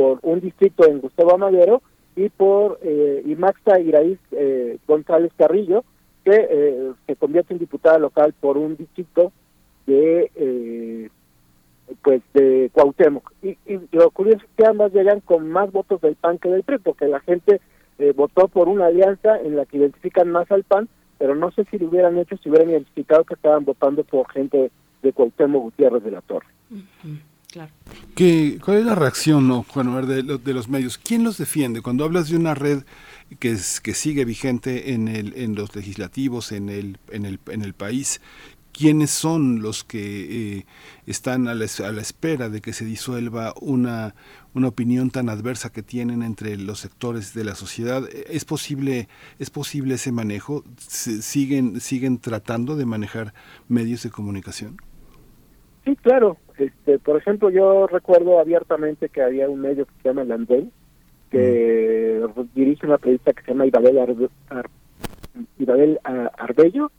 por 0.00 0.18
un 0.22 0.40
distrito 0.40 0.88
en 0.88 1.00
Gustavo 1.00 1.34
Amadero 1.34 1.82
y 2.16 2.30
por 2.30 2.78
eh, 2.82 3.22
y 3.26 3.36
Maxa 3.36 3.78
Iraíz 3.78 4.18
eh, 4.32 4.78
González 4.88 5.30
Carrillo, 5.36 5.84
que 6.24 6.48
eh, 6.50 6.92
se 7.06 7.16
convierte 7.16 7.52
en 7.52 7.58
diputada 7.58 7.98
local 7.98 8.32
por 8.40 8.56
un 8.56 8.78
distrito 8.78 9.30
de 9.86 10.30
eh, 10.34 11.10
pues 12.00 12.22
de 12.32 12.70
Cuauhtémoc. 12.72 13.30
Y, 13.42 13.58
y, 13.66 13.78
lo 13.92 14.10
curioso 14.10 14.38
es 14.38 14.50
que 14.56 14.66
ambas 14.66 14.90
llegan 14.94 15.20
con 15.20 15.50
más 15.50 15.70
votos 15.70 16.00
del 16.00 16.14
PAN 16.14 16.38
que 16.38 16.48
del 16.48 16.62
PRI, 16.62 16.78
porque 16.78 17.06
la 17.06 17.20
gente 17.20 17.60
eh, 17.98 18.14
votó 18.16 18.48
por 18.48 18.68
una 18.68 18.86
alianza 18.86 19.38
en 19.38 19.54
la 19.54 19.66
que 19.66 19.76
identifican 19.76 20.30
más 20.30 20.50
al 20.50 20.64
PAN, 20.64 20.88
pero 21.18 21.34
no 21.34 21.50
sé 21.50 21.66
si 21.70 21.78
lo 21.78 21.88
hubieran 21.88 22.16
hecho 22.16 22.38
si 22.38 22.48
hubieran 22.48 22.70
identificado 22.70 23.24
que 23.24 23.34
estaban 23.34 23.66
votando 23.66 24.02
por 24.02 24.30
gente 24.30 24.70
de 25.02 25.12
Cuauhtémoc 25.12 25.62
Gutiérrez 25.64 26.02
de 26.04 26.10
la 26.10 26.22
Torre. 26.22 26.46
Claro. 27.50 27.72
¿Qué, 28.14 28.58
¿Cuál 28.64 28.78
es 28.78 28.84
la 28.84 28.94
reacción, 28.94 29.48
no, 29.48 29.64
Juan, 29.64 30.06
de, 30.06 30.22
de, 30.22 30.54
los 30.54 30.68
medios? 30.68 30.98
¿Quién 30.98 31.24
los 31.24 31.36
defiende? 31.36 31.82
Cuando 31.82 32.04
hablas 32.04 32.28
de 32.28 32.36
una 32.36 32.54
red 32.54 32.84
que, 33.40 33.50
es, 33.50 33.80
que 33.80 33.94
sigue 33.94 34.24
vigente 34.24 34.92
en, 34.92 35.08
el, 35.08 35.34
en 35.36 35.56
los 35.56 35.74
legislativos, 35.74 36.52
en 36.52 36.68
el, 36.68 36.98
en, 37.10 37.26
el, 37.26 37.40
en 37.48 37.62
el 37.62 37.74
país, 37.74 38.20
¿quiénes 38.72 39.10
son 39.10 39.62
los 39.62 39.82
que 39.82 40.58
eh, 40.58 40.66
están 41.06 41.48
a 41.48 41.54
la, 41.54 41.66
a 41.84 41.92
la, 41.92 42.00
espera 42.00 42.48
de 42.48 42.60
que 42.60 42.72
se 42.72 42.84
disuelva 42.84 43.52
una, 43.60 44.14
una 44.54 44.68
opinión 44.68 45.10
tan 45.10 45.28
adversa 45.28 45.72
que 45.72 45.82
tienen 45.82 46.22
entre 46.22 46.56
los 46.56 46.78
sectores 46.78 47.34
de 47.34 47.42
la 47.42 47.56
sociedad? 47.56 48.08
¿Es 48.28 48.44
posible, 48.44 49.08
es 49.40 49.50
posible 49.50 49.96
ese 49.96 50.12
manejo? 50.12 50.64
¿Siguen, 50.78 51.80
¿Siguen 51.80 52.18
tratando 52.18 52.76
de 52.76 52.86
manejar 52.86 53.34
medios 53.68 54.04
de 54.04 54.10
comunicación? 54.10 54.80
Sí, 55.90 55.96
claro. 55.96 56.36
Este, 56.56 57.00
por 57.00 57.16
ejemplo, 57.16 57.50
yo 57.50 57.88
recuerdo 57.88 58.38
abiertamente 58.38 59.08
que 59.08 59.22
había 59.22 59.48
un 59.48 59.60
medio 59.60 59.86
que 59.86 59.92
se 60.00 60.08
llama 60.08 60.22
Landel, 60.22 60.70
que 61.30 62.24
dirige 62.54 62.86
una 62.86 62.98
periodista 62.98 63.32
que 63.32 63.42
se 63.42 63.50
llama 63.50 63.66
Ibabel, 63.66 63.98
Arbello, 66.38 66.92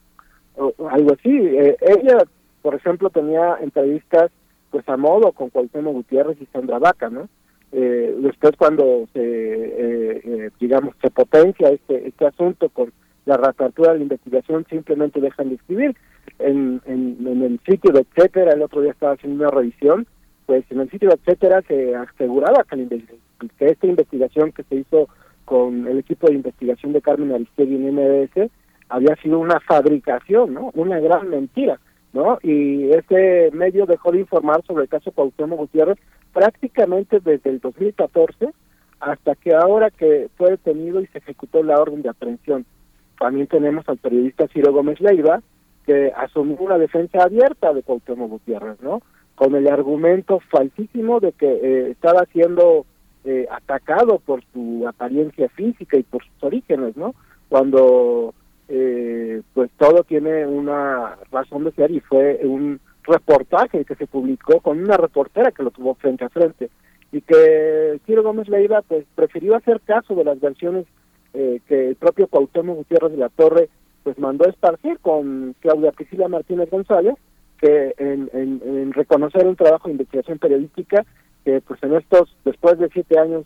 o 0.57 0.73
algo 0.89 1.13
así. 1.13 1.30
Eh, 1.30 1.77
ella, 1.80 2.18
por 2.61 2.76
ejemplo, 2.76 3.09
tenía 3.09 3.59
entrevistas 3.61 4.30
pues 4.72 4.88
a 4.89 4.97
modo 4.97 5.31
con 5.31 5.49
Cuauhtémoc 5.49 5.93
Gutiérrez 5.93 6.41
y 6.41 6.45
Sandra 6.47 6.80
Vaca, 6.80 7.09
¿no? 7.09 7.30
Eh, 7.72 8.15
después 8.19 8.53
cuando 8.57 9.07
se, 9.13 9.22
eh, 9.22 10.49
digamos, 10.59 10.95
se 11.01 11.09
potencia 11.11 11.69
este, 11.69 12.09
este 12.09 12.26
asunto 12.26 12.68
con 12.69 12.91
la 13.26 13.38
reapertura 13.38 13.93
de 13.93 13.99
la 13.99 14.03
investigación, 14.03 14.65
simplemente 14.69 15.22
dejan 15.22 15.49
de 15.49 15.55
escribir 15.55 15.95
en, 16.39 16.81
el 16.85 17.59
sitio 17.65 17.91
de 17.91 18.01
etcétera, 18.01 18.53
el 18.53 18.61
otro 18.61 18.81
día 18.81 18.91
estaba 18.91 19.13
haciendo 19.13 19.43
una 19.43 19.51
revisión, 19.51 20.07
pues 20.45 20.63
en 20.69 20.79
el 20.79 20.89
sitio 20.89 21.09
de 21.09 21.15
etcétera 21.15 21.61
se 21.67 21.95
aseguraba 21.95 22.63
que, 22.63 23.03
que 23.57 23.65
esta 23.65 23.87
investigación 23.87 24.51
que 24.51 24.63
se 24.63 24.75
hizo 24.75 25.07
con 25.45 25.87
el 25.87 25.99
equipo 25.99 26.27
de 26.27 26.35
investigación 26.35 26.93
de 26.93 27.01
Carmen 27.01 27.33
Aristegui 27.33 27.75
en 27.75 27.95
MBS 27.95 28.51
había 28.89 29.15
sido 29.17 29.39
una 29.39 29.59
fabricación, 29.59 30.53
¿no? 30.53 30.71
Una 30.75 30.99
gran 30.99 31.29
mentira, 31.29 31.79
¿no? 32.13 32.37
Y 32.43 32.89
ese 32.91 33.49
medio 33.53 33.85
dejó 33.85 34.11
de 34.11 34.19
informar 34.19 34.63
sobre 34.65 34.83
el 34.83 34.89
caso 34.89 35.11
Cuauhtémoc 35.11 35.59
Gutiérrez 35.59 35.97
prácticamente 36.33 37.19
desde 37.19 37.49
el 37.49 37.59
2014 37.59 38.49
hasta 38.99 39.35
que 39.35 39.53
ahora 39.53 39.89
que 39.89 40.29
fue 40.37 40.51
detenido 40.51 41.01
y 41.01 41.07
se 41.07 41.17
ejecutó 41.17 41.63
la 41.63 41.79
orden 41.79 42.01
de 42.01 42.09
aprehensión. 42.09 42.65
También 43.19 43.47
tenemos 43.47 43.87
al 43.89 43.97
periodista 43.97 44.47
Ciro 44.47 44.71
Gómez 44.71 44.99
Leiva, 45.01 45.41
que 45.85 46.11
asumió 46.15 46.57
una 46.59 46.77
defensa 46.77 47.23
abierta 47.23 47.73
de 47.73 47.83
Cuauhtémoc 47.83 48.29
Gutiérrez, 48.29 48.81
¿no? 48.81 49.01
Con 49.35 49.55
el 49.55 49.67
argumento 49.67 50.39
falsísimo 50.51 51.19
de 51.19 51.31
que 51.31 51.47
eh, 51.47 51.91
estaba 51.91 52.25
siendo 52.31 52.85
eh, 53.23 53.47
atacado 53.49 54.19
por 54.19 54.43
su 54.53 54.85
apariencia 54.87 55.49
física 55.49 55.97
y 55.97 56.03
por 56.03 56.23
sus 56.23 56.43
orígenes, 56.43 56.95
¿no? 56.95 57.15
Cuando 57.49 58.33
eh, 58.69 59.41
pues 59.53 59.71
todo 59.77 60.03
tiene 60.03 60.45
una 60.45 61.17
razón 61.31 61.63
de 61.63 61.71
ser 61.71 61.91
y 61.91 61.99
fue 61.99 62.39
un 62.43 62.79
reportaje 63.03 63.83
que 63.83 63.95
se 63.95 64.07
publicó 64.07 64.59
con 64.61 64.81
una 64.81 64.97
reportera 64.97 65.51
que 65.51 65.63
lo 65.63 65.71
tuvo 65.71 65.95
frente 65.95 66.25
a 66.25 66.29
frente 66.29 66.69
y 67.11 67.21
que 67.21 67.99
Ciro 68.05 68.23
Gómez 68.23 68.47
Leiva 68.47 68.81
pues 68.83 69.05
prefirió 69.15 69.55
hacer 69.55 69.81
caso 69.81 70.15
de 70.15 70.23
las 70.23 70.39
versiones 70.39 70.85
que 71.33 71.87
el 71.87 71.95
propio 71.95 72.27
Cuauhtémoc 72.27 72.77
Gutiérrez 72.77 73.11
de 73.11 73.17
la 73.17 73.29
Torre 73.29 73.69
pues 74.03 74.18
mandó 74.18 74.48
esparcir 74.49 74.99
con 74.99 75.56
Claudia 75.60 75.91
Priscila 75.91 76.28
Martínez 76.28 76.69
González, 76.69 77.15
que 77.60 77.94
en, 77.98 78.30
en, 78.34 78.91
reconocer 78.94 79.45
un 79.45 79.56
trabajo 79.56 79.88
de 79.88 79.94
investigación 79.94 80.40
periodística 80.40 81.06
que 81.45 81.61
pues 81.61 81.82
en 81.84 81.95
estos, 81.95 82.36
después 82.44 82.78
de 82.80 82.90
siete 82.90 83.19
años, 83.19 83.45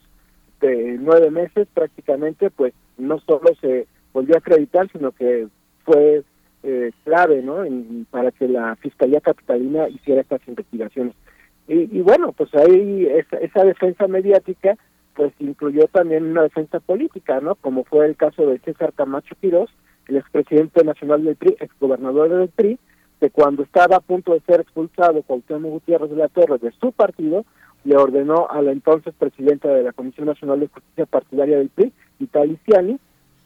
de 0.60 0.96
nueve 0.98 1.30
meses 1.30 1.68
prácticamente, 1.74 2.50
pues 2.50 2.72
no 2.96 3.20
solo 3.20 3.54
se 3.60 3.86
volvió 4.12 4.34
a 4.34 4.38
acreditar, 4.38 4.90
sino 4.90 5.12
que 5.12 5.48
fue 5.84 6.22
eh, 6.62 6.90
clave 7.04 7.42
¿no? 7.42 7.64
para 8.10 8.32
que 8.32 8.48
la 8.48 8.76
Fiscalía 8.76 9.20
Capitalina 9.20 9.88
hiciera 9.88 10.22
estas 10.22 10.46
investigaciones. 10.48 11.14
Y, 11.68 12.00
bueno, 12.00 12.30
pues 12.30 12.54
ahí 12.54 13.06
esa, 13.06 13.38
esa 13.38 13.64
defensa 13.64 14.06
mediática 14.06 14.76
pues 15.16 15.32
incluyó 15.40 15.88
también 15.88 16.24
una 16.24 16.42
defensa 16.42 16.78
política, 16.78 17.40
¿no? 17.40 17.56
Como 17.56 17.82
fue 17.84 18.06
el 18.06 18.16
caso 18.16 18.46
de 18.46 18.58
César 18.60 18.92
Camacho 18.92 19.34
Quirós, 19.40 19.70
el 20.08 20.16
expresidente 20.16 20.84
nacional 20.84 21.24
del 21.24 21.36
PRI, 21.36 21.56
exgobernador 21.60 22.28
del 22.28 22.48
PRI, 22.48 22.78
que 23.20 23.30
cuando 23.30 23.62
estaba 23.62 23.96
a 23.96 24.00
punto 24.00 24.34
de 24.34 24.40
ser 24.40 24.60
expulsado 24.60 25.22
Cuauhtémoc 25.22 25.70
Gutiérrez 25.72 26.10
de 26.10 26.16
la 26.16 26.28
Torre 26.28 26.58
de 26.58 26.72
su 26.72 26.92
partido, 26.92 27.44
le 27.84 27.96
ordenó 27.96 28.48
a 28.50 28.60
la 28.62 28.72
entonces 28.72 29.14
presidenta 29.18 29.68
de 29.68 29.84
la 29.84 29.92
Comisión 29.92 30.26
Nacional 30.26 30.60
de 30.60 30.68
Justicia 30.68 31.06
Partidaria 31.06 31.58
del 31.58 31.68
PRI, 31.68 31.92
Italiciani, 32.18 32.98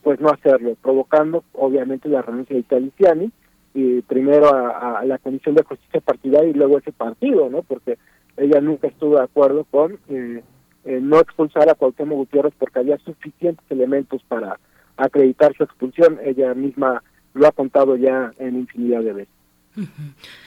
pues 0.02 0.18
no 0.20 0.30
hacerlo, 0.30 0.76
provocando 0.80 1.44
obviamente 1.52 2.08
la 2.08 2.22
renuncia 2.22 2.54
de 2.54 2.60
Italiciani, 2.60 3.30
y 3.74 4.00
primero 4.02 4.52
a, 4.52 5.04
la 5.04 5.18
Comisión 5.18 5.54
de 5.54 5.62
Justicia 5.62 6.00
Partidaria 6.00 6.50
y 6.50 6.54
luego 6.54 6.78
ese 6.78 6.92
partido, 6.92 7.48
¿no? 7.50 7.62
Porque 7.62 7.98
ella 8.36 8.60
nunca 8.60 8.88
estuvo 8.88 9.16
de 9.16 9.22
acuerdo 9.22 9.64
con 9.70 9.98
eh, 10.08 10.42
no 10.84 11.20
expulsar 11.20 11.68
a 11.68 11.74
Cuauhtémoc 11.74 12.18
Gutiérrez 12.18 12.54
porque 12.58 12.80
había 12.80 12.98
suficientes 12.98 13.64
elementos 13.70 14.22
para 14.24 14.58
acreditar 15.00 15.54
su 15.56 15.64
expulsión. 15.64 16.18
Ella 16.24 16.54
misma 16.54 17.02
lo 17.34 17.46
ha 17.46 17.52
contado 17.52 17.96
ya 17.96 18.32
en 18.38 18.56
infinidad 18.56 19.02
de 19.02 19.12
veces. 19.12 19.40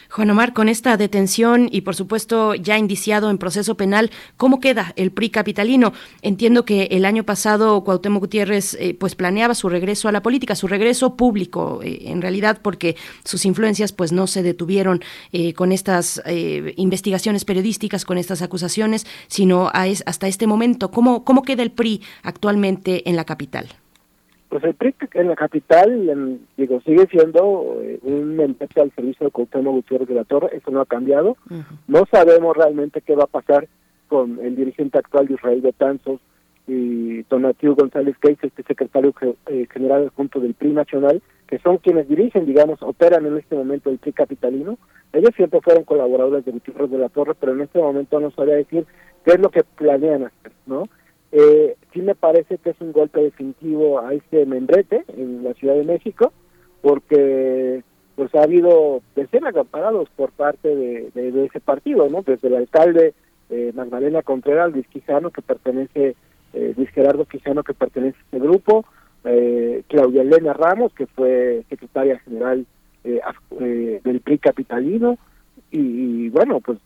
Juan 0.09 0.29
Omar, 0.29 0.53
con 0.53 0.69
esta 0.69 0.95
detención 0.95 1.69
y 1.71 1.81
por 1.81 1.95
supuesto 1.95 2.53
ya 2.53 2.77
indiciado 2.77 3.31
en 3.31 3.39
proceso 3.39 3.75
penal, 3.75 4.11
¿cómo 4.37 4.59
queda 4.59 4.93
el 4.95 5.11
PRI 5.11 5.29
capitalino? 5.29 5.93
Entiendo 6.21 6.65
que 6.65 6.83
el 6.91 7.05
año 7.05 7.23
pasado 7.23 7.83
Cuauhtémoc 7.83 8.21
Gutiérrez 8.21 8.75
eh, 8.75 8.95
pues 8.99 9.15
planeaba 9.15 9.55
su 9.55 9.69
regreso 9.69 10.07
a 10.07 10.11
la 10.11 10.21
política, 10.21 10.55
su 10.55 10.67
regreso 10.67 11.15
público, 11.15 11.79
eh, 11.81 12.03
en 12.11 12.21
realidad 12.21 12.59
porque 12.61 12.95
sus 13.23 13.45
influencias 13.45 13.91
pues 13.91 14.11
no 14.11 14.27
se 14.27 14.43
detuvieron 14.43 15.01
eh, 15.31 15.53
con 15.53 15.71
estas 15.71 16.21
investigaciones 16.75 17.45
periodísticas, 17.45 18.05
con 18.05 18.17
estas 18.17 18.41
acusaciones, 18.41 19.07
sino 19.27 19.71
hasta 19.73 20.27
este 20.27 20.47
momento. 20.47 20.91
¿Cómo, 20.91 21.23
¿Cómo 21.23 21.41
queda 21.41 21.63
el 21.63 21.71
PRI 21.71 22.01
actualmente 22.23 23.09
en 23.09 23.15
la 23.15 23.23
capital? 23.23 23.67
Pues 24.53 24.65
el 24.65 24.75
PRI 24.75 24.93
en 25.15 25.29
la 25.29 25.35
capital, 25.35 26.39
digo, 26.57 26.79
sigue 26.81 27.07
siendo 27.07 27.79
eh, 27.81 27.97
un 28.03 28.39
ente 28.39 28.67
al 28.79 28.91
servicio 28.91 29.25
de 29.25 29.31
Cuauhtémoc 29.31 29.73
Gutiérrez 29.73 30.07
de 30.07 30.13
la 30.13 30.25
Torre, 30.25 30.55
eso 30.55 30.69
no 30.69 30.79
ha 30.79 30.85
cambiado. 30.85 31.37
No 31.87 32.03
sabemos 32.11 32.55
realmente 32.55 33.01
qué 33.01 33.15
va 33.15 33.23
a 33.23 33.39
pasar 33.41 33.67
con 34.09 34.37
el 34.39 34.55
dirigente 34.55 34.99
actual 34.99 35.25
de 35.25 35.33
Israel 35.33 35.61
Betanzos 35.61 36.21
y 36.67 37.23
Donatiu 37.23 37.73
González 37.73 38.15
Keis, 38.19 38.37
este 38.43 38.61
secretario 38.61 39.11
eh, 39.47 39.65
general 39.73 40.11
junto 40.15 40.39
del 40.39 40.53
PRI 40.53 40.73
nacional, 40.73 41.23
que 41.47 41.57
son 41.57 41.79
quienes 41.79 42.07
dirigen, 42.07 42.45
digamos, 42.45 42.83
operan 42.83 43.25
en 43.25 43.39
este 43.39 43.55
momento 43.55 43.89
el 43.89 43.97
PRI 43.97 44.13
capitalino. 44.13 44.77
Ellos 45.13 45.31
siempre 45.35 45.61
fueron 45.61 45.83
colaboradores 45.83 46.45
de 46.45 46.51
Gutiérrez 46.51 46.91
de 46.91 46.99
la 46.99 47.09
Torre, 47.09 47.33
pero 47.39 47.53
en 47.53 47.61
este 47.61 47.79
momento 47.79 48.19
no 48.19 48.29
sabría 48.29 48.57
decir 48.57 48.85
qué 49.25 49.31
es 49.31 49.39
lo 49.39 49.49
que 49.49 49.63
planean 49.63 50.25
hacer, 50.25 50.51
¿no? 50.67 50.83
Eh, 51.35 51.75
sí 51.91 52.03
me 52.03 52.13
parece 52.13 52.59
que 52.59 52.69
es 52.69 52.75
un 52.79 52.91
golpe 52.91 53.19
definitivo 53.19 53.99
a 53.99 54.13
este 54.13 54.45
membrete 54.45 55.03
en 55.17 55.43
la 55.43 55.55
Ciudad 55.55 55.73
de 55.73 55.83
México, 55.83 56.31
porque 56.81 57.81
pues 58.15 58.33
ha 58.35 58.43
habido 58.43 59.01
decenas 59.15 59.55
de 59.55 59.61
amparados 59.61 60.07
por 60.15 60.31
parte 60.31 60.75
de, 60.75 61.45
ese 61.45 61.59
partido, 61.59 62.07
¿no? 62.07 62.21
Desde 62.21 62.49
el 62.49 62.55
alcalde 62.55 63.15
eh, 63.49 63.71
Magdalena 63.73 64.21
Contreras, 64.21 64.71
Luis 64.71 64.87
Quijano, 64.89 65.31
que 65.31 65.41
pertenece, 65.41 66.15
eh, 66.53 66.73
Luis 66.77 66.91
Gerardo 66.91 67.25
Quijano, 67.25 67.63
que 67.63 67.73
pertenece 67.73 68.15
a 68.15 68.25
este 68.25 68.39
grupo, 68.39 68.85
eh, 69.23 69.81
Claudia 69.87 70.21
Elena 70.21 70.53
Ramos, 70.53 70.93
que 70.93 71.07
fue 71.07 71.63
secretaria 71.67 72.19
general 72.19 72.67
eh, 73.05 73.99
del 74.03 74.21
PRI 74.21 74.37
capitalino, 74.37 75.17
y, 75.71 75.79
y 76.25 76.29
bueno, 76.29 76.59
pues 76.59 76.77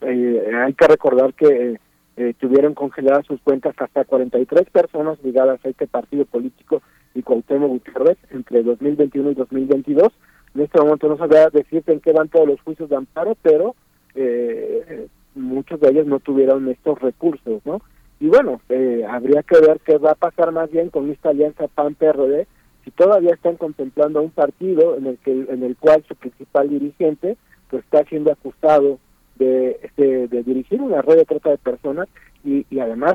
hay 0.00 0.72
que 0.72 0.86
recordar 0.86 1.34
que 1.34 1.78
eh, 2.16 2.34
tuvieron 2.38 2.74
congeladas 2.74 3.26
sus 3.26 3.40
cuentas 3.40 3.74
hasta 3.78 4.04
43 4.04 4.68
personas 4.70 5.22
ligadas 5.22 5.64
a 5.64 5.68
este 5.68 5.86
partido 5.86 6.24
político 6.24 6.82
y 7.14 7.22
Cuauhtémoc 7.22 7.70
Gutiérrez 7.70 8.18
entre 8.30 8.62
2021 8.62 9.30
y 9.30 9.34
2022. 9.34 10.12
En 10.54 10.60
este 10.62 10.80
momento 10.80 11.08
no 11.08 11.16
sabía 11.16 11.48
decirte 11.50 11.92
en 11.92 12.00
qué 12.00 12.12
van 12.12 12.28
todos 12.28 12.46
los 12.46 12.60
juicios 12.62 12.88
de 12.90 12.96
amparo, 12.96 13.36
pero 13.42 13.74
eh, 14.14 15.06
muchos 15.34 15.80
de 15.80 15.90
ellos 15.90 16.06
no 16.06 16.20
tuvieron 16.20 16.68
estos 16.68 17.00
recursos, 17.00 17.62
¿no? 17.64 17.80
Y 18.18 18.26
bueno, 18.26 18.60
eh, 18.68 19.04
habría 19.08 19.42
que 19.42 19.58
ver 19.60 19.80
qué 19.84 19.96
va 19.96 20.12
a 20.12 20.14
pasar 20.14 20.52
más 20.52 20.70
bien 20.70 20.90
con 20.90 21.10
esta 21.10 21.30
alianza 21.30 21.68
PAN-PRD, 21.68 22.46
si 22.84 22.90
todavía 22.90 23.34
están 23.34 23.56
contemplando 23.56 24.20
un 24.20 24.30
partido 24.30 24.96
en 24.96 25.06
el 25.06 25.18
que 25.18 25.32
en 25.32 25.62
el 25.62 25.76
cual 25.76 26.04
su 26.06 26.14
principal 26.14 26.68
dirigente 26.68 27.36
pues 27.68 27.84
está 27.84 28.04
siendo 28.04 28.32
acusado 28.32 28.98
de, 29.40 30.28
de, 30.28 30.42
dirigir 30.42 30.80
una 30.80 31.02
red 31.02 31.16
de 31.16 31.24
trata 31.24 31.50
de 31.50 31.58
personas 31.58 32.08
y, 32.44 32.64
además 32.78 33.14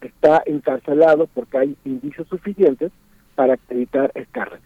está 0.00 0.42
encarcelado 0.46 1.26
porque 1.34 1.58
hay 1.58 1.76
indicios 1.84 2.28
suficientes 2.28 2.92
para 3.34 3.54
acreditar 3.54 4.12
esta 4.14 4.44
red. 4.44 4.60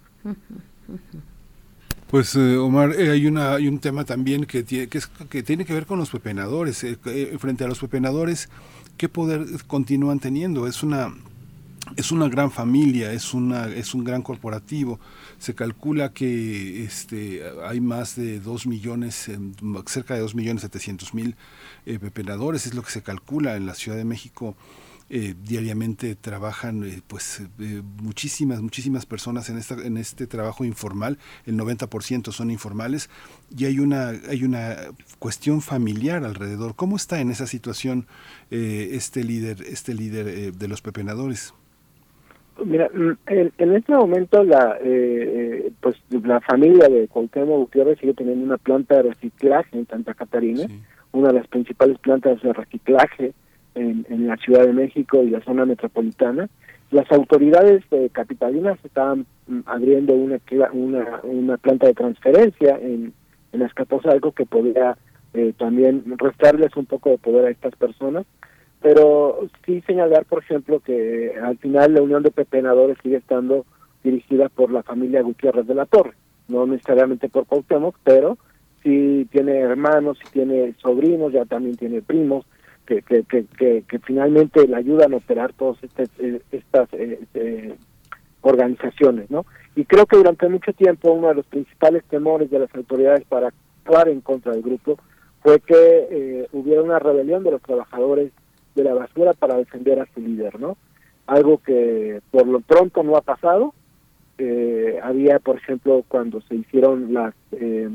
Pues 2.11 2.37
eh, 2.37 2.59
Omar, 2.59 2.93
eh, 2.93 3.11
hay 3.11 3.27
una 3.27 3.55
hay 3.55 3.67
un 3.69 3.79
tema 3.79 4.05
también 4.05 4.45
que 4.45 4.63
tiene 4.63 4.89
que, 4.89 5.43
tiene 5.43 5.65
que 5.65 5.73
ver 5.73 5.87
con 5.87 5.99
los 5.99 6.11
pepenadores. 6.11 6.85
Eh, 6.85 6.99
frente 7.39 7.65
a 7.65 7.69
los 7.69 7.81
pepenadores, 7.81 8.51
¿qué 8.99 9.09
poder 9.09 9.47
continúan 9.67 10.21
teniendo? 10.21 10.67
Es 10.67 10.83
una 10.83 11.15
es 11.97 12.13
una 12.13 12.29
gran 12.29 12.51
familia, 12.51 13.13
es 13.13 13.35
una 13.35 13.67
es 13.69 13.95
un 13.95 14.05
gran 14.05 14.23
corporativo. 14.23 15.01
Se 15.39 15.55
calcula 15.55 16.13
que 16.13 16.85
este 16.85 17.43
hay 17.65 17.81
más 17.81 18.17
de 18.17 18.41
2 18.41 18.67
millones, 18.67 19.31
cerca 19.87 20.15
de 20.15 20.21
2 20.21 20.35
millones 20.35 20.63
700 20.63 21.15
mil 21.15 21.37
eh, 21.87 21.99
pepenadores, 21.99 22.67
es 22.67 22.75
lo 22.75 22.83
que 22.83 22.91
se 22.91 23.03
calcula 23.03 23.57
en 23.57 23.67
la 23.67 23.75
Ciudad 23.75 23.97
de 23.97 24.05
México. 24.05 24.57
Eh, 25.15 25.35
diariamente 25.45 26.15
trabajan 26.15 26.85
eh, 26.85 27.03
pues 27.07 27.43
eh, 27.59 27.83
muchísimas 28.01 28.63
muchísimas 28.63 29.05
personas 29.05 29.51
en 29.51 29.59
esta 29.59 29.75
en 29.75 29.99
este 29.99 30.27
trabajo 30.27 30.65
informal 30.65 31.19
el 31.45 31.59
90% 31.59 32.33
son 32.33 32.51
informales 32.51 33.11
y 33.55 33.67
hay 33.67 33.79
una 33.79 34.09
hay 34.31 34.45
una 34.45 34.75
cuestión 35.19 35.61
familiar 35.61 36.25
alrededor 36.25 36.77
cómo 36.77 36.97
está 36.97 37.21
en 37.21 37.31
esa 37.31 37.47
situación 37.47 38.07
este 38.49 39.23
líder 39.23 39.61
este 39.69 39.93
líder 39.93 40.55
de 40.55 40.69
los 40.69 40.81
pepenadores 40.81 41.53
Mira, 42.65 42.89
mm, 42.93 43.13
en, 43.27 43.75
este 43.75 43.93
momento 43.93 44.43
la 44.45 44.79
eh, 44.83 45.65
eh, 45.67 45.73
pues 45.81 45.97
la 46.11 46.41
familia 46.41 46.89
de 46.89 47.09
Cuauhtémoc 47.09 47.61
Gutiérrez 47.61 47.99
sigue 47.99 48.15
teniendo 48.15 48.45
una 48.45 48.59
planta 48.59 48.97
de 48.97 49.11
reciclaje 49.11 49.77
en 49.79 49.87
Santa 49.87 50.15
Catarina, 50.15 50.67
una 51.13 51.29
de 51.29 51.35
las 51.35 51.49
principales 51.49 51.99
plantas 51.99 52.41
de 52.43 52.53
reciclaje 52.53 53.33
en, 53.75 54.27
la 54.27 54.37
Ciudad 54.37 54.67
de 54.67 54.73
México 54.73 55.23
y 55.23 55.31
la 55.31 55.41
zona 55.43 55.65
metropolitana. 55.65 56.49
Las 56.91 57.11
autoridades 57.11 57.83
eh, 57.91 58.11
capitalinas 58.13 58.79
estaban 58.85 59.27
mm, 59.47 59.61
abriendo 59.67 60.15
una, 60.15 60.39
una, 60.73 61.21
una 61.23 61.57
planta 61.57 61.87
de 61.87 61.95
transferencia 61.95 62.79
en, 62.81 63.13
en 63.53 63.63
algo 64.05 64.33
que 64.33 64.47
podría 64.47 64.97
eh, 65.35 65.55
también 65.59 66.05
restarles 66.19 66.77
un 66.77 66.87
poco 66.87 67.11
de 67.11 67.19
poder 67.19 67.47
a 67.47 67.51
estas 67.51 67.75
personas 67.77 68.27
pero 68.83 69.49
sí 69.65 69.81
señalar, 69.87 70.25
por 70.25 70.43
ejemplo, 70.43 70.81
que 70.81 71.33
al 71.43 71.57
final 71.59 71.95
la 71.95 72.03
Unión 72.03 72.23
de 72.23 72.33
Pepenadores 72.33 72.99
sigue 73.03 73.17
estando 73.17 73.65
dirigida 74.03 74.49
por 74.49 74.73
la 74.73 74.83
familia 74.83 75.23
Gutiérrez 75.23 75.67
de 75.67 75.75
la 75.75 75.87
Torre, 75.87 76.15
no 76.49 76.67
necesariamente 76.67 77.29
por 77.29 77.47
Cuauhtémoc, 77.47 77.97
pero 78.03 78.39
sí 78.83 79.29
tiene 79.31 79.61
hermanos, 79.61 80.19
sí 80.23 80.29
tiene 80.33 80.75
sobrinos, 80.79 81.33
ya 81.33 81.45
también 81.45 81.77
tiene 81.77 82.03
primos, 82.03 82.45
que, 82.87 83.03
que, 83.03 83.23
que, 83.25 83.85
que, 83.89 83.99
finalmente 84.01 84.67
le 84.67 84.77
ayudan 84.77 85.15
a 85.15 85.19
operar 85.19 85.53
todas 85.53 85.83
este, 85.85 86.09
eh, 86.19 86.43
estas 86.51 86.93
eh, 86.93 87.21
eh, 87.35 87.77
organizaciones, 88.41 89.31
¿no? 89.31 89.47
Y 89.77 89.85
creo 89.85 90.07
que 90.07 90.17
durante 90.17 90.49
mucho 90.49 90.73
tiempo 90.73 91.13
uno 91.13 91.29
de 91.29 91.37
los 91.37 91.47
principales 91.47 92.03
temores 92.05 92.51
de 92.51 92.59
las 92.59 92.75
autoridades 92.75 93.25
para 93.29 93.49
actuar 93.49 94.09
en 94.09 94.21
contra 94.21 94.53
del 94.53 94.63
grupo 94.63 94.99
fue 95.43 95.61
que 95.61 96.47
hubiera 96.53 96.83
una 96.83 96.99
rebelión 96.99 97.43
de 97.43 97.53
los 97.53 97.63
trabajadores 97.63 98.33
de 98.75 98.85
la 98.85 98.95
basura 98.95 99.33
para 99.33 99.57
defender 99.57 100.01
a 100.01 100.07
su 100.15 100.21
líder, 100.21 100.61
¿no? 100.61 100.77
Algo 101.27 101.59
que 101.59 102.21
por 102.31 102.47
lo 102.47 102.61
pronto 102.61 103.03
no 103.03 103.17
ha 103.17 103.23
pasado. 103.23 103.75
Eh, 104.39 104.99
había, 105.03 105.39
por 105.39 105.57
ejemplo, 105.57 106.05
cuando 106.09 106.41
se 106.43 106.57
hicieron 106.57 107.13
las 107.13 107.35
eh, 107.53 107.89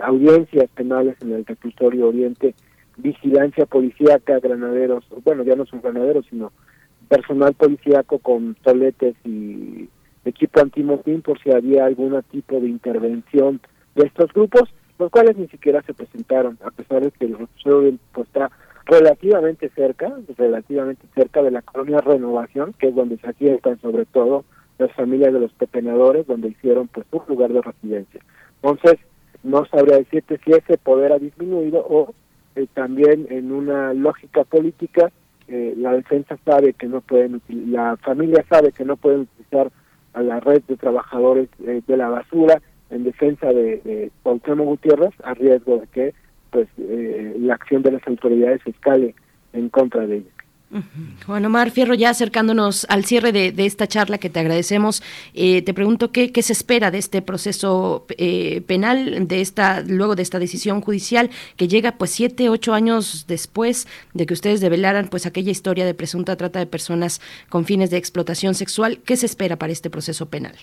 audiencias 0.00 0.70
penales 0.70 1.16
en 1.20 1.32
el 1.32 1.46
reclusorio 1.46 2.08
Oriente, 2.08 2.54
vigilancia 2.96 3.66
policíaca, 3.66 4.38
granaderos, 4.38 5.04
bueno, 5.24 5.42
ya 5.42 5.56
no 5.56 5.66
son 5.66 5.80
granaderos, 5.80 6.26
sino 6.28 6.52
personal 7.08 7.54
policíaco 7.54 8.18
con 8.18 8.54
toletes 8.62 9.16
y 9.24 9.88
equipo 10.24 10.60
antimotín 10.60 11.22
por 11.22 11.40
si 11.42 11.50
había 11.50 11.86
algún 11.86 12.20
tipo 12.30 12.60
de 12.60 12.68
intervención 12.68 13.60
de 13.94 14.06
estos 14.06 14.32
grupos, 14.32 14.72
los 14.98 15.10
cuales 15.10 15.36
ni 15.36 15.48
siquiera 15.48 15.82
se 15.82 15.94
presentaron, 15.94 16.58
a 16.64 16.70
pesar 16.70 17.02
de 17.02 17.10
que 17.10 17.24
el 17.24 17.38
reclusorio 17.38 17.98
pues, 18.12 18.26
está 18.28 18.50
relativamente 18.90 19.70
cerca, 19.70 20.12
relativamente 20.36 21.06
cerca 21.14 21.42
de 21.42 21.52
la 21.52 21.62
colonia 21.62 22.00
Renovación, 22.00 22.74
que 22.78 22.88
es 22.88 22.94
donde 22.94 23.18
se 23.18 23.28
asientan 23.28 23.80
sobre 23.80 24.04
todo 24.04 24.44
las 24.78 24.92
familias 24.92 25.32
de 25.32 25.38
los 25.38 25.52
pepenadores, 25.52 26.26
donde 26.26 26.48
hicieron 26.48 26.88
pues 26.88 27.06
un 27.12 27.22
lugar 27.28 27.52
de 27.52 27.62
residencia. 27.62 28.20
Entonces, 28.56 28.98
no 29.44 29.64
sabría 29.66 29.98
decirte 29.98 30.40
si 30.44 30.50
ese 30.50 30.76
poder 30.76 31.12
ha 31.12 31.18
disminuido 31.18 31.86
o 31.88 32.12
eh, 32.56 32.66
también 32.74 33.28
en 33.30 33.52
una 33.52 33.94
lógica 33.94 34.42
política 34.42 35.12
eh, 35.46 35.74
la 35.76 35.92
defensa 35.92 36.36
sabe 36.44 36.74
que 36.74 36.86
no 36.86 37.00
pueden 37.00 37.40
la 37.48 37.96
familia 37.98 38.44
sabe 38.48 38.72
que 38.72 38.84
no 38.84 38.96
pueden 38.96 39.22
utilizar 39.22 39.70
a 40.12 40.22
la 40.22 40.40
red 40.40 40.62
de 40.68 40.76
trabajadores 40.76 41.48
eh, 41.66 41.80
de 41.86 41.96
la 41.96 42.08
basura 42.08 42.60
en 42.90 43.04
defensa 43.04 43.46
de, 43.48 43.80
de 43.84 44.10
Gutiérrez 44.24 45.14
a 45.22 45.34
riesgo 45.34 45.78
de 45.78 45.86
que 45.86 46.14
pues 46.50 46.68
la 46.76 47.54
acción 47.54 47.82
de 47.82 47.92
las 47.92 48.06
autoridades 48.06 48.60
escale 48.66 49.14
en 49.52 49.68
contra 49.68 50.06
de 50.06 50.18
ella. 50.18 50.30
Juan 51.26 51.44
Omar 51.44 51.72
Fierro, 51.72 51.94
ya 51.94 52.10
acercándonos 52.10 52.86
al 52.88 53.04
cierre 53.04 53.32
de, 53.32 53.52
esta 53.66 53.88
charla 53.88 54.18
que 54.18 54.30
te 54.30 54.38
agradecemos, 54.38 55.02
eh, 55.34 55.62
te 55.62 55.74
pregunto 55.74 56.12
qué, 56.12 56.30
qué, 56.30 56.42
se 56.42 56.52
espera 56.52 56.92
de 56.92 56.98
este 56.98 57.22
proceso 57.22 58.06
eh, 58.16 58.60
penal, 58.62 59.26
de 59.26 59.40
esta, 59.40 59.80
luego 59.80 60.14
de 60.14 60.22
esta 60.22 60.38
decisión 60.38 60.80
judicial 60.80 61.30
que 61.56 61.66
llega 61.66 61.98
pues 61.98 62.12
siete, 62.12 62.48
ocho 62.48 62.72
años 62.72 63.24
después 63.26 63.88
de 64.14 64.26
que 64.26 64.34
ustedes 64.34 64.60
develaran 64.60 65.08
pues 65.08 65.26
aquella 65.26 65.50
historia 65.50 65.84
de 65.84 65.94
presunta 65.94 66.36
trata 66.36 66.60
de 66.60 66.66
personas 66.66 67.20
con 67.48 67.64
fines 67.64 67.90
de 67.90 67.96
explotación 67.96 68.54
sexual. 68.54 69.00
¿Qué 69.04 69.16
se 69.16 69.26
espera 69.26 69.56
para 69.56 69.72
este 69.72 69.90
proceso 69.90 70.26
penal? 70.26 70.54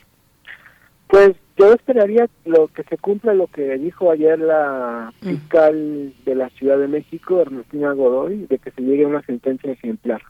Pues 1.08 1.36
yo 1.58 1.74
esperaría 1.74 2.30
lo 2.46 2.68
que 2.68 2.84
se 2.84 2.98
cumpla 2.98 3.34
lo 3.34 3.48
que 3.48 3.78
dijo 3.78 4.12
ayer 4.12 4.40
la 4.40 5.12
mm. 5.22 5.26
fiscal 5.26 6.14
de 6.24 6.36
la 6.36 6.50
Ciudad 6.52 6.78
de 6.78 6.88
México, 6.88 7.42
Ernestina 7.42 7.92
Godoy, 7.94 8.46
de 8.46 8.60
que 8.60 8.72
se 8.72 8.82
llegue 8.82 9.06
a 9.06 9.08
una 9.08 9.24
sentencia 9.24 9.72
ejemplar, 9.72 10.22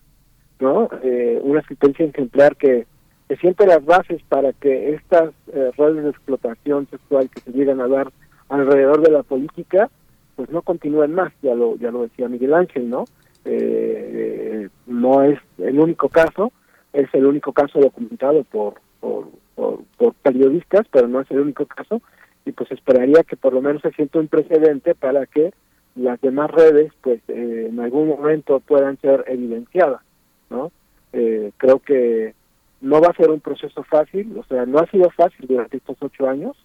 ¿no? 0.60 0.90
Eh, 1.04 1.40
una 1.44 1.62
sentencia 1.64 2.06
ejemplar 2.06 2.56
que, 2.56 2.88
que 3.28 3.36
siente 3.38 3.68
las 3.68 3.84
bases 3.84 4.22
para 4.30 4.54
que 4.54 4.94
estas 4.94 5.34
eh, 5.54 5.72
redes 5.78 6.04
de 6.04 6.10
explotación 6.12 6.88
sexual 6.90 7.30
que 7.30 7.42
se 7.42 7.52
llegan 7.52 7.82
a 7.82 7.88
dar 7.88 8.12
alrededor 8.48 9.02
de 9.02 9.12
la 9.12 9.24
política, 9.24 9.90
pues 10.38 10.50
no 10.50 10.62
continúen 10.62 11.14
más, 11.14 11.34
ya 11.42 11.56
lo, 11.56 11.76
ya 11.76 11.92
lo 11.92 12.04
decía 12.04 12.30
Miguel 12.30 12.54
Ángel, 12.54 12.90
¿no? 12.90 13.04
Eh, 13.44 14.70
no 14.86 15.24
es 15.24 15.40
el 15.58 15.80
único 15.80 16.08
caso, 16.08 16.54
es 16.94 17.14
el 17.14 17.26
único 17.26 17.52
caso 17.52 17.80
documentado 17.80 18.44
por, 18.46 18.76
por 19.02 19.28
por, 19.58 20.14
periodistas, 20.22 20.86
pero 20.92 21.08
no 21.08 21.20
es 21.20 21.32
el 21.32 21.40
único 21.40 21.66
caso, 21.66 22.02
y 22.46 22.52
pues 22.52 22.72
esperaría 22.72 23.24
que 23.24 23.36
por 23.36 23.54
lo 23.54 23.62
menos 23.62 23.82
se 23.82 23.92
sienta 23.92 24.20
un 24.20 24.28
precedente 24.28 24.96
para 24.96 25.26
que 25.26 25.54
las 25.96 26.22
demás 26.22 26.52
redes 26.52 26.94
pues 27.02 27.20
eh, 27.28 27.68
en 27.70 27.80
algún 27.80 28.08
momento 28.08 28.60
puedan 28.60 28.98
ser 29.02 29.26
evidenciadas, 29.28 30.02
¿no? 30.50 30.72
Eh, 31.12 31.52
creo 31.58 31.80
que 31.80 32.36
no 32.82 33.02
va 33.02 33.08
a 33.08 33.16
ser 33.16 33.32
un 33.32 33.40
proceso 33.40 33.84
fácil, 33.84 34.38
o 34.38 34.44
sea, 34.44 34.66
no 34.66 34.78
ha 34.78 34.90
sido 34.92 35.10
fácil 35.10 35.48
durante 35.48 35.78
estos 35.78 35.98
ocho 36.00 36.30
años, 36.30 36.56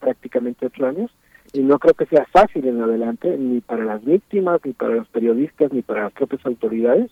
prácticamente 0.00 0.66
ocho 0.66 0.86
años, 0.86 1.10
y 1.52 1.60
no 1.60 1.78
creo 1.78 1.94
que 1.94 2.06
sea 2.06 2.26
fácil 2.32 2.66
en 2.66 2.80
adelante, 2.80 3.36
ni 3.36 3.60
para 3.60 3.84
las 3.84 4.02
víctimas, 4.04 4.60
ni 4.64 4.72
para 4.72 4.94
los 4.94 5.08
periodistas, 5.08 5.72
ni 5.72 5.82
para 5.82 6.04
las 6.04 6.12
propias 6.12 6.44
autoridades, 6.46 7.10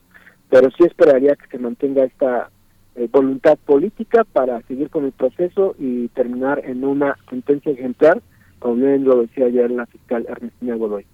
pero 0.48 0.70
sí 0.70 0.84
esperaría 0.84 1.36
que 1.36 1.48
se 1.48 1.58
mantenga 1.58 2.04
esta 2.04 2.50
eh, 2.97 3.09
voluntad 3.12 3.59
política 3.64 4.24
para 4.24 4.62
seguir 4.62 4.90
con 4.90 5.05
el 5.05 5.12
proceso 5.12 5.74
y 5.78 6.09
terminar 6.09 6.62
en 6.64 6.85
una 6.85 7.16
sentencia 7.28 7.73
ejemplar, 7.73 8.23
como 8.59 8.77
bien 8.77 9.05
lo 9.05 9.20
decía 9.20 9.47
ayer 9.47 9.70
la 9.70 9.86
fiscal 9.86 10.27
Ernestina 10.28 10.77
Godoy. 10.77 11.05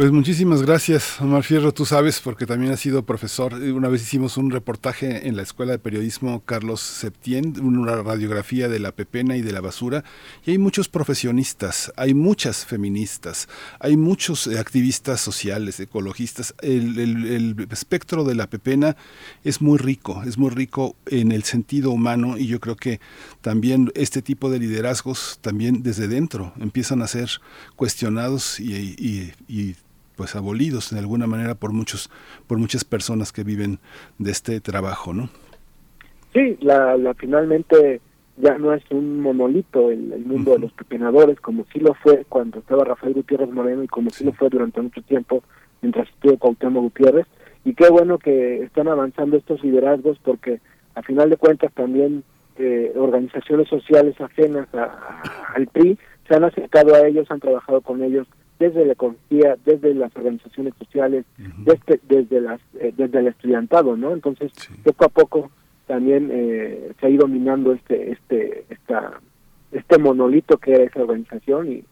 Pues 0.00 0.12
muchísimas 0.12 0.62
gracias, 0.62 1.20
Omar 1.20 1.42
Fierro. 1.42 1.74
Tú 1.74 1.84
sabes, 1.84 2.20
porque 2.20 2.46
también 2.46 2.72
has 2.72 2.80
sido 2.80 3.04
profesor. 3.04 3.52
Una 3.52 3.88
vez 3.88 4.00
hicimos 4.00 4.38
un 4.38 4.50
reportaje 4.50 5.28
en 5.28 5.36
la 5.36 5.42
Escuela 5.42 5.72
de 5.72 5.78
Periodismo 5.78 6.40
Carlos 6.46 6.80
Septién, 6.80 7.60
una 7.60 7.96
radiografía 7.96 8.70
de 8.70 8.78
la 8.78 8.92
pepena 8.92 9.36
y 9.36 9.42
de 9.42 9.52
la 9.52 9.60
basura. 9.60 10.02
Y 10.46 10.52
hay 10.52 10.58
muchos 10.58 10.88
profesionistas, 10.88 11.92
hay 11.96 12.14
muchas 12.14 12.64
feministas, 12.64 13.46
hay 13.78 13.98
muchos 13.98 14.46
eh, 14.46 14.58
activistas 14.58 15.20
sociales, 15.20 15.78
ecologistas. 15.80 16.54
El, 16.62 17.66
espectro 17.70 18.24
de 18.24 18.36
la 18.36 18.48
pepena 18.48 18.96
es 19.44 19.60
muy 19.60 19.76
rico, 19.76 20.22
es 20.24 20.38
muy 20.38 20.48
rico 20.48 20.96
en 21.08 21.30
el 21.30 21.42
sentido 21.42 21.90
humano 21.90 22.38
y 22.38 22.46
yo 22.46 22.58
creo 22.58 22.76
que 22.76 23.00
también 23.42 23.92
este 23.94 24.22
tipo 24.22 24.48
de 24.48 24.60
liderazgos 24.60 25.38
también 25.42 25.82
desde 25.82 26.08
dentro 26.08 26.54
empiezan 26.58 27.02
a 27.02 27.06
ser 27.06 27.28
cuestionados 27.76 28.58
y 28.60 29.34
pues 30.20 30.36
abolidos 30.36 30.90
de 30.90 30.98
alguna 30.98 31.26
manera 31.26 31.54
por 31.54 31.72
muchos 31.72 32.10
por 32.46 32.58
muchas 32.58 32.84
personas 32.84 33.32
que 33.32 33.42
viven 33.42 33.78
de 34.18 34.32
este 34.32 34.60
trabajo, 34.60 35.14
¿no? 35.14 35.30
Sí, 36.34 36.58
la, 36.60 36.98
la 36.98 37.14
finalmente 37.14 38.02
ya 38.36 38.58
no 38.58 38.74
es 38.74 38.82
un 38.90 39.22
monolito 39.22 39.90
el, 39.90 40.12
el 40.12 40.26
mundo 40.26 40.52
de 40.52 40.58
los 40.58 40.72
pepinadores, 40.72 41.40
como 41.40 41.64
sí 41.72 41.80
lo 41.80 41.94
fue 41.94 42.26
cuando 42.28 42.58
estaba 42.58 42.84
Rafael 42.84 43.14
Gutiérrez 43.14 43.50
Moreno 43.50 43.82
y 43.82 43.88
como 43.88 44.10
sí 44.10 44.24
lo 44.24 44.34
fue 44.34 44.50
durante 44.50 44.82
mucho 44.82 45.00
tiempo 45.00 45.42
mientras 45.80 46.06
estuvo 46.10 46.36
Cuauhtémoc 46.36 46.82
Gutiérrez. 46.82 47.26
Y 47.64 47.72
qué 47.72 47.88
bueno 47.88 48.18
que 48.18 48.62
están 48.62 48.88
avanzando 48.88 49.38
estos 49.38 49.64
liderazgos 49.64 50.18
porque 50.22 50.60
a 50.96 51.00
final 51.00 51.30
de 51.30 51.38
cuentas 51.38 51.72
también 51.72 52.24
eh, 52.58 52.92
organizaciones 52.94 53.68
sociales 53.68 54.20
ajenas 54.20 54.68
al 55.54 55.66
PRI 55.68 55.98
se 56.28 56.34
han 56.34 56.44
acercado 56.44 56.94
a 56.94 57.08
ellos, 57.08 57.30
han 57.30 57.40
trabajado 57.40 57.80
con 57.80 58.02
ellos 58.02 58.26
desde 58.60 58.84
la 58.84 58.92
economía, 58.92 59.56
desde 59.64 59.94
las 59.94 60.14
organizaciones 60.14 60.74
sociales, 60.78 61.24
desde, 61.64 61.98
desde, 62.06 62.42
las, 62.42 62.60
eh, 62.78 62.92
desde 62.94 63.18
el 63.18 63.28
estudiantado, 63.28 63.96
¿no? 63.96 64.12
Entonces, 64.12 64.52
poco 64.84 65.06
a 65.06 65.08
poco 65.08 65.50
también 65.86 66.28
eh, 66.30 66.92
se 67.00 67.06
ha 67.06 67.08
ido 67.08 67.26
minando 67.26 67.72
este, 67.72 68.12
este, 68.12 68.66
esta, 68.68 69.18
este 69.72 69.98
monolito 69.98 70.58
que 70.58 70.74
era 70.74 70.84
esa 70.84 71.00
organización 71.00 71.72
y, 71.72 71.84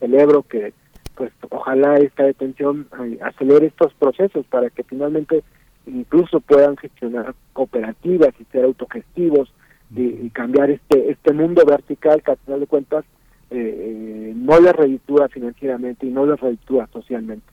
celebro 0.00 0.42
que, 0.44 0.72
pues, 1.14 1.30
ojalá 1.50 1.98
esta 1.98 2.24
detención 2.24 2.88
acelere 3.20 3.66
estos 3.66 3.92
procesos 3.92 4.46
para 4.46 4.70
que 4.70 4.82
finalmente 4.82 5.44
incluso 5.86 6.40
puedan 6.40 6.78
gestionar 6.78 7.34
cooperativas 7.52 8.30
y 8.40 8.44
ser 8.44 8.64
autogestivos 8.64 9.52
y, 9.94 10.04
y 10.04 10.30
cambiar 10.30 10.70
este, 10.70 11.10
este 11.10 11.34
mundo 11.34 11.62
vertical 11.66 12.22
que 12.22 12.30
al 12.30 12.38
final 12.38 12.60
de 12.60 12.66
cuentas 12.66 13.04
eh, 13.50 14.32
no 14.34 14.60
les 14.60 14.74
reditúa 14.74 15.28
financieramente 15.28 16.06
y 16.06 16.10
no 16.10 16.26
les 16.26 16.40
reditúa 16.40 16.88
socialmente. 16.92 17.46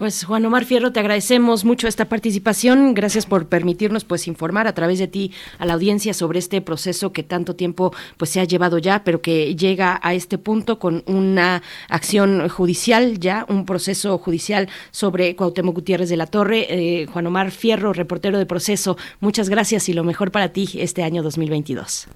Pues 0.00 0.24
Juan 0.24 0.46
Omar 0.46 0.64
Fierro, 0.64 0.92
te 0.92 1.00
agradecemos 1.00 1.66
mucho 1.66 1.86
esta 1.86 2.06
participación. 2.06 2.94
Gracias 2.94 3.26
por 3.26 3.48
permitirnos 3.48 4.06
pues 4.06 4.28
informar 4.28 4.66
a 4.66 4.72
través 4.72 4.98
de 4.98 5.08
ti 5.08 5.30
a 5.58 5.66
la 5.66 5.74
audiencia 5.74 6.14
sobre 6.14 6.38
este 6.38 6.62
proceso 6.62 7.12
que 7.12 7.22
tanto 7.22 7.54
tiempo 7.54 7.92
pues 8.16 8.30
se 8.30 8.40
ha 8.40 8.44
llevado 8.44 8.78
ya, 8.78 9.04
pero 9.04 9.20
que 9.20 9.54
llega 9.56 10.00
a 10.02 10.14
este 10.14 10.38
punto 10.38 10.78
con 10.78 11.02
una 11.04 11.62
acción 11.90 12.48
judicial 12.48 13.20
ya, 13.20 13.44
un 13.50 13.66
proceso 13.66 14.16
judicial 14.16 14.70
sobre 14.90 15.36
Cuauhtémoc 15.36 15.74
Gutiérrez 15.74 16.08
de 16.08 16.16
la 16.16 16.28
Torre. 16.28 16.66
Eh, 16.70 17.04
Juan 17.04 17.26
Omar 17.26 17.50
Fierro, 17.50 17.92
reportero 17.92 18.38
de 18.38 18.46
proceso, 18.46 18.96
muchas 19.20 19.50
gracias 19.50 19.90
y 19.90 19.92
lo 19.92 20.02
mejor 20.02 20.30
para 20.30 20.48
ti 20.48 20.66
este 20.76 21.02
año 21.02 21.22
2022. 21.22 22.08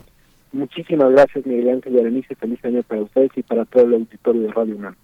Muchísimas 0.55 1.11
gracias, 1.11 1.45
Miguel 1.45 1.69
Ángel 1.69 1.95
Berenice. 1.95 2.37
Feliz 2.37 2.65
año 2.65 2.85
para 2.85 3.03
ustedes 3.03 3.33
y 3.35 3.43
para 3.43 3.65
todo 3.65 3.83
el 3.87 3.95
auditorio 3.95 4.43
de 4.43 4.53
Radio 4.53 4.77
UNAM. 4.77 4.95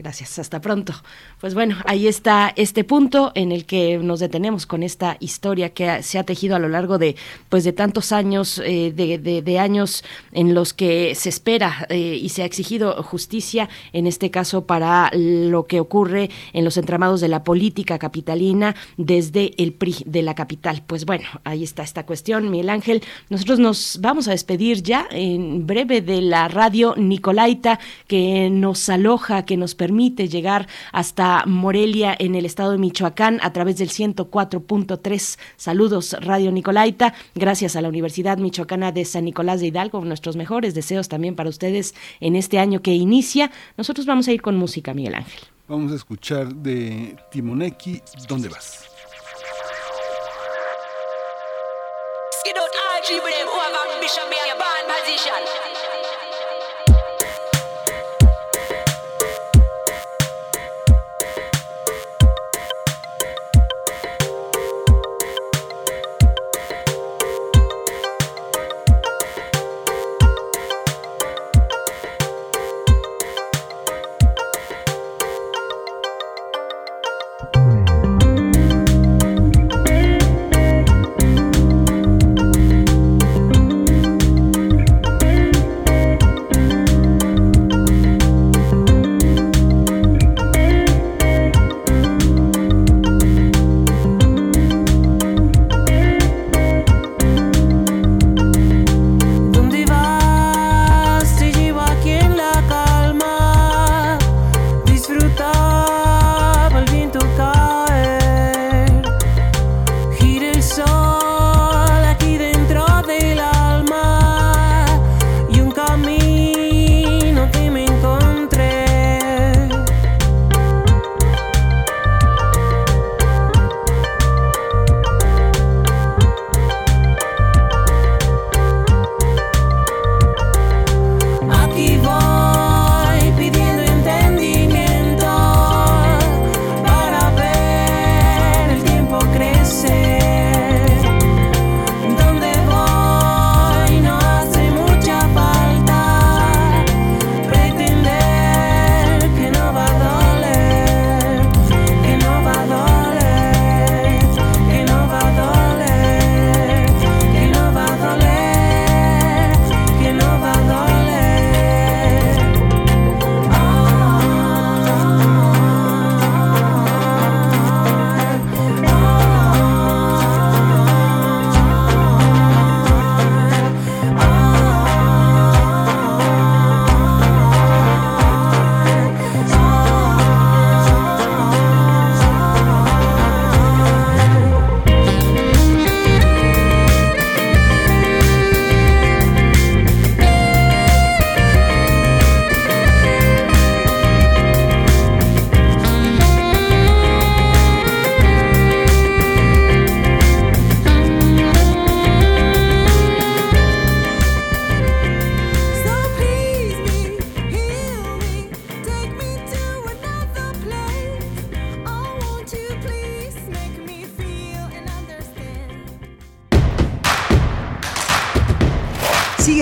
Gracias, 0.00 0.38
hasta 0.38 0.62
pronto. 0.62 0.94
Pues 1.42 1.52
bueno, 1.52 1.76
ahí 1.84 2.08
está 2.08 2.54
este 2.56 2.84
punto 2.84 3.32
en 3.34 3.52
el 3.52 3.66
que 3.66 3.98
nos 3.98 4.20
detenemos 4.20 4.64
con 4.64 4.82
esta 4.82 5.18
historia 5.20 5.74
que 5.74 6.02
se 6.02 6.18
ha 6.18 6.24
tejido 6.24 6.56
a 6.56 6.58
lo 6.58 6.70
largo 6.70 6.96
de 6.96 7.16
pues 7.50 7.64
de 7.64 7.74
tantos 7.74 8.10
años, 8.10 8.62
eh, 8.64 8.92
de, 8.94 9.58
años 9.58 10.02
en 10.32 10.54
los 10.54 10.72
que 10.72 11.14
se 11.14 11.28
espera 11.28 11.86
eh, 11.90 12.18
y 12.18 12.30
se 12.30 12.42
ha 12.42 12.46
exigido 12.46 13.02
justicia, 13.02 13.68
en 13.92 14.06
este 14.06 14.30
caso 14.30 14.64
para 14.64 15.10
lo 15.12 15.66
que 15.66 15.80
ocurre 15.80 16.30
en 16.54 16.64
los 16.64 16.78
entramados 16.78 17.20
de 17.20 17.28
la 17.28 17.44
política 17.44 17.98
capitalina 17.98 18.74
desde 18.96 19.52
el 19.62 19.74
PRI 19.74 19.96
de 20.06 20.22
la 20.22 20.34
capital. 20.34 20.82
Pues 20.86 21.04
bueno, 21.04 21.28
ahí 21.44 21.62
está 21.62 21.82
esta 21.82 22.06
cuestión, 22.06 22.50
Miguel 22.50 22.70
Ángel. 22.70 23.02
Nosotros 23.28 23.58
nos 23.58 23.98
vamos 24.00 24.28
a 24.28 24.30
despedir 24.30 24.82
ya 24.82 25.06
en 25.10 25.66
breve 25.66 26.00
de 26.00 26.22
la 26.22 26.48
radio 26.48 26.94
Nicolaita 26.96 27.78
que 28.06 28.48
nos 28.48 28.88
aloja, 28.88 29.44
que 29.44 29.58
nos 29.58 29.74
permite 29.74 29.89
permite 29.90 30.28
llegar 30.28 30.68
hasta 30.92 31.44
Morelia 31.46 32.14
en 32.16 32.36
el 32.36 32.46
estado 32.46 32.70
de 32.70 32.78
Michoacán 32.78 33.40
a 33.42 33.52
través 33.52 33.76
del 33.78 33.88
104.3. 33.88 35.36
Saludos, 35.56 36.16
Radio 36.20 36.52
Nicolaita. 36.52 37.12
Gracias 37.34 37.74
a 37.74 37.80
la 37.80 37.88
Universidad 37.88 38.38
Michoacana 38.38 38.92
de 38.92 39.04
San 39.04 39.24
Nicolás 39.24 39.58
de 39.58 39.66
Hidalgo. 39.66 40.04
Nuestros 40.04 40.36
mejores 40.36 40.74
deseos 40.74 41.08
también 41.08 41.34
para 41.34 41.50
ustedes 41.50 41.96
en 42.20 42.36
este 42.36 42.60
año 42.60 42.82
que 42.82 42.94
inicia. 42.94 43.50
Nosotros 43.76 44.06
vamos 44.06 44.28
a 44.28 44.32
ir 44.32 44.42
con 44.42 44.56
música, 44.56 44.94
Miguel 44.94 45.16
Ángel. 45.16 45.40
Vamos 45.66 45.90
a 45.90 45.96
escuchar 45.96 46.54
de 46.54 47.16
Timoneki, 47.32 48.00
¿Dónde 48.28 48.48
vas? 48.48 48.86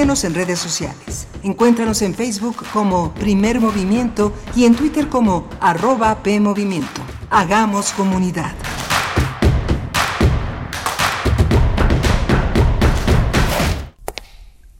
En 0.08 0.34
redes 0.34 0.58
sociales. 0.58 1.26
Encuéntranos 1.42 2.00
en 2.00 2.14
Facebook 2.14 2.64
como 2.72 3.12
Primer 3.12 3.60
Movimiento 3.60 4.32
y 4.56 4.64
en 4.64 4.74
Twitter 4.74 5.08
como 5.08 5.46
arroba 5.60 6.22
PMovimiento. 6.22 7.02
Hagamos 7.28 7.92
comunidad. 7.92 8.54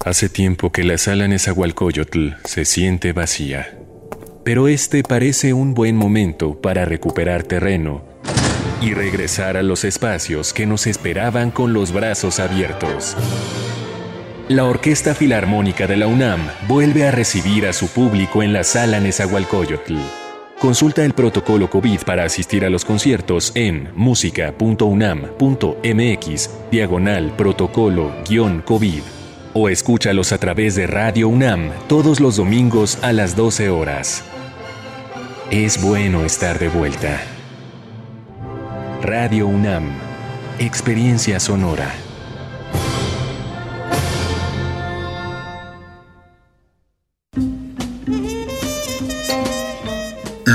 Hace 0.03 0.31
tiempo 0.31 0.73
que 0.73 0.83
la 0.83 0.97
sala 0.97 1.29
Nezahualcóyotl 1.29 2.31
se 2.45 2.65
siente 2.65 3.13
vacía, 3.13 3.79
pero 4.45 4.67
este 4.67 5.03
parece 5.03 5.53
un 5.53 5.75
buen 5.75 5.95
momento 5.95 6.59
para 6.59 6.87
recuperar 6.87 7.43
terreno 7.43 8.03
y 8.81 8.95
regresar 8.95 9.59
a 9.59 9.63
los 9.63 9.85
espacios 9.85 10.55
que 10.55 10.65
nos 10.65 10.87
esperaban 10.87 11.51
con 11.51 11.75
los 11.75 11.93
brazos 11.93 12.41
abiertos. 12.41 13.15
La 14.49 14.65
Orquesta 14.65 15.15
Filarmónica 15.15 15.87
de 15.87 15.97
la 15.99 16.07
UNAM 16.07 16.41
vuelve 16.67 17.07
a 17.07 17.11
recibir 17.11 17.67
a 17.67 17.75
su 17.75 17.89
público 17.89 18.43
en 18.43 18.55
la 18.55 18.65
sala 18.65 18.99
Nezahualcóyotl. 18.99 19.97
Consulta 20.59 21.05
el 21.05 21.13
protocolo 21.13 21.69
COVID 21.69 22.01
para 22.07 22.25
asistir 22.25 22.65
a 22.65 22.71
los 22.71 22.87
conciertos 22.87 23.53
en 23.55 23.91
música.unam.mx 23.95 26.51
diagonal 26.71 27.37
protocolo-COVID 27.37 29.03
o 29.53 29.69
escúchalos 29.69 30.33
a 30.33 30.39
través 30.39 30.77
de 30.77 30.87
Radio 30.87 31.29
UNAM 31.29 31.71
todos 31.87 32.19
los 32.19 32.37
domingos 32.37 32.99
a 33.03 33.13
las 33.13 33.37
12 33.37 33.69
horas. 33.69 34.25
Es 35.51 35.83
bueno 35.83 36.25
estar 36.25 36.59
de 36.59 36.71
vuelta. 36.71 37.21
Radio 39.03 39.47
UNAM, 39.47 39.91
Experiencia 40.59 41.39
Sonora. 41.39 42.08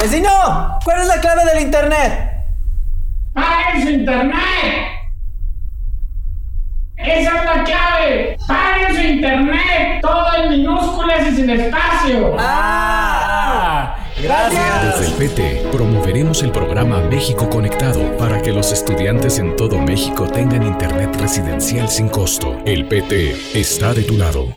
¡Vecino! 0.00 0.78
¿Cuál 0.82 1.02
es 1.02 1.06
la 1.08 1.20
clave 1.20 1.44
del 1.44 1.62
internet? 1.62 2.30
¡Paren 3.34 3.82
su 3.82 3.90
internet! 3.90 4.34
¡Esa 6.96 7.38
es 7.38 7.44
la 7.44 7.64
clave! 7.64 8.36
¡Paren 8.48 8.96
su 8.96 9.02
internet! 9.02 10.00
Todo 10.00 10.36
en 10.42 10.48
minúsculas 10.48 11.28
y 11.28 11.36
sin 11.36 11.50
espacio. 11.50 12.34
¡Ah! 12.38 13.96
¡Gracias! 14.22 14.98
Desde 14.98 15.06
el 15.06 15.12
PT 15.12 15.68
promoveremos 15.70 16.42
el 16.42 16.50
programa 16.50 17.00
México 17.00 17.50
Conectado 17.50 18.16
para 18.16 18.40
que 18.40 18.52
los 18.52 18.72
estudiantes 18.72 19.38
en 19.38 19.54
todo 19.54 19.78
México 19.78 20.26
tengan 20.26 20.62
internet 20.62 21.14
residencial 21.20 21.90
sin 21.90 22.08
costo. 22.08 22.56
El 22.64 22.86
PT 22.86 23.36
está 23.52 23.92
de 23.92 24.04
tu 24.04 24.16
lado. 24.16 24.56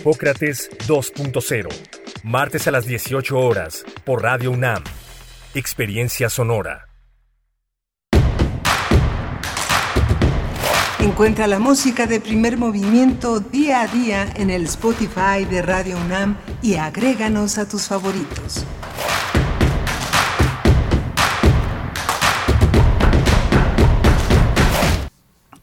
Hipócrates 0.00 0.70
2.0, 0.88 1.68
martes 2.24 2.66
a 2.66 2.70
las 2.70 2.86
18 2.86 3.38
horas, 3.38 3.84
por 4.06 4.22
Radio 4.22 4.50
UNAM. 4.50 4.82
Experiencia 5.54 6.30
sonora. 6.30 6.88
Encuentra 11.00 11.46
la 11.46 11.58
música 11.58 12.06
de 12.06 12.18
primer 12.18 12.56
movimiento 12.56 13.40
día 13.40 13.82
a 13.82 13.88
día 13.88 14.32
en 14.36 14.48
el 14.48 14.64
Spotify 14.64 15.44
de 15.44 15.60
Radio 15.60 15.98
UNAM 15.98 16.38
y 16.62 16.76
agréganos 16.76 17.58
a 17.58 17.68
tus 17.68 17.86
favoritos. 17.86 18.64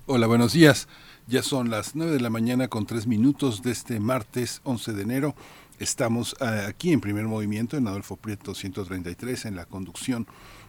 Hola, 0.06 0.28
buenos 0.28 0.54
días. 0.54 0.88
Ya 1.30 1.44
son 1.44 1.70
las 1.70 1.94
9 1.94 2.14
de 2.14 2.20
la 2.22 2.30
mañana 2.30 2.70
con 2.70 2.86
3 2.86 3.06
minutos 3.06 3.62
de 3.62 3.72
este 3.72 4.00
martes 4.00 4.62
11 4.64 4.94
de 4.94 5.02
enero. 5.02 5.36
Estamos 5.78 6.38
eh, 6.40 6.66
aquí 6.66 6.94
en 6.94 7.02
primer 7.02 7.26
movimiento 7.26 7.76
en 7.76 7.86
Adolfo 7.86 8.16
Prieto 8.16 8.56
133 8.56 9.44
en 9.44 9.58
la 9.58 9.66
conducción 9.66 10.26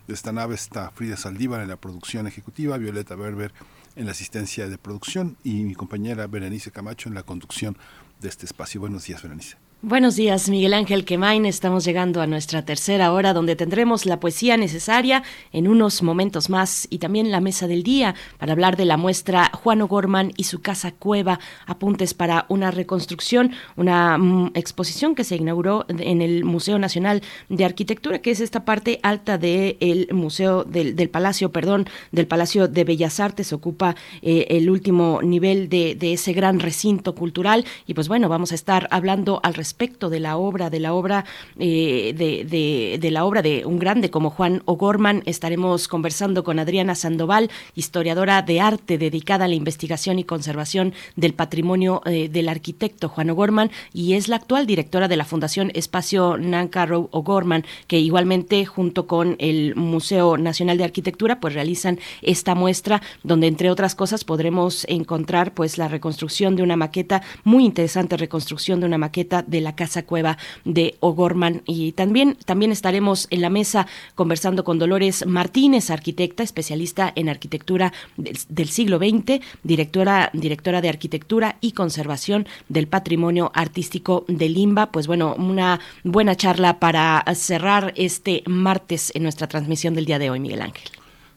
de 0.09 0.15
esta 0.15 0.33
nave 0.33 0.57
está 0.57 0.91
Frida 0.91 1.17
Saldívar 1.17 1.61
en 1.61 1.69
la 1.69 1.77
producción 1.77 2.27
ejecutiva, 2.27 2.77
Violeta 2.77 3.15
Berber 3.15 3.53
en 3.95 4.07
la 4.07 4.13
asistencia 4.13 4.69
de 4.69 4.79
producción 4.79 5.37
y 5.45 5.63
mi 5.63 5.77
compañera 5.77 6.27
Berenice 6.27 6.73
Camacho 6.73 7.09
en 7.09 7.15
la 7.15 7.23
conducción 7.23 7.77
de 8.21 8.29
este 8.29 8.45
espacio. 8.45 8.81
Buenos 8.81 9.05
días, 9.05 9.23
Berenice. 9.23 9.68
Buenos 9.81 10.17
días, 10.17 10.49
Miguel 10.49 10.75
Ángel 10.75 11.05
Quemain. 11.05 11.47
Estamos 11.47 11.85
llegando 11.85 12.21
a 12.21 12.27
nuestra 12.27 12.65
tercera 12.65 13.13
hora 13.13 13.33
donde 13.33 13.55
tendremos 13.55 14.07
la 14.07 14.19
poesía 14.19 14.57
necesaria 14.57 15.23
en 15.53 15.69
unos 15.69 16.03
momentos 16.03 16.51
más 16.51 16.89
y 16.91 16.99
también 16.99 17.31
la 17.31 17.41
mesa 17.41 17.69
del 17.69 17.85
día 17.85 18.17
para 18.39 18.51
hablar 18.51 18.77
de 18.77 18.87
la 18.87 18.97
muestra 18.97 19.53
Juan 19.55 19.81
O'Gorman 19.81 20.33
y 20.37 20.45
su 20.45 20.63
casa 20.63 20.91
cueva, 20.91 21.39
apuntes 21.65 22.13
para 22.13 22.45
una 22.49 22.73
reconstrucción, 22.73 23.53
una 23.77 24.19
mm, 24.19 24.51
exposición 24.55 25.15
que 25.15 25.23
se 25.23 25.37
inauguró 25.37 25.87
en 25.89 26.23
el 26.23 26.43
Museo 26.43 26.81
Nacional 26.81 27.23
de 27.49 27.65
Arquitectura, 27.65 28.19
que 28.19 28.33
es 28.33 28.41
esta 28.41 28.65
parte 28.65 28.99
alta 29.05 29.39
del 29.39 30.09
Museo 30.11 30.65
del, 30.65 31.09
Palacio, 31.09 31.53
perdón, 31.53 31.87
del 32.11 32.27
Palacio 32.27 32.67
de 32.67 32.83
Bellas 32.83 33.21
Artes, 33.21 33.53
ocupa 33.53 33.95
eh, 34.23 34.47
el 34.51 34.71
último 34.71 35.21
nivel 35.23 35.69
de, 35.69 35.95
de 35.95 36.15
ese 36.15 36.33
gran 36.33 36.59
recinto 36.59 37.15
cultural. 37.15 37.65
Y 37.87 37.95
pues 37.95 38.09
bueno, 38.09 38.29
vamos 38.29 38.51
a 38.51 38.57
estar 38.57 38.89
hablando 38.91 39.39
al 39.45 39.55
respecto 39.55 39.68
respecto 39.69 40.09
de 40.09 40.19
la 40.19 40.39
obra, 40.39 40.71
de 40.71 40.81
la 40.81 40.95
obra 40.95 41.27
eh, 41.59 42.15
de, 42.17 43.11
la 43.11 43.27
obra 43.27 43.43
de 43.43 43.67
un 43.67 43.79
grande 43.79 44.09
como 44.09 44.31
Juan 44.31 44.63
O'Gorman. 44.65 45.23
Estaremos 45.27 45.89
conversando 45.89 46.43
con 46.43 46.59
Adriana 46.59 46.95
Sandoval, 46.95 47.51
historiadora 47.75 48.41
de 48.41 48.63
arte 48.63 48.97
dedicada 48.97 49.45
a 49.45 49.49
la 49.49 49.55
investigación 49.55 50.19
y 50.19 50.25
conservación 50.25 50.95
del 51.17 51.35
patrimonio 51.35 52.01
eh, 52.07 52.31
del 52.31 52.49
arquitecto 52.49 53.11
Juan 53.11 53.29
O'Gorman 53.29 53.71
y 53.93 54.15
es 54.15 54.29
la 54.29 54.37
actual 54.37 54.67
directora 54.67 55.07
de 55.07 55.19
la 55.19 55.27
Fundación 55.27 55.71
Espacio 55.75 56.39
Nancarrow 56.39 57.11
O'Gorman, 57.13 57.67
que 57.89 57.99
igualmente 57.99 58.65
junto 58.65 59.07
con 59.07 59.37
el 59.39 59.77
Museo 59.77 60.39
Nacional 60.39 60.79
de 60.79 60.85
Arquitectura 60.85 61.41
pues 61.41 61.53
realizan 61.53 61.99
esta 62.23 62.55
muestra 62.55 63.03
donde 63.23 63.49
entre 63.49 63.71
otras 63.71 63.95
cosas 63.95 64.25
podremos 64.25 64.87
encontrar 64.89 65.53
pues 65.53 65.77
la 65.77 65.89
reconstrucción 65.89 66.57
de 66.57 66.63
una 66.63 66.77
maqueta 66.77 67.21
muy 67.45 67.67
interesante 67.67 68.17
reconstrucción 68.17 68.81
de 68.81 68.87
una 68.87 68.99
maqueta 68.99 69.45
de 69.47 69.58
la 69.61 69.75
casa 69.75 70.05
cueva 70.05 70.39
de 70.65 70.97
O'Gorman. 71.01 71.63
Y 71.67 71.93
también 71.93 72.37
también 72.45 72.73
estaremos 72.73 73.27
en 73.31 73.41
la 73.41 73.51
mesa 73.51 73.87
conversando 74.15 74.65
con 74.65 74.79
Dolores 74.79 75.27
Martínez 75.27 75.91
arquitecta 75.91 76.43
especialista 76.43 77.13
en 77.15 77.29
arquitectura 77.29 77.93
del, 78.17 78.69
siglo 78.69 78.99
XX 78.99 79.41
directora 79.63 80.31
directora 80.33 80.81
de 80.81 80.89
arquitectura 80.89 81.57
y 81.61 81.73
conservación 81.73 82.47
del 82.69 82.87
patrimonio 82.87 83.51
artístico 83.55 84.25
de 84.29 84.49
Limba. 84.49 84.91
Pues 84.91 85.07
bueno 85.07 85.35
una 85.39 85.81
buena 86.05 86.37
charla 86.37 86.79
para 86.81 87.25
cerrar 87.35 87.93
este 87.97 88.43
martes 88.47 89.13
en 89.15 89.23
nuestra 89.23 89.47
transmisión 89.49 89.95
del 89.95 90.07
día 90.07 90.19
de 90.19 90.31
hoy 90.31 90.41
Miguel 90.41 90.63
Ángel. 90.63 90.91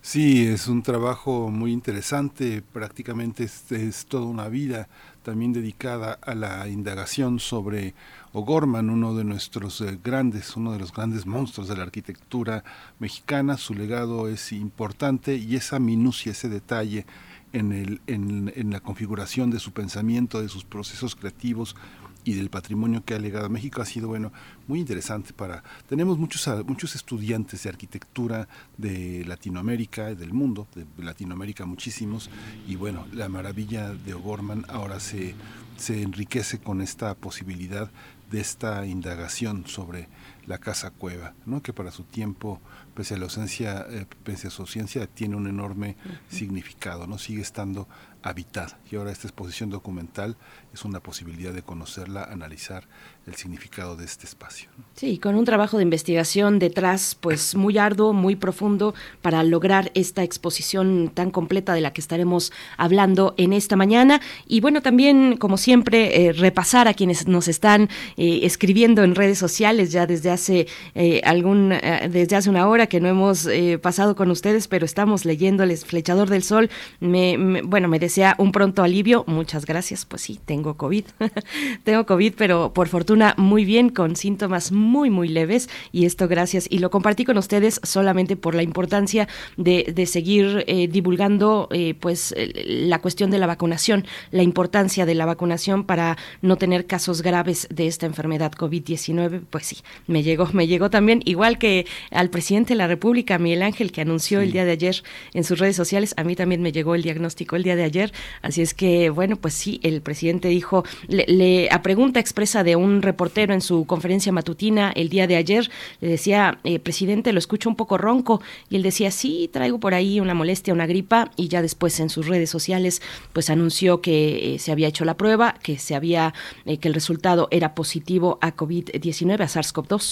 Sí, 0.03 0.47
es 0.47 0.67
un 0.67 0.81
trabajo 0.81 1.51
muy 1.51 1.71
interesante, 1.71 2.63
prácticamente 2.63 3.43
es, 3.43 3.71
es, 3.71 4.07
toda 4.07 4.25
una 4.25 4.47
vida 4.49 4.89
también 5.23 5.53
dedicada 5.53 6.17
a 6.21 6.35
la 6.35 6.67
indagación 6.67 7.39
sobre 7.39 7.93
O'Gorman, 8.33 8.89
uno 8.89 9.15
de 9.15 9.23
nuestros 9.23 9.81
eh, 9.81 9.99
grandes, 10.03 10.55
uno 10.55 10.71
de 10.71 10.79
los 10.79 10.91
grandes 10.91 11.25
monstruos 11.25 11.67
de 11.67 11.77
la 11.77 11.83
arquitectura 11.83 12.63
mexicana. 12.99 13.57
Su 13.57 13.73
legado 13.73 14.27
es 14.27 14.51
importante 14.51 15.35
y 15.35 15.55
esa 15.55 15.79
minucia, 15.79 16.31
ese 16.31 16.49
detalle 16.49 17.05
en, 17.53 18.01
en 18.07 18.71
la 18.71 18.79
configuración 18.79 19.51
de 19.51 19.59
su 19.59 19.73
pensamiento, 19.73 20.41
de 20.41 20.49
sus 20.49 20.63
procesos 20.63 21.15
creativos, 21.15 21.75
y 22.23 22.33
del 22.33 22.49
patrimonio 22.49 23.03
que 23.03 23.13
ha 23.13 23.19
legado 23.19 23.49
México 23.49 23.81
ha 23.81 23.85
sido 23.85 24.07
bueno 24.07 24.31
muy 24.67 24.79
interesante 24.79 25.33
para 25.33 25.63
tenemos 25.87 26.17
muchos 26.17 26.47
muchos 26.65 26.95
estudiantes 26.95 27.63
de 27.63 27.69
arquitectura 27.69 28.47
de 28.77 29.25
Latinoamérica 29.25 30.13
del 30.13 30.33
mundo 30.33 30.67
de 30.75 30.85
Latinoamérica 31.03 31.65
muchísimos 31.65 32.29
y 32.67 32.75
bueno 32.75 33.07
la 33.13 33.29
maravilla 33.29 33.93
de 33.93 34.13
O'Gorman 34.13 34.65
ahora 34.69 34.99
se 34.99 35.35
se 35.77 36.03
enriquece 36.03 36.59
con 36.59 36.81
esta 36.81 37.15
posibilidad 37.15 37.89
de 38.29 38.39
esta 38.39 38.85
indagación 38.85 39.65
sobre 39.67 40.07
la 40.51 40.57
casa 40.57 40.91
cueva, 40.91 41.33
¿no? 41.45 41.63
que 41.63 41.71
para 41.71 41.91
su 41.91 42.03
tiempo, 42.03 42.59
pese 42.93 43.13
a 43.13 43.17
la 43.17 43.23
ausencia, 43.23 43.85
eh, 43.89 44.05
pese 44.25 44.47
a 44.47 44.51
su 44.51 44.67
ciencia, 44.67 45.07
tiene 45.07 45.37
un 45.37 45.47
enorme 45.47 45.95
significado, 46.27 47.07
no 47.07 47.17
sigue 47.17 47.41
estando 47.41 47.87
habitada. 48.23 48.77
Y 48.91 48.97
ahora 48.97 49.11
esta 49.11 49.27
exposición 49.27 49.69
documental 49.69 50.35
es 50.73 50.85
una 50.85 50.99
posibilidad 50.99 51.53
de 51.53 51.63
conocerla, 51.63 52.23
analizar 52.23 52.83
el 53.27 53.35
significado 53.35 53.95
de 53.95 54.05
este 54.05 54.25
espacio. 54.25 54.69
Sí, 54.95 55.17
con 55.17 55.35
un 55.35 55.45
trabajo 55.45 55.77
de 55.77 55.83
investigación 55.83 56.59
detrás, 56.59 57.15
pues 57.19 57.55
muy 57.55 57.77
arduo, 57.77 58.13
muy 58.13 58.35
profundo, 58.35 58.93
para 59.21 59.43
lograr 59.43 59.91
esta 59.95 60.23
exposición 60.23 61.11
tan 61.13 61.31
completa 61.31 61.73
de 61.73 61.81
la 61.81 61.93
que 61.93 62.01
estaremos 62.01 62.51
hablando 62.77 63.33
en 63.37 63.53
esta 63.53 63.75
mañana. 63.75 64.21
Y 64.47 64.59
bueno, 64.59 64.81
también, 64.81 65.37
como 65.37 65.57
siempre, 65.57 66.27
eh, 66.27 66.33
repasar 66.33 66.87
a 66.87 66.93
quienes 66.93 67.27
nos 67.27 67.47
están 67.47 67.89
eh, 68.17 68.41
escribiendo 68.43 69.03
en 69.03 69.15
redes 69.15 69.37
sociales 69.37 69.91
ya 69.91 70.05
desde 70.05 70.29
hace 70.29 70.40
eh, 70.49 71.21
algún, 71.23 71.69
desde 72.09 72.35
hace 72.35 72.49
una 72.49 72.67
hora 72.67 72.87
que 72.87 72.99
no 72.99 73.07
hemos 73.07 73.47
pasado 73.81 74.15
con 74.15 74.31
ustedes, 74.31 74.67
pero 74.67 74.85
estamos 74.85 75.25
leyéndoles 75.25 75.85
Flechador 75.85 76.29
del 76.29 76.43
Sol. 76.43 76.69
Me, 76.99 77.61
bueno, 77.63 77.87
me 77.87 77.99
desea 77.99 78.35
un 78.37 78.51
pronto 78.51 78.83
alivio. 78.83 79.23
Muchas 79.27 79.65
gracias. 79.65 80.05
Pues 80.05 80.21
sí, 80.21 80.39
tengo 80.45 80.75
COVID. 80.75 81.05
tengo 81.83 82.05
COVID, 82.05 82.33
pero 82.37 82.73
por 82.73 82.87
fortuna 82.87 83.35
muy 83.37 83.65
bien, 83.65 83.89
con 83.89 84.15
síntomas 84.15 84.71
muy, 84.71 85.09
muy 85.09 85.27
leves. 85.27 85.69
Y 85.91 86.05
esto 86.05 86.27
gracias. 86.27 86.67
Y 86.69 86.79
lo 86.79 86.89
compartí 86.89 87.25
con 87.25 87.37
ustedes 87.37 87.79
solamente 87.83 88.35
por 88.35 88.55
la 88.55 88.63
importancia 88.63 89.27
de, 89.57 89.91
de 89.93 90.05
seguir 90.05 90.63
eh, 90.67 90.87
divulgando 90.87 91.67
eh, 91.71 91.95
pues 91.99 92.33
la 92.65 92.99
cuestión 92.99 93.31
de 93.31 93.39
la 93.39 93.47
vacunación, 93.47 94.05
la 94.31 94.43
importancia 94.43 95.05
de 95.05 95.15
la 95.15 95.25
vacunación 95.25 95.83
para 95.85 96.17
no 96.41 96.57
tener 96.57 96.85
casos 96.85 97.21
graves 97.21 97.67
de 97.69 97.87
esta 97.87 98.05
enfermedad 98.05 98.51
COVID-19. 98.53 99.41
Pues 99.49 99.65
sí, 99.65 99.77
me 100.07 100.20
llegó, 100.23 100.49
me 100.53 100.67
llegó 100.67 100.89
también, 100.89 101.21
igual 101.25 101.57
que 101.57 101.85
al 102.11 102.29
presidente 102.29 102.73
de 102.73 102.77
la 102.77 102.87
República, 102.87 103.37
Miguel 103.37 103.63
Ángel, 103.63 103.91
que 103.91 104.01
anunció 104.01 104.41
el 104.41 104.51
día 104.51 104.65
de 104.65 104.71
ayer 104.71 105.03
en 105.33 105.43
sus 105.43 105.59
redes 105.59 105.75
sociales, 105.75 106.13
a 106.17 106.23
mí 106.23 106.35
también 106.35 106.61
me 106.61 106.71
llegó 106.71 106.95
el 106.95 107.03
diagnóstico 107.03 107.55
el 107.55 107.63
día 107.63 107.75
de 107.75 107.83
ayer. 107.83 108.13
Así 108.41 108.61
es 108.61 108.73
que, 108.73 109.09
bueno, 109.09 109.35
pues 109.35 109.53
sí, 109.53 109.79
el 109.83 110.01
presidente 110.01 110.47
dijo, 110.47 110.83
le, 111.07 111.25
le 111.27 111.69
a 111.71 111.81
pregunta 111.81 112.19
expresa 112.19 112.63
de 112.63 112.75
un 112.75 113.01
reportero 113.01 113.53
en 113.53 113.61
su 113.61 113.85
conferencia 113.85 114.31
matutina 114.31 114.91
el 114.95 115.09
día 115.09 115.27
de 115.27 115.35
ayer, 115.35 115.69
le 115.99 116.09
decía, 116.09 116.59
eh, 116.63 116.79
presidente, 116.79 117.33
lo 117.33 117.39
escucho 117.39 117.69
un 117.69 117.75
poco 117.75 117.97
ronco, 117.97 118.41
y 118.69 118.75
él 118.75 118.83
decía, 118.83 119.11
sí, 119.11 119.49
traigo 119.51 119.79
por 119.79 119.93
ahí 119.93 120.19
una 120.19 120.33
molestia, 120.33 120.73
una 120.73 120.85
gripa, 120.85 121.31
y 121.35 121.47
ya 121.47 121.61
después 121.61 121.99
en 121.99 122.09
sus 122.09 122.27
redes 122.27 122.49
sociales, 122.49 123.01
pues 123.33 123.49
anunció 123.49 124.01
que 124.01 124.55
eh, 124.55 124.59
se 124.59 124.71
había 124.71 124.87
hecho 124.87 125.05
la 125.05 125.17
prueba, 125.17 125.55
que 125.61 125.77
se 125.77 125.95
había, 125.95 126.33
eh, 126.65 126.77
que 126.77 126.87
el 126.87 126.93
resultado 126.93 127.47
era 127.51 127.75
positivo 127.75 128.37
a 128.41 128.55
COVID-19, 128.55 129.41
a 129.41 129.47
SARS-CoV-2. 129.47 130.10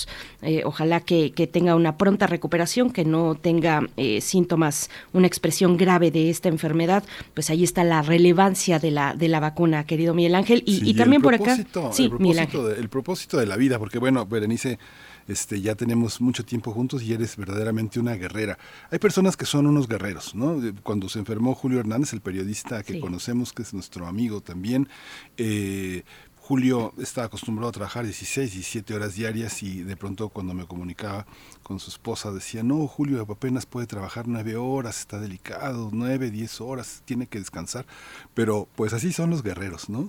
Ojalá 0.65 0.99
que, 1.01 1.31
que, 1.31 1.47
tenga 1.47 1.75
una 1.75 1.97
pronta 1.97 2.27
recuperación, 2.27 2.91
que 2.91 3.05
no 3.05 3.35
tenga 3.35 3.87
síntomas, 4.21 4.89
una 5.13 5.27
expresión 5.27 5.77
grave 5.77 6.11
de 6.11 6.29
esta 6.29 6.49
enfermedad, 6.49 7.03
pues 7.33 7.49
ahí 7.49 7.63
está 7.63 7.83
la 7.83 8.01
relevancia 8.01 8.79
de 8.79 8.91
la, 8.91 9.13
de 9.13 9.27
la 9.27 9.39
vacuna, 9.39 9.85
querido 9.85 10.13
Miguel 10.13 10.35
Ángel, 10.35 10.63
y, 10.65 10.93
también 10.93 11.21
por 11.21 11.35
acá. 11.35 11.57
Sí, 11.91 12.09
Miguel 12.19 12.39
Ángel 12.39 12.59
el 12.77 12.89
propósito 12.89 13.37
de 13.37 13.45
la 13.45 13.57
vida, 13.57 13.79
porque 13.79 13.99
bueno, 13.99 14.25
Berenice, 14.25 14.79
este, 15.27 15.61
ya 15.61 15.75
tenemos 15.75 16.21
mucho 16.21 16.43
tiempo 16.43 16.71
juntos 16.71 17.03
y 17.03 17.13
eres 17.13 17.37
verdaderamente 17.37 17.99
una 17.99 18.15
guerrera. 18.15 18.57
Hay 18.89 18.99
personas 18.99 19.37
que 19.37 19.45
son 19.45 19.67
unos 19.67 19.87
guerreros, 19.87 20.33
¿no? 20.33 20.59
Cuando 20.81 21.07
se 21.07 21.19
enfermó 21.19 21.53
Julio 21.53 21.79
Hernández, 21.79 22.13
el 22.13 22.21
periodista 22.21 22.81
que 22.83 22.99
conocemos, 22.99 23.53
que 23.53 23.61
es 23.61 23.73
nuestro 23.73 24.07
amigo 24.07 24.41
también, 24.41 24.89
eh, 25.37 26.03
Julio 26.49 26.95
estaba 26.97 27.27
acostumbrado 27.27 27.69
a 27.69 27.71
trabajar 27.71 28.05
16, 28.05 28.53
17 28.53 28.95
horas 28.95 29.13
diarias 29.13 29.61
y 29.61 29.83
de 29.83 29.95
pronto 29.95 30.29
cuando 30.29 30.55
me 30.55 30.65
comunicaba 30.65 31.27
con 31.61 31.79
su 31.79 31.91
esposa 31.91 32.31
decía, 32.31 32.63
no, 32.63 32.87
Julio 32.87 33.21
apenas 33.21 33.67
puede 33.67 33.85
trabajar 33.85 34.27
9 34.27 34.55
horas, 34.55 34.99
está 34.99 35.19
delicado, 35.19 35.91
9, 35.93 36.31
10 36.31 36.61
horas, 36.61 37.03
tiene 37.05 37.27
que 37.27 37.37
descansar. 37.37 37.85
Pero 38.33 38.67
pues 38.75 38.93
así 38.93 39.13
son 39.13 39.29
los 39.29 39.43
guerreros, 39.43 39.89
¿no? 39.89 40.07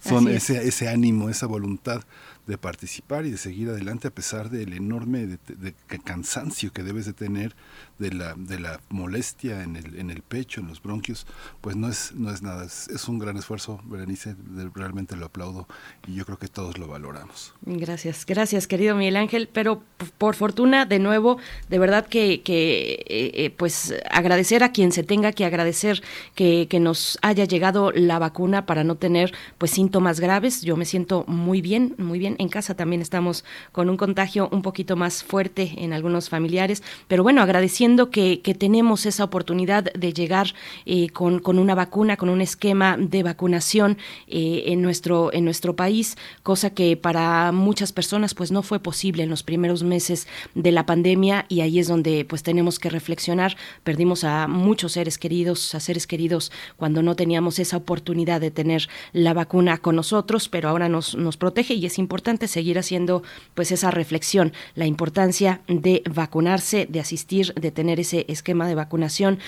son 0.00 0.28
ese, 0.28 0.66
ese 0.66 0.88
ánimo, 0.88 1.28
esa 1.28 1.46
voluntad 1.46 2.02
de 2.46 2.58
participar 2.58 3.26
y 3.26 3.30
de 3.30 3.36
seguir 3.36 3.68
adelante 3.68 4.08
a 4.08 4.10
pesar 4.10 4.50
del 4.50 4.72
enorme 4.72 5.26
de, 5.26 5.74
cansancio 6.04 6.72
que 6.72 6.82
debes 6.82 7.04
de 7.04 7.12
tener 7.12 7.54
de 8.00 8.12
la, 8.12 8.34
de 8.34 8.58
la 8.58 8.80
molestia 8.88 9.62
en 9.62 9.76
el, 9.76 9.98
en 9.98 10.10
el 10.10 10.22
pecho, 10.22 10.62
en 10.62 10.68
los 10.68 10.82
bronquios, 10.82 11.26
pues 11.60 11.76
no 11.76 11.86
es, 11.88 12.12
no 12.14 12.32
es 12.32 12.40
nada, 12.42 12.64
es, 12.64 13.08
un 13.08 13.18
gran 13.18 13.36
esfuerzo, 13.36 13.80
Berenice, 13.84 14.34
realmente 14.74 15.16
lo 15.16 15.26
aplaudo 15.26 15.68
y 16.08 16.14
yo 16.14 16.24
creo 16.24 16.38
que 16.38 16.48
todos 16.48 16.78
lo 16.78 16.88
valoramos. 16.88 17.52
Gracias, 17.60 18.24
gracias 18.24 18.66
querido 18.66 18.96
Miguel 18.96 19.16
Ángel, 19.16 19.50
pero 19.52 19.82
por 20.16 20.34
fortuna, 20.34 20.86
de 20.86 20.98
nuevo, 20.98 21.38
de 21.68 21.78
verdad 21.78 22.06
que, 22.06 22.40
que 22.40 23.04
eh, 23.06 23.32
eh, 23.34 23.50
pues 23.50 23.94
agradecer 24.10 24.64
a 24.64 24.72
quien 24.72 24.92
se 24.92 25.02
tenga 25.02 25.32
que 25.32 25.44
agradecer 25.44 26.02
que, 26.34 26.68
que 26.70 26.80
nos 26.80 27.18
haya 27.20 27.44
llegado 27.44 27.92
la 27.92 28.18
vacuna 28.18 28.64
para 28.64 28.82
no 28.82 28.94
tener 28.94 29.34
pues 29.58 29.72
síntomas 29.72 30.20
graves, 30.20 30.62
yo 30.62 30.76
me 30.76 30.86
siento 30.86 31.24
muy 31.26 31.60
bien, 31.60 31.94
muy 31.98 32.18
bien. 32.18 32.36
En 32.38 32.48
casa 32.48 32.74
también 32.74 33.02
estamos 33.02 33.44
con 33.72 33.90
un 33.90 33.98
contagio 33.98 34.48
un 34.52 34.62
poquito 34.62 34.96
más 34.96 35.22
fuerte 35.22 35.74
en 35.76 35.92
algunos 35.92 36.30
familiares, 36.30 36.82
pero 37.06 37.22
bueno, 37.22 37.42
agradeciendo 37.42 37.89
que, 38.10 38.40
tenemos 38.58 39.06
esa 39.06 39.24
oportunidad 39.24 39.84
de 39.92 40.12
llegar 40.12 40.54
eh, 40.84 41.08
con, 41.08 41.40
una 41.58 41.74
vacuna, 41.74 42.16
con 42.16 42.28
un 42.28 42.40
esquema 42.40 42.96
de 42.98 43.22
vacunación 43.22 43.96
eh, 44.26 44.64
en, 44.66 44.82
nuestro, 44.82 45.32
en 45.32 45.44
nuestro 45.44 45.76
país, 45.76 46.16
cosa 46.42 46.70
que 46.70 46.96
para 46.96 47.52
muchas 47.52 47.92
personas 47.92 48.34
pues 48.34 48.50
no 48.50 48.62
fue 48.62 48.80
posible 48.80 49.22
en 49.22 49.30
los 49.30 49.42
primeros 49.42 49.82
meses 49.82 50.26
de 50.54 50.72
la 50.72 50.84
pandemia 50.86 51.46
y 51.48 51.60
ahí 51.60 51.78
es 51.78 51.88
donde 51.88 52.24
pues 52.24 52.42
tenemos 52.42 52.78
que 52.78 52.90
reflexionar. 52.90 53.56
Perdimos 53.82 54.24
a 54.24 54.46
muchos 54.46 54.92
seres 54.92 55.18
queridos, 55.18 55.74
a 55.74 55.80
seres 55.80 56.06
queridos 56.06 56.52
cuando 56.76 57.02
no 57.02 57.16
teníamos 57.16 57.58
esa 57.58 57.76
oportunidad 57.76 58.40
de 58.40 58.50
tener 58.50 58.88
la 59.12 59.32
vacuna 59.34 59.78
con 59.78 59.96
nosotros, 59.96 60.48
pero 60.48 60.68
ahora 60.68 60.88
nos, 60.88 61.16
nos 61.16 61.36
protege 61.36 61.74
y 61.74 61.86
es 61.86 61.98
importante 61.98 62.48
seguir 62.48 62.78
haciendo 62.78 63.22
pues 63.54 63.72
esa 63.72 63.90
reflexión, 63.90 64.52
la 64.74 64.86
importancia 64.86 65.60
de 65.66 66.02
vacunarse, 66.12 66.86
de 66.86 67.00
asistir, 67.00 67.54
de 67.54 67.70
tener 67.70 67.79
ese 67.88 68.26
esquema 68.28 68.66
de 68.66 68.74
vacunación 68.74 69.38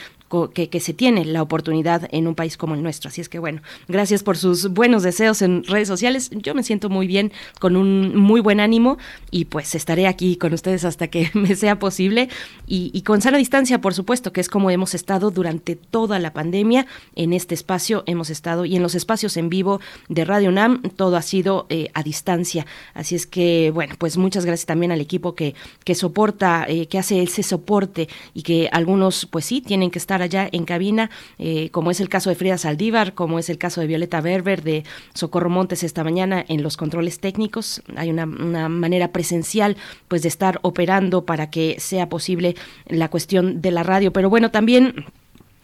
que, 0.54 0.68
que 0.68 0.80
se 0.80 0.94
tiene 0.94 1.24
la 1.24 1.42
oportunidad 1.42 2.08
en 2.10 2.26
un 2.26 2.34
país 2.34 2.56
como 2.56 2.74
el 2.74 2.82
nuestro. 2.82 3.08
Así 3.08 3.20
es 3.20 3.28
que 3.28 3.38
bueno, 3.38 3.62
gracias 3.88 4.22
por 4.22 4.36
sus 4.36 4.68
buenos 4.68 5.02
deseos 5.02 5.42
en 5.42 5.64
redes 5.64 5.88
sociales. 5.88 6.30
Yo 6.32 6.54
me 6.54 6.62
siento 6.62 6.88
muy 6.88 7.06
bien, 7.06 7.32
con 7.60 7.76
un 7.76 8.16
muy 8.16 8.40
buen 8.40 8.60
ánimo 8.60 8.98
y 9.30 9.44
pues 9.46 9.74
estaré 9.74 10.06
aquí 10.06 10.36
con 10.36 10.52
ustedes 10.52 10.84
hasta 10.84 11.08
que 11.08 11.30
me 11.34 11.54
sea 11.56 11.78
posible 11.78 12.28
y, 12.66 13.02
con 13.02 13.20
sana 13.20 13.36
distancia, 13.36 13.80
por 13.80 13.92
supuesto, 13.92 14.32
que 14.32 14.40
es 14.40 14.48
como 14.48 14.70
hemos 14.70 14.94
estado 14.94 15.30
durante 15.30 15.76
toda 15.76 16.18
la 16.18 16.32
pandemia 16.32 16.86
en 17.16 17.32
este 17.32 17.54
espacio, 17.54 18.02
hemos 18.06 18.30
estado 18.30 18.64
y 18.64 18.76
en 18.76 18.82
los 18.82 18.94
espacios 18.94 19.36
en 19.36 19.50
vivo 19.50 19.80
de 20.08 20.24
Radio 20.24 20.50
NAM, 20.52 20.82
todo 20.96 21.16
ha 21.16 21.22
sido 21.22 21.66
eh, 21.68 21.90
a 21.92 22.02
distancia. 22.02 22.64
Así 22.94 23.14
es 23.14 23.26
que, 23.26 23.70
bueno, 23.74 23.94
pues 23.98 24.16
muchas 24.16 24.46
gracias 24.46 24.66
también 24.66 24.92
al 24.92 25.00
equipo 25.00 25.34
que, 25.34 25.54
que 25.84 25.94
soporta, 25.94 26.64
eh, 26.66 26.86
que 26.86 26.98
hace 26.98 27.22
ese 27.22 27.42
soporte 27.42 28.08
y 28.32 28.42
que 28.42 28.68
algunos, 28.72 29.26
pues 29.26 29.44
sí, 29.44 29.60
tienen 29.60 29.90
que 29.90 29.98
estar 29.98 30.21
allá 30.22 30.48
en 30.50 30.64
cabina, 30.64 31.10
eh, 31.38 31.70
como 31.70 31.90
es 31.90 32.00
el 32.00 32.08
caso 32.08 32.30
de 32.30 32.36
Frida 32.36 32.58
Saldívar, 32.58 33.14
como 33.14 33.38
es 33.38 33.50
el 33.50 33.58
caso 33.58 33.80
de 33.80 33.86
Violeta 33.86 34.20
Berber, 34.20 34.62
de 34.62 34.84
Socorro 35.14 35.50
Montes 35.50 35.82
esta 35.82 36.04
mañana 36.04 36.44
en 36.48 36.62
los 36.62 36.76
controles 36.76 37.20
técnicos. 37.20 37.82
Hay 37.96 38.10
una, 38.10 38.24
una 38.24 38.68
manera 38.68 39.12
presencial, 39.12 39.76
pues, 40.08 40.22
de 40.22 40.28
estar 40.28 40.58
operando 40.62 41.24
para 41.26 41.50
que 41.50 41.76
sea 41.78 42.08
posible 42.08 42.54
la 42.86 43.08
cuestión 43.08 43.60
de 43.60 43.70
la 43.70 43.82
radio. 43.82 44.12
Pero 44.12 44.30
bueno, 44.30 44.50
también 44.50 45.06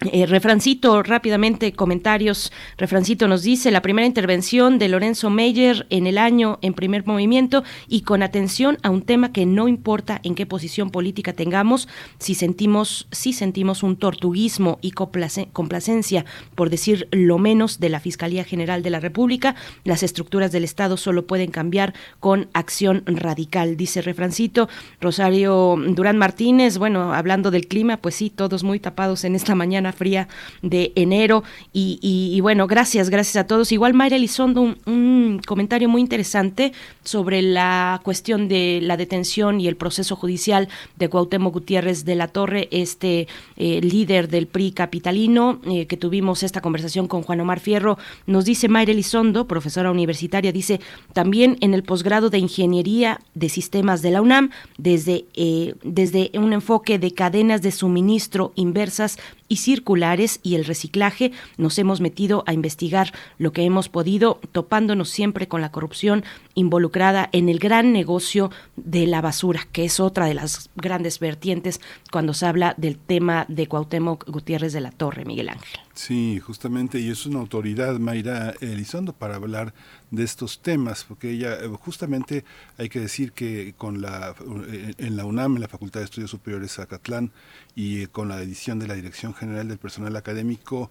eh, 0.00 0.26
refrancito, 0.26 1.02
rápidamente, 1.02 1.72
comentarios. 1.72 2.52
Refrancito 2.76 3.26
nos 3.26 3.42
dice 3.42 3.72
la 3.72 3.82
primera 3.82 4.06
intervención 4.06 4.78
de 4.78 4.88
Lorenzo 4.88 5.28
Meyer 5.28 5.88
en 5.90 6.06
el 6.06 6.18
año 6.18 6.60
en 6.62 6.72
primer 6.72 7.04
movimiento 7.04 7.64
y 7.88 8.02
con 8.02 8.22
atención 8.22 8.78
a 8.84 8.90
un 8.90 9.02
tema 9.02 9.32
que 9.32 9.44
no 9.44 9.66
importa 9.66 10.20
en 10.22 10.36
qué 10.36 10.46
posición 10.46 10.90
política 10.90 11.32
tengamos, 11.32 11.88
si 12.20 12.36
sentimos, 12.36 13.08
si 13.10 13.32
sentimos 13.32 13.82
un 13.82 13.96
tortuguismo 13.96 14.78
y 14.82 14.92
complacencia, 14.92 16.24
por 16.54 16.70
decir 16.70 17.08
lo 17.10 17.38
menos, 17.38 17.80
de 17.80 17.88
la 17.88 17.98
Fiscalía 17.98 18.44
General 18.44 18.84
de 18.84 18.90
la 18.90 19.00
República, 19.00 19.56
las 19.82 20.04
estructuras 20.04 20.52
del 20.52 20.62
Estado 20.62 20.96
solo 20.96 21.26
pueden 21.26 21.50
cambiar 21.50 21.92
con 22.20 22.48
acción 22.52 23.02
radical, 23.04 23.76
dice 23.76 24.00
Refrancito. 24.00 24.68
Rosario 25.00 25.76
Durán 25.88 26.18
Martínez, 26.18 26.78
bueno, 26.78 27.12
hablando 27.14 27.50
del 27.50 27.66
clima, 27.66 27.96
pues 27.96 28.14
sí, 28.14 28.30
todos 28.30 28.62
muy 28.62 28.78
tapados 28.78 29.24
en 29.24 29.34
esta 29.34 29.56
mañana 29.56 29.87
fría 29.92 30.28
de 30.62 30.92
enero. 30.94 31.44
Y, 31.72 32.38
bueno, 32.40 32.66
gracias, 32.66 33.10
gracias 33.10 33.36
a 33.36 33.46
todos. 33.46 33.72
Igual 33.72 33.94
Mayra 33.94 34.16
Elizondo, 34.16 34.76
un, 34.86 35.40
comentario 35.46 35.88
muy 35.88 36.00
interesante 36.00 36.72
sobre 37.04 37.42
la 37.42 38.00
cuestión 38.02 38.48
de 38.48 38.80
la 38.82 38.96
detención 38.96 39.60
y 39.60 39.68
el 39.68 39.76
proceso 39.76 40.16
judicial 40.16 40.68
de 40.96 41.08
Cuauhtémoc 41.08 41.52
Gutiérrez 41.52 42.04
de 42.04 42.14
la 42.14 42.28
Torre, 42.28 42.68
este 42.70 43.28
eh, 43.56 43.80
líder 43.80 44.28
del 44.28 44.46
PRI 44.46 44.72
capitalino, 44.72 45.60
eh, 45.66 45.86
que 45.86 45.96
tuvimos 45.96 46.42
esta 46.42 46.60
conversación 46.60 47.08
con 47.08 47.22
Juan 47.22 47.40
Omar 47.40 47.60
Fierro. 47.60 47.98
Nos 48.26 48.44
dice 48.44 48.68
Mayra 48.68 48.92
Elizondo, 48.92 49.46
profesora 49.46 49.90
universitaria, 49.90 50.52
dice, 50.52 50.80
también 51.12 51.56
en 51.60 51.74
el 51.74 51.82
posgrado 51.82 52.30
de 52.30 52.38
Ingeniería 52.38 53.20
de 53.34 53.48
Sistemas 53.48 54.02
de 54.02 54.10
la 54.10 54.22
UNAM, 54.22 54.50
desde, 54.76 55.26
eh, 55.34 55.74
desde 55.82 56.30
un 56.34 56.52
enfoque 56.52 56.98
de 56.98 57.12
cadenas 57.12 57.62
de 57.62 57.72
suministro 57.72 58.52
inversas 58.54 59.18
y 59.48 59.56
circulares 59.56 60.40
y 60.42 60.54
el 60.54 60.64
reciclaje, 60.64 61.32
nos 61.56 61.78
hemos 61.78 62.00
metido 62.00 62.44
a 62.46 62.52
investigar 62.52 63.12
lo 63.38 63.52
que 63.52 63.62
hemos 63.62 63.88
podido, 63.88 64.40
topándonos 64.52 65.08
siempre 65.08 65.48
con 65.48 65.60
la 65.60 65.72
corrupción 65.72 66.24
involucrada 66.58 67.28
en 67.32 67.48
el 67.48 67.58
gran 67.58 67.92
negocio 67.92 68.50
de 68.76 69.06
la 69.06 69.20
basura, 69.20 69.66
que 69.72 69.84
es 69.84 70.00
otra 70.00 70.26
de 70.26 70.34
las 70.34 70.70
grandes 70.76 71.20
vertientes 71.20 71.80
cuando 72.10 72.34
se 72.34 72.46
habla 72.46 72.74
del 72.76 72.98
tema 72.98 73.46
de 73.48 73.66
Cuauhtémoc 73.66 74.28
Gutiérrez 74.28 74.72
de 74.72 74.80
la 74.80 74.90
Torre, 74.90 75.24
Miguel 75.24 75.50
Ángel. 75.50 75.80
Sí, 75.98 76.38
justamente, 76.38 77.00
y 77.00 77.10
es 77.10 77.26
una 77.26 77.40
autoridad, 77.40 77.98
Mayra 77.98 78.54
Elizondo, 78.60 79.12
para 79.12 79.34
hablar 79.34 79.74
de 80.12 80.22
estos 80.22 80.62
temas, 80.62 81.04
porque 81.04 81.32
ella, 81.32 81.54
eh, 81.54 81.68
justamente, 81.80 82.44
hay 82.76 82.88
que 82.88 83.00
decir 83.00 83.32
que 83.32 83.74
con 83.76 84.00
la, 84.00 84.32
eh, 84.68 84.94
en 84.96 85.16
la 85.16 85.24
UNAM, 85.24 85.56
en 85.56 85.62
la 85.62 85.66
Facultad 85.66 85.98
de 85.98 86.04
Estudios 86.04 86.30
Superiores 86.30 86.78
Acatlán, 86.78 87.32
y 87.74 88.02
eh, 88.02 88.08
con 88.08 88.28
la 88.28 88.40
edición 88.40 88.78
de 88.78 88.86
la 88.86 88.94
Dirección 88.94 89.34
General 89.34 89.66
del 89.66 89.78
Personal 89.78 90.14
Académico, 90.16 90.90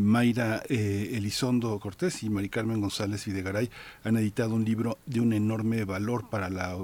Mayra 0.00 0.62
Elizondo 0.68 1.76
Cortés 1.80 2.22
y 2.22 2.30
Mari 2.30 2.48
Carmen 2.48 2.80
González 2.80 3.26
Videgaray 3.26 3.68
han 4.04 4.16
editado 4.16 4.54
un 4.54 4.64
libro 4.64 4.98
de 5.06 5.20
un 5.20 5.32
enorme 5.32 5.84
valor 5.84 6.28
para 6.30 6.48
la, 6.48 6.76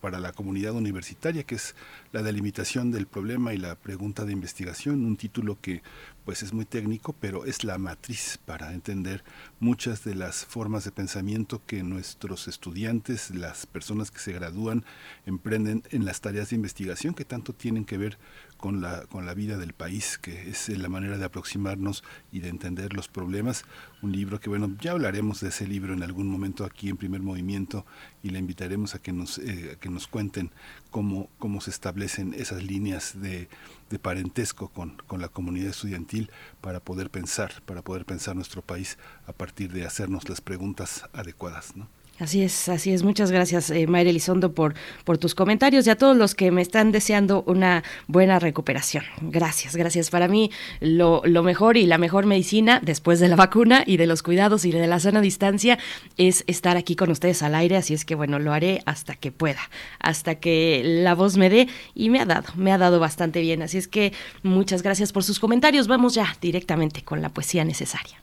para 0.00 0.18
la 0.18 0.32
comunidad 0.32 0.72
universitaria, 0.72 1.44
que 1.44 1.54
es 1.54 1.74
la 2.12 2.22
delimitación 2.22 2.90
del 2.90 3.06
problema 3.06 3.54
y 3.54 3.58
la 3.58 3.76
pregunta 3.76 4.24
de 4.24 4.32
investigación, 4.32 5.04
un 5.04 5.16
título 5.16 5.58
que 5.60 5.82
pues 6.24 6.42
es 6.42 6.52
muy 6.52 6.64
técnico, 6.64 7.14
pero 7.18 7.44
es 7.44 7.64
la 7.64 7.78
matriz 7.78 8.38
para 8.44 8.72
entender 8.72 9.24
muchas 9.58 10.04
de 10.04 10.14
las 10.14 10.44
formas 10.44 10.84
de 10.84 10.92
pensamiento 10.92 11.62
que 11.66 11.82
nuestros 11.82 12.46
estudiantes, 12.48 13.30
las 13.30 13.66
personas 13.66 14.10
que 14.10 14.18
se 14.18 14.32
gradúan, 14.32 14.84
emprenden 15.26 15.82
en 15.90 16.04
las 16.04 16.20
tareas 16.20 16.50
de 16.50 16.56
investigación 16.56 17.14
que 17.14 17.24
tanto 17.24 17.52
tienen 17.52 17.84
que 17.84 17.98
ver 17.98 18.18
con 18.60 18.82
la, 18.82 19.06
con 19.06 19.24
la 19.24 19.32
vida 19.32 19.56
del 19.56 19.72
país, 19.72 20.18
que 20.18 20.50
es 20.50 20.68
la 20.68 20.90
manera 20.90 21.16
de 21.16 21.24
aproximarnos 21.24 22.04
y 22.30 22.40
de 22.40 22.50
entender 22.50 22.92
los 22.92 23.08
problemas. 23.08 23.64
Un 24.02 24.12
libro 24.12 24.38
que, 24.38 24.50
bueno, 24.50 24.76
ya 24.80 24.92
hablaremos 24.92 25.40
de 25.40 25.48
ese 25.48 25.66
libro 25.66 25.94
en 25.94 26.02
algún 26.02 26.28
momento 26.28 26.66
aquí 26.66 26.90
en 26.90 26.98
primer 26.98 27.22
movimiento 27.22 27.86
y 28.22 28.28
le 28.28 28.38
invitaremos 28.38 28.94
a 28.94 28.98
que 29.00 29.12
nos, 29.12 29.38
eh, 29.38 29.78
que 29.80 29.88
nos 29.88 30.06
cuenten 30.06 30.50
cómo, 30.90 31.30
cómo 31.38 31.62
se 31.62 31.70
establecen 31.70 32.34
esas 32.34 32.62
líneas 32.62 33.18
de, 33.18 33.48
de 33.88 33.98
parentesco 33.98 34.68
con, 34.68 34.98
con, 35.06 35.22
la 35.22 35.28
comunidad 35.28 35.70
estudiantil 35.70 36.30
para 36.60 36.80
poder 36.80 37.08
pensar, 37.08 37.62
para 37.64 37.80
poder 37.80 38.04
pensar 38.04 38.36
nuestro 38.36 38.60
país 38.60 38.98
a 39.26 39.32
partir 39.32 39.72
de 39.72 39.86
hacernos 39.86 40.28
las 40.28 40.42
preguntas 40.42 41.08
adecuadas. 41.14 41.76
¿no? 41.76 41.88
Así 42.20 42.42
es, 42.42 42.68
así 42.68 42.92
es. 42.92 43.02
Muchas 43.02 43.30
gracias, 43.30 43.70
eh, 43.70 43.86
Mayra 43.86 44.10
Elizondo, 44.10 44.52
por, 44.52 44.74
por 45.04 45.16
tus 45.16 45.34
comentarios 45.34 45.86
y 45.86 45.90
a 45.90 45.96
todos 45.96 46.14
los 46.14 46.34
que 46.34 46.50
me 46.50 46.60
están 46.60 46.92
deseando 46.92 47.42
una 47.46 47.82
buena 48.08 48.38
recuperación. 48.38 49.04
Gracias, 49.22 49.74
gracias. 49.74 50.10
Para 50.10 50.28
mí, 50.28 50.50
lo, 50.80 51.22
lo 51.24 51.42
mejor 51.42 51.78
y 51.78 51.86
la 51.86 51.96
mejor 51.96 52.26
medicina 52.26 52.78
después 52.84 53.20
de 53.20 53.28
la 53.28 53.36
vacuna 53.36 53.84
y 53.86 53.96
de 53.96 54.06
los 54.06 54.22
cuidados 54.22 54.66
y 54.66 54.70
de 54.70 54.86
la 54.86 55.00
sana 55.00 55.22
distancia 55.22 55.78
es 56.18 56.44
estar 56.46 56.76
aquí 56.76 56.94
con 56.94 57.10
ustedes 57.10 57.42
al 57.42 57.54
aire. 57.54 57.78
Así 57.78 57.94
es 57.94 58.04
que, 58.04 58.14
bueno, 58.14 58.38
lo 58.38 58.52
haré 58.52 58.82
hasta 58.84 59.14
que 59.14 59.32
pueda, 59.32 59.60
hasta 59.98 60.34
que 60.34 60.82
la 60.84 61.14
voz 61.14 61.38
me 61.38 61.48
dé 61.48 61.68
y 61.94 62.10
me 62.10 62.20
ha 62.20 62.26
dado, 62.26 62.48
me 62.54 62.70
ha 62.70 62.76
dado 62.76 63.00
bastante 63.00 63.40
bien. 63.40 63.62
Así 63.62 63.78
es 63.78 63.88
que 63.88 64.12
muchas 64.42 64.82
gracias 64.82 65.12
por 65.12 65.24
sus 65.24 65.40
comentarios. 65.40 65.88
Vamos 65.88 66.12
ya 66.12 66.36
directamente 66.42 67.02
con 67.02 67.22
la 67.22 67.30
poesía 67.30 67.64
necesaria. 67.64 68.20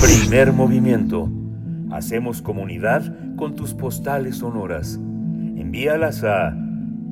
Primer 0.00 0.52
movimiento 0.52 1.28
Hacemos 1.92 2.42
comunidad 2.42 3.14
con 3.36 3.54
tus 3.54 3.74
postales 3.74 4.38
sonoras. 4.38 4.94
Envíalas 4.94 6.24
a 6.24 6.56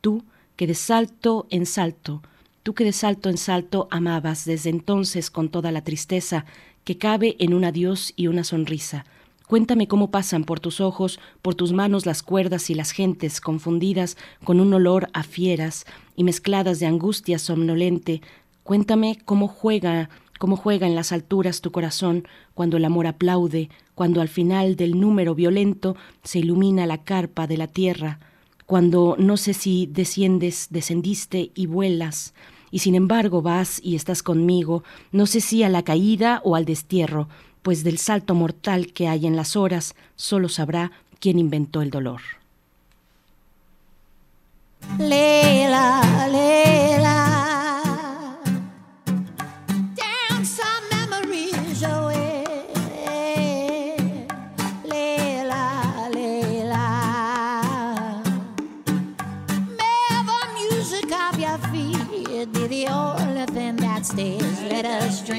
Tú 0.00 0.24
que 0.56 0.66
de 0.66 0.74
salto 0.74 1.46
en 1.50 1.66
salto 1.66 2.22
tú 2.64 2.72
que 2.74 2.82
de 2.82 2.92
salto 2.92 3.28
en 3.28 3.36
salto 3.36 3.86
amabas 3.90 4.46
desde 4.46 4.70
entonces 4.70 5.30
con 5.30 5.50
toda 5.50 5.70
la 5.70 5.84
tristeza 5.84 6.46
que 6.84 6.98
cabe 6.98 7.36
en 7.38 7.54
un 7.54 7.64
adiós 7.64 8.12
y 8.16 8.26
una 8.28 8.44
sonrisa. 8.44 9.04
Cuéntame 9.46 9.86
cómo 9.88 10.10
pasan 10.10 10.44
por 10.44 10.60
tus 10.60 10.80
ojos, 10.80 11.20
por 11.42 11.54
tus 11.54 11.72
manos 11.72 12.06
las 12.06 12.22
cuerdas 12.22 12.70
y 12.70 12.74
las 12.74 12.92
gentes 12.92 13.40
confundidas 13.40 14.16
con 14.42 14.58
un 14.58 14.72
olor 14.72 15.10
a 15.12 15.22
fieras 15.22 15.84
y 16.16 16.24
mezcladas 16.24 16.80
de 16.80 16.86
angustia 16.86 17.38
somnolente. 17.38 18.22
Cuéntame 18.62 19.18
cómo 19.24 19.48
juega, 19.48 20.08
cómo 20.38 20.56
juega 20.56 20.86
en 20.86 20.94
las 20.94 21.12
alturas 21.12 21.60
tu 21.60 21.72
corazón 21.72 22.26
cuando 22.54 22.78
el 22.78 22.86
amor 22.86 23.06
aplaude, 23.06 23.68
cuando 23.94 24.22
al 24.22 24.28
final 24.28 24.76
del 24.76 24.98
número 24.98 25.34
violento 25.34 25.94
se 26.22 26.38
ilumina 26.38 26.86
la 26.86 27.04
carpa 27.04 27.46
de 27.46 27.58
la 27.58 27.66
tierra, 27.66 28.20
cuando 28.64 29.14
no 29.18 29.36
sé 29.36 29.52
si 29.52 29.86
desciendes, 29.86 30.68
descendiste 30.70 31.50
y 31.54 31.66
vuelas, 31.66 32.32
y 32.74 32.80
sin 32.80 32.96
embargo 32.96 33.40
vas 33.40 33.80
y 33.84 33.94
estás 33.94 34.24
conmigo, 34.24 34.82
no 35.12 35.26
sé 35.26 35.40
si 35.40 35.62
a 35.62 35.68
la 35.68 35.84
caída 35.84 36.40
o 36.42 36.56
al 36.56 36.64
destierro, 36.64 37.28
pues 37.62 37.84
del 37.84 37.98
salto 37.98 38.34
mortal 38.34 38.92
que 38.92 39.06
hay 39.06 39.28
en 39.28 39.36
las 39.36 39.54
horas 39.54 39.94
solo 40.16 40.48
sabrá 40.48 40.90
quién 41.20 41.38
inventó 41.38 41.82
el 41.82 41.90
dolor. 41.90 42.20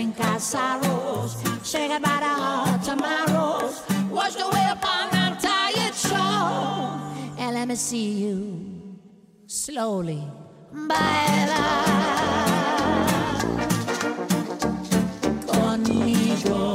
Drink 0.06 0.30
our 0.30 0.40
sorrows, 0.40 1.36
say 1.64 1.88
goodbye 1.88 2.20
to 2.20 2.26
our 2.26 2.78
tomorrows, 2.80 3.82
washed 4.10 4.40
away 4.40 4.68
upon 4.72 5.10
that 5.12 5.40
tired 5.40 5.96
shore, 5.96 7.00
and 7.40 7.56
let 7.56 7.68
me 7.68 7.76
see 7.76 8.12
you 8.12 9.00
slowly. 9.48 10.24
Baila 10.72 11.66
conmigo. 15.48 16.75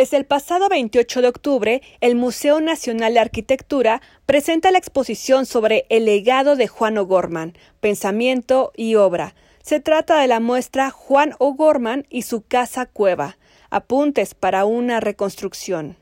Desde 0.00 0.16
el 0.16 0.24
pasado 0.24 0.70
28 0.70 1.20
de 1.20 1.28
octubre, 1.28 1.82
el 2.00 2.14
Museo 2.16 2.62
Nacional 2.62 3.12
de 3.12 3.20
Arquitectura 3.20 4.00
presenta 4.24 4.70
la 4.70 4.78
exposición 4.78 5.44
sobre 5.44 5.84
el 5.90 6.06
legado 6.06 6.56
de 6.56 6.68
Juan 6.68 6.96
O'Gorman, 6.96 7.52
pensamiento 7.80 8.72
y 8.74 8.94
obra. 8.94 9.34
Se 9.62 9.78
trata 9.78 10.18
de 10.18 10.26
la 10.26 10.40
muestra 10.40 10.88
Juan 10.88 11.34
O'Gorman 11.38 12.06
y 12.08 12.22
su 12.22 12.40
casa 12.40 12.86
cueva, 12.86 13.36
apuntes 13.68 14.34
para 14.34 14.64
una 14.64 15.00
reconstrucción. 15.00 15.98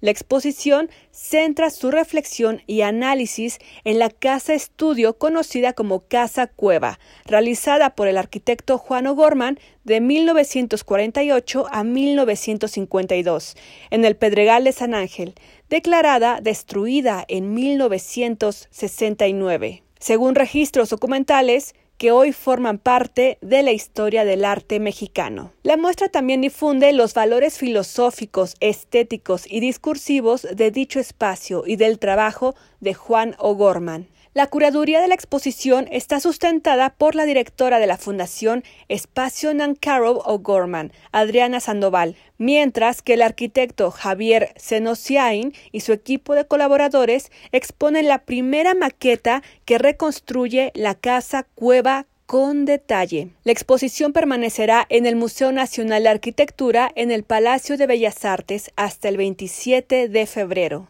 La 0.00 0.10
exposición 0.10 0.90
centra 1.10 1.68
su 1.68 1.90
reflexión 1.90 2.62
y 2.66 2.80
análisis 2.80 3.58
en 3.84 3.98
la 3.98 4.08
casa 4.08 4.54
estudio 4.54 5.18
conocida 5.18 5.74
como 5.74 6.08
Casa 6.08 6.46
Cueva, 6.46 6.98
realizada 7.26 7.94
por 7.94 8.08
el 8.08 8.16
arquitecto 8.16 8.78
Juan 8.78 9.06
O'Gorman 9.06 9.58
de 9.84 10.00
1948 10.00 11.66
a 11.70 11.84
1952 11.84 13.56
en 13.90 14.06
el 14.06 14.16
Pedregal 14.16 14.64
de 14.64 14.72
San 14.72 14.94
Ángel, 14.94 15.34
declarada 15.68 16.40
destruida 16.40 17.26
en 17.28 17.52
1969. 17.52 19.82
Según 19.98 20.34
registros 20.34 20.88
documentales, 20.88 21.74
que 22.00 22.12
hoy 22.12 22.32
forman 22.32 22.78
parte 22.78 23.36
de 23.42 23.62
la 23.62 23.72
historia 23.72 24.24
del 24.24 24.46
arte 24.46 24.80
mexicano. 24.80 25.52
La 25.62 25.76
muestra 25.76 26.08
también 26.08 26.40
difunde 26.40 26.94
los 26.94 27.12
valores 27.12 27.58
filosóficos, 27.58 28.56
estéticos 28.60 29.44
y 29.46 29.60
discursivos 29.60 30.48
de 30.50 30.70
dicho 30.70 30.98
espacio 30.98 31.62
y 31.66 31.76
del 31.76 31.98
trabajo 31.98 32.54
de 32.80 32.94
Juan 32.94 33.36
O'Gorman. 33.38 34.08
La 34.32 34.46
curaduría 34.46 35.00
de 35.00 35.08
la 35.08 35.14
exposición 35.14 35.88
está 35.90 36.20
sustentada 36.20 36.90
por 36.90 37.16
la 37.16 37.24
directora 37.24 37.80
de 37.80 37.88
la 37.88 37.96
Fundación 37.96 38.62
Espacio 38.88 39.52
Nancaro 39.52 40.18
O'Gorman, 40.18 40.92
Adriana 41.10 41.58
Sandoval, 41.58 42.14
mientras 42.38 43.02
que 43.02 43.14
el 43.14 43.22
arquitecto 43.22 43.90
Javier 43.90 44.54
Senosiain 44.54 45.52
y 45.72 45.80
su 45.80 45.92
equipo 45.92 46.36
de 46.36 46.46
colaboradores 46.46 47.32
exponen 47.50 48.06
la 48.06 48.22
primera 48.22 48.74
maqueta 48.74 49.42
que 49.64 49.78
reconstruye 49.78 50.70
la 50.76 50.94
casa 50.94 51.48
cueva 51.56 52.06
con 52.26 52.66
detalle. 52.66 53.30
La 53.42 53.50
exposición 53.50 54.12
permanecerá 54.12 54.86
en 54.90 55.06
el 55.06 55.16
Museo 55.16 55.50
Nacional 55.50 56.04
de 56.04 56.10
Arquitectura 56.10 56.92
en 56.94 57.10
el 57.10 57.24
Palacio 57.24 57.76
de 57.76 57.88
Bellas 57.88 58.24
Artes 58.24 58.70
hasta 58.76 59.08
el 59.08 59.16
27 59.16 60.08
de 60.08 60.26
febrero. 60.26 60.86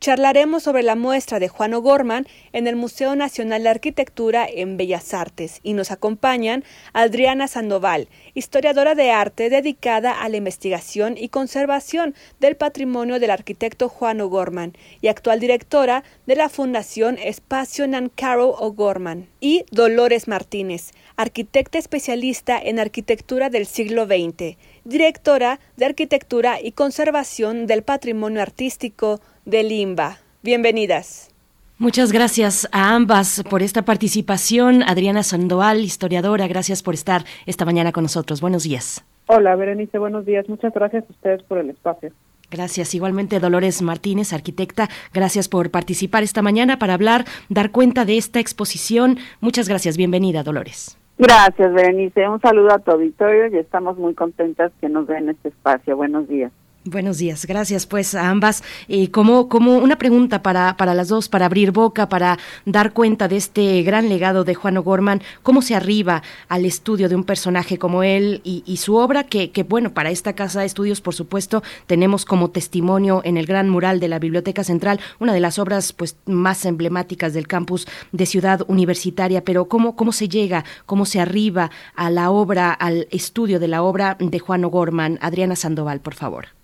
Charlaremos 0.00 0.62
sobre 0.62 0.84
la 0.84 0.94
muestra 0.94 1.40
de 1.40 1.48
Juan 1.48 1.74
O'Gorman 1.74 2.28
en 2.52 2.68
el 2.68 2.76
Museo 2.76 3.16
Nacional 3.16 3.64
de 3.64 3.70
Arquitectura 3.70 4.46
en 4.48 4.76
Bellas 4.76 5.12
Artes. 5.12 5.58
Y 5.64 5.72
nos 5.72 5.90
acompañan 5.90 6.62
Adriana 6.92 7.48
Sandoval, 7.48 8.08
historiadora 8.34 8.94
de 8.94 9.10
arte 9.10 9.50
dedicada 9.50 10.12
a 10.22 10.28
la 10.28 10.36
investigación 10.36 11.16
y 11.18 11.30
conservación 11.30 12.14
del 12.38 12.56
patrimonio 12.56 13.18
del 13.18 13.32
arquitecto 13.32 13.88
Juan 13.88 14.20
O'Gorman 14.20 14.74
y 15.00 15.08
actual 15.08 15.40
directora 15.40 16.04
de 16.26 16.36
la 16.36 16.48
Fundación 16.48 17.18
Espacio 17.18 17.88
Nancaro 17.88 18.50
O'Gorman, 18.50 19.28
y 19.40 19.64
Dolores 19.70 20.28
Martínez, 20.28 20.92
arquitecta 21.16 21.78
especialista 21.78 22.58
en 22.60 22.78
arquitectura 22.78 23.50
del 23.50 23.66
siglo 23.66 24.06
XX, 24.06 24.56
directora 24.88 25.60
de 25.76 25.84
Arquitectura 25.84 26.60
y 26.62 26.72
Conservación 26.72 27.66
del 27.66 27.82
Patrimonio 27.82 28.40
Artístico 28.40 29.20
de 29.44 29.62
Limba. 29.62 30.16
Bienvenidas. 30.42 31.30
Muchas 31.76 32.10
gracias 32.10 32.66
a 32.72 32.94
ambas 32.94 33.44
por 33.48 33.62
esta 33.62 33.82
participación. 33.82 34.82
Adriana 34.82 35.22
Sandoval, 35.22 35.80
historiadora, 35.80 36.48
gracias 36.48 36.82
por 36.82 36.94
estar 36.94 37.24
esta 37.46 37.64
mañana 37.66 37.92
con 37.92 38.02
nosotros. 38.02 38.40
Buenos 38.40 38.64
días. 38.64 39.04
Hola, 39.26 39.54
Berenice, 39.56 39.98
buenos 39.98 40.24
días. 40.24 40.48
Muchas 40.48 40.72
gracias 40.72 41.04
a 41.06 41.12
ustedes 41.12 41.42
por 41.42 41.58
el 41.58 41.70
espacio. 41.70 42.10
Gracias. 42.50 42.94
Igualmente, 42.94 43.38
Dolores 43.40 43.82
Martínez, 43.82 44.32
arquitecta, 44.32 44.88
gracias 45.12 45.48
por 45.48 45.70
participar 45.70 46.22
esta 46.22 46.40
mañana 46.40 46.78
para 46.78 46.94
hablar, 46.94 47.26
dar 47.50 47.70
cuenta 47.70 48.06
de 48.06 48.16
esta 48.16 48.40
exposición. 48.40 49.18
Muchas 49.40 49.68
gracias. 49.68 49.98
Bienvenida, 49.98 50.42
Dolores. 50.42 50.97
Gracias, 51.18 51.74
Berenice. 51.74 52.28
Un 52.28 52.40
saludo 52.40 52.72
a 52.72 52.78
tu 52.78 52.92
auditorio 52.92 53.48
y 53.48 53.58
estamos 53.58 53.98
muy 53.98 54.14
contentas 54.14 54.70
que 54.80 54.88
nos 54.88 55.08
den 55.08 55.28
este 55.28 55.48
espacio. 55.48 55.96
Buenos 55.96 56.28
días. 56.28 56.52
Buenos 56.90 57.18
días, 57.18 57.44
gracias 57.44 57.84
pues 57.84 58.14
a 58.14 58.30
ambas. 58.30 58.64
Eh, 58.88 59.10
como, 59.10 59.50
como 59.50 59.76
una 59.76 59.98
pregunta 59.98 60.42
para, 60.42 60.74
para 60.78 60.94
las 60.94 61.08
dos, 61.08 61.28
para 61.28 61.44
abrir 61.44 61.70
boca, 61.70 62.08
para 62.08 62.38
dar 62.64 62.94
cuenta 62.94 63.28
de 63.28 63.36
este 63.36 63.82
gran 63.82 64.08
legado 64.08 64.42
de 64.42 64.54
Juan 64.54 64.78
O'Gorman, 64.78 65.20
¿cómo 65.42 65.60
se 65.60 65.74
arriba 65.74 66.22
al 66.48 66.64
estudio 66.64 67.10
de 67.10 67.14
un 67.14 67.24
personaje 67.24 67.76
como 67.76 68.04
él 68.04 68.40
y, 68.42 68.76
su 68.78 68.94
obra? 68.94 69.24
Que, 69.24 69.66
bueno, 69.68 69.92
para 69.92 70.10
esta 70.10 70.32
casa 70.32 70.60
de 70.60 70.66
estudios, 70.66 71.02
por 71.02 71.14
supuesto, 71.14 71.62
tenemos 71.86 72.24
como 72.24 72.48
testimonio 72.48 73.20
en 73.22 73.36
el 73.36 73.44
gran 73.44 73.68
mural 73.68 74.00
de 74.00 74.08
la 74.08 74.18
Biblioteca 74.18 74.64
Central, 74.64 74.98
una 75.18 75.34
de 75.34 75.40
las 75.40 75.58
obras 75.58 75.92
pues 75.92 76.16
más 76.24 76.64
emblemáticas 76.64 77.34
del 77.34 77.46
campus 77.46 77.86
de 78.12 78.24
Ciudad 78.24 78.62
Universitaria, 78.66 79.44
pero 79.44 79.66
¿cómo, 79.66 79.94
cómo 79.94 80.12
se 80.12 80.30
llega, 80.30 80.64
cómo 80.86 81.04
se 81.04 81.20
arriba 81.20 81.70
a 81.94 82.08
la 82.08 82.30
obra, 82.30 82.72
al 82.72 83.08
estudio 83.10 83.60
de 83.60 83.68
la 83.68 83.82
obra 83.82 84.16
de 84.18 84.38
Juan 84.38 84.64
O'Gorman? 84.64 85.18
Adriana 85.20 85.54
Sandoval, 85.54 86.00
por 86.00 86.14
favor. 86.14 86.57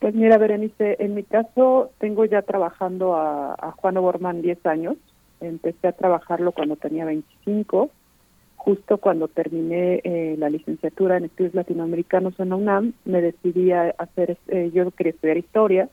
Pues 0.00 0.14
mira, 0.14 0.38
Berenice, 0.38 0.96
en 0.98 1.14
mi 1.14 1.22
caso 1.24 1.90
tengo 1.98 2.24
ya 2.24 2.40
trabajando 2.40 3.16
a, 3.16 3.74
Juan 3.76 3.98
O'Gorman 3.98 4.40
10 4.40 4.64
años. 4.64 4.96
Empecé 5.42 5.88
a 5.88 5.92
trabajarlo 5.92 6.52
cuando 6.52 6.76
tenía 6.76 7.04
25, 7.04 7.90
justo 8.56 8.98
cuando 8.98 9.28
terminé 9.28 10.00
eh, 10.02 10.36
la 10.38 10.48
licenciatura 10.48 11.18
en 11.18 11.26
estudios 11.26 11.54
latinoamericanos 11.54 12.38
en 12.40 12.52
UNAM, 12.52 12.94
me 13.04 13.20
decidí 13.20 13.72
a 13.72 13.94
hacer, 13.98 14.38
eh, 14.48 14.70
yo 14.72 14.90
quería 14.90 15.12
estudiar 15.12 15.36
historia, 15.36 15.88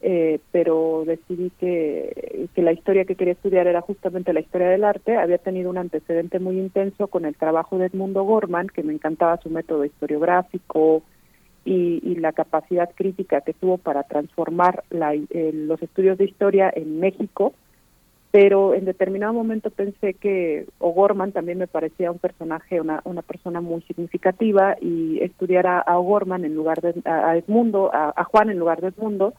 eh, 0.00 0.40
pero 0.50 1.04
decidí 1.06 1.50
que, 1.60 2.48
que 2.52 2.62
la 2.62 2.72
historia 2.72 3.04
que 3.04 3.14
quería 3.14 3.34
estudiar 3.34 3.68
era 3.68 3.80
justamente 3.80 4.32
la 4.32 4.40
historia 4.40 4.68
del 4.68 4.82
arte. 4.82 5.16
Había 5.16 5.38
tenido 5.38 5.70
un 5.70 5.78
antecedente 5.78 6.40
muy 6.40 6.58
intenso 6.58 7.06
con 7.06 7.24
el 7.24 7.36
trabajo 7.36 7.78
de 7.78 7.86
Edmundo 7.86 8.24
Gorman, 8.24 8.66
que 8.66 8.82
me 8.82 8.92
encantaba 8.92 9.36
su 9.36 9.50
método 9.50 9.84
historiográfico, 9.84 11.04
y, 11.66 12.14
la 12.16 12.32
capacidad 12.32 12.88
crítica 12.94 13.40
que 13.40 13.52
tuvo 13.52 13.76
para 13.76 14.04
transformar 14.04 14.84
eh, 14.90 15.50
los 15.52 15.82
estudios 15.82 16.16
de 16.16 16.24
historia 16.24 16.72
en 16.74 17.00
México, 17.00 17.52
pero 18.30 18.74
en 18.74 18.84
determinado 18.84 19.32
momento 19.32 19.70
pensé 19.70 20.14
que 20.14 20.66
O'Gorman 20.78 21.32
también 21.32 21.58
me 21.58 21.66
parecía 21.66 22.12
un 22.12 22.18
personaje, 22.18 22.80
una, 22.80 23.02
persona 23.22 23.60
muy 23.60 23.82
significativa 23.82 24.76
y 24.80 25.20
estudiar 25.20 25.66
a, 25.66 25.98
O'Gorman 25.98 26.44
en 26.44 26.54
lugar 26.54 26.80
de 26.80 26.94
a 27.04 27.36
Edmundo, 27.36 27.90
a, 27.92 28.24
Juan 28.24 28.50
en 28.50 28.58
lugar 28.58 28.80
de 28.80 28.88
Edmundo, 28.88 29.34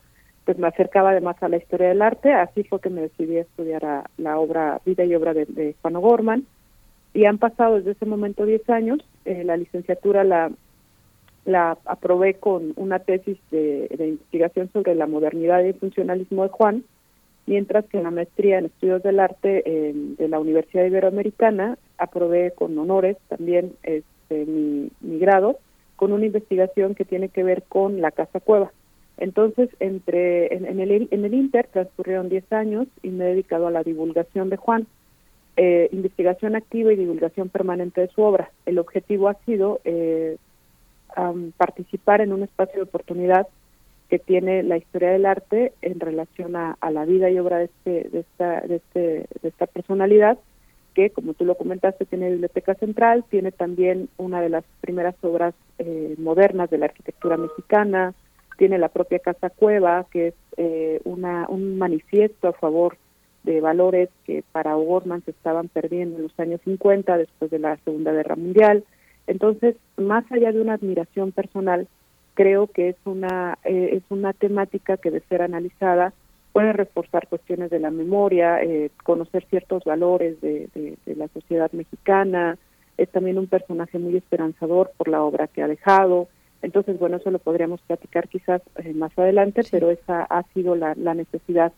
pues 0.46 0.58
me 0.58 0.68
acercaba 0.68 1.12
además 1.12 1.42
a 1.42 1.50
la 1.50 1.58
historia 1.58 1.90
del 1.90 2.02
arte, 2.02 2.34
así 2.34 2.64
fue 2.64 2.80
que 2.82 2.90
me 2.90 3.02
decidí 3.02 3.38
a 3.38 3.42
estudiar 3.42 3.86
a 3.86 4.10
la 4.18 4.38
obra, 4.38 4.82
vida 4.86 5.04
y 5.06 5.16
obra 5.16 5.34
de, 5.34 5.76
Juan 5.82 5.96
O'Gorman, 5.96 6.46
y 7.14 7.26
han 7.26 7.38
pasado 7.38 7.76
desde 7.76 7.92
ese 7.92 8.06
momento 8.06 8.46
10 8.46 8.70
años, 8.70 9.00
eh, 9.26 9.44
la 9.44 9.58
licenciatura 9.58 10.24
la 10.24 10.52
la 11.48 11.78
aprobé 11.86 12.36
con 12.36 12.74
una 12.76 13.00
tesis 13.00 13.38
de, 13.52 13.88
investigación 13.98 14.70
sobre 14.74 14.96
la 14.96 15.08
modernidad 15.08 15.64
y 15.64 15.70
el 15.70 15.76
funcionalismo 15.76 16.44
de 16.44 16.50
Juan, 16.50 16.84
mientras 17.46 17.86
que 17.86 17.98
en 17.98 18.04
la 18.04 18.12
maestría 18.12 18.60
en 18.60 18.66
estudios 18.66 19.02
del 19.02 19.22
arte 19.22 19.64
de 19.66 20.28
la 20.28 20.40
Universidad 20.40 20.86
Iberoamericana 20.86 21.78
aprobé 21.98 22.52
con 22.52 22.78
honores 22.78 23.16
también 23.30 23.72
este, 23.84 24.46
mi, 24.46 24.92
grado 25.20 25.58
con 25.96 26.12
una 26.12 26.26
investigación 26.26 26.96
que 26.96 27.06
tiene 27.06 27.30
que 27.30 27.44
ver 27.44 27.64
con 27.64 28.02
la 28.02 28.12
Casa 28.12 28.42
Cueva. 28.42 28.72
Entonces, 29.18 29.70
entre 29.80 30.54
en, 30.54 30.80
el, 30.80 31.08
en 31.10 31.26
el 31.26 31.34
Inter 31.34 31.68
transcurrieron 31.72 32.28
10 32.28 32.52
años 32.52 32.88
y 33.02 33.10
me 33.10 33.24
he 33.24 33.30
dedicado 33.30 33.68
a 33.68 33.72
la 33.72 33.84
divulgación 33.84 34.50
de 34.50 34.58
Juan, 34.58 34.86
eh, 35.56 35.88
investigación 35.94 36.56
activa 36.56 36.92
y 36.92 36.98
divulgación 36.98 37.50
permanente 37.50 38.02
de 38.02 38.10
su 38.10 38.22
obra. 38.22 38.52
El 38.66 38.78
objetivo 38.78 39.30
ha 39.30 39.34
sido 39.46 39.80
eh, 39.86 40.38
participar 41.58 42.22
en 42.22 42.34
un 42.34 42.44
espacio 42.44 42.76
de 42.76 42.84
oportunidad 42.84 43.48
que 44.10 44.20
tiene 44.20 44.64
la 44.64 44.78
historia 44.78 45.12
del 45.12 45.26
arte 45.26 45.74
en 45.82 46.00
relación 46.00 46.56
a, 46.56 46.78
la 46.92 47.06
vida 47.06 47.30
y 47.30 47.40
obra 47.40 47.58
de, 47.58 47.66
este, 47.66 48.10
de, 48.10 48.20
esta, 48.20 48.62
de, 48.62 48.76
este, 48.78 49.28
de 49.42 49.68
personalidad, 49.68 50.38
que 50.94 51.10
como 51.10 51.34
tú 51.34 51.46
lo 51.46 51.56
comentaste 51.56 52.06
tiene 52.06 52.32
Biblioteca 52.32 52.74
Central, 52.76 53.26
tiene 53.30 53.52
también 53.52 54.10
una 54.18 54.42
de 54.42 54.50
las 54.50 54.64
primeras 54.82 55.16
obras 55.22 55.54
eh, 55.78 56.16
modernas 56.18 56.70
de 56.70 56.78
la 56.78 56.86
arquitectura 56.86 57.38
mexicana, 57.38 58.14
tiene 58.58 58.78
la 58.78 58.90
propia 58.90 59.20
Casa 59.20 59.50
Cueva, 59.50 60.06
que 60.12 60.30
es 60.30 60.34
eh, 60.58 61.02
una, 61.04 61.46
un 61.50 61.78
manifiesto 61.78 62.48
a 62.48 62.54
favor 62.54 62.98
de 63.44 63.62
valores 63.62 64.10
que 64.26 64.44
para 64.52 64.76
O'Gorman 64.76 65.24
se 65.24 65.32
estaban 65.32 65.68
perdiendo 65.68 66.18
en 66.18 66.24
los 66.24 66.40
años 66.40 66.62
50 66.64 67.18
después 67.18 67.52
de 67.52 67.60
la 67.60 67.78
Segunda 67.78 68.12
Guerra 68.12 68.36
Mundial. 68.36 68.84
Entonces, 69.28 69.76
más 69.98 70.30
allá 70.32 70.52
de 70.52 70.62
una 70.62 70.74
admiración 70.74 71.32
personal, 71.32 71.88
creo 72.34 72.68
que 72.68 72.90
es 72.90 72.96
una 73.06 73.58
eh, 73.64 73.90
es 73.94 74.04
una 74.10 74.34
temática 74.34 74.98
que 74.98 75.12
de 75.12 75.22
ser 75.22 75.42
analizada 75.42 76.14
puede 76.54 76.74
reforzar 76.74 77.28
cuestiones 77.28 77.70
de 77.70 77.80
la 77.80 77.92
memoria, 77.92 78.64
eh, 78.64 78.90
conocer 79.04 79.46
ciertos 79.48 79.84
valores 79.84 80.42
de, 80.42 80.68
de, 80.74 81.16
la 81.16 81.28
sociedad 81.28 81.72
mexicana. 81.72 82.58
Es 82.98 83.10
también 83.10 83.38
un 83.38 83.46
personaje 83.46 84.00
muy 84.00 84.18
esperanzador 84.18 84.92
por 84.98 85.08
la 85.08 85.22
obra 85.22 85.46
que 85.48 85.62
ha 85.62 85.68
dejado. 85.68 86.30
Entonces, 86.64 86.98
bueno, 86.98 87.18
eso 87.18 87.30
lo 87.30 87.38
podríamos 87.38 87.82
platicar 87.82 88.28
quizás 88.28 88.64
eh, 88.78 88.94
más 88.94 89.12
adelante, 89.20 89.62
pero 89.70 89.92
esa 89.92 90.24
ha 90.24 90.42
sido 90.54 90.76
la, 90.76 90.96
la 90.96 91.14
necesidad 91.14 91.74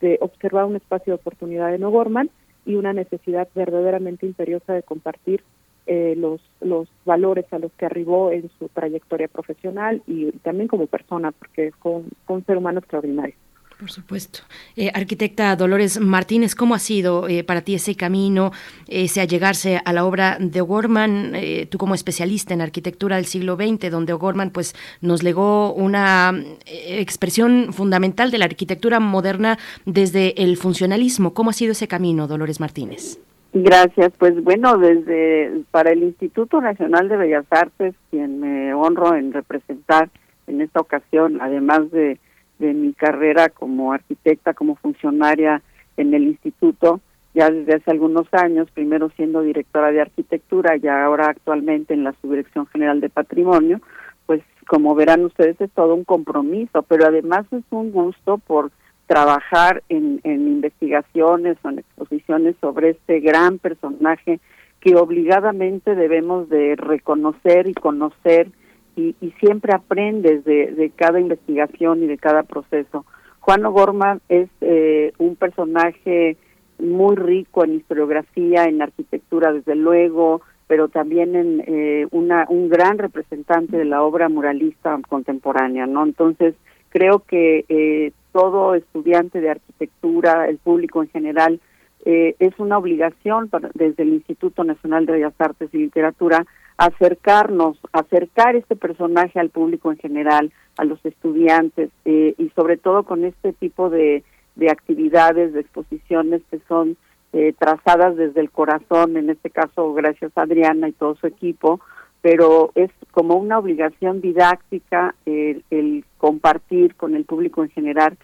de 0.00 0.18
observar 0.20 0.64
un 0.64 0.74
espacio 0.74 1.12
de 1.12 1.20
oportunidad 1.20 1.72
en 1.72 1.84
O'Gorman 1.84 2.28
y 2.66 2.74
una 2.74 2.92
necesidad 2.92 3.46
verdaderamente 3.54 4.26
imperiosa 4.26 4.72
de 4.72 4.82
compartir 4.82 5.44
eh, 5.86 6.14
los, 6.16 6.40
los 6.60 6.88
valores 7.04 7.44
a 7.52 7.58
los 7.58 7.72
que 7.72 7.86
arribó 7.86 8.30
en 8.32 8.50
su 8.58 8.68
trayectoria 8.68 9.28
profesional 9.28 10.02
y 10.06 10.32
también 10.38 10.68
como 10.68 10.86
persona, 10.86 11.32
porque 11.32 11.72
fue 11.80 12.02
un 12.28 12.44
ser 12.46 12.56
humano 12.56 12.80
extraordinario. 12.80 13.34
Por 13.78 13.90
supuesto. 13.90 14.40
Eh, 14.76 14.90
arquitecta 14.94 15.54
Dolores 15.56 15.98
Martínez, 15.98 16.54
¿cómo 16.54 16.74
ha 16.74 16.78
sido 16.78 17.28
eh, 17.28 17.42
para 17.42 17.62
ti 17.62 17.74
ese 17.74 17.96
camino, 17.96 18.52
ese 18.86 19.20
allegarse 19.20 19.80
a 19.84 19.92
la 19.92 20.04
obra 20.04 20.38
de 20.40 20.60
O'Gorman, 20.60 21.32
eh, 21.34 21.66
tú 21.68 21.76
como 21.76 21.94
especialista 21.94 22.54
en 22.54 22.60
arquitectura 22.60 23.16
del 23.16 23.26
siglo 23.26 23.56
XX, 23.56 23.90
donde 23.90 24.12
O'Gorman 24.12 24.50
pues, 24.50 24.74
nos 25.00 25.22
legó 25.22 25.72
una 25.74 26.32
expresión 26.66 27.72
fundamental 27.72 28.30
de 28.30 28.38
la 28.38 28.44
arquitectura 28.44 29.00
moderna 29.00 29.58
desde 29.84 30.40
el 30.42 30.56
funcionalismo? 30.56 31.34
¿Cómo 31.34 31.50
ha 31.50 31.54
sido 31.54 31.72
ese 31.72 31.88
camino, 31.88 32.28
Dolores 32.28 32.60
Martínez? 32.60 33.18
Gracias. 33.54 34.12
Pues 34.18 34.42
bueno, 34.42 34.76
desde 34.76 35.62
para 35.70 35.92
el 35.92 36.02
Instituto 36.02 36.60
Nacional 36.60 37.08
de 37.08 37.16
Bellas 37.16 37.46
Artes, 37.50 37.94
quien 38.10 38.40
me 38.40 38.74
honro 38.74 39.14
en 39.14 39.32
representar 39.32 40.10
en 40.46 40.60
esta 40.60 40.80
ocasión, 40.80 41.40
además 41.40 41.90
de 41.90 42.18
de 42.58 42.72
mi 42.72 42.92
carrera 42.92 43.48
como 43.48 43.92
arquitecta, 43.92 44.54
como 44.54 44.76
funcionaria 44.76 45.62
en 45.96 46.14
el 46.14 46.24
instituto, 46.24 47.00
ya 47.34 47.50
desde 47.50 47.74
hace 47.74 47.90
algunos 47.90 48.26
años, 48.32 48.70
primero 48.72 49.10
siendo 49.16 49.42
directora 49.42 49.90
de 49.90 50.00
arquitectura 50.00 50.76
y 50.76 50.86
ahora 50.86 51.26
actualmente 51.26 51.94
en 51.94 52.04
la 52.04 52.14
Subdirección 52.20 52.66
General 52.68 53.00
de 53.00 53.08
Patrimonio, 53.08 53.80
pues 54.26 54.42
como 54.66 54.94
verán 54.94 55.24
ustedes 55.24 55.60
es 55.60 55.70
todo 55.72 55.94
un 55.94 56.04
compromiso, 56.04 56.82
pero 56.82 57.06
además 57.06 57.44
es 57.50 57.64
un 57.70 57.90
gusto 57.90 58.38
por 58.38 58.70
trabajar 59.06 59.82
en, 59.88 60.20
investigaciones 60.24 61.56
o 61.62 61.68
en 61.68 61.80
exposiciones 61.80 62.56
sobre 62.60 62.90
este 62.90 63.20
gran 63.20 63.58
personaje 63.58 64.40
que 64.80 64.96
obligadamente 64.96 65.94
debemos 65.94 66.48
de 66.48 66.76
reconocer 66.76 67.66
y 67.68 67.74
conocer 67.74 68.48
y, 68.96 69.14
siempre 69.40 69.74
aprendes 69.74 70.44
de, 70.44 70.92
cada 70.94 71.18
investigación 71.18 72.02
y 72.04 72.06
de 72.06 72.16
cada 72.16 72.44
proceso. 72.44 73.04
Juan 73.40 73.66
O'Gorman 73.66 74.20
es 74.28 74.48
eh, 74.60 75.12
un 75.18 75.36
personaje 75.36 76.36
muy 76.78 77.16
rico 77.16 77.64
en 77.64 77.74
historiografía, 77.74 78.64
en 78.64 78.82
arquitectura 78.82 79.52
desde 79.52 79.74
luego, 79.74 80.42
pero 80.66 80.88
también 80.88 81.34
en 81.34 81.64
eh, 81.66 82.06
una, 82.10 82.46
un 82.48 82.68
gran 82.68 82.98
representante 82.98 83.76
de 83.76 83.84
la 83.84 84.02
obra 84.02 84.28
muralista 84.28 84.98
contemporánea, 85.08 85.86
¿no? 85.86 86.04
Entonces, 86.04 86.54
creo 86.88 87.20
que 87.20 87.64
eh, 87.68 88.12
todo 88.34 88.74
estudiante 88.74 89.40
de 89.40 89.48
arquitectura, 89.48 90.48
el 90.48 90.58
público 90.58 91.02
en 91.02 91.08
general, 91.08 91.60
es 92.04 92.52
una 92.58 92.76
obligación 92.76 93.48
desde 93.72 94.02
el 94.02 94.10
Instituto 94.10 94.62
Nacional 94.62 95.06
de 95.06 95.12
Bellas 95.12 95.32
Artes 95.38 95.70
y 95.72 95.78
Literatura 95.78 96.44
acercarnos, 96.76 97.78
acercar 97.92 98.56
este 98.56 98.76
personaje 98.76 99.38
al 99.38 99.50
público 99.50 99.92
en 99.92 99.98
general, 99.98 100.52
a 100.76 100.84
los 100.84 101.04
estudiantes 101.04 101.90
eh, 102.04 102.34
y 102.36 102.48
sobre 102.50 102.76
todo 102.76 103.04
con 103.04 103.24
este 103.24 103.52
tipo 103.52 103.90
de, 103.90 104.24
de 104.56 104.70
actividades, 104.70 105.52
de 105.52 105.60
exposiciones 105.60 106.42
que 106.50 106.58
son 106.66 106.96
eh, 107.32 107.54
trazadas 107.58 108.16
desde 108.16 108.40
el 108.40 108.50
corazón, 108.50 109.16
en 109.16 109.30
este 109.30 109.50
caso 109.50 109.92
gracias 109.94 110.32
a 110.36 110.42
Adriana 110.42 110.88
y 110.88 110.92
todo 110.92 111.14
su 111.16 111.26
equipo, 111.26 111.80
pero 112.24 112.72
es 112.74 112.90
como 113.10 113.36
una 113.36 113.58
obligación 113.58 114.22
didáctica 114.22 115.14
el, 115.26 116.06
compartir 116.16 116.94
con 116.94 117.14
el 117.14 117.26
público 117.26 117.62
en 117.62 117.68
general 117.68 118.16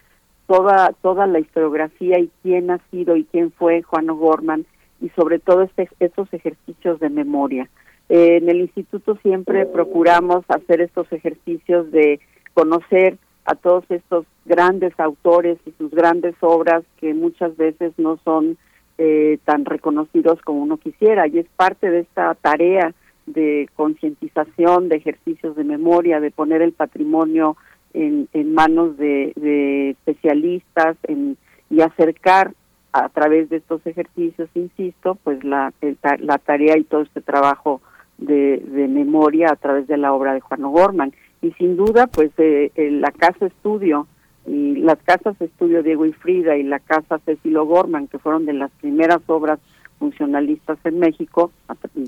toda 0.46 0.94
toda 1.02 1.26
la 1.26 1.38
historiografía 1.38 2.18
y 2.18 2.30
quién 2.42 2.70
ha 2.70 2.80
sido 2.90 3.14
y 3.14 3.24
quién 3.24 3.52
fue 3.52 3.82
Juan 3.82 4.08
O'Gorman 4.08 4.64
y 5.02 5.10
sobre 5.10 5.38
todo 5.38 5.60
este, 5.60 5.90
estos 6.00 6.32
ejercicios 6.32 6.98
de 6.98 7.10
memoria. 7.10 7.68
Eh, 8.08 8.38
en 8.38 8.48
el 8.48 8.62
instituto 8.62 9.18
siempre 9.22 9.66
procuramos 9.66 10.46
hacer 10.48 10.80
estos 10.80 11.12
ejercicios 11.12 11.92
de 11.92 12.20
conocer 12.54 13.18
a 13.44 13.54
todos 13.54 13.84
estos 13.90 14.24
grandes 14.46 14.98
autores 14.98 15.58
y 15.66 15.72
sus 15.72 15.90
grandes 15.90 16.36
obras 16.40 16.84
que 17.02 17.12
muchas 17.12 17.54
veces 17.58 17.92
no 17.98 18.18
son 18.24 18.56
eh, 18.96 19.36
tan 19.44 19.66
reconocidos 19.66 20.40
como 20.40 20.62
uno 20.62 20.78
quisiera 20.78 21.28
y 21.28 21.40
es 21.40 21.46
parte 21.54 21.90
de 21.90 22.00
esta 22.00 22.34
tarea 22.36 22.94
de 23.26 23.68
concientización, 23.76 24.88
de 24.88 24.96
ejercicios 24.96 25.56
de 25.56 25.64
memoria, 25.64 26.20
de 26.20 26.30
poner 26.30 26.62
el 26.62 26.72
patrimonio 26.72 27.56
en, 27.94 28.28
en 28.32 28.54
manos 28.54 28.96
de, 28.96 29.32
de 29.36 29.90
especialistas 29.90 30.96
en, 31.04 31.36
y 31.70 31.80
acercar 31.80 32.52
a 32.92 33.08
través 33.08 33.48
de 33.50 33.58
estos 33.58 33.86
ejercicios, 33.86 34.48
insisto, 34.54 35.16
pues 35.22 35.44
la, 35.44 35.72
la 36.18 36.38
tarea 36.38 36.76
y 36.76 36.84
todo 36.84 37.02
este 37.02 37.20
trabajo 37.20 37.80
de, 38.18 38.62
memoria 38.88 39.50
a 39.50 39.56
través 39.56 39.86
de 39.86 39.96
la 39.96 40.12
obra 40.12 40.34
de 40.34 40.40
Juan 40.40 40.64
O'Gorman. 40.64 41.12
Y 41.42 41.52
sin 41.52 41.76
duda, 41.76 42.06
pues 42.08 42.30
eh, 42.38 42.70
la 42.76 43.12
Casa 43.12 43.46
Estudio 43.46 44.06
y 44.46 44.76
las 44.76 44.98
Casas 45.02 45.40
Estudio 45.40 45.82
Diego 45.82 46.06
y 46.06 46.12
Frida 46.12 46.56
y 46.56 46.62
la 46.62 46.80
Casa 46.80 47.18
Cecil 47.24 47.56
O'Gorman, 47.56 48.08
que 48.08 48.18
fueron 48.18 48.46
de 48.46 48.54
las 48.54 48.70
primeras 48.72 49.20
obras 49.26 49.60
funcionalistas 50.00 50.78
en 50.82 50.98
México, 50.98 51.52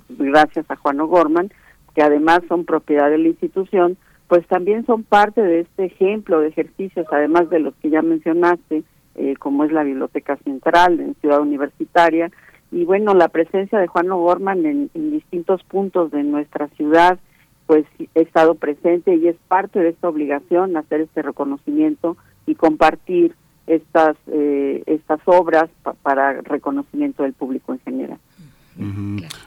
gracias 0.08 0.68
a 0.68 0.76
Juan 0.76 1.00
O'Gorman, 1.00 1.52
que 1.94 2.02
además 2.02 2.40
son 2.48 2.64
propiedad 2.64 3.08
de 3.10 3.18
la 3.18 3.28
institución, 3.28 3.96
pues 4.26 4.44
también 4.48 4.84
son 4.86 5.04
parte 5.04 5.42
de 5.42 5.60
este 5.60 5.84
ejemplo 5.84 6.40
de 6.40 6.48
ejercicios, 6.48 7.06
además 7.12 7.50
de 7.50 7.60
los 7.60 7.74
que 7.76 7.90
ya 7.90 8.02
mencionaste, 8.02 8.82
eh, 9.14 9.36
como 9.36 9.64
es 9.64 9.72
la 9.72 9.84
Biblioteca 9.84 10.36
Central 10.38 10.98
en 10.98 11.14
Ciudad 11.20 11.40
Universitaria, 11.40 12.32
y 12.72 12.86
bueno, 12.86 13.12
la 13.12 13.28
presencia 13.28 13.78
de 13.78 13.86
Juan 13.86 14.10
O'Gorman 14.10 14.64
en, 14.64 14.90
distintos 14.94 15.62
puntos 15.64 16.10
de 16.10 16.22
nuestra 16.22 16.68
ciudad, 16.68 17.18
pues 17.66 17.84
he 18.14 18.22
estado 18.22 18.54
presente 18.54 19.14
y 19.14 19.28
es 19.28 19.36
parte 19.46 19.78
de 19.78 19.90
esta 19.90 20.08
obligación 20.08 20.76
hacer 20.78 21.02
este 21.02 21.20
reconocimiento 21.20 22.16
y 22.46 22.54
compartir 22.54 23.34
estas 23.74 24.16
eh, 24.26 24.82
estas 24.86 25.20
obras 25.26 25.70
para 26.02 26.40
reconocimiento 26.42 27.22
del 27.22 27.32
público 27.32 27.72
en 27.72 27.80
general. 27.80 28.18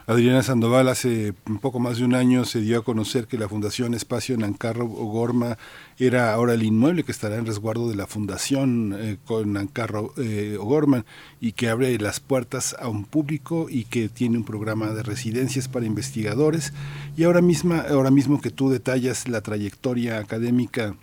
Adriana 0.06 0.44
Sandoval 0.44 0.88
hace 0.88 1.34
un 1.48 1.58
poco 1.58 1.80
más 1.80 1.98
de 1.98 2.06
un 2.06 2.14
año 2.14 2.46
se 2.46 2.62
dio 2.62 2.80
a 2.80 2.84
conocer 2.84 3.26
que 3.26 3.40
la 3.40 3.50
Fundación 3.50 3.96
Espacio 3.96 4.38
Nancarro 4.38 4.86
Gorma 4.86 5.58
era 5.98 6.32
ahora 6.34 6.54
el 6.54 6.64
inmueble 6.64 7.04
que 7.04 7.12
estará 7.12 7.36
en 7.38 7.46
resguardo 7.48 7.90
de 7.90 7.96
la 7.96 8.06
Fundación 8.06 8.96
eh, 8.98 9.18
con 9.26 9.54
Nancarro 9.54 10.14
eh, 10.18 10.58
O'Gorman 10.60 11.06
y 11.42 11.54
que 11.54 11.70
abre 11.70 11.98
las 11.98 12.20
puertas 12.20 12.76
a 12.80 12.88
un 12.88 13.04
público 13.04 13.66
y 13.68 13.86
que 13.86 14.10
tiene 14.10 14.38
un 14.38 14.46
programa 14.46 14.92
de 14.92 15.02
residencias 15.02 15.68
para 15.68 15.88
investigadores. 15.88 16.74
Y 17.18 17.24
ahora 17.24 17.42
misma 17.42 17.86
ahora 17.90 18.12
mismo 18.12 18.42
que 18.42 18.52
tú 18.52 18.70
detallas 18.70 19.28
la 19.28 19.42
trayectoria 19.42 20.20
académica 20.20 20.96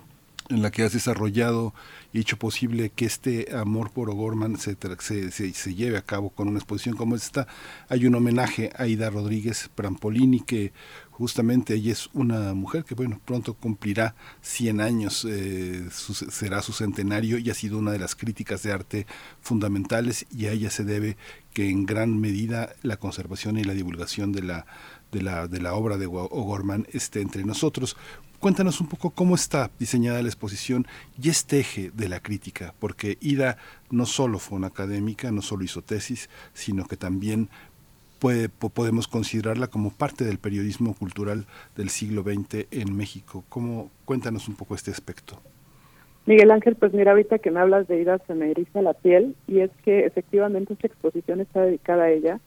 en 0.48 0.62
la 0.62 0.70
que 0.70 0.84
has 0.84 0.92
desarrollado 0.92 1.72
hecho 2.20 2.38
posible 2.38 2.90
que 2.90 3.06
este 3.06 3.54
amor 3.54 3.90
por 3.90 4.10
O'Gorman 4.10 4.58
se, 4.58 4.76
se, 5.00 5.52
se, 5.52 5.74
lleve 5.74 5.96
a 5.96 6.02
cabo 6.02 6.30
con 6.30 6.48
una 6.48 6.58
exposición 6.58 6.96
como 6.96 7.16
esta. 7.16 7.46
Hay 7.88 8.06
un 8.06 8.14
homenaje 8.14 8.70
a 8.76 8.86
Ida 8.86 9.08
Rodríguez 9.10 9.70
Prampolini, 9.74 10.40
que 10.40 10.72
justamente 11.10 11.74
ella 11.74 11.92
es 11.92 12.10
una 12.12 12.52
mujer 12.54 12.84
que 12.84 12.94
bueno 12.94 13.20
pronto 13.24 13.54
cumplirá 13.54 14.14
100 14.42 14.80
años, 14.80 15.26
eh, 15.28 15.86
será 15.90 16.62
su 16.62 16.72
centenario 16.72 17.38
y 17.38 17.48
ha 17.48 17.54
sido 17.54 17.78
una 17.78 17.92
de 17.92 17.98
las 17.98 18.14
críticas 18.14 18.62
de 18.62 18.72
arte 18.72 19.06
fundamentales 19.40 20.26
y 20.30 20.46
a 20.46 20.52
ella 20.52 20.70
se 20.70 20.84
debe 20.84 21.16
que 21.54 21.68
en 21.70 21.86
gran 21.86 22.20
medida 22.20 22.74
la 22.82 22.96
conservación 22.96 23.58
y 23.58 23.64
la 23.64 23.74
divulgación 23.74 24.32
de 24.32 24.42
la 24.42 24.66
de 25.12 25.20
la, 25.20 25.46
de 25.46 25.60
la 25.60 25.74
obra 25.74 25.98
de 25.98 26.06
O'Gorman 26.06 26.86
esté 26.90 27.20
entre 27.20 27.44
nosotros. 27.44 27.96
Cuéntanos 28.42 28.80
un 28.80 28.88
poco 28.88 29.10
cómo 29.10 29.36
está 29.36 29.70
diseñada 29.78 30.20
la 30.20 30.26
exposición 30.26 30.84
y 31.16 31.28
este 31.28 31.60
eje 31.60 31.92
de 31.94 32.08
la 32.08 32.18
crítica, 32.18 32.74
porque 32.80 33.16
Ida 33.20 33.56
no 33.88 34.04
solo 34.04 34.40
fue 34.40 34.58
una 34.58 34.66
académica, 34.66 35.30
no 35.30 35.42
solo 35.42 35.62
hizo 35.62 35.80
tesis, 35.80 36.28
sino 36.52 36.86
que 36.86 36.96
también 36.96 37.50
puede, 38.18 38.48
podemos 38.48 39.06
considerarla 39.06 39.68
como 39.68 39.90
parte 39.90 40.24
del 40.24 40.38
periodismo 40.38 40.92
cultural 40.94 41.46
del 41.76 41.88
siglo 41.88 42.24
XX 42.24 42.66
en 42.72 42.96
México. 42.96 43.44
¿Cómo, 43.48 43.92
cuéntanos 44.06 44.48
un 44.48 44.56
poco 44.56 44.74
este 44.74 44.90
aspecto. 44.90 45.38
Miguel 46.26 46.50
Ángel, 46.50 46.74
pues 46.74 46.92
mira, 46.92 47.12
ahorita 47.12 47.38
que 47.38 47.52
me 47.52 47.60
hablas 47.60 47.86
de 47.86 48.00
Ida 48.00 48.18
se 48.26 48.34
me 48.34 48.50
eriza 48.50 48.82
la 48.82 48.94
piel 48.94 49.36
y 49.46 49.60
es 49.60 49.70
que 49.84 50.04
efectivamente 50.04 50.72
esta 50.72 50.88
exposición 50.88 51.40
está 51.40 51.60
dedicada 51.60 52.02
a 52.06 52.10
ella 52.10 52.40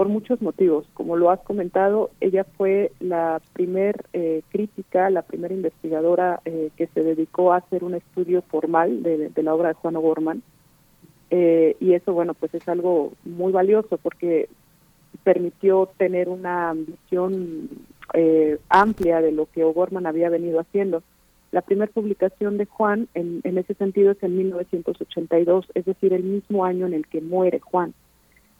por 0.00 0.08
muchos 0.08 0.40
motivos. 0.40 0.86
Como 0.94 1.14
lo 1.18 1.30
has 1.30 1.40
comentado, 1.40 2.08
ella 2.22 2.44
fue 2.56 2.90
la 3.00 3.38
primer 3.52 4.06
eh, 4.14 4.40
crítica, 4.48 5.10
la 5.10 5.20
primera 5.20 5.52
investigadora 5.52 6.40
eh, 6.46 6.70
que 6.78 6.86
se 6.86 7.02
dedicó 7.02 7.52
a 7.52 7.58
hacer 7.58 7.84
un 7.84 7.92
estudio 7.92 8.40
formal 8.40 9.02
de, 9.02 9.30
la 9.42 9.54
obra 9.54 9.68
de 9.68 9.74
Juan 9.74 9.96
O'Gorman. 9.96 10.42
Eh, 11.28 11.76
y 11.80 11.92
eso, 11.92 12.14
bueno, 12.14 12.32
pues 12.32 12.54
es 12.54 12.66
algo 12.66 13.12
muy 13.26 13.52
valioso 13.52 13.98
porque 13.98 14.48
permitió 15.22 15.90
tener 15.98 16.30
una 16.30 16.72
visión 16.72 17.68
amplia 18.70 19.20
de 19.20 19.32
lo 19.32 19.50
que 19.52 19.64
O'Gorman 19.64 20.06
había 20.06 20.30
venido 20.30 20.60
haciendo. 20.60 21.02
La 21.52 21.60
primera 21.60 21.92
publicación 21.92 22.56
de 22.56 22.64
Juan 22.64 23.06
en, 23.12 23.42
en 23.44 23.58
ese 23.58 23.74
sentido 23.74 24.12
es 24.12 24.22
en 24.22 24.34
1982, 24.34 25.66
es 25.74 25.84
decir, 25.84 26.14
el 26.14 26.22
mismo 26.22 26.64
año 26.64 26.86
en 26.86 26.94
el 26.94 27.06
que 27.06 27.20
muere 27.20 27.60
Juan. 27.60 27.92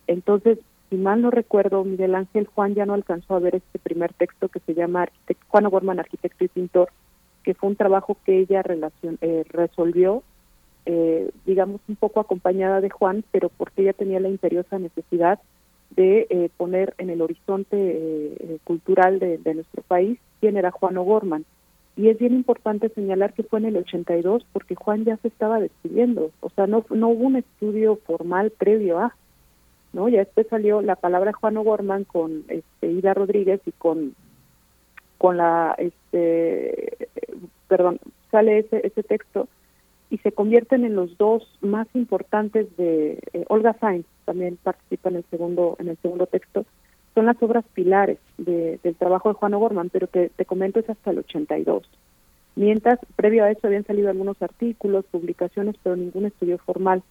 Entonces, 0.06 0.58
si 0.90 0.96
mal 0.96 1.22
no 1.22 1.30
recuerdo, 1.30 1.84
Miguel 1.84 2.16
Ángel 2.16 2.48
Juan 2.52 2.74
ya 2.74 2.84
no 2.84 2.94
alcanzó 2.94 3.36
a 3.36 3.38
ver 3.38 3.54
este 3.54 3.78
primer 3.78 4.12
texto 4.12 4.48
que 4.48 4.58
se 4.60 4.74
llama 4.74 5.08
Juan 5.48 5.66
O'Gorman, 5.66 6.00
arquitecto 6.00 6.44
y 6.44 6.48
pintor, 6.48 6.90
que 7.44 7.54
fue 7.54 7.70
un 7.70 7.76
trabajo 7.76 8.18
que 8.26 8.38
ella 8.38 8.62
relacion, 8.62 9.16
eh, 9.20 9.44
resolvió, 9.48 10.24
eh, 10.86 11.30
digamos, 11.46 11.80
un 11.88 11.94
poco 11.94 12.18
acompañada 12.18 12.80
de 12.80 12.90
Juan, 12.90 13.24
pero 13.30 13.50
porque 13.50 13.82
ella 13.82 13.92
tenía 13.92 14.18
la 14.18 14.28
imperiosa 14.28 14.80
necesidad 14.80 15.38
de 15.90 16.26
eh, 16.28 16.50
poner 16.56 16.94
en 16.98 17.10
el 17.10 17.22
horizonte 17.22 18.58
cultural 18.64 19.18
de, 19.18 19.38
de, 19.38 19.54
nuestro 19.54 19.82
país 19.82 20.18
quién 20.40 20.56
era 20.56 20.70
Juan 20.70 20.96
O'Gorman. 20.96 21.44
Y 21.96 22.08
es 22.08 22.18
bien 22.18 22.34
importante 22.34 22.88
señalar 22.90 23.32
que 23.32 23.42
fue 23.42 23.60
en 23.60 23.66
el 23.66 23.76
82 23.76 24.44
porque 24.52 24.74
Juan 24.74 25.04
ya 25.04 25.16
se 25.18 25.28
estaba 25.28 25.60
despidiendo, 25.60 26.30
o 26.40 26.50
sea, 26.50 26.66
no, 26.66 26.84
no 26.90 27.08
hubo 27.08 27.26
un 27.26 27.36
estudio 27.36 27.96
formal 28.06 28.50
previo 28.50 28.98
a, 28.98 29.14
¿no? 29.92 30.08
Ya 30.08 30.20
después 30.20 30.46
salió 30.48 30.82
la 30.82 30.96
palabra 30.96 31.32
Juan 31.32 31.56
O'Gorman 31.56 32.04
con 32.04 32.44
este, 32.48 32.86
Ida 32.90 33.14
Rodríguez 33.14 33.60
y 33.66 33.72
con 33.72 34.14
con 35.18 35.36
la 35.36 35.74
este 35.76 37.08
perdón, 37.68 38.00
sale 38.30 38.58
ese 38.60 38.86
ese 38.86 39.02
texto 39.02 39.48
y 40.08 40.18
se 40.18 40.32
convierten 40.32 40.84
en 40.84 40.96
los 40.96 41.16
dos 41.18 41.46
más 41.60 41.86
importantes 41.94 42.74
de 42.76 43.18
eh, 43.32 43.44
Olga 43.48 43.76
Sainz 43.80 44.06
también 44.24 44.58
participa 44.62 45.10
en 45.10 45.16
el 45.16 45.24
segundo 45.30 45.76
en 45.78 45.88
el 45.88 45.98
segundo 45.98 46.26
texto 46.26 46.64
son 47.14 47.26
las 47.26 47.42
obras 47.42 47.64
pilares 47.74 48.18
de, 48.38 48.78
del 48.82 48.94
trabajo 48.94 49.28
de 49.28 49.34
Juan 49.34 49.54
O'Gorman 49.54 49.90
pero 49.90 50.06
que 50.06 50.30
te 50.30 50.46
comento 50.46 50.80
es 50.80 50.88
hasta 50.88 51.10
el 51.10 51.18
82 51.18 51.82
mientras 52.56 52.98
previo 53.16 53.44
a 53.44 53.50
eso 53.50 53.66
habían 53.66 53.84
salido 53.84 54.08
algunos 54.08 54.40
artículos 54.40 55.04
publicaciones 55.10 55.76
pero 55.82 55.96
ningún 55.96 56.26
estudio 56.26 56.56
formal 56.58 57.02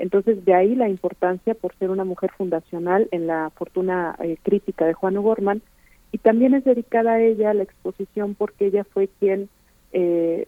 entonces, 0.00 0.44
de 0.46 0.54
ahí 0.54 0.74
la 0.74 0.88
importancia 0.88 1.54
por 1.54 1.74
ser 1.76 1.90
una 1.90 2.04
mujer 2.04 2.30
fundacional 2.30 3.06
en 3.10 3.26
la 3.26 3.50
fortuna 3.50 4.16
eh, 4.20 4.38
crítica 4.42 4.86
de 4.86 4.94
Juan 4.94 5.18
O'Gorman. 5.18 5.60
Y 6.10 6.18
también 6.18 6.54
es 6.54 6.64
dedicada 6.64 7.12
a 7.12 7.20
ella 7.20 7.52
la 7.52 7.64
exposición 7.64 8.34
porque 8.34 8.66
ella 8.66 8.84
fue 8.84 9.10
quien 9.20 9.50
eh, 9.92 10.46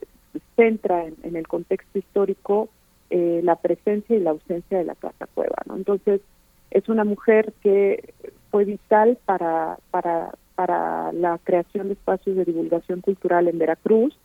centra 0.56 1.04
en, 1.04 1.36
el 1.36 1.46
contexto 1.46 1.98
histórico 1.98 2.70
eh, 3.10 3.42
la 3.44 3.56
presencia 3.56 4.16
y 4.16 4.20
la 4.20 4.30
ausencia 4.30 4.78
de 4.78 4.84
la 4.84 4.94
Casa 4.94 5.26
Cueva. 5.34 5.56
¿no? 5.66 5.76
Entonces, 5.76 6.22
es 6.70 6.88
una 6.88 7.04
mujer 7.04 7.52
que 7.62 8.14
fue 8.50 8.64
vital 8.64 9.18
para, 9.26 9.76
para, 9.90 10.32
para 10.54 11.12
la 11.12 11.38
creación 11.44 11.88
de 11.88 11.92
espacios 11.92 12.36
de 12.36 12.46
divulgación 12.46 13.02
cultural 13.02 13.48
en 13.48 13.58
Veracruz, 13.58 14.16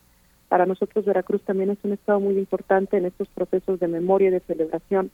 para 0.48 0.66
nosotros 0.66 1.06
Veracruz 1.06 1.42
también 1.44 1.70
es 1.70 1.78
un 1.84 1.94
estado 1.94 2.20
muy 2.20 2.38
importante 2.38 2.98
en 2.98 3.06
estos 3.06 3.28
procesos 3.30 3.80
de 3.80 3.88
memoria 3.88 4.30
y 4.30 4.32
de 4.32 4.40
celebración 4.42 5.12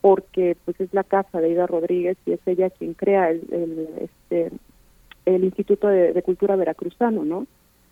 porque 0.00 0.56
pues 0.64 0.78
es 0.80 0.92
la 0.92 1.04
casa 1.04 1.40
de 1.40 1.50
Ida 1.50 1.66
Rodríguez 1.66 2.18
y 2.26 2.32
es 2.32 2.40
ella 2.46 2.68
quien 2.70 2.92
crea 2.94 3.30
el, 3.30 3.42
el 3.50 3.88
este 4.02 4.50
el 5.24 5.44
Instituto 5.44 5.88
de, 5.88 6.22
Cultura 6.22 6.56
Veracruzano, 6.56 7.24
¿no? 7.24 7.46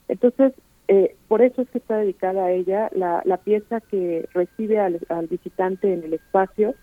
Entonces, 0.08 0.52
eh, 0.88 1.16
por 1.28 1.42
eso 1.42 1.62
es 1.62 1.70
que 1.70 1.78
está 1.78 1.96
dedicada 1.96 2.44
a 2.44 2.50
ella 2.50 2.90
la, 2.94 3.22
la 3.24 3.38
pieza 3.38 3.80
que 3.80 4.28
recibe 4.34 4.78
al, 4.78 5.00
visitante 5.30 5.92
en 5.92 6.04
el 6.04 6.14
espacio 6.14 6.74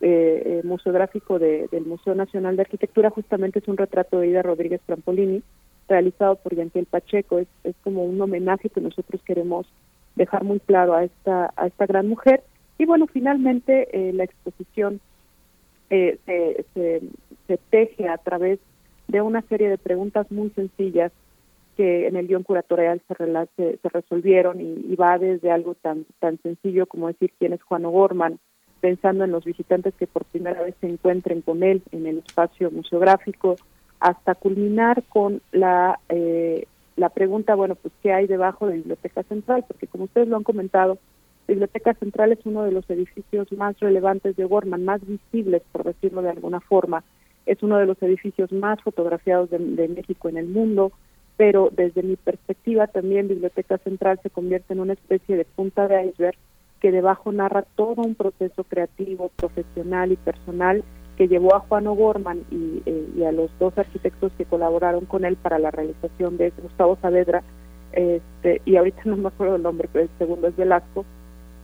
eh, 0.00 0.42
eh, 0.46 0.60
museográfico 0.64 1.38
del 1.38 1.86
Museo 1.86 2.14
Nacional 2.14 2.56
de 2.56 2.62
Arquitectura, 2.62 3.10
justamente 3.10 3.58
es 3.58 3.68
un 3.68 3.76
retrato 3.76 4.18
de 4.18 4.28
Ida 4.28 4.42
Rodríguez 4.42 4.80
Trampolini, 4.86 5.42
realizado 5.88 6.36
por 6.36 6.54
Yanquiel 6.54 6.86
Pacheco. 6.86 7.38
Es, 7.38 7.48
es 7.64 7.74
como 7.82 8.04
un 8.04 8.20
homenaje 8.20 8.68
que 8.68 8.80
nosotros 8.80 9.20
queremos 9.24 9.66
dejar 10.16 10.44
muy 10.44 10.60
claro 10.60 10.94
a 10.94 11.04
esta, 11.04 11.52
a 11.56 11.66
esta 11.66 11.86
gran 11.86 12.08
mujer. 12.08 12.42
Y 12.78 12.84
bueno, 12.84 13.06
finalmente 13.06 13.88
eh, 13.92 14.12
la 14.12 14.24
exposición 14.24 15.00
eh, 15.90 16.18
se, 16.74 17.02
se, 17.46 17.58
teje 17.70 18.08
a 18.08 18.16
través 18.16 18.58
de 19.08 19.20
una 19.20 19.42
serie 19.42 19.68
de 19.68 19.76
preguntas 19.76 20.30
muy 20.30 20.48
sencillas 20.50 21.12
que 21.76 22.06
en 22.06 22.16
el 22.16 22.26
guion 22.26 22.42
curatorial 22.44 23.02
se, 23.06 23.78
se, 23.78 23.88
resolvieron 23.88 24.60
y, 24.60 24.94
va 24.96 25.18
desde 25.18 25.50
algo 25.50 25.74
tan, 25.74 26.06
tan 26.18 26.38
sencillo 26.42 26.86
como 26.86 27.08
decir 27.08 27.32
quién 27.38 27.52
es 27.52 27.62
Juan 27.62 27.84
O'Gorman, 27.84 28.38
pensando 28.80 29.24
en 29.24 29.32
los 29.32 29.44
visitantes 29.44 29.94
que 29.94 30.06
por 30.06 30.24
primera 30.24 30.62
vez 30.62 30.74
se 30.80 30.88
encuentren 30.88 31.42
con 31.42 31.62
él 31.62 31.82
en 31.92 32.06
el 32.06 32.18
espacio 32.18 32.70
museográfico, 32.70 33.56
hasta 34.02 34.34
culminar 34.34 35.04
con 35.08 35.40
la, 35.52 36.00
eh, 36.08 36.66
la 36.96 37.08
pregunta, 37.08 37.54
bueno, 37.54 37.76
pues 37.76 37.94
qué 38.02 38.12
hay 38.12 38.26
debajo 38.26 38.66
de 38.66 38.74
Biblioteca 38.74 39.22
Central, 39.22 39.64
porque 39.68 39.86
como 39.86 40.04
ustedes 40.04 40.26
lo 40.26 40.36
han 40.36 40.42
comentado, 40.42 40.98
Biblioteca 41.46 41.94
Central 41.94 42.32
es 42.32 42.40
uno 42.44 42.64
de 42.64 42.72
los 42.72 42.88
edificios 42.90 43.50
más 43.52 43.78
relevantes 43.78 44.34
de 44.34 44.44
Gorman, 44.44 44.84
más 44.84 45.06
visibles, 45.06 45.62
por 45.70 45.84
decirlo 45.84 46.20
de 46.20 46.30
alguna 46.30 46.58
forma. 46.58 47.04
Es 47.46 47.62
uno 47.62 47.78
de 47.78 47.86
los 47.86 48.02
edificios 48.02 48.50
más 48.50 48.82
fotografiados 48.82 49.50
de, 49.50 49.58
de 49.58 49.88
México 49.88 50.28
en 50.28 50.36
el 50.36 50.48
mundo, 50.48 50.90
pero 51.36 51.70
desde 51.70 52.02
mi 52.02 52.16
perspectiva 52.16 52.88
también 52.88 53.28
Biblioteca 53.28 53.78
Central 53.78 54.18
se 54.20 54.30
convierte 54.30 54.72
en 54.72 54.80
una 54.80 54.94
especie 54.94 55.36
de 55.36 55.44
punta 55.44 55.86
de 55.86 56.06
iceberg 56.06 56.36
que 56.80 56.90
debajo 56.90 57.30
narra 57.30 57.62
todo 57.76 58.02
un 58.02 58.16
proceso 58.16 58.64
creativo, 58.64 59.30
profesional 59.36 60.10
y 60.10 60.16
personal 60.16 60.82
que 61.16 61.28
llevó 61.28 61.54
a 61.54 61.60
Juan 61.60 61.86
O'Gorman 61.86 62.44
eh, 62.50 63.08
y, 63.16 63.22
a 63.24 63.32
los 63.32 63.50
dos 63.58 63.76
arquitectos 63.76 64.32
que 64.36 64.44
colaboraron 64.44 65.04
con 65.04 65.24
él 65.24 65.36
para 65.36 65.58
la 65.58 65.70
realización 65.70 66.36
de 66.36 66.52
Gustavo 66.62 66.98
Saavedra, 67.00 67.42
este, 67.92 68.62
y 68.64 68.76
ahorita 68.76 69.02
no 69.04 69.16
me 69.16 69.28
acuerdo 69.28 69.56
el 69.56 69.62
nombre, 69.62 69.88
pero 69.92 70.04
el 70.04 70.10
segundo 70.18 70.48
es 70.48 70.56
Velasco, 70.56 71.04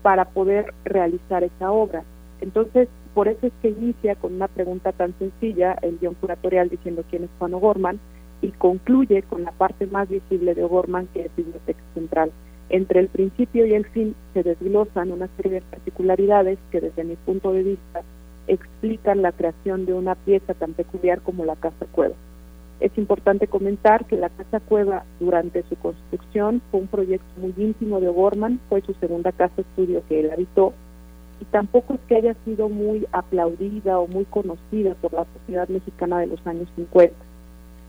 para 0.02 0.27
poder 0.27 0.73
realizar 0.85 1.43
esa 1.44 1.73
obra. 1.73 2.05
Entonces, 2.41 2.89
por 3.15 3.27
eso 3.27 3.47
es 3.47 3.52
que 3.60 3.70
inicia 3.70 4.15
con 4.15 4.35
una 4.35 4.49
pregunta 4.49 4.93
tan 4.93 5.12
sencilla, 5.18 5.77
el 5.83 5.99
guion 5.99 6.15
curatorial 6.15 6.68
diciendo 6.68 7.02
quién 7.10 7.25
es 7.25 7.31
Juan 7.39 7.55
O'Gorman, 7.55 7.99
y 8.41 8.52
concluye 8.52 9.23
con 9.23 9.43
la 9.43 9.51
parte 9.51 9.86
más 9.86 10.09
visible 10.09 10.55
de 10.55 10.62
O'Gorman, 10.62 11.09
que 11.09 11.23
es 11.23 11.36
Biblioteca 11.36 11.83
Central. 11.94 12.31
Entre 12.70 13.01
el 13.01 13.09
principio 13.09 13.67
y 13.67 13.75
el 13.75 13.86
fin 13.86 14.15
se 14.35 14.43
desglosan 14.43 15.10
una 15.10 15.28
serie 15.36 15.52
de 15.52 15.60
particularidades 15.62 16.59
que 16.70 16.81
desde 16.81 17.02
mi 17.02 17.17
punto 17.17 17.52
de 17.52 17.62
vista 17.62 18.02
explican 18.49 19.23
la 19.23 19.33
creación 19.33 19.86
de 19.86 19.94
una 19.94 20.15
pieza 20.15 20.55
tan 20.55 20.73
peculiar 20.75 21.20
como 21.20 21.44
la 21.44 21.57
Casa 21.57 21.86
Cueva. 21.93 22.15
Es 22.81 22.97
importante 22.97 23.47
comentar 23.47 24.05
que 24.07 24.17
la 24.17 24.28
Casa 24.31 24.60
Cueva 24.60 25.05
durante 25.20 25.62
su 25.68 25.77
construcción 25.77 26.62
fue 26.70 26.81
un 26.81 26.86
proyecto 26.86 27.27
muy 27.36 27.55
íntimo 27.57 28.01
de 28.01 28.09
O'Gorman, 28.09 28.60
fue 28.68 28.83
su 28.83 28.94
segunda 28.94 29.33
casa 29.33 29.60
estudio 29.60 30.02
que 30.09 30.20
él 30.20 30.31
habitó 30.31 30.73
y 31.41 31.44
tampoco 31.47 31.94
es 31.94 32.01
que 32.09 32.17
haya 32.17 32.35
sido 32.44 32.68
muy 32.68 33.07
aplaudida 33.12 33.99
o 33.99 34.07
muy 34.07 34.25
conocida 34.25 34.94
por 34.94 35.12
la 35.12 35.27
sociedad 35.39 35.68
mexicana 35.68 36.20
de 36.20 36.27
los 36.28 36.44
años 36.47 36.68
50. 36.77 37.15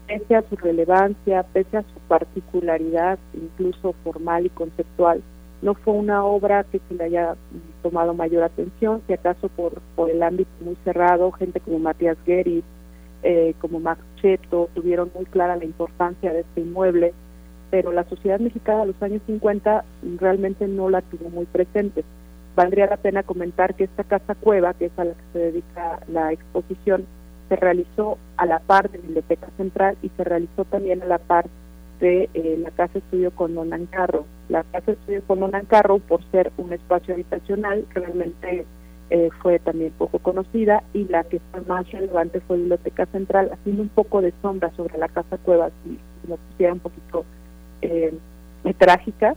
Pese 0.08 0.36
a 0.36 0.44
su 0.50 0.56
relevancia, 0.56 1.44
pese 1.54 1.78
a 1.78 1.84
su 1.84 2.00
particularidad, 2.08 3.20
incluso 3.34 3.94
formal 4.04 4.46
y 4.46 4.50
conceptual, 4.50 5.22
no 5.62 5.74
fue 5.74 5.94
una 5.94 6.24
obra 6.24 6.64
que 6.64 6.80
se 6.88 6.96
le 6.96 7.06
haya 7.06 7.36
tomado 7.84 8.14
mayor 8.14 8.44
atención, 8.44 9.02
si 9.08 9.14
acaso 9.14 9.50
por, 9.50 9.82
por 9.96 10.10
el 10.10 10.24
ámbito 10.24 10.50
muy 10.62 10.78
cerrado, 10.84 11.32
gente 11.32 11.60
como 11.60 11.80
Matías 11.80 12.18
Gueris, 12.26 12.64
eh, 13.24 13.54
como 13.60 13.80
Max 13.80 14.02
Cheto, 14.22 14.70
tuvieron 14.74 15.12
muy 15.14 15.26
clara 15.26 15.58
la 15.58 15.66
importancia 15.66 16.32
de 16.32 16.42
este 16.42 16.62
inmueble, 16.62 17.14
pero 17.70 17.92
la 17.92 18.06
sociedad 18.06 18.40
mexicana 18.40 18.82
de 18.82 18.88
los 18.88 19.02
años 19.02 19.22
50 19.28 19.84
realmente 20.18 20.68
no 20.68 20.90
la 20.90 21.02
tuvo 21.02 21.30
muy 21.30 21.46
presente. 21.46 22.04
Valdría 22.56 22.88
la 22.88 22.98
pena 22.98 23.24
comentar 23.24 23.76
que 23.76 23.84
esta 23.86 24.04
casa 24.04 24.36
cueva, 24.36 24.74
que 24.74 24.86
es 24.86 24.92
a 24.98 25.04
la 25.04 25.12
que 25.12 25.24
se 25.34 25.40
dedica 25.40 26.00
la 26.08 26.32
exposición, 26.32 27.06
se 27.50 27.56
realizó 27.56 28.18
a 28.38 28.46
la 28.46 28.60
par 28.60 28.90
de 28.90 28.98
la 29.00 29.04
Biblioteca 29.04 29.48
Central 29.58 29.98
y 30.02 30.10
se 30.16 30.24
realizó 30.24 30.66
también 30.66 31.02
a 31.02 31.06
la 31.06 31.18
par 31.18 31.48
de 32.00 32.30
eh, 32.34 32.58
la 32.60 32.72
Casa 32.72 33.00
Estudio 33.00 33.32
con 33.32 33.56
Don 33.56 33.74
Ancarro. 33.74 34.26
La 34.50 34.64
Casa 34.64 34.92
Estudio 34.92 35.22
con 35.28 35.40
Don 35.40 35.56
Ancarro, 35.56 36.00
por 36.00 36.24
ser 36.32 36.52
un 36.58 36.74
espacio 36.74 37.14
habitacional, 37.14 37.86
realmente 37.94 38.66
eh, 39.12 39.30
fue 39.42 39.60
también 39.60 39.92
poco 39.98 40.20
conocida 40.20 40.84
y 40.94 41.06
la 41.06 41.24
que 41.24 41.40
fue 41.52 41.62
más 41.62 41.90
relevante 41.92 42.42
fue 42.42 42.58
Biblioteca 42.58 43.06
Central, 43.08 43.52
haciendo 43.54 43.84
un 43.84 43.90
poco 43.90 44.22
de 44.22 44.34
sombra 44.42 44.72
sobre 44.76 44.98
la 44.98 45.08
Casa 45.08 45.38
Cueva, 45.38 45.70
si, 45.84 45.92
si 45.92 46.28
lo 46.28 46.38
pusiera 46.38 46.74
un 46.74 46.80
poquito 46.80 47.26
eh, 47.82 48.14
trágica, 48.78 49.36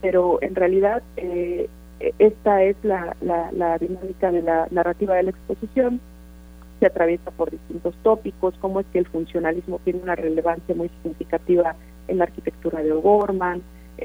pero 0.00 0.38
en 0.42 0.54
realidad 0.54 1.02
eh, 1.16 1.68
esta 2.18 2.62
es 2.62 2.76
la, 2.82 3.16
la, 3.20 3.78
dinámica 3.78 4.30
de 4.30 4.42
la 4.42 4.68
narrativa 4.70 5.14
de 5.14 5.24
la 5.24 5.30
exposición, 5.30 6.00
se 6.80 6.86
atraviesa 6.86 7.30
por 7.30 7.50
distintos 7.50 7.94
tópicos, 8.02 8.54
cómo 8.60 8.80
es 8.80 8.86
que 8.92 8.98
el 8.98 9.06
funcionalismo 9.06 9.80
tiene 9.84 10.00
una 10.02 10.16
relevancia 10.16 10.74
muy 10.74 10.90
significativa 11.00 11.76
en 12.08 12.18
la 12.18 12.24
arquitectura 12.24 12.82
de 12.82 12.92
O'Gorman, 12.92 13.62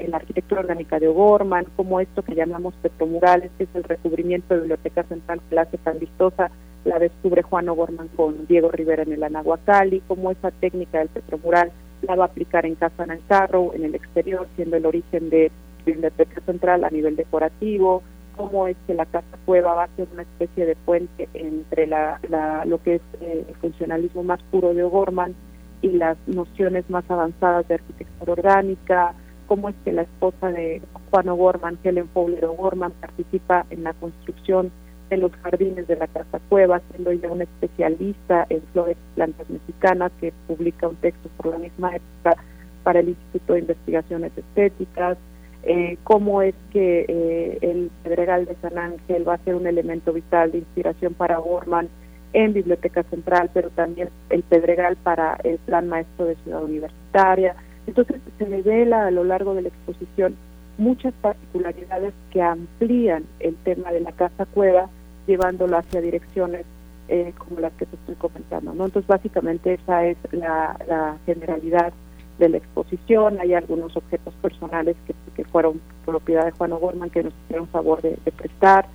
la 0.08 0.16
arquitectura 0.18 0.60
orgánica 0.60 0.98
de 0.98 1.08
O'Gorman, 1.08 1.66
cómo 1.76 2.00
esto 2.00 2.22
que 2.22 2.34
llamamos 2.34 2.74
petromurales, 2.82 3.50
que 3.58 3.64
es 3.64 3.70
el 3.74 3.84
recubrimiento 3.84 4.54
de 4.54 4.60
Biblioteca 4.60 5.02
Central 5.04 5.40
que 5.48 5.54
la 5.54 5.62
hace 5.62 5.78
tan 5.78 5.98
vistosa, 5.98 6.50
la 6.84 6.98
descubre 6.98 7.42
Juan 7.42 7.68
O'Gorman 7.68 8.08
con 8.08 8.46
Diego 8.46 8.70
Rivera 8.70 9.02
en 9.02 9.12
el 9.12 9.22
Anahuacalli, 9.22 10.02
cómo 10.06 10.30
esa 10.30 10.50
técnica 10.50 10.98
del 10.98 11.08
petromural 11.08 11.72
la 12.02 12.14
va 12.14 12.24
a 12.24 12.28
aplicar 12.28 12.64
en 12.64 12.74
Casa 12.74 13.06
Nancarro, 13.06 13.74
en 13.74 13.84
el 13.84 13.94
exterior, 13.94 14.46
siendo 14.56 14.76
el 14.76 14.86
origen 14.86 15.28
de 15.28 15.50
Biblioteca 15.84 16.40
Central 16.42 16.84
a 16.84 16.90
nivel 16.90 17.16
decorativo, 17.16 18.02
cómo 18.36 18.66
es 18.66 18.76
que 18.86 18.94
la 18.94 19.06
Casa 19.06 19.38
Cueva 19.44 19.74
va 19.74 19.84
a 19.84 19.96
ser 19.96 20.08
una 20.12 20.22
especie 20.22 20.64
de 20.64 20.76
puente 20.76 21.28
entre 21.34 21.86
la, 21.86 22.18
lo 22.64 22.82
que 22.82 22.96
es 22.96 23.02
eh, 23.20 23.44
el 23.46 23.54
funcionalismo 23.56 24.22
más 24.22 24.42
puro 24.44 24.72
de 24.72 24.82
O'Gorman 24.82 25.34
y 25.82 25.90
las 25.90 26.16
nociones 26.26 26.88
más 26.88 27.04
avanzadas 27.10 27.66
de 27.68 27.74
arquitectura 27.74 28.32
orgánica, 28.32 29.14
cómo 29.50 29.68
es 29.68 29.74
que 29.84 29.90
la 29.90 30.02
esposa 30.02 30.52
de 30.52 30.80
Juan 31.10 31.28
O'Gorman, 31.28 31.76
Helen 31.82 32.08
Fowler 32.14 32.44
O'Gorman, 32.44 32.92
participa 32.92 33.66
en 33.70 33.82
la 33.82 33.94
construcción 33.94 34.70
de 35.08 35.16
los 35.16 35.32
jardines 35.42 35.88
de 35.88 35.96
la 35.96 36.06
Casa 36.06 36.38
Cueva, 36.48 36.80
siendo 36.88 37.10
ella 37.10 37.32
una 37.32 37.42
especialista 37.42 38.46
en 38.48 38.62
flores 38.72 38.96
y 38.96 39.14
plantas 39.16 39.50
mexicanas 39.50 40.12
que 40.20 40.32
publica 40.46 40.86
un 40.86 40.94
texto 40.94 41.28
por 41.36 41.46
la 41.46 41.58
misma 41.58 41.96
época 41.96 42.40
para 42.84 43.00
el 43.00 43.08
Instituto 43.08 43.54
de 43.54 43.58
Investigaciones 43.58 44.30
Estéticas, 44.38 45.18
eh, 45.64 45.98
cómo 46.04 46.42
es 46.42 46.54
que 46.70 47.04
eh, 47.08 47.58
el 47.60 47.90
Pedregal 48.04 48.46
de 48.46 48.54
San 48.62 48.78
Ángel 48.78 49.28
va 49.28 49.34
a 49.34 49.44
ser 49.44 49.56
un 49.56 49.66
elemento 49.66 50.12
vital 50.12 50.52
de 50.52 50.58
inspiración 50.58 51.14
para 51.14 51.40
O'Gorman 51.40 51.88
en 52.34 52.52
Biblioteca 52.52 53.02
Central, 53.02 53.50
pero 53.52 53.70
también 53.70 54.10
el 54.28 54.44
Pedregal 54.44 54.94
para 54.94 55.40
el 55.42 55.58
Plan 55.58 55.88
Maestro 55.88 56.26
de 56.26 56.36
Ciudad 56.36 56.62
Universitaria, 56.62 57.56
entonces 57.90 58.20
se 58.38 58.44
revela 58.44 59.06
a 59.06 59.10
lo 59.10 59.24
largo 59.24 59.52
de 59.54 59.62
la 59.62 59.68
exposición 59.68 60.36
muchas 60.78 61.12
particularidades 61.14 62.14
que 62.30 62.40
amplían 62.40 63.24
el 63.40 63.56
tema 63.56 63.90
de 63.90 64.00
la 64.00 64.12
casa 64.12 64.46
cueva, 64.46 64.88
llevándolo 65.26 65.76
hacia 65.76 66.00
direcciones 66.00 66.64
eh, 67.08 67.32
como 67.36 67.58
las 67.58 67.72
que 67.72 67.86
te 67.86 67.96
estoy 67.96 68.14
comentando. 68.14 68.72
¿no? 68.74 68.86
Entonces 68.86 69.08
básicamente 69.08 69.74
esa 69.74 70.06
es 70.06 70.16
la, 70.30 71.18
generalidad 71.26 71.92
de 72.38 72.48
la 72.48 72.58
exposición. 72.58 73.40
Hay 73.40 73.54
algunos 73.54 73.96
objetos 73.96 74.34
personales 74.34 74.96
que, 75.06 75.44
fueron 75.46 75.80
propiedad 76.04 76.44
de 76.44 76.52
Juan 76.52 76.72
O'Gorman 76.72 77.10
que 77.10 77.24
nos 77.24 77.32
hicieron 77.44 77.66
favor 77.68 78.00
de, 78.02 78.16
prestar. 78.36 78.86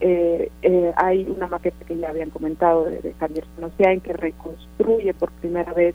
Eh, 0.00 0.48
eh, 0.62 0.92
hay 0.96 1.24
una 1.24 1.48
maqueta 1.48 1.84
que 1.86 1.96
ya 1.96 2.10
habían 2.10 2.30
comentado 2.30 2.84
de, 2.84 3.00
de 3.00 3.14
Javier 3.14 3.44
en 3.78 4.00
que 4.00 4.12
reconstruye 4.12 5.12
por 5.14 5.32
primera 5.32 5.72
vez 5.72 5.94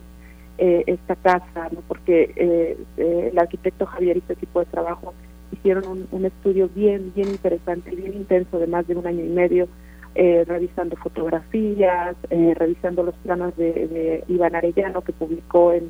eh, 0.61 0.83
esta 0.87 1.15
casa, 1.15 1.69
¿no? 1.71 1.79
porque 1.87 2.33
eh, 2.35 2.77
eh, 2.97 3.29
el 3.31 3.39
arquitecto 3.39 3.85
Javier 3.85 4.17
y 4.17 4.21
su 4.27 4.33
equipo 4.33 4.59
de 4.59 4.65
trabajo 4.65 5.13
hicieron 5.53 6.05
un, 6.11 6.25
estudio 6.25 6.67
bien, 6.75 7.13
bien 7.15 7.29
interesante, 7.29 7.95
bien 7.95 8.13
intenso 8.13 8.59
de 8.59 8.67
más 8.67 8.85
de 8.85 8.97
un 8.97 9.07
año 9.07 9.23
y 9.23 9.29
medio, 9.29 9.69
revisando 10.13 10.97
fotografías, 10.97 12.17
revisando 12.29 13.03
los 13.03 13.15
planos 13.23 13.55
de, 13.55 14.25
Iván 14.27 14.53
Arellano 14.53 15.01
que 15.01 15.13
publicó 15.13 15.71
en, 15.71 15.89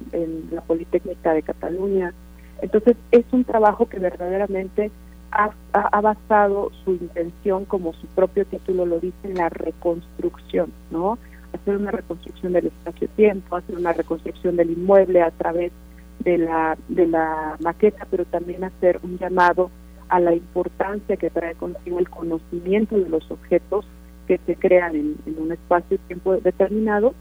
la 0.52 0.62
Politécnica 0.62 1.34
de 1.34 1.42
Cataluña. 1.42 2.14
Entonces 2.62 2.96
es 3.10 3.26
un 3.32 3.46
trabajo 3.46 3.90
que 3.90 3.98
verdaderamente 3.98 4.92
ha, 5.32 5.50
ha, 5.74 6.02
basado 6.02 6.70
su 6.86 6.92
intención, 6.92 7.66
como 7.66 7.94
su 7.94 8.06
propio 8.06 8.46
título 8.46 8.86
lo 8.86 9.00
dice, 9.00 9.18
en 9.24 9.34
la 9.34 9.50
reconstrucción, 9.50 10.72
¿no? 10.92 11.18
Hacer 11.54 11.78
una 11.78 11.92
reconstrucción 11.92 12.54
del 12.54 12.68
espacio-tiempo, 12.68 13.56
hacer 13.56 13.78
una 13.78 13.94
reconstrucción 13.94 14.56
del 14.56 14.72
inmueble 14.72 15.22
a 15.22 15.32
través 15.32 15.72
de 16.20 16.38
la, 16.38 16.78
de 16.88 17.08
la 17.08 17.58
maqueta, 17.60 18.06
pero 18.10 18.26
también 18.26 18.64
hacer 18.64 19.00
un 19.04 19.18
llamado 19.18 19.72
a 20.10 20.20
la 20.20 20.34
importancia 20.34 21.18
que 21.18 21.30
trae 21.30 21.56
consigo 21.56 22.00
el 22.00 22.10
conocimiento 22.10 22.98
de 22.98 23.10
los 23.10 23.30
objetos 23.32 23.86
que 24.28 24.40
se 24.46 24.56
crean 24.56 24.96
en, 24.96 25.18
un 25.38 25.52
espacio-tiempo 25.52 26.38
determinado 26.38 27.14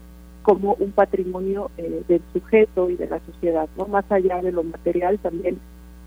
como 0.43 0.73
un 0.75 0.91
patrimonio 0.91 1.69
eh, 1.77 2.03
del 2.07 2.21
sujeto 2.33 2.89
y 2.89 2.95
de 2.95 3.07
la 3.07 3.19
sociedad. 3.25 3.67
no 3.77 3.85
Más 3.87 4.05
allá 4.11 4.41
de 4.41 4.51
lo 4.51 4.63
material, 4.63 5.19
también 5.19 5.59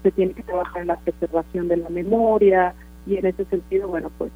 se 0.02 0.10
tiene 0.10 0.34
que 0.34 0.42
trabajar 0.42 0.82
en 0.82 0.88
la 0.88 0.96
preservación 0.96 1.68
de 1.68 1.76
la 1.76 1.88
memoria 1.88 2.74
y 3.06 3.16
en 3.16 3.26
ese 3.26 3.44
sentido, 3.46 3.88
bueno, 3.88 4.10
pues 4.18 4.32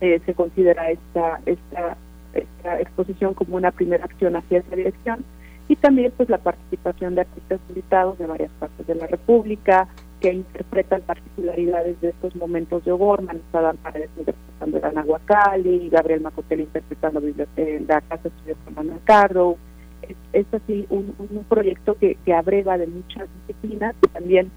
eh, 0.00 0.20
se 0.24 0.34
considera 0.34 0.90
esta, 0.90 1.40
esta 1.46 1.96
esta 2.38 2.80
exposición 2.80 3.34
como 3.34 3.56
una 3.56 3.70
primera 3.70 4.04
acción 4.04 4.36
hacia 4.36 4.58
esa 4.58 4.76
dirección 4.76 5.24
y 5.68 5.76
también 5.76 6.12
pues 6.16 6.28
la 6.28 6.38
participación 6.38 7.14
de 7.14 7.22
artistas 7.22 7.60
invitados 7.68 8.18
de 8.18 8.26
varias 8.26 8.50
partes 8.58 8.86
de 8.86 8.94
la 8.94 9.06
República 9.06 9.88
que 10.20 10.32
interpretan 10.32 11.02
particularidades 11.02 12.00
de 12.00 12.10
estos 12.10 12.34
momentos 12.36 12.84
de 12.84 12.92
O'Gorman, 12.92 13.42
Sadam 13.52 13.76
Paredes 13.78 14.10
interpretando 14.16 14.78
el 14.78 14.84
Anahuacali, 14.84 15.88
Gabriel 15.90 16.20
Macotel 16.20 16.60
interpretando 16.60 17.20
eh, 17.56 17.84
la 17.86 18.00
Casa 18.02 18.22
de 18.24 18.28
Estudios 18.30 18.58
con 18.64 18.98
Cardo. 19.04 19.56
Es, 20.02 20.16
es, 20.32 20.46
así 20.54 20.86
un, 20.88 21.14
un 21.18 21.44
proyecto 21.44 21.94
que, 21.94 22.16
que 22.24 22.32
abreva 22.32 22.78
de 22.78 22.86
muchas 22.86 23.28
disciplinas 23.40 23.94
y 24.04 24.08
también 24.08 24.50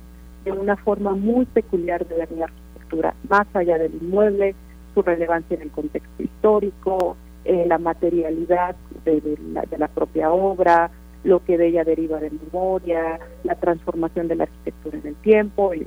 de 0.46 0.52
una 0.52 0.78
forma 0.78 1.12
muy 1.12 1.46
peculiar 1.46 2.06
de 2.08 2.16
ver 2.16 2.32
la 2.32 2.46
arquitectura, 2.46 3.16
más 3.28 3.48
allá 3.54 3.78
del 3.78 3.96
inmueble, 3.96 4.56
su 4.94 5.02
relevancia 5.02 5.56
en 5.56 5.64
el 5.64 5.72
contexto 5.72 6.24
histórico, 6.24 7.18
eh, 7.46 7.66
la 7.68 7.78
materialidad 7.78 8.76
de, 9.06 9.38
la, 9.78 9.88
propia 9.88 10.32
obra, 10.32 10.92
lo 11.24 11.44
que 11.44 11.58
de 11.58 11.68
ella 11.68 11.84
deriva 11.84 12.20
de 12.20 12.32
memoria, 12.32 13.20
la 13.44 13.56
transformación 13.56 14.28
de 14.28 14.36
la 14.36 14.44
arquitectura 14.44 14.98
en 14.98 15.08
el 15.08 15.16
tiempo 15.16 15.74
y 15.74 15.86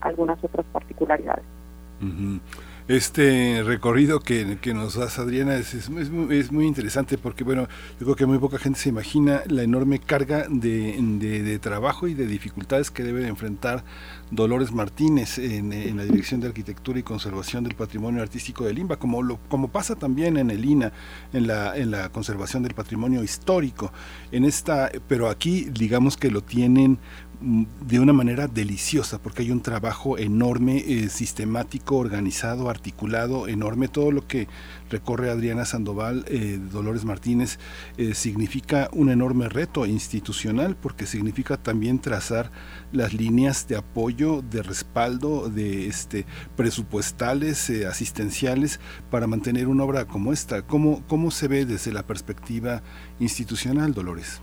algunas 0.00 0.42
otras 0.42 0.66
particularidades. 0.72 1.44
Este 2.86 3.62
recorrido 3.64 4.20
que, 4.20 4.58
que 4.60 4.74
nos 4.74 4.96
das, 4.96 5.18
Adriana, 5.18 5.56
es, 5.56 5.72
es, 5.72 5.90
muy 6.52 6.66
interesante 6.66 7.16
porque, 7.16 7.42
bueno, 7.42 7.66
yo 7.98 8.04
creo 8.04 8.14
que 8.14 8.26
muy 8.26 8.36
poca 8.36 8.58
gente 8.58 8.78
se 8.78 8.90
imagina 8.90 9.40
la 9.46 9.62
enorme 9.62 10.00
carga 10.00 10.44
de, 10.50 10.94
de, 11.00 11.58
trabajo 11.60 12.08
y 12.08 12.12
de 12.12 12.26
dificultades 12.26 12.90
que 12.90 13.02
debe 13.02 13.26
enfrentar 13.26 13.84
Dolores 14.30 14.70
Martínez 14.70 15.38
en, 15.38 15.96
la 15.96 16.04
Dirección 16.04 16.42
de 16.42 16.48
Arquitectura 16.48 16.98
y 16.98 17.02
Conservación 17.02 17.64
del 17.64 17.74
Patrimonio 17.74 18.20
Artístico 18.20 18.64
del 18.64 18.78
INBA, 18.78 18.98
como, 18.98 19.22
lo, 19.22 19.38
como 19.48 19.68
pasa 19.68 19.96
también 19.96 20.36
en 20.36 20.50
el 20.50 20.62
INA, 20.62 20.92
en 21.32 21.46
la, 21.46 21.74
en 21.78 21.90
la 21.90 22.10
conservación 22.10 22.64
del 22.64 22.74
patrimonio 22.74 23.24
histórico. 23.24 23.94
En 24.30 24.44
esta, 24.44 24.90
pero 25.08 25.30
aquí 25.30 25.70
digamos 25.72 26.18
que 26.18 26.30
lo 26.30 26.42
tienen 26.42 26.98
de 27.44 28.00
una 28.00 28.12
manera 28.12 28.48
deliciosa, 28.48 29.18
porque 29.18 29.42
hay 29.42 29.50
un 29.50 29.60
trabajo 29.60 30.16
enorme, 30.16 30.78
eh, 30.78 31.08
sistemático, 31.10 31.96
organizado, 31.96 32.70
articulado, 32.70 33.48
enorme. 33.48 33.88
Todo 33.88 34.10
lo 34.10 34.26
que 34.26 34.48
recorre 34.88 35.30
Adriana 35.30 35.66
Sandoval, 35.66 36.24
eh, 36.28 36.58
Dolores 36.72 37.04
Martínez, 37.04 37.58
eh, 37.98 38.14
significa 38.14 38.88
un 38.92 39.10
enorme 39.10 39.48
reto 39.48 39.84
institucional, 39.84 40.76
porque 40.76 41.06
significa 41.06 41.56
también 41.58 41.98
trazar 41.98 42.50
las 42.92 43.12
líneas 43.12 43.68
de 43.68 43.76
apoyo, 43.76 44.42
de 44.42 44.62
respaldo, 44.62 45.50
de 45.50 45.86
este 45.86 46.24
presupuestales, 46.56 47.70
asistenciales, 47.70 48.80
para 49.10 49.26
mantener 49.26 49.68
una 49.68 49.84
obra 49.84 50.06
como 50.06 50.32
esta. 50.32 50.62
¿Cómo, 50.62 51.02
¿Cómo 51.08 51.30
se 51.30 51.48
ve 51.48 51.66
desde 51.66 51.92
la 51.92 52.06
perspectiva 52.06 52.82
institucional, 53.18 53.92
Dolores? 53.92 54.40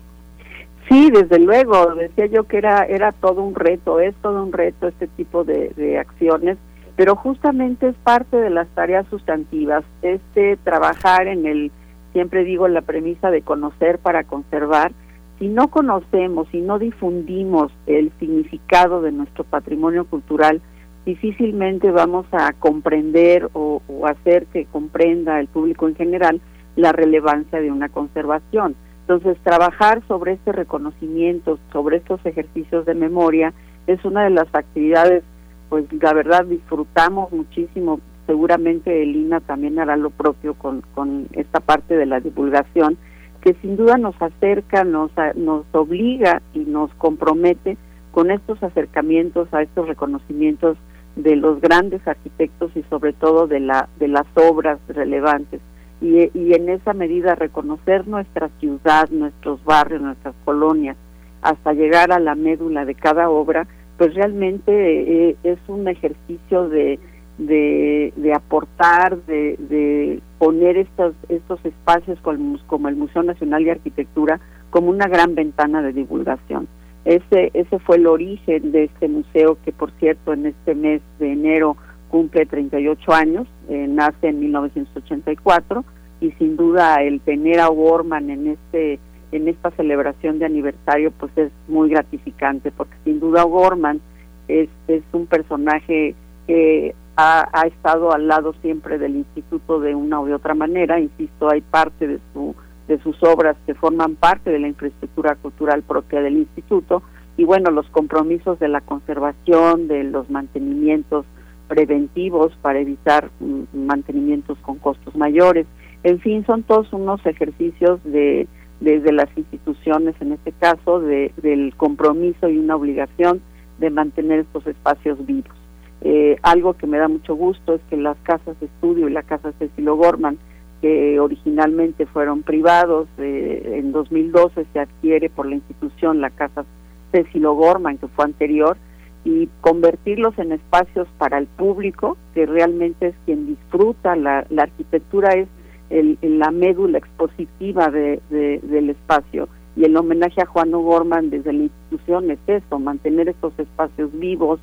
Sí, 0.92 1.10
desde 1.10 1.40
luego, 1.40 1.96
decía 1.96 2.26
yo 2.26 2.44
que 2.44 2.58
era, 2.58 2.84
era 2.84 3.14
todo 3.14 3.42
un 3.44 3.56
reto, 3.56 4.02
es 4.02 4.14
todo 4.16 4.44
un 4.44 4.52
reto 4.52 4.90
este 4.90 5.08
tipo 5.08 5.46
de, 5.46 5.98
acciones, 5.98 6.58
pero 6.98 7.16
justamente 7.16 7.88
es 7.88 7.96
parte 8.04 8.36
de 8.36 8.50
las 8.50 8.68
tareas 8.76 9.08
sustantivas, 9.08 9.86
este 10.02 10.58
trabajar 10.58 11.28
en 11.28 11.46
el, 11.46 11.72
siempre 12.12 12.44
digo, 12.44 12.68
la 12.68 12.82
premisa 12.82 13.32
de 13.32 13.42
conocer 13.42 14.00
para 14.00 14.26
conservar, 14.26 14.92
si 15.40 15.48
no 15.48 15.70
conocemos, 15.70 16.50
si 16.52 16.60
no 16.60 16.78
difundimos 16.78 17.72
el 17.86 18.12
significado 18.20 19.02
de 19.02 19.14
nuestro 19.14 19.46
patrimonio 19.46 20.04
cultural, 20.04 20.62
difícilmente 21.06 21.90
vamos 21.92 22.26
a 22.34 22.52
comprender 22.52 23.50
o 23.54 23.82
hacer 24.06 24.46
que 24.48 24.66
comprenda 24.66 25.40
el 25.40 25.48
público 25.48 25.88
en 25.88 25.96
general 25.96 26.42
la 26.76 26.92
relevancia 26.92 27.62
de 27.62 27.72
una 27.72 27.88
conservación. 27.88 28.76
Entonces, 29.02 29.38
trabajar 29.44 30.02
sobre 30.08 30.34
este 30.34 30.52
reconocimiento, 30.52 31.60
sobre 31.72 31.98
estos 31.98 32.26
ejercicios 32.26 32.86
de 32.86 32.94
memoria, 32.94 33.54
es 33.88 34.04
una 34.06 34.24
de 34.24 34.30
las 34.30 34.48
actividades, 34.54 35.24
pues 35.70 35.86
la 35.92 36.14
verdad 36.14 36.46
disfrutamos 36.46 37.32
muchísimo. 37.32 38.00
Seguramente 38.28 39.02
el 39.04 39.16
INA 39.16 39.42
también 39.42 39.80
hará 39.80 39.98
lo 39.98 40.12
propio 40.12 40.54
con, 40.54 40.82
con 40.94 41.28
esta 41.34 41.60
parte 41.60 41.98
de 41.98 42.06
la 42.06 42.20
divulgación, 42.20 42.98
que 43.42 43.56
sin 43.56 43.76
duda 43.76 43.98
nos 43.98 44.16
acerca, 44.22 44.84
nos, 44.84 45.12
nos 45.36 45.66
obliga 45.74 46.42
y 46.54 46.60
nos 46.60 46.94
compromete 46.94 47.78
con 48.12 48.30
estos 48.30 48.62
acercamientos 48.62 49.52
a 49.54 49.64
estos 49.64 49.88
reconocimientos 49.88 50.78
de 51.16 51.36
los 51.36 51.60
grandes 51.60 52.08
arquitectos 52.08 52.72
y 52.76 52.84
sobre 52.84 53.14
todo 53.14 53.48
de 53.48 53.60
la 53.60 53.90
de 54.00 54.08
las 54.08 54.26
obras 54.36 54.80
relevantes 54.88 55.60
y, 56.02 56.30
y 56.38 56.54
en 56.54 56.70
esa 56.70 56.94
medida 56.94 57.36
reconocer 57.36 58.08
nuestra 58.08 58.50
ciudad, 58.60 59.10
nuestros 59.10 59.64
barrios, 59.64 60.02
nuestras 60.02 60.36
colonias 60.44 60.98
hasta 61.42 61.74
llegar 61.74 62.12
a 62.12 62.20
la 62.20 62.36
médula 62.36 62.86
de 62.86 62.96
cada 62.96 63.30
obra, 63.30 63.68
pues 63.98 64.14
realmente 64.14 65.30
eh, 65.30 65.36
es 65.44 65.60
un 65.68 65.88
ejercicio 65.88 66.70
de, 66.70 67.00
de, 67.38 68.34
aportar, 68.36 69.18
de, 69.26 69.56
de, 69.58 70.22
poner 70.38 70.78
estos, 70.78 71.14
estos 71.30 71.64
espacios 71.66 72.20
como, 72.22 72.58
como 72.68 72.90
el 72.90 72.96
Museo 72.96 73.24
Nacional 73.24 73.64
de 73.64 73.72
Arquitectura 73.72 74.40
como 74.70 74.90
una 74.90 75.08
gran 75.08 75.36
ventana 75.36 75.82
de 75.82 75.94
divulgación. 75.94 76.68
Ese, 77.04 77.50
ese 77.54 77.80
fue 77.80 77.98
el 77.98 78.08
origen 78.08 78.72
de 78.72 78.86
este 78.86 79.08
museo 79.08 79.58
que, 79.66 79.72
por 79.72 79.92
cierto, 80.00 80.34
en 80.34 80.46
este 80.46 80.76
mes 80.76 81.02
de 81.20 81.34
enero 81.34 81.76
cumple 82.12 82.46
38 82.46 83.14
años, 83.14 83.48
eh, 83.70 83.88
nace 83.88 84.28
en 84.28 84.42
1984 84.42 85.86
y 86.20 86.32
sin 86.32 86.58
duda 86.58 87.02
el 87.02 87.22
tener 87.22 87.62
a 87.62 87.70
Worman 87.70 88.30
en 88.30 88.48
este 88.48 89.00
en 89.32 89.48
esta 89.48 89.72
celebración 89.72 90.40
de 90.40 90.46
aniversario 90.46 91.12
pues 91.12 91.32
es 91.38 91.52
muy 91.70 91.90
gratificante 91.90 92.70
porque 92.70 92.96
sin 93.06 93.22
duda 93.22 93.44
Gorman 93.44 94.02
es, 94.50 94.68
es 94.90 95.04
un 95.14 95.26
personaje 95.26 96.16
que 96.48 96.94
ha, 97.16 97.48
ha, 97.54 97.68
estado 97.68 98.12
al 98.12 98.28
lado 98.28 98.54
siempre 98.62 98.98
del 98.98 99.16
instituto 99.16 99.80
de 99.80 99.96
una 99.96 100.20
u 100.20 100.34
otra 100.34 100.54
manera, 100.54 101.00
insisto, 101.00 101.50
hay 101.50 101.62
parte 101.62 102.08
de 102.08 102.20
su 102.34 102.54
de 102.90 103.00
sus 103.00 103.16
obras 103.24 103.56
que 103.66 103.74
forman 103.74 104.16
parte 104.16 104.50
de 104.50 104.60
la 104.60 104.68
infraestructura 104.68 105.36
cultural 105.36 105.82
propia 105.82 106.20
del 106.20 106.38
instituto 106.38 107.04
y 107.38 107.46
bueno, 107.46 107.72
los 107.72 107.88
compromisos 107.90 108.60
de 108.60 108.68
la 108.68 108.82
conservación, 108.82 109.88
de 109.88 110.04
los 110.04 110.30
mantenimientos 110.30 111.26
preventivos 111.72 112.52
para 112.62 112.80
evitar 112.80 113.32
mm, 113.40 113.88
mantenimientos 113.88 114.58
con 114.58 114.78
costos 114.78 115.16
mayores. 115.16 115.66
En 116.04 116.20
fin, 116.20 116.46
son 116.46 116.64
todos 116.64 116.92
unos 116.92 117.26
ejercicios 117.26 118.04
de 118.04 118.46
desde 118.82 119.14
las 119.14 119.30
instituciones, 119.38 120.16
en 120.20 120.34
este 120.34 120.52
caso, 120.52 121.00
de, 121.00 121.32
del 121.38 121.74
compromiso 121.78 122.50
y 122.50 122.58
una 122.58 122.76
obligación 122.76 123.42
de 123.78 123.90
mantener 123.90 124.40
estos 124.40 124.68
espacios 124.68 125.24
vivos. 125.26 125.56
Eh, 126.02 126.36
algo 126.42 126.74
que 126.74 126.88
me 126.88 126.98
da 126.98 127.08
mucho 127.08 127.36
gusto 127.36 127.76
es 127.76 127.82
que 127.90 127.96
las 127.96 128.18
casas 128.24 128.60
de 128.60 128.66
estudio 128.66 129.08
y 129.08 129.12
la 129.14 129.24
casa 129.24 129.54
Cecilio 129.60 129.96
Gorman, 129.96 130.40
que 130.82 131.20
originalmente 131.20 132.08
fueron 132.08 132.42
privados, 132.42 133.08
eh, 133.20 133.78
en 133.78 133.92
2012 133.92 134.66
se 134.74 134.80
adquiere 134.80 135.30
por 135.30 135.46
la 135.46 135.56
institución 135.56 136.20
la 136.20 136.32
casa 136.32 136.66
Cecilio 137.12 137.54
Gorman, 137.54 138.00
que 138.00 138.08
fue 138.08 138.26
anterior, 138.26 138.78
y 139.24 139.50
convertirlos 139.62 140.38
en 140.40 140.52
espacios 140.52 141.08
para 141.18 141.38
el 141.38 141.48
público, 141.48 142.18
que 142.34 142.46
realmente 142.46 143.08
es 143.08 143.16
quien 143.26 143.48
disfruta, 143.48 144.16
la, 144.16 144.46
la 144.50 144.64
arquitectura 144.64 145.34
es 145.34 145.48
el, 145.90 146.18
la 146.22 146.52
médula 146.52 146.98
expositiva 146.98 147.90
de, 147.90 148.22
de, 148.30 148.60
del 148.64 148.90
espacio 148.92 149.48
y 149.76 149.86
el 149.86 149.96
homenaje 149.96 150.42
a 150.42 150.46
Juan 150.46 150.74
O'Gorman 150.74 151.30
desde 151.30 151.54
la 151.54 151.64
institución 151.64 152.30
es 152.32 152.40
eso, 152.48 152.80
mantener 152.80 153.30
estos 153.30 153.58
espacios 153.58 154.12
vivos, 154.14 154.60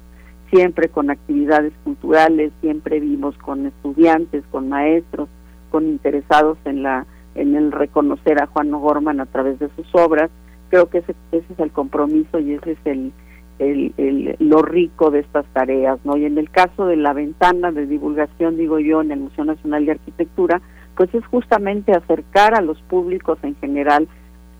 siempre 0.50 0.88
con 0.88 1.10
actividades 1.10 1.72
culturales, 1.84 2.52
siempre 2.60 3.00
vivos 3.00 3.36
con 3.38 3.66
estudiantes, 3.66 4.44
con 4.50 4.68
maestros, 4.68 5.28
con 5.70 5.86
interesados 5.86 6.58
en 6.64 6.82
la 6.82 7.06
en 7.34 7.54
el 7.54 7.70
reconocer 7.70 8.42
a 8.42 8.46
Juan 8.46 8.74
O'Gorman 8.74 9.20
a 9.20 9.26
través 9.26 9.58
de 9.60 9.68
sus 9.76 9.86
obras. 9.94 10.28
Creo 10.70 10.90
que 10.90 10.98
ese, 10.98 11.14
ese 11.30 11.52
es 11.52 11.58
el 11.60 11.70
compromiso 11.70 12.40
y 12.40 12.54
ese 12.54 12.72
es 12.72 12.78
el, 12.84 13.12
el, 13.58 13.92
el, 13.96 14.36
lo 14.38 14.62
rico 14.62 15.10
de 15.10 15.20
estas 15.20 15.46
tareas, 15.52 15.98
¿no? 16.04 16.16
Y 16.16 16.24
en 16.24 16.38
el 16.38 16.50
caso 16.50 16.86
de 16.86 16.96
la 16.96 17.12
ventana 17.12 17.72
de 17.72 17.86
divulgación, 17.86 18.56
digo 18.56 18.78
yo, 18.78 19.00
en 19.00 19.12
el 19.12 19.20
Museo 19.20 19.44
Nacional 19.44 19.86
de 19.86 19.92
Arquitectura, 19.92 20.60
pues 20.96 21.12
es 21.14 21.24
justamente 21.26 21.92
acercar 21.92 22.54
a 22.54 22.60
los 22.60 22.80
públicos 22.82 23.38
en 23.42 23.54
general 23.56 24.08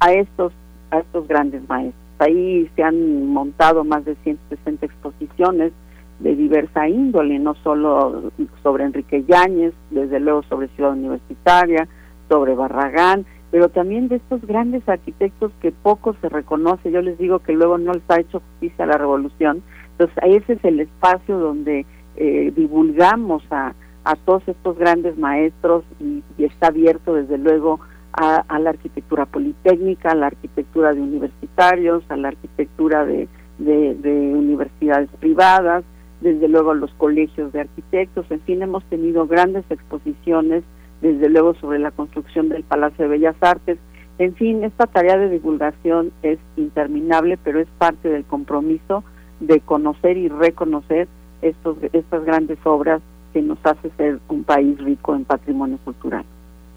a 0.00 0.12
estos 0.12 0.52
a 0.90 1.00
estos 1.00 1.28
grandes 1.28 1.68
maestros. 1.68 2.02
Ahí 2.18 2.68
se 2.74 2.82
han 2.82 3.26
montado 3.26 3.84
más 3.84 4.04
de 4.04 4.16
160 4.24 4.86
exposiciones 4.86 5.72
de 6.20 6.34
diversa 6.34 6.88
índole, 6.88 7.38
no 7.38 7.54
solo 7.56 8.32
sobre 8.62 8.84
Enrique 8.84 9.24
Yáñez, 9.24 9.74
desde 9.90 10.18
luego 10.18 10.42
sobre 10.44 10.68
Ciudad 10.68 10.92
Universitaria, 10.92 11.86
sobre 12.28 12.54
Barragán, 12.54 13.24
pero 13.50 13.68
también 13.68 14.08
de 14.08 14.16
estos 14.16 14.44
grandes 14.46 14.86
arquitectos 14.88 15.52
que 15.60 15.72
poco 15.72 16.14
se 16.20 16.28
reconoce. 16.28 16.90
Yo 16.90 17.00
les 17.00 17.18
digo 17.18 17.38
que 17.38 17.52
luego 17.52 17.78
no 17.78 17.92
les 17.92 18.02
ha 18.08 18.20
hecho 18.20 18.40
justicia 18.40 18.84
a 18.84 18.88
la 18.88 18.98
revolución. 18.98 19.62
Entonces, 19.92 20.16
ese 20.22 20.52
es 20.54 20.64
el 20.64 20.80
espacio 20.80 21.38
donde 21.38 21.86
eh, 22.16 22.52
divulgamos 22.54 23.42
a, 23.50 23.74
a 24.04 24.16
todos 24.16 24.42
estos 24.46 24.76
grandes 24.78 25.16
maestros 25.16 25.84
y, 26.00 26.22
está 26.38 26.68
abierto 26.68 27.14
desde 27.14 27.36
luego 27.36 27.80
a, 28.12 28.44
a, 28.48 28.58
la 28.58 28.70
arquitectura 28.70 29.26
politécnica, 29.26 30.10
a 30.10 30.14
la 30.14 30.26
arquitectura 30.26 30.94
de 30.94 31.00
universitarios, 31.00 32.04
a 32.08 32.16
la 32.16 32.28
arquitectura 32.28 33.04
de, 33.04 33.28
de 33.58 34.32
universidades 34.34 35.10
privadas, 35.18 35.84
desde 36.20 36.48
luego 36.48 36.72
a 36.72 36.74
los 36.74 36.92
colegios 36.94 37.52
de 37.52 37.60
arquitectos, 37.60 38.26
en 38.30 38.40
fin, 38.40 38.62
hemos 38.62 38.84
tenido 38.84 39.26
grandes 39.26 39.64
exposiciones, 39.70 40.64
desde 41.00 41.28
luego 41.28 41.54
sobre 41.54 41.78
la 41.78 41.90
construcción 41.90 42.48
del 42.48 42.64
Palacio 42.64 43.04
de 43.04 43.10
Bellas 43.10 43.36
Artes, 43.40 43.78
en 44.18 44.34
fin, 44.34 44.64
esta 44.64 44.86
tarea 44.86 45.16
de 45.16 45.28
divulgación 45.28 46.10
es 46.22 46.38
interminable, 46.56 47.38
pero 47.42 47.60
es 47.60 47.68
parte 47.78 48.08
del 48.08 48.24
compromiso 48.24 49.04
de 49.38 49.60
conocer 49.60 50.16
y 50.16 50.28
reconocer 50.28 51.06
estos, 51.40 51.76
estas 51.92 52.24
grandes 52.24 52.58
obras 52.64 53.00
que 53.32 53.42
nos 53.42 53.58
hace 53.62 53.90
ser 53.96 54.18
un 54.28 54.42
país 54.42 54.76
rico 54.78 55.14
en 55.14 55.24
patrimonio 55.24 55.78
cultural. 55.84 56.24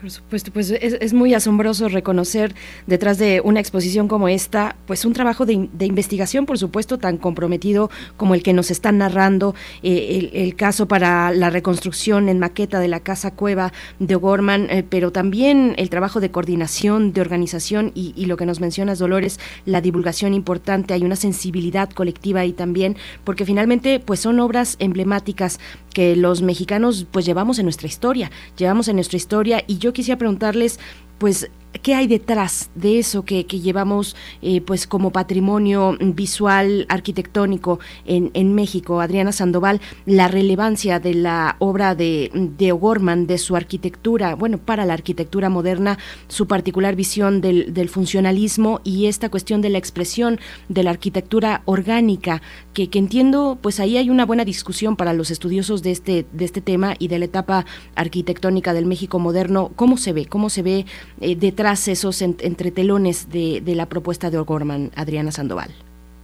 Por 0.02 0.10
supuesto, 0.10 0.52
pues 0.52 0.72
es, 0.72 1.14
muy 1.14 1.36
asombroso 1.36 1.88
reconocer 1.88 2.56
detrás 2.88 3.20
de 3.20 3.40
una 3.46 3.60
exposición 3.60 4.08
como 4.08 4.30
esta, 4.30 4.76
pues 4.88 5.06
un 5.06 5.14
trabajo 5.14 5.46
de, 5.46 5.70
investigación, 5.80 6.48
por 6.48 6.58
supuesto, 6.58 6.98
tan 6.98 7.18
comprometido 7.18 7.92
como 8.18 8.34
el 8.34 8.42
que 8.42 8.52
nos 8.52 8.72
están 8.72 8.98
narrando, 8.98 9.54
eh, 9.84 10.18
el, 10.34 10.42
el, 10.42 10.56
caso 10.56 10.88
para 10.88 11.32
la 11.32 11.52
reconstrucción 11.52 12.30
en 12.30 12.40
maqueta 12.40 12.80
de 12.80 12.88
la 12.88 13.02
Casa 13.02 13.30
Cueva 13.36 13.74
de 14.00 14.16
O'Gorman, 14.16 14.72
eh, 14.72 14.84
pero 14.90 15.12
también 15.12 15.76
el 15.78 15.92
trabajo 15.92 16.20
de 16.20 16.32
coordinación, 16.32 17.14
de 17.14 17.22
organización 17.22 17.92
y, 17.94 18.14
y, 18.16 18.26
lo 18.26 18.38
que 18.38 18.48
nos 18.48 18.60
mencionas, 18.60 18.98
Dolores, 18.98 19.40
la 19.66 19.82
divulgación 19.82 20.34
importante, 20.34 20.96
hay 20.96 21.04
una 21.04 21.16
sensibilidad 21.16 21.92
colectiva 21.92 22.40
ahí 22.40 22.54
también, 22.54 22.98
porque 23.24 23.46
finalmente 23.46 24.00
pues 24.00 24.20
son 24.20 24.40
obras 24.40 24.78
emblemáticas 24.80 25.60
que 25.94 26.16
los 26.16 26.42
mexicanos 26.42 27.06
pues 27.12 27.26
llevamos 27.26 27.60
en 27.60 27.66
nuestra 27.66 27.88
historia, 27.88 28.32
llevamos 28.58 28.88
en 28.88 28.96
nuestra 28.96 29.18
historia 29.18 29.64
y 29.68 29.78
yo 29.78 29.91
quisiera 29.94 30.18
preguntarles 30.18 30.80
pues 31.18 31.50
¿Qué 31.82 31.96
hay 31.96 32.08
detrás 32.08 32.70
de 32.76 33.00
eso 33.00 33.24
que, 33.24 33.46
que 33.46 33.62
llevamos 33.62 34.18
eh, 34.42 34.60
pues 34.60 34.88
como 34.88 35.12
patrimonio 35.12 35.98
visual 36.00 36.86
arquitectónico 36.90 37.80
en, 38.06 38.30
en, 38.34 38.54
México? 38.54 39.00
Adriana 39.00 39.32
Sandoval, 39.32 39.80
la 40.06 40.28
relevancia 40.28 41.00
de 41.00 41.14
la 41.14 41.56
obra 41.60 41.96
de, 41.96 42.30
de 42.34 42.74
O'Gorman, 42.74 43.26
de 43.26 43.38
su 43.38 43.56
arquitectura, 43.56 44.36
bueno, 44.36 44.58
para 44.58 44.86
la 44.86 44.94
arquitectura 44.94 45.50
moderna, 45.50 45.98
su 46.28 46.46
particular 46.46 46.98
visión 46.98 47.40
del, 47.40 47.74
del, 47.74 47.88
funcionalismo 47.88 48.82
y 48.84 49.06
esta 49.06 49.30
cuestión 49.30 49.62
de 49.62 49.70
la 49.70 49.78
expresión 49.78 50.42
de 50.68 50.84
la 50.84 50.90
arquitectura 50.90 51.62
orgánica, 51.64 52.42
que, 52.74 52.90
que, 52.90 53.00
entiendo, 53.00 53.58
pues 53.62 53.80
ahí 53.80 53.96
hay 53.96 54.10
una 54.10 54.26
buena 54.26 54.44
discusión 54.44 54.98
para 54.98 55.14
los 55.14 55.32
estudiosos 55.32 55.82
de 55.84 55.92
este, 55.92 56.26
de 56.34 56.46
este 56.46 56.60
tema 56.60 56.96
y 57.00 57.08
de 57.08 57.18
la 57.18 57.26
etapa 57.26 57.66
arquitectónica 57.96 58.74
del 58.74 58.86
México 58.86 59.20
moderno. 59.20 59.72
¿Cómo 59.78 59.96
se 59.96 60.12
ve? 60.12 60.26
¿Cómo 60.26 60.50
se 60.50 60.64
ve 60.64 60.86
eh, 61.22 61.36
detrás 61.38 61.61
tras 61.62 61.88
esos 61.88 62.24
en, 62.24 62.38
entretelones 62.40 63.30
de, 63.30 63.62
de, 63.62 63.76
la 63.76 63.86
propuesta 63.86 64.32
de 64.32 64.40
O'Gorman, 64.40 64.90
Adriana 64.96 65.32
Sandoval? 65.32 65.70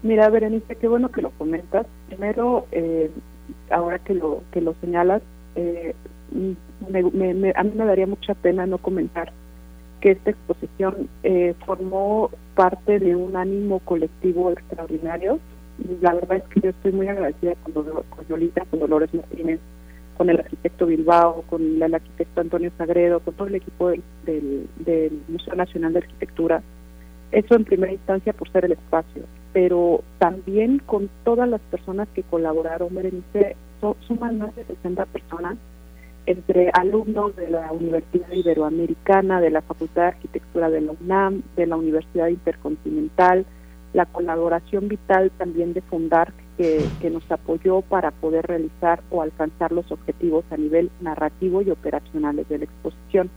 Mira, 0.01 0.27
Berenice, 0.31 0.75
qué 0.77 0.87
bueno 0.87 1.09
que 1.11 1.21
lo 1.21 1.29
comentas. 1.29 1.85
Primero, 2.07 2.65
eh, 2.71 3.11
ahora 3.69 3.99
que 3.99 4.15
lo 4.15 4.41
que 4.51 4.61
lo 4.61 4.73
señalas, 4.81 5.21
eh, 5.53 5.93
me, 6.89 7.03
me, 7.03 7.35
me, 7.35 7.53
a 7.55 7.61
mí 7.61 7.71
me 7.75 7.85
daría 7.85 8.07
mucha 8.07 8.33
pena 8.33 8.65
no 8.65 8.79
comentar 8.79 9.31
que 10.01 10.13
esta 10.13 10.31
exposición 10.31 11.07
eh, 11.21 11.53
formó 11.67 12.31
parte 12.55 12.97
de 12.97 13.15
un 13.15 13.35
ánimo 13.35 13.77
colectivo 13.81 14.49
extraordinario. 14.51 15.39
La 16.01 16.15
verdad 16.15 16.37
es 16.37 16.43
que 16.45 16.61
yo 16.61 16.69
estoy 16.71 16.93
muy 16.93 17.09
agradecida 17.09 17.53
con, 17.61 17.73
con 17.73 18.27
Yolita, 18.27 18.65
con 18.71 18.79
Dolores 18.79 19.13
Martínez, 19.13 19.59
con 20.17 20.29
el 20.31 20.39
arquitecto 20.39 20.87
Bilbao, 20.87 21.43
con 21.43 21.81
el 21.81 21.93
arquitecto 21.93 22.41
Antonio 22.41 22.71
Sagredo, 22.77 23.19
con 23.19 23.35
todo 23.35 23.47
el 23.47 23.55
equipo 23.55 23.89
del, 23.89 24.67
del, 24.79 25.21
Museo 25.27 25.55
Nacional 25.55 25.93
de 25.93 25.99
Arquitectura. 25.99 26.63
Eso 27.31 27.55
en 27.55 27.65
primera 27.65 27.93
instancia 27.93 28.33
por 28.33 28.49
ser 28.51 28.65
el 28.65 28.71
espacio, 28.71 29.23
pero 29.53 30.03
también 30.17 30.79
con 30.79 31.09
todas 31.23 31.47
las 31.47 31.61
personas 31.61 32.07
que 32.15 32.23
colaboraron, 32.23 32.95
Berenice, 32.95 33.55
suman 34.07 34.39
más 34.39 34.55
de 34.55 34.65
60 34.65 35.05
personas, 35.05 35.57
entre 36.25 36.71
alumnos 36.73 37.35
de 37.35 37.49
la 37.49 37.71
Universidad 37.71 38.31
Iberoamericana, 38.31 39.39
de 39.39 39.51
la 39.51 39.61
Facultad 39.61 40.01
de 40.01 40.07
Arquitectura 40.09 40.69
de 40.69 40.81
la 40.81 40.93
UNAM, 40.99 41.43
de 41.55 41.67
la 41.67 41.77
Universidad 41.77 42.27
Intercontinental, 42.27 43.45
la 43.93 44.05
colaboración 44.05 44.87
vital 44.87 45.31
también 45.37 45.73
de 45.73 45.81
Fundar 45.81 46.33
que, 46.57 46.83
que, 47.01 47.09
nos 47.09 47.29
apoyó 47.31 47.81
para 47.81 48.11
poder 48.11 48.47
realizar 48.47 49.01
o 49.11 49.21
alcanzar 49.21 49.71
los 49.71 49.91
objetivos 49.91 50.43
a 50.49 50.57
nivel 50.57 50.89
narrativo 51.01 51.61
y 51.61 51.69
operacionales 51.69 52.49
de 52.49 52.57
la 52.57 52.63
exposición. 52.65 53.29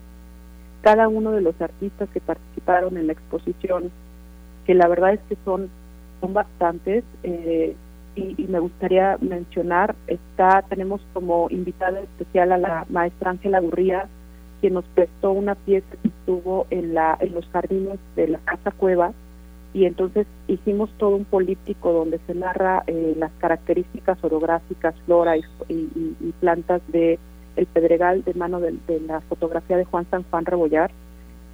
Cada 0.82 1.08
uno 1.08 1.32
de 1.32 1.42
los 1.42 1.60
artistas 1.60 2.08
que 2.10 2.20
participaron 2.20 2.96
en 2.96 3.06
la 3.06 3.12
exposición, 3.12 3.90
que 4.64 4.74
la 4.74 4.88
verdad 4.88 5.12
es 5.12 5.20
que 5.28 5.36
son, 5.44 5.68
son 6.20 6.32
bastantes, 6.32 7.04
eh, 7.22 7.76
y, 8.16 8.46
me 8.48 8.58
gustaría 8.58 9.16
mencionar, 9.20 9.94
está 10.06 10.62
tenemos 10.68 11.00
como 11.12 11.48
invitada 11.50 12.00
especial 12.00 12.52
a 12.52 12.58
la 12.58 12.86
maestra 12.88 13.30
Ángela 13.30 13.60
Gurría, 13.60 14.08
quien 14.60 14.74
nos 14.74 14.84
prestó 14.94 15.32
una 15.32 15.54
pieza 15.54 15.88
que 16.02 16.08
estuvo 16.08 16.66
en, 16.70 16.94
la, 16.94 17.16
en 17.20 17.34
los 17.34 17.46
jardines 17.46 17.98
de 18.16 18.28
la 18.28 18.38
Casa 18.38 18.70
Cueva, 18.72 19.12
y 19.72 19.84
entonces 19.84 20.26
hicimos 20.48 20.90
todo 20.98 21.16
un 21.16 21.24
políptico 21.24 21.92
donde 21.92 22.18
se 22.26 22.34
narra 22.34 22.82
eh, 22.86 23.14
las 23.16 23.30
características 23.38 24.22
orográficas, 24.22 24.94
flora 25.06 25.36
y, 25.36 25.42
y, 25.68 26.34
plantas 26.40 26.82
de 26.88 27.18
el 27.56 27.66
Pedregal 27.66 28.24
de 28.24 28.34
mano 28.34 28.60
de, 28.60 28.74
la 29.06 29.20
fotografía 29.22 29.76
de 29.76 29.84
Juan 29.84 30.06
San 30.10 30.24
Juan 30.24 30.44
Rebollar. 30.44 30.90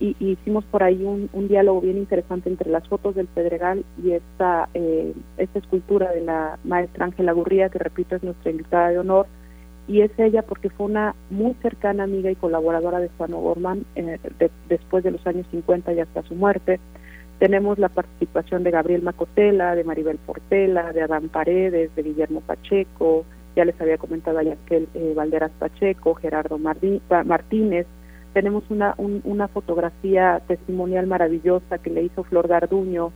Y, 0.01 0.15
hicimos 0.19 0.65
por 0.65 0.83
ahí 0.83 1.03
un, 1.05 1.49
diálogo 1.49 1.83
bien 1.83 1.99
interesante 1.99 2.49
entre 2.49 2.71
las 2.71 2.87
fotos 2.89 3.15
del 3.15 3.27
Pedregal 3.27 3.85
y 4.03 4.13
esta 4.13 4.69
eh, 4.75 5.13
esta 5.37 5.59
escultura 5.59 6.11
de 6.13 6.23
la 6.23 6.59
maestra 6.65 7.07
Ángela 7.07 7.33
Gurría 7.33 7.69
que 7.69 7.79
repito 7.79 8.17
es 8.17 8.23
nuestra 8.23 8.51
invitada 8.51 8.89
de 8.89 8.99
honor. 8.99 9.27
Y 9.89 10.01
es 10.01 10.11
ella 10.19 10.43
porque 10.43 10.71
fue 10.71 10.87
una 10.87 11.15
muy 11.31 11.55
cercana 11.63 12.05
amiga 12.05 12.31
y 12.31 12.35
colaboradora 12.35 12.99
de 12.99 13.09
Juan 13.17 13.35
O'Gorman 13.35 13.85
eh, 13.95 14.19
después 14.69 15.05
de 15.05 15.13
los 15.13 15.25
años 15.27 15.47
50 15.51 15.93
y 15.93 16.01
hasta 16.01 16.23
su 16.23 16.35
muerte 16.35 16.81
tenemos 17.39 17.79
la 17.79 17.89
participación 17.89 18.65
de 18.65 18.71
Gabriel 18.71 19.03
Macotela, 19.03 19.75
de 19.75 19.85
Maribel 19.85 20.19
Portela, 20.19 20.93
de 20.93 21.03
Adán 21.03 21.29
Paredes, 21.29 21.95
de 21.95 22.03
Guillermo 22.03 22.41
Pacheco, 22.41 23.25
ya 23.55 23.65
les 23.65 23.81
había 23.81 23.99
comentado 23.99 24.39
ayer 24.39 24.59
que 24.67 24.87
eh, 24.95 25.13
Valderas 25.17 25.51
Pacheco, 25.59 26.15
Gerardo 26.15 26.59
Martínez. 26.59 27.87
Tenemos 28.35 28.65
una, 28.69 28.95
una 28.99 29.49
fotografía 29.49 30.43
testimonial 30.47 31.07
maravillosa 31.07 31.79
que 31.79 31.89
le 31.89 32.03
hizo 32.03 32.23
Flor 32.25 32.49
Garduño 32.49 33.13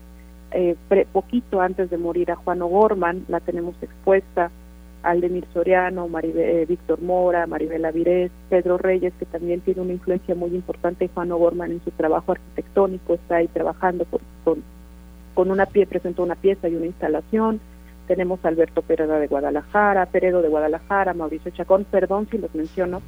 eh, 0.52 0.76
poquito 1.12 1.60
antes 1.60 1.90
de 1.90 1.99
morir 1.99 2.31
a 2.31 2.36
Juan 2.36 2.62
O'Gorman, 2.62 3.26
la 3.28 3.40
tenemos 3.40 3.74
expuesta. 3.82 4.50
Aldemir 5.03 5.47
Soriano, 5.53 6.09
eh, 6.23 6.67
Víctor 6.69 7.01
Mora, 7.01 7.47
Maribel 7.47 7.85
Avirés, 7.85 8.31
Pedro 8.49 8.79
Reyes, 8.79 9.12
que 9.19 9.27
también 9.27 9.61
tiene 9.61 9.81
una 9.81 9.93
influencia 9.93 10.35
muy 10.35 10.51
importante, 10.51 11.09
Juan 11.12 11.33
O'Gorman 11.33 11.73
en 11.73 11.85
su 11.85 11.91
trabajo 11.91 12.33
arquitectónico, 12.33 13.15
está 13.15 13.37
ahí 13.37 13.49
trabajando 13.49 14.07
con, 14.45 14.62
con 15.35 15.51
una 15.51 15.67
pie, 15.67 15.87
presentó 15.87 16.23
una 16.23 16.37
pieza 16.37 16.69
y 16.69 16.75
una 16.75 16.87
instalación. 16.87 17.61
Tenemos 18.07 18.45
a 18.45 18.49
Alberto 18.49 18.83
Pereda 18.83 19.19
de 19.19 19.29
Guadalajara, 19.29 20.07
Peredo 20.07 20.43
de 20.43 20.49
Guadalajara, 20.49 21.15
Mauricio 21.15 21.53
Chacón, 21.53 21.85
perdón 21.85 22.27
si 22.31 22.39
los 22.39 22.55
menciono, 22.55 23.01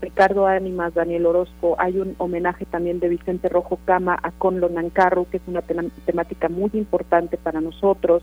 Ricardo 0.00 0.46
Ánimas, 0.46 0.94
Daniel 0.94 1.26
Orozco, 1.26 1.74
hay 1.78 1.98
un 1.98 2.14
homenaje 2.18 2.64
también 2.64 3.00
de 3.00 3.08
Vicente 3.08 3.48
Rojo 3.48 3.78
Cama 3.84 4.18
a 4.22 4.30
Conlo 4.30 4.68
Nancarro, 4.68 5.26
que 5.28 5.38
es 5.38 5.42
una 5.46 5.62
temática 5.62 6.48
muy 6.48 6.70
importante 6.74 7.36
para 7.36 7.60
nosotros. 7.60 8.22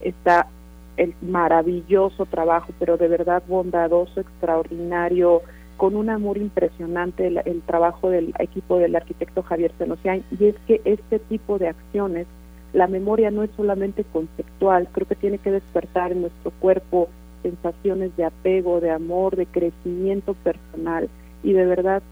Está 0.00 0.48
el 0.96 1.14
maravilloso 1.22 2.26
trabajo, 2.26 2.72
pero 2.78 2.96
de 2.96 3.08
verdad 3.08 3.42
bondadoso, 3.46 4.20
extraordinario, 4.20 5.42
con 5.76 5.96
un 5.96 6.10
amor 6.10 6.38
impresionante 6.38 7.26
el, 7.26 7.62
trabajo 7.62 8.10
del 8.10 8.34
equipo 8.38 8.78
del 8.78 8.94
arquitecto 8.94 9.42
Javier 9.42 9.72
Senocian, 9.78 10.22
y 10.38 10.46
es 10.46 10.54
que 10.66 10.80
este 10.84 11.18
tipo 11.18 11.58
de 11.58 11.68
acciones, 11.68 12.26
la 12.72 12.86
memoria 12.86 13.30
no 13.30 13.42
es 13.42 13.50
solamente 13.56 14.04
conceptual, 14.12 14.88
creo 14.92 15.08
que 15.08 15.16
tiene 15.16 15.38
que 15.38 15.50
despertar 15.50 16.12
en 16.12 16.22
nuestro 16.22 16.52
cuerpo 16.60 17.08
sensaciones 17.42 18.16
de 18.16 18.24
apego, 18.24 18.80
de 18.80 18.90
amor, 18.90 19.34
de 19.36 19.46
crecimiento 19.46 20.34
personal, 20.34 21.08
y 21.42 21.52
de 21.52 21.66
verdad 21.66 22.02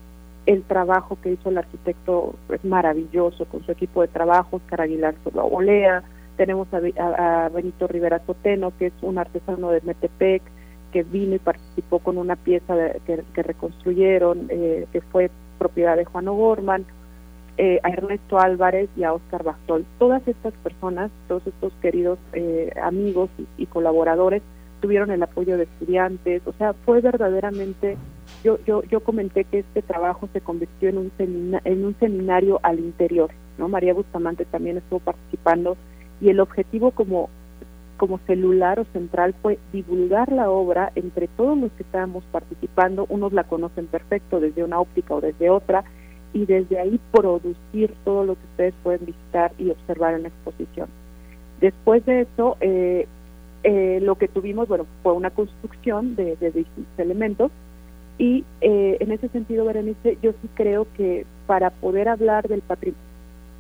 el 0.47 0.63
trabajo 0.63 1.17
que 1.23 1.33
hizo 1.33 1.51
el 1.51 1.59
arquitecto 1.59 2.35
es 2.53 2.65
maravilloso 2.65 3.45
con 3.45 3.65
su 3.65 3.71
equipo 3.71 4.03
de 4.03 4.09
trabajo, 4.09 4.57
Oscar 4.57 4.81
Aguilar 4.81 5.15
Olea, 5.35 6.03
tenemos 6.41 6.69
a, 6.73 7.51
Benito 7.53 7.87
Rivera 7.87 8.23
Soteno, 8.25 8.73
que 8.79 8.87
es 8.87 8.95
un 9.03 9.19
artesano 9.19 9.73
de 9.73 9.83
Metepec, 9.83 10.41
que 10.91 11.03
vino 11.03 11.35
y 11.35 11.39
participó 11.39 11.99
con 11.99 12.17
una 12.17 12.35
pieza 12.35 12.75
que, 13.05 13.43
reconstruyeron, 13.43 14.47
eh, 14.49 14.87
que 14.91 15.03
fue 15.03 15.31
propiedad 15.59 15.99
de 15.99 16.07
Juan 16.07 16.29
O'Gorman, 16.29 16.87
eh, 17.59 17.79
a 17.83 17.91
Ernesto 17.91 18.41
Álvarez 18.41 18.89
y 18.97 19.05
a 19.05 19.13
Oscar 19.13 19.45
Bastol. 19.45 19.85
Todas 19.99 20.27
estas 20.27 20.55
personas, 20.63 21.11
todos 21.29 21.47
estos 21.47 21.75
queridos 21.83 22.19
eh, 22.33 22.73
amigos 22.83 23.29
y, 23.59 23.67
colaboradores 23.67 24.41
tuvieron 24.81 25.11
el 25.11 25.23
apoyo 25.23 25.59
de 25.59 25.65
estudiantes, 25.65 26.41
o 26.47 26.55
sea, 26.55 26.73
fue 26.73 27.03
verdaderamente, 27.03 27.99
yo, 28.43 28.59
yo, 28.65 28.83
yo 28.85 29.01
comenté 29.01 29.45
que 29.45 29.59
este 29.59 29.83
trabajo 29.83 30.27
se 30.33 30.41
convirtió 30.41 30.89
en 30.89 30.97
un, 30.97 31.13
en 31.19 31.85
un 31.85 31.95
seminario 32.01 32.61
al 32.63 32.79
interior, 32.79 33.31
¿no? 33.59 33.69
María 33.69 33.93
Bustamante 33.93 34.47
también 34.47 34.79
estuvo 34.79 35.01
participando 35.01 35.77
y 36.21 36.29
el 36.29 36.41
objetivo 36.41 36.91
como, 36.91 37.29
como 37.97 38.19
celular 38.27 38.81
o 38.81 38.85
central 38.93 39.35
fue 39.43 39.59
divulgar 39.73 40.33
la 40.33 40.51
obra 40.51 40.93
entre 40.95 41.29
todos 41.29 41.59
los 41.59 41.71
que 41.73 41.83
estábamos 41.83 42.25
participando, 42.31 43.07
unos 43.09 43.33
la 43.33 43.45
conocen 43.45 43.87
perfecto 43.87 44.41
desde 44.41 44.65
una 44.65 44.81
óptica 44.81 45.15
o 45.15 45.21
desde 45.21 45.51
otra, 45.51 45.85
y 46.33 46.47
desde 46.47 46.79
ahí 46.79 47.01
producir 47.13 47.93
todo 48.05 48.25
lo 48.25 48.35
que 48.35 48.45
ustedes 48.53 48.75
pueden 48.83 49.07
visitar 49.07 49.53
y 49.59 49.71
observar 49.71 50.15
en 50.15 50.23
la 50.23 50.29
exposición. 50.29 50.89
Después 51.61 52.05
de 52.07 52.23
eso, 52.23 52.57
eh, 52.61 53.07
eh, 53.65 53.99
lo 54.03 54.15
que 54.15 54.29
tuvimos, 54.29 54.69
bueno, 54.69 54.87
fue 55.03 55.13
una 55.13 55.31
construcción 55.31 56.15
de, 56.17 56.37
distintos 56.37 56.99
elementos 56.99 57.51
y 58.19 58.45
eh, 58.61 58.99
en 59.01 59.13
ese 59.13 59.29
sentido, 59.29 59.65
Berenice, 59.65 60.19
yo 60.23 60.33
sí 60.33 60.49
creo 60.55 60.87
que 60.97 61.27
para 61.47 61.71
poder 61.71 62.09
hablar 62.09 62.49
del 62.49 62.63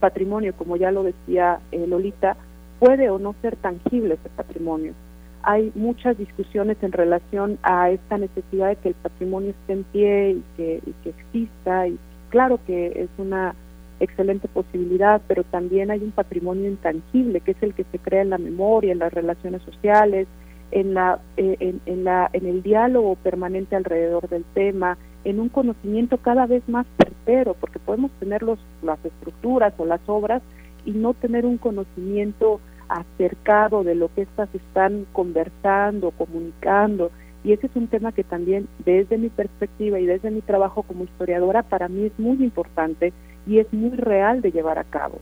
patrimonio, 0.00 0.55
como 0.56 0.76
ya 0.76 0.92
lo 0.92 1.02
decía 1.02 1.60
Lolita, 1.72 2.36
puede 2.81 3.10
o 3.10 3.20
no 3.20 3.36
ser 3.42 3.55
tangible 3.57 4.15
ese 4.15 4.28
patrimonio. 4.31 4.94
Hay 5.42 5.70
muchas 5.75 6.18
discusiones 6.18 6.76
en 6.83 6.92
relación 6.92 7.59
a 7.62 7.91
esta 7.91 8.18
necesidad 8.18 8.70
de 8.70 8.76
que 8.76 8.89
el 8.89 8.94
patrimonio 8.94 9.50
esté 9.50 9.73
en 9.75 9.84
pie 9.84 10.31
y 10.33 10.42
que, 10.57 10.83
exista, 11.05 11.86
y 11.86 11.99
claro 12.31 12.59
que 12.67 12.86
es 12.97 13.09
una 13.18 13.55
excelente 14.00 14.49
posibilidad, 14.49 15.20
pero 15.28 15.44
también 15.44 15.91
hay 15.91 16.02
un 16.02 16.10
patrimonio 16.10 16.68
intangible, 16.68 17.41
que 17.41 17.52
es 17.52 17.62
el 17.62 17.75
que 17.75 17.84
se 17.84 17.99
crea 17.99 18.23
en 18.23 18.31
la 18.31 18.39
memoria, 18.39 18.92
en 18.92 18.99
las 18.99 19.12
relaciones 19.12 19.62
sociales, 19.62 20.26
en, 20.70 20.94
la, 20.94 21.20
eh, 21.36 21.75
en, 21.84 22.05
la, 22.05 22.31
en 22.33 22.47
el 22.47 22.62
diálogo 22.62 23.17
permanente 23.17 23.76
alrededor 23.76 24.28
del 24.28 24.44
tema, 24.55 24.97
en 25.25 25.39
un 25.39 25.50
conocimiento 25.50 26.17
cada 26.18 26.47
vez 26.47 26.67
más 26.67 26.86
certero, 26.97 27.55
porque 27.60 27.78
podemos 27.78 28.10
tener 28.12 28.42
los, 28.42 28.59
las 28.83 29.02
estructuras 29.05 29.75
o 29.76 29.84
las 29.84 30.00
obras 30.07 30.42
y 30.84 30.92
no 30.92 31.15
tener 31.15 31.44
un 31.44 31.59
conocimiento 31.59 32.60
acercado 32.91 33.85
de 33.85 33.94
lo 33.94 34.12
que 34.15 34.23
éstas 34.23 34.49
están 34.55 35.07
conversando, 35.12 36.10
comunicando. 36.10 37.10
Y 37.44 37.52
ese 37.52 37.69
es 37.69 37.77
un 37.77 37.86
tema 37.86 38.12
que 38.12 38.25
también 38.25 38.69
desde 38.85 39.17
mi 39.17 39.28
perspectiva 39.28 39.99
y 39.99 40.07
desde 40.07 40.31
mi 40.31 40.43
trabajo 40.43 40.83
como 40.83 41.05
historiadora 41.05 41.62
para 41.62 41.89
mí 41.89 42.07
es 42.07 42.19
muy 42.19 42.43
importante 42.43 43.12
y 43.47 43.59
es 43.59 43.73
muy 43.73 43.97
real 43.97 44.43
de 44.43 44.52
llevar 44.52 44.78
a 44.78 44.85
cabo. 44.85 45.19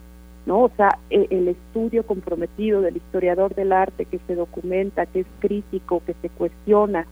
¿no? 0.47 0.63
O 0.63 0.71
sea, 0.77 0.99
e, 1.11 1.27
el 1.31 1.49
estudio 1.49 2.05
comprometido 2.07 2.81
del 2.81 2.97
historiador 2.97 3.55
del 3.55 3.71
arte 3.71 4.07
que 4.07 4.19
se 4.27 4.35
documenta, 4.35 5.07
que 5.07 5.21
es 5.21 5.27
crítico, 5.41 6.03
que 6.07 6.15
se 6.23 6.31
cuestiona 6.31 7.07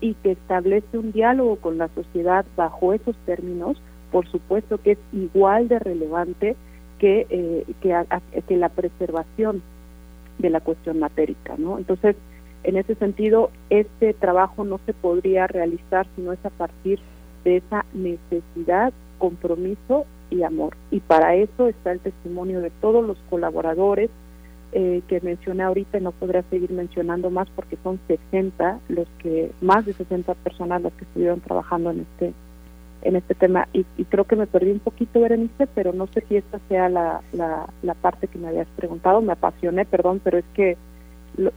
y 0.00 0.14
que 0.14 0.32
establece 0.32 0.98
un 0.98 1.10
diálogo 1.10 1.56
con 1.56 1.78
la 1.78 1.88
sociedad 1.88 2.44
bajo 2.54 2.92
esos 2.92 3.16
términos, 3.24 3.80
por 4.10 4.28
supuesto 4.28 4.78
que 4.78 4.92
es 4.92 4.98
igual 5.12 5.68
de 5.68 5.78
relevante 5.78 6.56
que, 6.98 7.26
eh, 7.30 7.64
que 7.80 8.56
la 8.56 8.68
preservación 8.68 9.62
de 10.42 10.50
la 10.50 10.60
cuestión 10.60 10.98
matérica, 10.98 11.54
¿no? 11.56 11.78
Entonces, 11.78 12.16
en 12.64 12.76
ese 12.76 12.94
sentido, 12.96 13.50
este 13.70 14.12
trabajo 14.12 14.64
no 14.64 14.78
se 14.84 14.92
podría 14.92 15.46
realizar 15.46 16.06
si 16.14 16.22
no 16.22 16.32
es 16.32 16.44
a 16.44 16.50
partir 16.50 17.00
de 17.44 17.56
esa 17.56 17.84
necesidad, 17.94 18.92
compromiso 19.18 20.04
y 20.30 20.42
amor. 20.42 20.76
Y 20.90 21.00
para 21.00 21.34
eso 21.34 21.68
está 21.68 21.92
el 21.92 22.00
testimonio 22.00 22.60
de 22.60 22.70
todos 22.70 23.04
los 23.06 23.18
colaboradores 23.30 24.10
eh, 24.72 25.02
que 25.08 25.20
mencioné 25.20 25.64
ahorita 25.64 25.98
y 25.98 26.02
no 26.02 26.12
podría 26.12 26.42
seguir 26.44 26.70
mencionando 26.70 27.30
más 27.30 27.48
porque 27.54 27.76
son 27.82 28.00
60 28.06 28.80
los 28.88 29.06
que, 29.18 29.50
más 29.60 29.84
de 29.84 29.92
60 29.92 30.34
personas 30.34 30.82
las 30.82 30.92
que 30.94 31.04
estuvieron 31.04 31.40
trabajando 31.40 31.90
en 31.90 32.00
este 32.00 32.32
en 33.02 33.16
este 33.16 33.34
tema 33.34 33.68
y, 33.72 33.84
creo 34.04 34.24
que 34.24 34.36
me 34.36 34.46
perdí 34.46 34.70
un 34.70 34.78
poquito, 34.78 35.20
Berenice, 35.20 35.66
pero 35.74 35.92
no 35.92 36.06
sé 36.08 36.24
si 36.28 36.36
esta 36.36 36.58
sea 36.68 36.88
la, 36.88 37.20
la, 37.32 37.94
parte 37.94 38.28
que 38.28 38.38
me 38.38 38.48
habías 38.48 38.68
preguntado, 38.76 39.20
me 39.20 39.32
apasioné, 39.32 39.84
perdón, 39.84 40.20
pero 40.22 40.38
es 40.38 40.44
que 40.54 40.76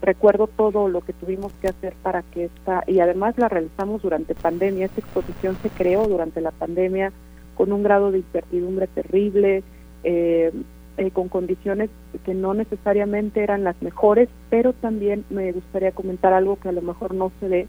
recuerdo 0.02 0.48
todo 0.48 0.88
lo 0.88 1.02
que 1.02 1.14
tuvimos 1.14 1.52
que 1.62 1.68
hacer 1.68 1.94
para 2.02 2.22
que 2.24 2.46
esta, 2.46 2.84
y 2.88 3.00
además 3.00 3.38
la 3.38 3.50
realizamos 3.50 4.02
durante 4.02 4.36
pandemia, 4.36 4.86
esta 4.86 5.02
exposición 5.02 5.58
se 5.62 5.70
creó 5.70 6.08
durante 6.08 6.42
la 6.42 6.52
pandemia 6.52 7.12
con 7.56 7.72
un 7.72 7.84
grado 7.84 8.12
de 8.12 8.20
incertidumbre 8.20 8.88
terrible, 8.88 9.64
eh, 10.04 10.52
eh, 10.98 11.12
con 11.12 11.28
condiciones 11.28 11.90
que 12.24 12.34
no 12.34 12.54
necesariamente 12.54 13.44
eran 13.44 13.64
las 13.66 13.82
mejores, 13.82 14.30
pero 14.50 14.72
también 14.72 15.26
me 15.30 15.52
gustaría 15.52 15.92
comentar 15.92 16.32
algo 16.32 16.58
que 16.58 16.70
a 16.70 16.74
lo 16.74 16.82
mejor 16.82 17.14
no 17.14 17.32
se 17.40 17.50
ve 17.50 17.68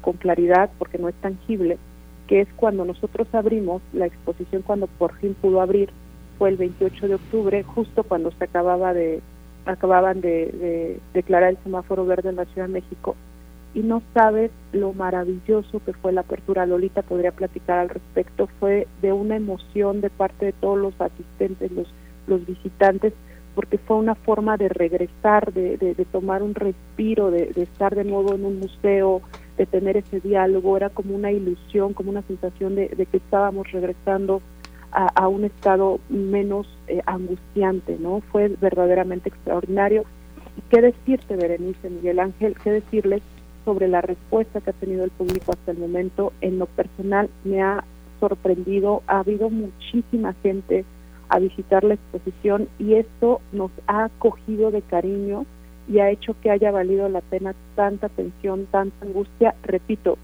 con 0.00 0.14
claridad 0.14 0.70
porque 0.78 0.98
no 0.98 1.08
es 1.08 1.14
tangible, 1.16 1.78
que 2.26 2.40
es 2.40 2.48
cuando 2.56 2.84
nosotros 2.84 3.26
abrimos 3.32 3.82
la 3.92 4.06
exposición, 4.06 4.62
cuando 4.62 4.86
por 4.86 5.14
fin 5.18 5.34
pudo 5.34 5.60
abrir, 5.60 5.90
fue 6.38 6.48
el 6.50 6.56
28 6.56 7.08
de 7.08 7.14
octubre, 7.14 7.62
justo 7.62 8.04
cuando 8.04 8.30
se 8.32 8.44
acababa 8.44 8.94
de 8.94 9.20
acababan 9.64 10.20
de, 10.20 10.98
declarar 11.14 11.50
el 11.50 11.58
semáforo 11.62 12.04
verde 12.04 12.30
en 12.30 12.36
la 12.36 12.46
Ciudad 12.46 12.66
de 12.66 12.74
México 12.74 13.16
y 13.74 13.80
no 13.80 14.02
sabes 14.12 14.50
lo 14.72 14.92
maravilloso 14.92 15.80
que 15.84 15.94
fue 15.94 16.12
la 16.12 16.22
apertura. 16.22 16.66
Lolita 16.66 17.02
podría 17.02 17.32
platicar 17.32 17.78
al 17.78 17.88
respecto. 17.88 18.48
Fue 18.60 18.86
de 19.00 19.12
una 19.12 19.36
emoción 19.36 20.02
de 20.02 20.10
parte 20.10 20.46
de 20.46 20.52
todos 20.52 20.78
los 20.78 21.00
asistentes, 21.00 21.72
los, 21.72 21.88
los 22.26 22.44
visitantes, 22.44 23.14
porque 23.54 23.78
fue 23.78 23.96
una 23.96 24.14
forma 24.14 24.58
de 24.58 24.68
regresar, 24.68 25.54
de, 25.54 25.78
de, 25.78 26.04
tomar 26.04 26.42
un 26.42 26.54
respiro, 26.54 27.30
de, 27.30 27.46
de, 27.46 27.62
estar 27.62 27.94
de 27.94 28.04
nuevo 28.04 28.34
en 28.34 28.44
un 28.44 28.58
museo, 28.58 29.22
de 29.56 29.66
tener 29.66 29.96
ese 29.96 30.20
diálogo. 30.20 30.76
Era 30.76 30.90
como 30.90 31.14
una 31.14 31.30
ilusión, 31.30 31.94
como 31.94 32.10
una 32.10 32.22
sensación 32.22 32.74
de, 32.74 32.88
que 32.88 33.16
estábamos 33.16 33.70
regresando 33.72 34.42
a, 34.92 35.26
un 35.26 35.44
estado 35.44 36.00
menos 36.10 36.66
eh, 36.86 37.00
angustiante, 37.06 37.96
¿no? 37.98 38.20
Fue 38.30 38.48
verdaderamente 38.60 39.30
extraordinario. 39.30 40.04
¿Y 40.56 40.60
qué 40.68 40.82
decirte, 40.82 41.34
Berenice, 41.34 41.88
Miguel 41.88 42.18
Ángel? 42.18 42.56
¿Qué 42.62 42.70
decirles 42.72 43.22
sobre 43.64 43.88
la 43.88 44.02
respuesta 44.02 44.60
que 44.60 44.68
ha 44.68 44.74
tenido 44.74 45.04
el 45.04 45.10
público 45.10 45.52
hasta 45.52 45.70
el 45.70 45.78
momento? 45.78 46.34
En 46.42 46.58
lo 46.58 46.66
personal 46.66 47.30
me 47.44 47.62
ha 47.62 47.84
sorprendido, 48.20 49.02
ha 49.06 49.20
habido 49.20 49.48
muchísima 49.48 50.34
gente 50.42 50.84
a 51.30 51.38
visitar 51.38 51.82
la 51.82 51.94
exposición 51.94 52.68
y 52.78 52.94
esto 52.94 53.40
nos 53.52 53.70
ha 53.86 54.04
acogido 54.04 54.70
de 54.70 54.82
cariño 54.82 55.46
y 55.88 55.98
ha 55.98 56.10
hecho 56.10 56.36
que 56.40 56.50
haya 56.50 56.70
valido 56.70 57.08
la 57.08 57.20
pena 57.20 57.54
tanta 57.74 58.08
tensión, 58.08 58.66
tanta 58.70 59.04
angustia. 59.04 59.54
Repito, 59.62 60.18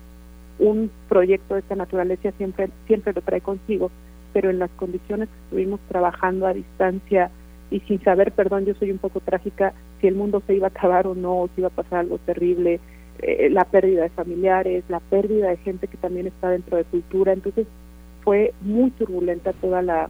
un 0.58 0.90
proyecto 1.08 1.54
de 1.54 1.60
esta 1.60 1.76
naturaleza 1.76 2.32
siempre, 2.32 2.68
siempre 2.86 3.12
lo 3.12 3.22
trae 3.22 3.40
consigo 3.40 3.90
pero 4.32 4.50
en 4.50 4.58
las 4.58 4.70
condiciones 4.70 5.28
que 5.28 5.44
estuvimos 5.44 5.80
trabajando 5.88 6.46
a 6.46 6.54
distancia 6.54 7.30
y 7.70 7.80
sin 7.80 8.02
saber, 8.02 8.32
perdón, 8.32 8.64
yo 8.64 8.74
soy 8.74 8.90
un 8.90 8.98
poco 8.98 9.20
trágica, 9.20 9.74
si 10.00 10.06
el 10.06 10.14
mundo 10.14 10.42
se 10.46 10.54
iba 10.54 10.68
a 10.68 10.70
acabar 10.70 11.06
o 11.06 11.14
no, 11.14 11.48
si 11.54 11.60
iba 11.60 11.68
a 11.68 11.72
pasar 11.72 12.00
algo 12.00 12.18
terrible, 12.18 12.80
eh, 13.20 13.48
la 13.50 13.64
pérdida 13.64 14.02
de 14.02 14.10
familiares, 14.10 14.84
la 14.88 15.00
pérdida 15.00 15.48
de 15.48 15.56
gente 15.58 15.88
que 15.88 15.96
también 15.96 16.26
está 16.28 16.50
dentro 16.50 16.76
de 16.76 16.84
cultura, 16.84 17.32
entonces 17.32 17.66
fue 18.22 18.54
muy 18.60 18.90
turbulenta 18.92 19.52
toda 19.54 19.82
la 19.82 20.08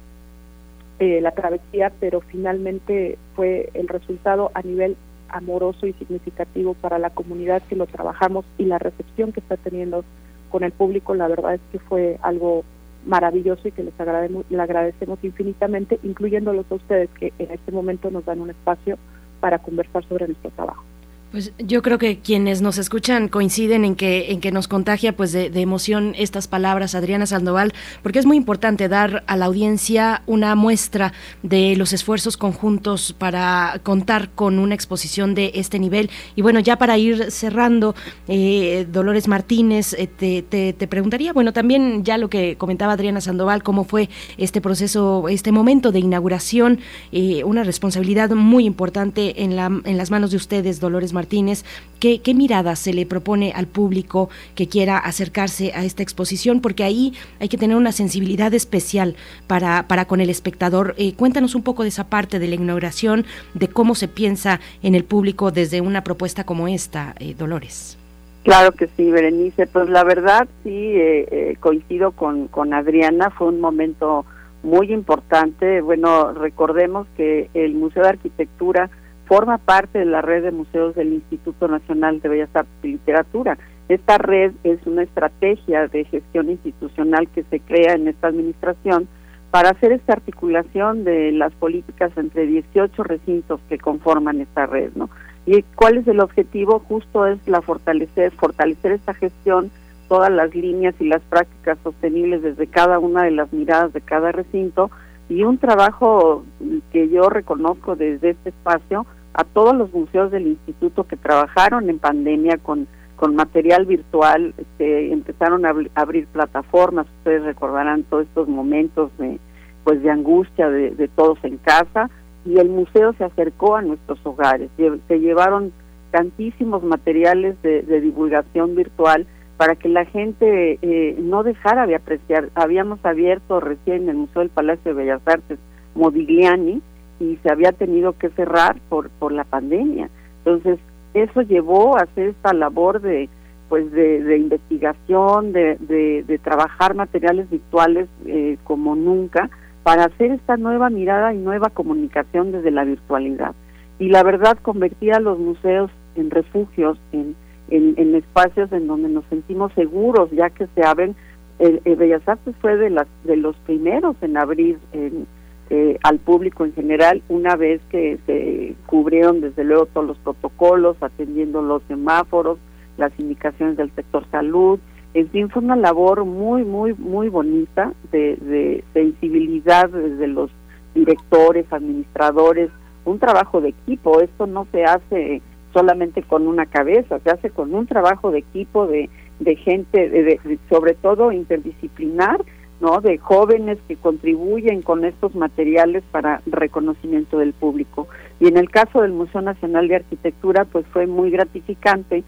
eh, 1.00 1.20
la 1.20 1.30
travesía, 1.30 1.92
pero 2.00 2.20
finalmente 2.20 3.18
fue 3.36 3.70
el 3.74 3.86
resultado 3.86 4.50
a 4.54 4.62
nivel 4.62 4.96
amoroso 5.28 5.86
y 5.86 5.92
significativo 5.94 6.74
para 6.74 6.98
la 6.98 7.10
comunidad 7.10 7.62
que 7.68 7.76
lo 7.76 7.86
trabajamos 7.86 8.44
y 8.56 8.64
la 8.64 8.78
recepción 8.78 9.32
que 9.32 9.40
está 9.40 9.56
teniendo 9.56 10.04
con 10.50 10.64
el 10.64 10.72
público, 10.72 11.14
la 11.14 11.28
verdad 11.28 11.54
es 11.54 11.60
que 11.72 11.78
fue 11.78 12.18
algo 12.22 12.64
maravilloso 13.06 13.68
y 13.68 13.72
que 13.72 13.82
les 13.82 13.98
agradecemos, 14.00 14.44
le 14.48 14.60
agradecemos 14.60 15.18
infinitamente, 15.22 15.98
incluyéndolos 16.02 16.66
a 16.70 16.74
ustedes 16.74 17.10
que 17.18 17.32
en 17.38 17.50
este 17.50 17.72
momento 17.72 18.10
nos 18.10 18.24
dan 18.24 18.40
un 18.40 18.50
espacio 18.50 18.98
para 19.40 19.58
conversar 19.58 20.04
sobre 20.06 20.26
nuestro 20.26 20.50
trabajo. 20.50 20.82
Pues 21.30 21.52
yo 21.58 21.82
creo 21.82 21.98
que 21.98 22.20
quienes 22.20 22.62
nos 22.62 22.78
escuchan 22.78 23.28
coinciden 23.28 23.84
en 23.84 23.96
que 23.96 24.32
en 24.32 24.40
que 24.40 24.50
nos 24.50 24.66
contagia 24.66 25.14
pues 25.14 25.32
de, 25.32 25.50
emoción 25.60 26.14
estas 26.16 26.48
palabras 26.48 26.94
Adriana 26.94 27.26
Sandoval 27.26 27.74
porque 28.02 28.18
es 28.18 28.24
muy 28.24 28.38
importante 28.38 28.88
dar 28.88 29.24
a 29.26 29.36
la 29.36 29.44
audiencia 29.44 30.22
una 30.26 30.54
muestra 30.54 31.12
de 31.42 31.76
los 31.76 31.92
esfuerzos 31.92 32.38
conjuntos 32.38 33.12
para 33.12 33.78
contar 33.82 34.30
con 34.30 34.58
una 34.58 34.74
exposición 34.74 35.34
de 35.34 35.52
este 35.54 35.78
nivel. 35.78 36.08
Y 36.34 36.40
bueno 36.40 36.60
ya 36.60 36.78
para 36.78 36.96
ir 36.96 37.30
cerrando 37.30 37.94
eh, 38.26 38.86
Dolores 38.90 39.28
Martínez 39.28 39.92
eh, 39.98 40.06
te, 40.06 40.42
te, 40.42 40.86
preguntaría 40.86 41.34
bueno 41.34 41.52
también 41.52 42.04
ya 42.04 42.16
lo 42.16 42.30
que 42.30 42.56
comentaba 42.56 42.94
Adriana 42.94 43.20
Sandoval 43.20 43.62
cómo 43.62 43.84
fue 43.84 44.08
este 44.38 44.62
proceso 44.62 45.28
este 45.28 45.52
momento 45.52 45.92
de 45.92 45.98
inauguración 45.98 46.80
eh, 47.12 47.44
una 47.44 47.64
responsabilidad 47.64 48.30
muy 48.30 48.64
importante 48.64 49.42
en 49.42 49.56
la 49.56 49.66
en 49.84 49.98
las 49.98 50.10
manos 50.10 50.30
de 50.30 50.38
ustedes 50.38 50.80
Dolores 50.80 51.12
Martínez, 51.12 51.17
¿qué, 51.26 52.20
mirada 52.34 52.76
se 52.76 52.92
le 52.92 53.06
propone 53.06 53.52
al 53.54 53.66
público 53.66 54.28
que 54.54 54.68
quiera 54.68 54.98
acercarse 54.98 55.72
a 55.74 55.84
esta 55.84 56.02
exposición? 56.02 56.60
Porque 56.60 56.84
ahí 56.84 57.14
hay 57.40 57.48
que 57.48 57.58
tener 57.58 57.76
una 57.76 57.92
sensibilidad 57.92 58.54
especial 58.54 59.16
para, 59.46 59.88
para 59.88 60.04
con 60.06 60.20
el 60.20 60.30
espectador. 60.30 60.94
Eh, 60.98 61.14
cuéntanos 61.14 61.54
un 61.54 61.62
poco 61.62 61.82
de 61.82 61.88
esa 61.88 62.08
parte 62.08 62.38
de 62.38 62.48
la 62.48 62.54
inauguración, 62.54 63.24
de 63.54 63.68
cómo 63.68 63.94
se 63.94 64.08
piensa 64.08 64.60
en 64.82 64.94
el 64.94 65.04
público 65.04 65.50
desde 65.50 65.80
una 65.80 66.04
propuesta 66.04 66.44
como 66.44 66.68
esta, 66.68 67.14
eh, 67.18 67.34
Dolores. 67.36 67.98
Claro 68.44 68.72
que 68.72 68.88
sí, 68.96 69.10
Berenice. 69.10 69.66
Pues 69.66 69.88
la 69.88 70.04
verdad 70.04 70.48
sí 70.62 70.70
eh, 70.72 71.56
coincido 71.60 72.12
con, 72.12 72.48
con 72.48 72.72
Adriana, 72.72 73.30
fue 73.30 73.48
un 73.48 73.60
momento 73.60 74.24
muy 74.62 74.92
importante. 74.92 75.80
Bueno, 75.80 76.32
recordemos 76.32 77.06
que 77.16 77.50
el 77.54 77.74
Museo 77.74 78.02
de 78.02 78.10
Arquitectura 78.10 78.90
forma 79.28 79.58
parte 79.58 79.98
de 79.98 80.06
la 80.06 80.22
red 80.22 80.42
de 80.42 80.50
museos 80.50 80.94
del 80.94 81.12
Instituto 81.12 81.68
Nacional 81.68 82.20
de 82.20 82.30
Bellas 82.30 82.50
Artes 82.54 82.72
y 82.82 82.88
Literatura. 82.88 83.58
Esta 83.88 84.18
red 84.18 84.52
es 84.64 84.84
una 84.86 85.02
estrategia 85.02 85.86
de 85.86 86.04
gestión 86.04 86.50
institucional 86.50 87.28
que 87.28 87.44
se 87.44 87.60
crea 87.60 87.94
en 87.94 88.08
esta 88.08 88.28
administración 88.28 89.06
para 89.50 89.70
hacer 89.70 89.92
esta 89.92 90.14
articulación 90.14 91.04
de 91.04 91.32
las 91.32 91.52
políticas 91.52 92.10
entre 92.16 92.46
18 92.46 93.02
recintos 93.02 93.60
que 93.68 93.78
conforman 93.78 94.40
esta 94.40 94.66
red, 94.66 94.90
¿no? 94.94 95.08
¿Y 95.46 95.62
cuál 95.74 95.98
es 95.98 96.08
el 96.08 96.20
objetivo? 96.20 96.80
Justo 96.80 97.26
es 97.26 97.38
la 97.46 97.62
fortalecer, 97.62 98.32
fortalecer 98.32 98.92
esta 98.92 99.14
gestión, 99.14 99.70
todas 100.08 100.30
las 100.30 100.54
líneas 100.54 100.94
y 101.00 101.04
las 101.04 101.22
prácticas 101.22 101.78
sostenibles 101.82 102.42
desde 102.42 102.66
cada 102.66 102.98
una 102.98 103.24
de 103.24 103.30
las 103.30 103.52
miradas 103.52 103.92
de 103.92 104.00
cada 104.00 104.32
recinto 104.32 104.90
y 105.30 105.44
un 105.44 105.58
trabajo 105.58 106.44
que 106.92 107.08
yo 107.08 107.28
reconozco 107.28 107.96
desde 107.96 108.30
este 108.30 108.50
espacio 108.50 109.06
a 109.38 109.44
todos 109.44 109.72
los 109.72 109.94
museos 109.94 110.32
del 110.32 110.48
instituto 110.48 111.04
que 111.04 111.16
trabajaron 111.16 111.88
en 111.88 112.00
pandemia 112.00 112.58
con, 112.58 112.88
con 113.14 113.36
material 113.36 113.86
virtual, 113.86 114.52
este, 114.58 115.12
empezaron 115.12 115.64
a 115.64 115.72
abrir 115.94 116.26
plataformas, 116.26 117.06
ustedes 117.18 117.44
recordarán 117.44 118.02
todos 118.02 118.24
estos 118.24 118.48
momentos 118.48 119.12
de, 119.16 119.38
pues 119.84 120.02
de 120.02 120.10
angustia 120.10 120.68
de, 120.68 121.08
todos 121.14 121.38
en 121.44 121.56
casa, 121.58 122.10
y 122.44 122.58
el 122.58 122.68
museo 122.68 123.12
se 123.12 123.22
acercó 123.22 123.76
a 123.76 123.82
nuestros 123.82 124.18
hogares, 124.24 124.70
se 124.76 125.20
llevaron 125.20 125.72
tantísimos 126.10 126.82
materiales 126.82 127.54
de, 127.62 128.00
divulgación 128.00 128.74
virtual 128.74 129.24
para 129.56 129.76
que 129.76 129.88
la 129.88 130.04
gente 130.06 130.80
eh, 130.82 131.16
no 131.20 131.44
dejara 131.44 131.86
de 131.86 131.94
apreciar. 131.94 132.48
Habíamos 132.56 132.98
abierto 133.04 133.60
recién 133.60 134.08
el 134.08 134.16
Museo 134.16 134.40
del 134.40 134.50
Palacio 134.50 134.94
de 134.94 135.00
Bellas 135.00 135.22
Artes 135.26 135.60
Modigliani, 135.94 136.82
y 137.20 137.36
se 137.42 137.50
había 137.50 137.72
tenido 137.72 138.12
que 138.18 138.30
cerrar 138.30 138.76
por 138.88 139.10
por 139.10 139.32
la 139.32 139.44
pandemia. 139.44 140.08
Entonces 140.44 140.78
eso 141.14 141.42
llevó 141.42 141.96
a 141.96 142.02
hacer 142.02 142.28
esta 142.28 142.52
labor 142.52 143.00
de 143.00 143.28
pues 143.68 143.90
de, 143.92 144.38
investigación 144.38 145.52
de, 145.52 145.76
de, 145.78 146.38
trabajar 146.38 146.94
materiales 146.94 147.50
virtuales 147.50 148.08
eh, 148.24 148.56
como 148.64 148.96
nunca 148.96 149.50
para 149.82 150.04
hacer 150.04 150.32
esta 150.32 150.56
nueva 150.56 150.88
mirada 150.88 151.34
y 151.34 151.38
nueva 151.38 151.68
comunicación 151.68 152.50
desde 152.50 152.70
la 152.70 152.84
virtualidad. 152.84 153.54
Y 153.98 154.08
la 154.08 154.22
verdad 154.22 154.56
convertía 154.62 155.16
a 155.16 155.20
los 155.20 155.38
museos 155.38 155.90
en 156.14 156.30
refugios 156.30 156.98
en, 157.12 157.36
en, 157.68 158.14
espacios 158.14 158.72
en 158.72 158.86
donde 158.86 159.08
nos 159.08 159.24
sentimos 159.26 159.72
seguros 159.74 160.30
ya 160.30 160.48
que 160.48 160.66
se 160.74 160.82
abren 160.82 161.14
el, 161.58 161.80
Bellas 161.96 162.26
Artes 162.26 162.54
fue 162.60 162.76
de 162.76 162.88
las 162.88 163.06
de 163.24 163.36
los 163.36 163.56
primeros 163.66 164.16
en 164.22 164.38
abrir 164.38 164.78
en, 164.92 165.26
eh, 165.70 165.98
al 166.02 166.18
público 166.18 166.64
en 166.64 166.72
general 166.72 167.22
una 167.28 167.56
vez 167.56 167.80
que 167.90 168.18
se 168.26 168.74
cubrieron 168.86 169.40
desde 169.40 169.64
luego 169.64 169.86
todos 169.86 170.06
los 170.06 170.18
protocolos, 170.18 170.96
atendiendo 171.00 171.62
los 171.62 171.82
semáforos, 171.88 172.58
las 172.96 173.12
indicaciones 173.18 173.76
del 173.76 173.90
sector 173.94 174.24
salud. 174.30 174.78
En 175.14 175.28
fin, 175.28 175.48
fue 175.48 175.62
una 175.62 175.76
labor 175.76 176.24
muy, 176.24 176.64
muy, 176.64 176.94
muy 176.94 177.28
bonita 177.28 177.92
de, 178.12 178.36
de 178.36 178.84
sensibilidad 178.92 179.88
desde 179.88 180.26
los 180.26 180.50
directores, 180.94 181.66
administradores, 181.72 182.70
un 183.04 183.18
trabajo 183.18 183.60
de 183.60 183.70
equipo. 183.70 184.20
Esto 184.20 184.46
no 184.46 184.66
se 184.72 184.84
hace 184.84 185.42
solamente 185.72 186.22
con 186.22 186.46
una 186.46 186.66
cabeza, 186.66 187.18
se 187.20 187.30
hace 187.30 187.50
con 187.50 187.74
un 187.74 187.86
trabajo 187.86 188.30
de 188.30 188.38
equipo 188.38 188.86
de, 188.86 189.08
de 189.40 189.56
gente, 189.56 190.08
de, 190.08 190.58
sobre 190.68 190.94
todo 190.94 191.32
interdisciplinar, 191.32 192.44
¿no? 192.80 193.00
de 193.00 193.18
jóvenes 193.18 193.78
que 193.88 193.96
contribuyen 193.96 194.82
con 194.82 195.04
estos 195.04 195.34
materiales 195.34 196.04
para 196.10 196.42
reconocimiento 196.46 197.38
del 197.38 197.52
público. 197.52 198.08
Y 198.40 198.48
en 198.48 198.56
el 198.56 198.70
caso 198.70 199.02
del 199.02 199.12
Museo 199.12 199.40
Nacional 199.42 199.88
de 199.88 199.96
Arquitectura, 199.96 200.64
pues 200.64 200.86
fue 200.92 201.06
muy 201.06 201.30
gratificante 201.30 202.24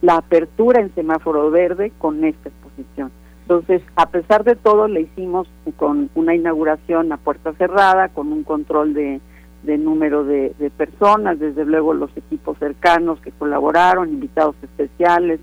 la 0.00 0.16
apertura 0.16 0.80
en 0.80 0.94
semáforo 0.94 1.50
verde 1.50 1.92
con 1.98 2.24
esta 2.24 2.48
exposición. 2.48 3.12
Entonces, 3.42 3.82
a 3.96 4.06
pesar 4.10 4.44
de 4.44 4.56
todo, 4.56 4.88
le 4.88 5.02
hicimos 5.02 5.48
con 5.76 6.10
una 6.14 6.34
inauguración 6.34 7.12
a 7.12 7.16
puerta 7.16 7.52
cerrada, 7.54 8.08
con 8.08 8.32
un 8.32 8.44
control 8.44 8.94
de, 8.94 9.20
de 9.62 9.78
número 9.78 10.24
de, 10.24 10.54
de 10.58 10.70
personas, 10.70 11.38
desde 11.38 11.64
luego 11.64 11.92
los 11.94 12.16
equipos 12.16 12.58
cercanos 12.58 13.20
que 13.20 13.30
colaboraron, 13.32 14.08
invitados 14.08 14.56
especiales, 14.62 15.40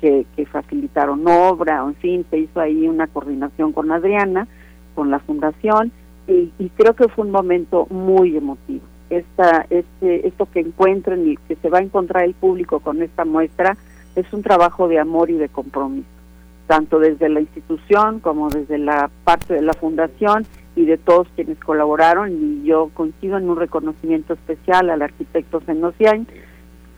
que, 0.00 0.26
que 0.36 0.46
facilitaron 0.46 1.26
obra, 1.26 1.82
en 1.84 1.94
fin, 1.96 2.26
se 2.30 2.38
hizo 2.38 2.60
ahí 2.60 2.86
una 2.86 3.06
coordinación 3.06 3.72
con 3.72 3.90
Adriana, 3.90 4.46
con 4.94 5.10
la 5.10 5.18
fundación, 5.20 5.92
y, 6.28 6.70
creo 6.76 6.94
que 6.94 7.08
fue 7.08 7.24
un 7.24 7.30
momento 7.30 7.86
muy 7.90 8.36
emotivo. 8.36 8.84
Esta, 9.08 9.64
este, 9.70 10.28
esto 10.28 10.46
que 10.52 10.60
encuentren 10.60 11.26
y 11.26 11.36
que 11.36 11.56
se 11.56 11.70
va 11.70 11.78
a 11.78 11.82
encontrar 11.82 12.24
el 12.24 12.34
público 12.34 12.80
con 12.80 13.02
esta 13.02 13.24
muestra 13.24 13.76
es 14.14 14.30
un 14.32 14.42
trabajo 14.42 14.88
de 14.88 14.98
amor 14.98 15.30
y 15.30 15.34
de 15.34 15.48
compromiso, 15.48 16.08
tanto 16.66 16.98
desde 16.98 17.30
la 17.30 17.40
institución 17.40 18.20
como 18.20 18.50
desde 18.50 18.76
la 18.76 19.10
parte 19.24 19.54
de 19.54 19.62
la 19.62 19.72
fundación 19.72 20.44
y 20.76 20.84
de 20.84 20.98
todos 20.98 21.26
quienes 21.34 21.58
colaboraron 21.58 22.30
y 22.30 22.64
yo 22.64 22.90
coincido 22.92 23.38
en 23.38 23.48
un 23.48 23.56
reconocimiento 23.56 24.34
especial 24.34 24.90
al 24.90 25.00
arquitecto 25.00 25.62
Senocian, 25.62 26.26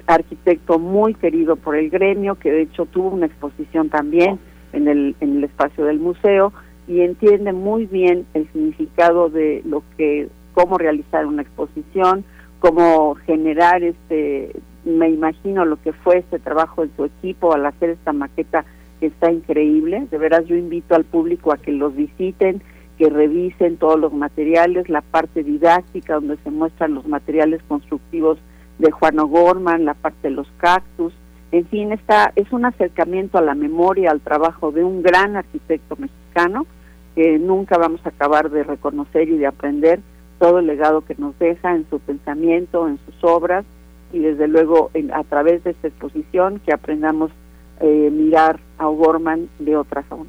arquitecto 0.07 0.79
muy 0.79 1.15
querido 1.15 1.57
por 1.57 1.77
el 1.77 1.91
gremio, 1.91 2.37
que 2.37 2.51
de 2.51 2.63
hecho 2.63 2.87
tuvo 2.87 3.11
una 3.11 3.27
exposición 3.27 3.89
también 3.89 4.39
en 4.73 4.89
el, 4.89 5.17
en 5.21 5.39
el 5.39 5.45
espacio 5.45 5.85
del 5.85 5.99
museo 5.99 6.53
y 6.87 7.01
entiende 7.03 7.53
muy 7.53 7.87
bien 7.87 8.27
el 8.35 8.51
significado 8.53 9.31
de 9.31 9.63
lo 9.65 9.83
que, 9.97 10.29
cómo 10.55 10.79
realizar 10.79 11.27
una 11.27 11.43
exposición, 11.43 12.25
cómo 12.59 13.15
generar 13.27 13.83
este, 13.83 14.53
me 14.85 15.09
imagino 15.09 15.65
lo 15.65 15.81
que 15.81 15.93
fue 15.93 16.19
este 16.19 16.39
trabajo 16.39 16.83
en 16.83 16.91
su 16.97 17.05
equipo 17.05 17.55
al 17.55 17.67
hacer 17.67 17.91
esta 17.91 18.13
maqueta 18.13 18.65
que 18.99 19.07
está 19.07 19.31
increíble. 19.31 20.07
De 20.11 20.19
veras 20.19 20.47
yo 20.47 20.57
invito 20.57 20.95
al 20.95 21.05
público 21.05 21.53
a 21.53 21.59
que 21.59 21.73
los 21.73 21.95
visiten, 21.95 22.63
que 22.99 23.09
revisen 23.09 23.77
todos 23.77 23.99
los 23.99 24.13
materiales, 24.13 24.89
la 24.89 25.01
parte 25.01 25.43
didáctica 25.43 26.15
donde 26.15 26.37
se 26.39 26.51
muestran 26.51 26.95
los 26.95 27.07
materiales 27.07 27.63
constructivos 27.67 28.39
de 28.81 28.91
Juan 28.91 29.19
O'Gorman, 29.19 29.85
la 29.85 29.95
parte 29.95 30.29
de 30.29 30.35
los 30.35 30.49
cactus, 30.59 31.13
en 31.53 31.67
fin, 31.67 31.93
está, 31.93 32.33
es 32.37 32.51
un 32.53 32.65
acercamiento 32.65 33.39
a 33.39 33.43
la 33.43 33.55
memoria, 33.55 34.11
al 34.11 34.21
trabajo 34.21 34.71
de 34.71 34.85
un 34.85 35.03
gran 35.03 35.37
arquitecto 35.37 35.97
mexicano 35.97 36.67
que 37.15 37.39
nunca 37.39 37.77
vamos 37.77 38.01
a 38.05 38.11
acabar 38.11 38.51
de 38.51 38.63
reconocer 38.63 39.29
y 39.29 39.37
de 39.37 39.47
aprender 39.47 40.01
todo 40.39 40.61
el 40.61 40.67
legado 40.67 41.03
que 41.03 41.17
nos 41.17 41.37
deja 41.39 41.75
en 41.75 41.87
su 41.91 41.99
pensamiento, 41.99 42.89
en 42.89 42.99
sus 43.05 43.25
obras 43.25 43.65
y 44.13 44.21
desde 44.21 44.47
luego 44.47 44.91
en, 44.95 45.13
a 45.13 45.25
través 45.25 45.63
de 45.65 45.71
esta 45.71 45.89
exposición 45.89 46.61
que 46.65 46.73
aprendamos 46.73 47.31
eh, 47.81 48.11
mirar 48.13 48.61
a 48.79 48.89
O'Gorman 48.89 49.49
de 49.59 49.77
otra 49.77 50.03
forma. 50.05 50.27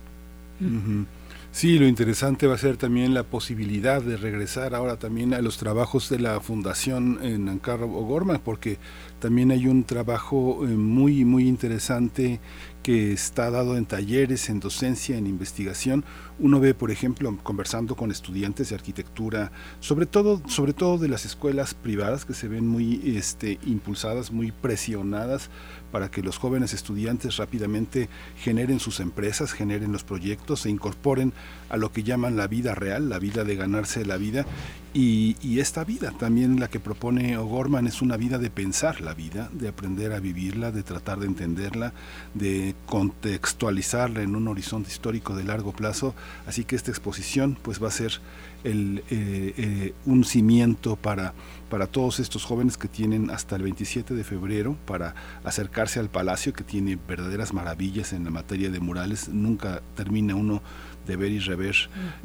Sí, 1.52 1.78
lo 1.78 1.86
interesante 1.86 2.48
va 2.48 2.56
a 2.56 2.58
ser 2.58 2.78
también 2.78 3.14
la 3.14 3.24
posibilidad 3.24 4.02
de 4.02 4.16
regresar 4.16 4.74
ahora 4.74 4.96
también 4.96 5.34
a 5.34 5.42
los 5.42 5.58
trabajos 5.58 6.10
de 6.10 6.18
la 6.18 6.40
Fundación 6.40 7.20
en 7.22 7.50
Ankara 7.50 7.84
O'Gorman, 7.86 8.40
porque 8.44 8.78
también 9.22 9.52
hay 9.52 9.68
un 9.68 9.84
trabajo 9.84 10.66
eh, 10.66 10.70
muy, 10.70 11.24
muy 11.26 11.48
interesante 11.48 12.42
que 12.82 13.14
está 13.14 13.52
dado 13.52 13.78
en 13.78 13.86
talleres, 13.86 14.50
en 14.50 14.60
docencia, 14.60 15.16
en 15.16 15.28
investigación. 15.28 16.04
Uno 16.40 16.60
ve, 16.60 16.74
por 16.74 16.90
ejemplo, 16.90 17.38
conversando 17.44 17.96
con 17.96 18.10
estudiantes 18.10 18.70
de 18.70 18.76
arquitectura, 18.76 19.52
sobre 19.80 20.08
todo, 20.08 20.42
sobre 20.48 20.74
todo 20.74 20.98
de 20.98 21.08
las 21.08 21.26
escuelas 21.26 21.76
privadas 21.76 22.26
que 22.26 22.34
se 22.34 22.48
ven 22.48 22.68
muy 22.68 23.16
este, 23.16 23.60
impulsadas, 23.64 24.32
muy 24.32 24.52
presionadas 24.52 25.52
para 25.92 26.10
que 26.10 26.24
los 26.24 26.40
jóvenes 26.40 26.74
estudiantes 26.74 27.38
rápidamente 27.38 28.10
generen 28.38 28.80
sus 28.80 29.00
empresas, 29.00 29.54
generen 29.54 29.92
los 29.92 30.04
proyectos, 30.04 30.62
se 30.62 30.72
incorporen 30.72 31.32
a 31.70 31.78
lo 31.78 31.92
que 31.92 32.02
llaman 32.02 32.38
la 32.38 32.48
vida 32.48 32.74
real, 32.74 33.10
la 33.10 33.20
vida 33.20 33.44
de 33.44 33.56
ganarse 33.56 34.04
la 34.04 34.18
vida. 34.18 34.48
Y, 34.94 35.60
esta 35.60 35.84
vida 35.84 36.12
también 36.12 36.60
la 36.60 36.70
que 36.70 36.80
propone 36.80 37.38
O'Gorman 37.38 37.88
es 37.88 38.02
una 38.02 38.18
vida 38.18 38.40
de 38.40 38.50
pensar 38.50 39.00
la 39.00 39.14
vida, 39.14 39.50
de 39.54 39.70
aprender 39.70 40.12
a 40.12 40.20
vivirla, 40.20 40.72
de 40.72 40.84
tratar 40.84 41.20
de 41.20 41.28
entenderla, 41.28 41.94
de 42.34 42.76
contextualizarla 42.88 44.22
en 44.24 44.36
un 44.36 44.48
horizonte 44.48 44.90
histórico 44.90 45.36
de 45.36 45.44
largo 45.44 45.72
plazo. 45.72 46.14
Así 46.48 46.66
que 46.66 46.76
esta 46.76 46.92
exposición 46.92 47.58
pues 47.62 47.82
va 47.82 47.88
a 47.90 47.92
ser 47.92 48.20
el, 48.64 49.04
eh, 49.10 49.54
eh, 49.58 49.94
un 50.06 50.26
cimiento 50.26 50.96
para, 50.96 51.34
para 51.70 51.88
todos 51.88 52.20
estos 52.20 52.44
jóvenes 52.44 52.78
que 52.78 52.88
tienen 52.88 53.30
hasta 53.30 53.56
el 53.56 53.64
27 53.64 54.14
de 54.14 54.24
febrero 54.24 54.76
para 54.86 55.16
acercarse 55.44 56.00
al 56.00 56.10
palacio 56.10 56.54
que 56.54 56.64
tiene 56.64 56.98
verdaderas 57.08 57.54
maravillas 57.54 58.14
en 58.14 58.26
la 58.26 58.32
materia 58.32 58.70
de 58.70 58.80
murales. 58.80 59.30
Nunca 59.30 59.82
termina 59.96 60.36
uno 60.36 60.62
de 61.08 61.16
ver 61.16 61.32
y 61.32 61.40
rever 61.40 61.76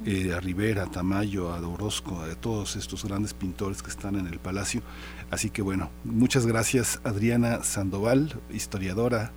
eh, 0.05 0.33
a 0.37 0.41
Rivera, 0.41 0.85
a 0.85 0.91
Tamayo, 0.91 1.53
a 1.53 1.67
Orozco, 1.67 2.21
a 2.21 2.35
todos 2.35 2.77
estos 2.77 3.05
grandes 3.05 3.35
pintores 3.35 3.83
que 3.83 3.91
están 3.91 4.17
en 4.17 4.27
el 4.27 4.39
palacio. 4.39 4.83
Así 5.31 5.51
que 5.51 5.63
bueno, 5.63 5.91
muchas 6.05 6.47
gracias 6.47 7.01
Adriana 7.05 7.63
Sandoval, 7.63 8.35
historiadora. 8.51 9.33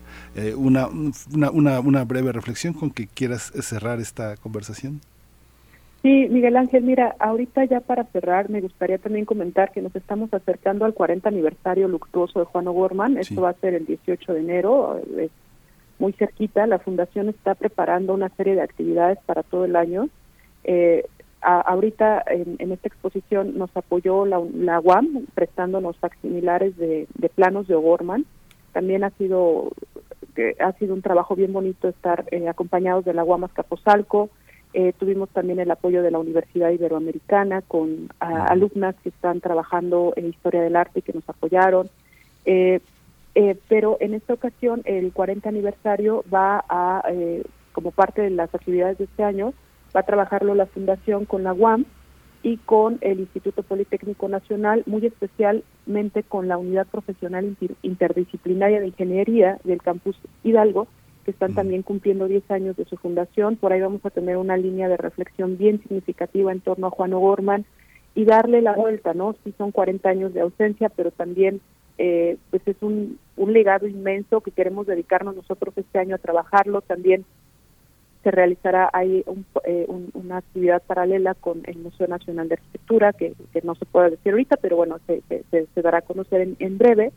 una, 0.55 0.87
una, 0.87 1.51
una, 1.51 1.79
una 1.79 2.03
breve 2.05 2.31
reflexión 2.31 2.73
con 2.73 2.91
que 2.91 3.07
quieras 3.07 3.51
cerrar 3.61 3.99
esta 3.99 4.37
conversación. 4.37 5.01
Sí, 6.01 6.27
Miguel 6.29 6.55
Ángel, 6.55 6.83
mira, 6.83 7.15
ahorita 7.19 7.65
ya 7.65 7.81
para 7.81 8.05
cerrar 8.05 8.49
me 8.49 8.61
gustaría 8.61 8.97
también 8.97 9.25
comentar 9.25 9.71
que 9.71 9.81
nos 9.81 9.93
estamos 9.95 10.33
acercando 10.33 10.85
al 10.85 10.93
40 10.93 11.27
aniversario 11.27 11.89
luctuoso 11.89 12.39
de 12.39 12.45
Juan 12.45 12.67
O'Gorman. 12.69 13.17
Esto 13.17 13.41
va 13.41 13.49
a 13.49 13.53
ser 13.53 13.73
el 13.73 13.85
18 13.85 14.33
de 14.33 14.39
enero, 14.39 15.01
es 15.17 15.31
muy 15.99 16.13
cerquita. 16.13 16.65
La 16.67 16.79
Fundación 16.79 17.29
está 17.29 17.55
preparando 17.55 18.13
una 18.13 18.29
serie 18.29 18.55
de 18.55 18.61
actividades 18.61 19.19
para 19.25 19.43
todo 19.43 19.65
el 19.65 19.75
año. 19.75 20.09
Eh, 20.63 21.05
ahorita 21.41 22.23
en, 22.27 22.71
esta 22.71 22.87
exposición 22.87 23.57
nos 23.57 23.75
apoyó 23.75 24.25
la, 24.25 24.41
la 24.53 24.79
UAM 24.79 25.25
prestándonos 25.35 25.97
facsimilares 25.97 26.75
de, 26.77 27.07
de 27.13 27.29
planos 27.29 27.67
de 27.67 27.75
O'Gorman. 27.75 28.25
También 28.73 29.03
ha 29.03 29.11
sido 29.11 29.71
ha 30.61 30.71
sido 30.73 30.93
un 30.93 31.01
trabajo 31.01 31.35
bien 31.35 31.51
bonito 31.51 31.89
estar 31.89 32.23
eh, 32.31 32.47
acompañados 32.47 33.03
de 33.03 33.13
la 33.13 33.25
UAM 33.25 33.43
Azcapotzalco, 33.43 34.29
eh, 34.73 34.93
tuvimos 34.97 35.29
también 35.29 35.59
el 35.59 35.71
apoyo 35.71 36.03
de 36.03 36.11
la 36.11 36.19
Universidad 36.19 36.69
Iberoamericana 36.69 37.63
con 37.63 38.09
alumnas 38.19 38.95
que 39.01 39.09
están 39.09 39.41
trabajando 39.41 40.13
en 40.15 40.27
historia 40.27 40.61
del 40.61 40.75
arte 40.75 40.99
y 40.99 41.01
que 41.01 41.13
nos 41.13 41.27
apoyaron. 41.27 41.89
Eh, 42.45 42.79
eh, 43.39 43.57
pero 43.69 43.95
en 44.01 44.13
esta 44.13 44.33
ocasión 44.33 44.81
el 44.83 45.13
40 45.13 45.47
aniversario 45.47 46.25
va 46.33 46.61
a, 46.67 47.03
como 47.71 47.91
parte 47.91 48.21
de 48.21 48.31
las 48.31 48.53
actividades 48.53 48.97
de 48.97 49.05
este 49.05 49.23
año, 49.23 49.53
va 49.95 50.01
a 50.01 50.05
trabajarlo 50.05 50.55
la 50.55 50.65
Fundación 50.65 51.23
con 51.23 51.43
la 51.43 51.53
UAM 51.53 51.85
y 52.43 52.57
con 52.57 52.97
el 52.99 53.21
Instituto 53.21 53.63
Politécnico 53.63 54.27
Nacional, 54.27 54.83
muy 54.87 55.05
especialmente 55.05 56.23
con 56.23 56.49
la 56.49 56.57
Unidad 56.57 56.85
Profesional 56.87 57.55
Interdisciplinaria 57.81 58.81
de 58.81 58.87
Ingeniería 58.87 59.57
del 59.63 59.81
Campus 59.81 60.19
Hidalgo, 60.43 60.89
que 61.23 61.31
están 61.31 61.53
también 61.53 61.81
cumpliendo 61.81 62.27
10 62.27 62.51
años 62.51 62.75
de 62.75 62.83
su 62.85 62.97
fundación. 62.97 63.55
Por 63.55 63.71
ahí 63.71 63.79
vamos 63.79 64.05
a 64.05 64.09
tener 64.09 64.35
una 64.35 64.57
línea 64.57 64.89
de 64.89 64.97
reflexión 64.97 65.57
bien 65.57 65.81
significativa 65.81 66.51
en 66.51 66.59
torno 66.59 66.87
a 66.87 66.91
Juan 66.91 67.13
O'Gorman 67.13 67.65
y 68.15 68.25
darle 68.25 68.61
la 68.61 68.73
vuelta, 68.73 69.13
¿no? 69.13 69.35
Sí 69.45 69.53
son 69.57 69.71
40 69.71 70.09
años 70.09 70.33
de 70.33 70.41
ausencia, 70.41 70.89
pero 70.89 71.11
también 71.11 71.61
eh, 72.01 72.37
pues 72.49 72.61
es 72.65 72.77
un, 72.81 73.19
un 73.35 73.51
legado 73.51 73.85
inmenso 73.85 74.39
que 74.39 74.51
queremos 74.51 74.87
dedicarnos 74.87 75.35
nosotros 75.35 75.77
este 75.77 75.99
año 75.99 76.15
a 76.15 76.19
trabajarlo. 76.19 76.79
También 76.81 77.25
se 78.23 78.31
realizará 78.31 78.89
ahí 78.93 79.25
eh, 79.65 79.85
una 80.13 80.37
actividad 80.37 80.81
paralela 80.81 81.33
con 81.33 81.61
el 81.65 81.77
Museo 81.77 82.07
Nacional 82.07 82.47
de 82.47 82.55
Arquitectura, 82.55 83.11
que, 83.11 83.33
no 83.63 83.75
se 83.75 83.85
puede 83.85 84.11
decir 84.11 84.31
ahorita, 84.31 84.55
pero 84.61 84.77
bueno, 84.77 84.99
se, 85.07 85.21
se, 85.51 85.81
dará 85.81 85.97
a 85.97 86.01
conocer 86.01 86.39
en, 86.39 86.55
en 86.59 86.77
breve. 86.77 87.11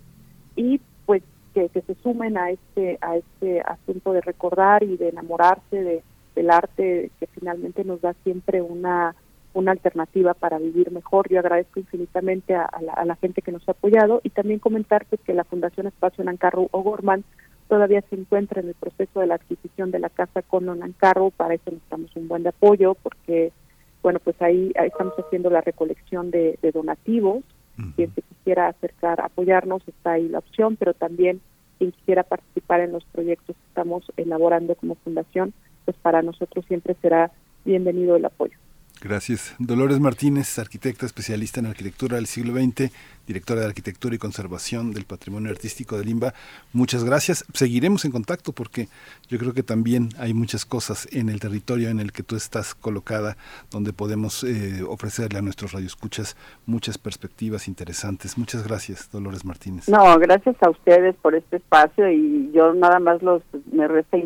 Y 0.56 0.80
pues 1.06 1.22
que, 1.54 1.68
se 1.68 1.94
sumen 2.02 2.36
a 2.36 2.50
este 2.50 2.98
a 3.00 3.16
este 3.16 3.60
asunto 3.60 4.12
de 4.12 4.20
recordar 4.20 4.82
y 4.82 4.96
de 4.96 5.10
enamorarse 5.10 5.76
de, 5.76 6.02
del 6.34 6.50
arte 6.50 7.12
que 7.20 7.26
finalmente 7.28 7.84
nos 7.84 8.00
da 8.00 8.14
siempre 8.24 8.62
una 8.62 9.14
una 9.54 9.72
alternativa 9.72 10.34
para 10.34 10.58
vivir 10.58 10.90
mejor. 10.90 11.28
Yo 11.28 11.38
agradezco 11.38 11.80
infinitamente 11.80 12.54
a, 12.54 12.68
la, 13.04 13.16
gente 13.16 13.42
que 13.42 13.52
nos 13.52 13.68
ha 13.68 13.72
apoyado 13.72 14.20
y 14.22 14.30
también 14.30 14.58
comentar 14.58 15.04
pues, 15.06 15.20
que 15.22 15.34
la 15.34 15.44
Fundación 15.44 15.86
Espacio 15.86 16.24
Nancarro 16.24 16.68
O'Gorman 16.70 17.24
todavía 17.68 18.02
se 18.10 18.16
encuentra 18.16 18.60
en 18.60 18.68
el 18.68 18.74
proceso 18.74 19.20
de 19.20 19.26
la 19.26 19.36
adquisición 19.36 19.90
de 19.90 19.98
la 19.98 20.10
casa 20.10 20.42
con 20.42 20.66
Nancarro, 20.66 21.30
para 21.30 21.54
eso 21.54 21.70
necesitamos 21.70 22.14
un 22.16 22.28
buen 22.28 22.42
de 22.42 22.50
apoyo 22.50 22.94
porque 22.94 23.52
bueno, 24.02 24.18
pues 24.18 24.40
ahí, 24.42 24.72
estamos 24.74 25.14
haciendo 25.16 25.48
la 25.48 25.60
recolección 25.60 26.30
de, 26.30 26.58
de 26.60 26.72
donativos 26.72 27.44
quien 27.96 28.14
se 28.14 28.22
quisiera 28.22 28.68
acercar, 28.68 29.20
apoyarnos, 29.20 29.86
está 29.88 30.12
ahí 30.12 30.28
la 30.28 30.38
opción, 30.38 30.76
pero 30.76 30.94
también 30.94 31.40
quien 31.78 31.92
quisiera 31.92 32.22
participar 32.22 32.80
en 32.80 32.92
los 32.92 33.04
proyectos 33.04 33.56
que 33.56 33.66
estamos 33.68 34.04
elaborando 34.16 34.74
como 34.74 34.94
fundación, 34.96 35.52
pues 35.84 35.96
para 35.96 36.22
nosotros 36.22 36.64
siempre 36.66 36.94
será 37.00 37.30
bienvenido 37.64 38.16
el 38.16 38.24
apoyo. 38.24 38.56
Gracias. 39.02 39.56
Dolores 39.58 39.98
Martínez, 39.98 40.60
arquitecta 40.60 41.06
especialista 41.06 41.58
en 41.58 41.66
arquitectura 41.66 42.14
del 42.14 42.26
siglo 42.26 42.54
XX, 42.54 42.92
directora 43.26 43.62
de 43.62 43.66
Arquitectura 43.66 44.14
y 44.14 44.18
Conservación 44.18 44.92
del 44.92 45.06
Patrimonio 45.06 45.50
Artístico 45.50 45.98
de 45.98 46.04
Limba. 46.04 46.34
Muchas 46.72 47.02
gracias. 47.02 47.44
Seguiremos 47.52 48.04
en 48.04 48.12
contacto 48.12 48.52
porque 48.52 48.86
yo 49.28 49.38
creo 49.40 49.54
que 49.54 49.64
también 49.64 50.10
hay 50.18 50.34
muchas 50.34 50.64
cosas 50.64 51.08
en 51.10 51.30
el 51.30 51.40
territorio 51.40 51.88
en 51.88 51.98
el 51.98 52.12
que 52.12 52.22
tú 52.22 52.36
estás 52.36 52.76
colocada 52.76 53.36
donde 53.72 53.92
podemos 53.92 54.44
eh, 54.44 54.84
ofrecerle 54.88 55.40
a 55.40 55.42
nuestros 55.42 55.72
radioescuchas 55.72 56.36
muchas 56.66 56.96
perspectivas 56.96 57.66
interesantes. 57.66 58.38
Muchas 58.38 58.64
gracias, 58.64 59.10
Dolores 59.10 59.44
Martínez. 59.44 59.88
No, 59.88 60.16
gracias 60.20 60.54
a 60.62 60.70
ustedes 60.70 61.16
por 61.16 61.34
este 61.34 61.56
espacio 61.56 62.08
y 62.08 62.52
yo 62.54 62.72
nada 62.72 63.00
más 63.00 63.20
los 63.20 63.42
me 63.72 63.88
resta 63.88 64.16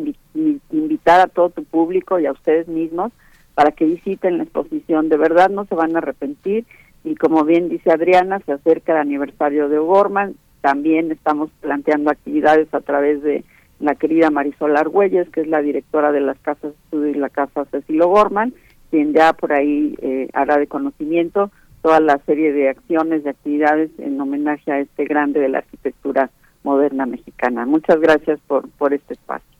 invitar 0.71 1.21
a 1.21 1.27
todo 1.27 1.49
tu 1.49 1.63
público 1.63 2.19
y 2.19 2.27
a 2.27 2.31
ustedes 2.31 2.67
mismos 2.67 3.11
para 3.57 3.71
que 3.71 3.85
visiten 3.85 4.37
la 4.37 4.43
exposición. 4.43 5.09
De 5.09 5.17
verdad 5.17 5.49
no 5.49 5.65
se 5.65 5.73
van 5.73 5.95
a 5.95 5.97
arrepentir 5.97 6.67
y 7.03 7.15
como 7.15 7.43
bien 7.43 7.69
dice 7.69 7.91
Adriana, 7.91 8.39
se 8.45 8.51
acerca 8.51 8.91
el 8.91 8.99
aniversario 8.99 9.67
de 9.67 9.79
O'Gorman, 9.79 10.35
también 10.61 11.11
estamos 11.11 11.49
planteando 11.59 12.11
actividades 12.11 12.71
a 12.71 12.81
través 12.81 13.23
de 13.23 13.43
la 13.79 13.95
querida 13.95 14.29
Marisol 14.29 14.77
Argüelles, 14.77 15.27
que 15.29 15.41
es 15.41 15.47
la 15.47 15.63
directora 15.63 16.11
de 16.11 16.21
las 16.21 16.37
casas 16.37 16.75
estudio 16.83 17.07
y 17.07 17.15
la 17.15 17.29
casa 17.29 17.65
Cecil 17.71 17.99
O'Gorman, 17.99 18.53
quien 18.91 19.11
ya 19.13 19.33
por 19.33 19.51
ahí 19.51 19.95
eh, 20.03 20.29
hará 20.33 20.59
de 20.59 20.67
conocimiento 20.67 21.49
toda 21.81 21.99
la 21.99 22.19
serie 22.27 22.53
de 22.53 22.69
acciones, 22.69 23.23
de 23.23 23.31
actividades 23.31 23.89
en 23.97 24.21
homenaje 24.21 24.71
a 24.71 24.81
este 24.81 25.05
grande 25.05 25.39
de 25.39 25.49
la 25.49 25.59
arquitectura 25.59 26.29
moderna 26.61 27.07
mexicana. 27.07 27.65
Muchas 27.65 27.99
gracias 28.01 28.39
por, 28.45 28.69
por 28.77 28.93
este 28.93 29.15
espacio. 29.15 29.56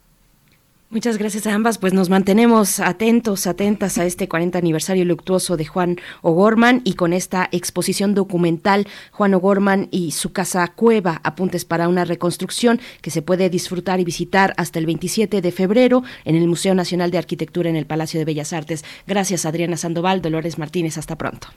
Muchas 0.90 1.17
gracias 1.17 1.45
a 1.48 1.53
ambas. 1.53 1.80
Pues 1.80 1.93
nos 1.93 2.09
mantenemos 2.09 2.80
atentos, 2.80 3.45
atentas 3.45 3.98
a 3.98 4.06
este 4.06 4.30
40 4.30 4.57
aniversario 4.57 5.03
luctuoso 5.03 5.57
de 5.57 5.66
Juan 5.66 5.98
O'Gorman 6.22 6.80
y 6.85 6.93
con 6.93 7.11
esta 7.11 7.49
exposición 7.51 8.16
documental 8.16 8.88
Juan 9.11 9.33
O'Gorman 9.33 9.90
y 9.91 10.11
su 10.11 10.32
casa 10.32 10.66
cueva, 10.69 11.19
apuntes 11.24 11.66
para 11.66 11.90
una 11.90 12.06
reconstrucción 12.06 12.80
que 13.01 13.11
se 13.11 13.22
puede 13.22 13.49
disfrutar 13.49 13.99
y 13.99 14.06
visitar 14.06 14.53
hasta 14.56 14.80
el 14.80 14.85
27 14.85 15.41
de 15.41 15.51
febrero 15.51 16.03
en 16.24 16.35
el 16.35 16.48
Museo 16.48 16.74
Nacional 16.74 17.11
de 17.11 17.17
Arquitectura 17.17 17.69
en 17.69 17.75
el 17.75 17.85
Palacio 17.85 18.17
de 18.17 18.25
Bellas 18.25 18.53
Artes. 18.53 18.85
Gracias 19.06 19.45
Adriana 19.45 19.75
Sandoval, 19.75 20.22
Dolores 20.22 20.57
Martínez, 20.57 20.98
hasta 20.98 21.17
pronto. 21.17 21.49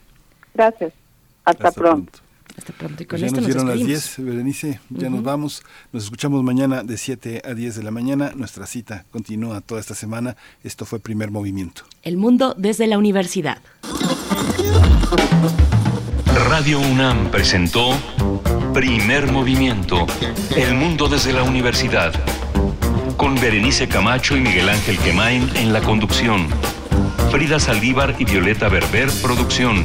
Gracias. 0.54 0.92
Hasta, 1.44 1.70
pronto. 1.70 2.18
Hasta 2.56 2.72
pronto. 2.72 3.02
Y 3.02 3.06
con 3.06 3.20
pues 3.20 3.30
ya 3.30 3.36
nos 3.36 3.46
dieron 3.46 3.68
las 3.68 3.78
10, 3.78 4.14
Berenice, 4.18 4.80
ya 4.90 5.10
nos 5.10 5.22
vamos. 5.22 5.62
Nos 5.92 6.04
escuchamos 6.04 6.42
mañana 6.42 6.82
de 6.82 6.96
7 6.96 7.42
a 7.44 7.54
10 7.54 7.76
de 7.76 7.82
la 7.82 7.90
mañana. 7.90 8.32
Nuestra 8.34 8.66
cita 8.66 9.04
continúa 9.10 9.60
toda 9.60 9.80
esta 9.80 9.94
semana. 9.94 10.36
Esto 10.64 10.84
fue 10.84 10.98
Primer 11.00 11.30
Movimiento. 11.30 11.82
El 12.02 12.16
mundo 12.16 12.54
desde 12.56 12.86
la 12.86 12.98
universidad. 12.98 13.58
Radio 16.48 16.80
UNAM 16.80 17.30
presentó 17.30 17.90
Primer 18.74 19.30
Movimiento. 19.30 20.06
El 20.56 20.74
mundo 20.74 21.08
desde 21.08 21.32
la 21.32 21.42
universidad. 21.42 22.12
Con 23.16 23.34
Berenice 23.34 23.88
Camacho 23.88 24.36
y 24.36 24.40
Miguel 24.40 24.68
Ángel 24.68 24.98
Quemain 24.98 25.48
en 25.56 25.72
la 25.72 25.80
conducción. 25.80 26.48
Frida 27.30 27.60
Saldívar 27.60 28.16
y 28.18 28.24
Violeta 28.24 28.68
Berber, 28.68 29.08
producción. 29.22 29.84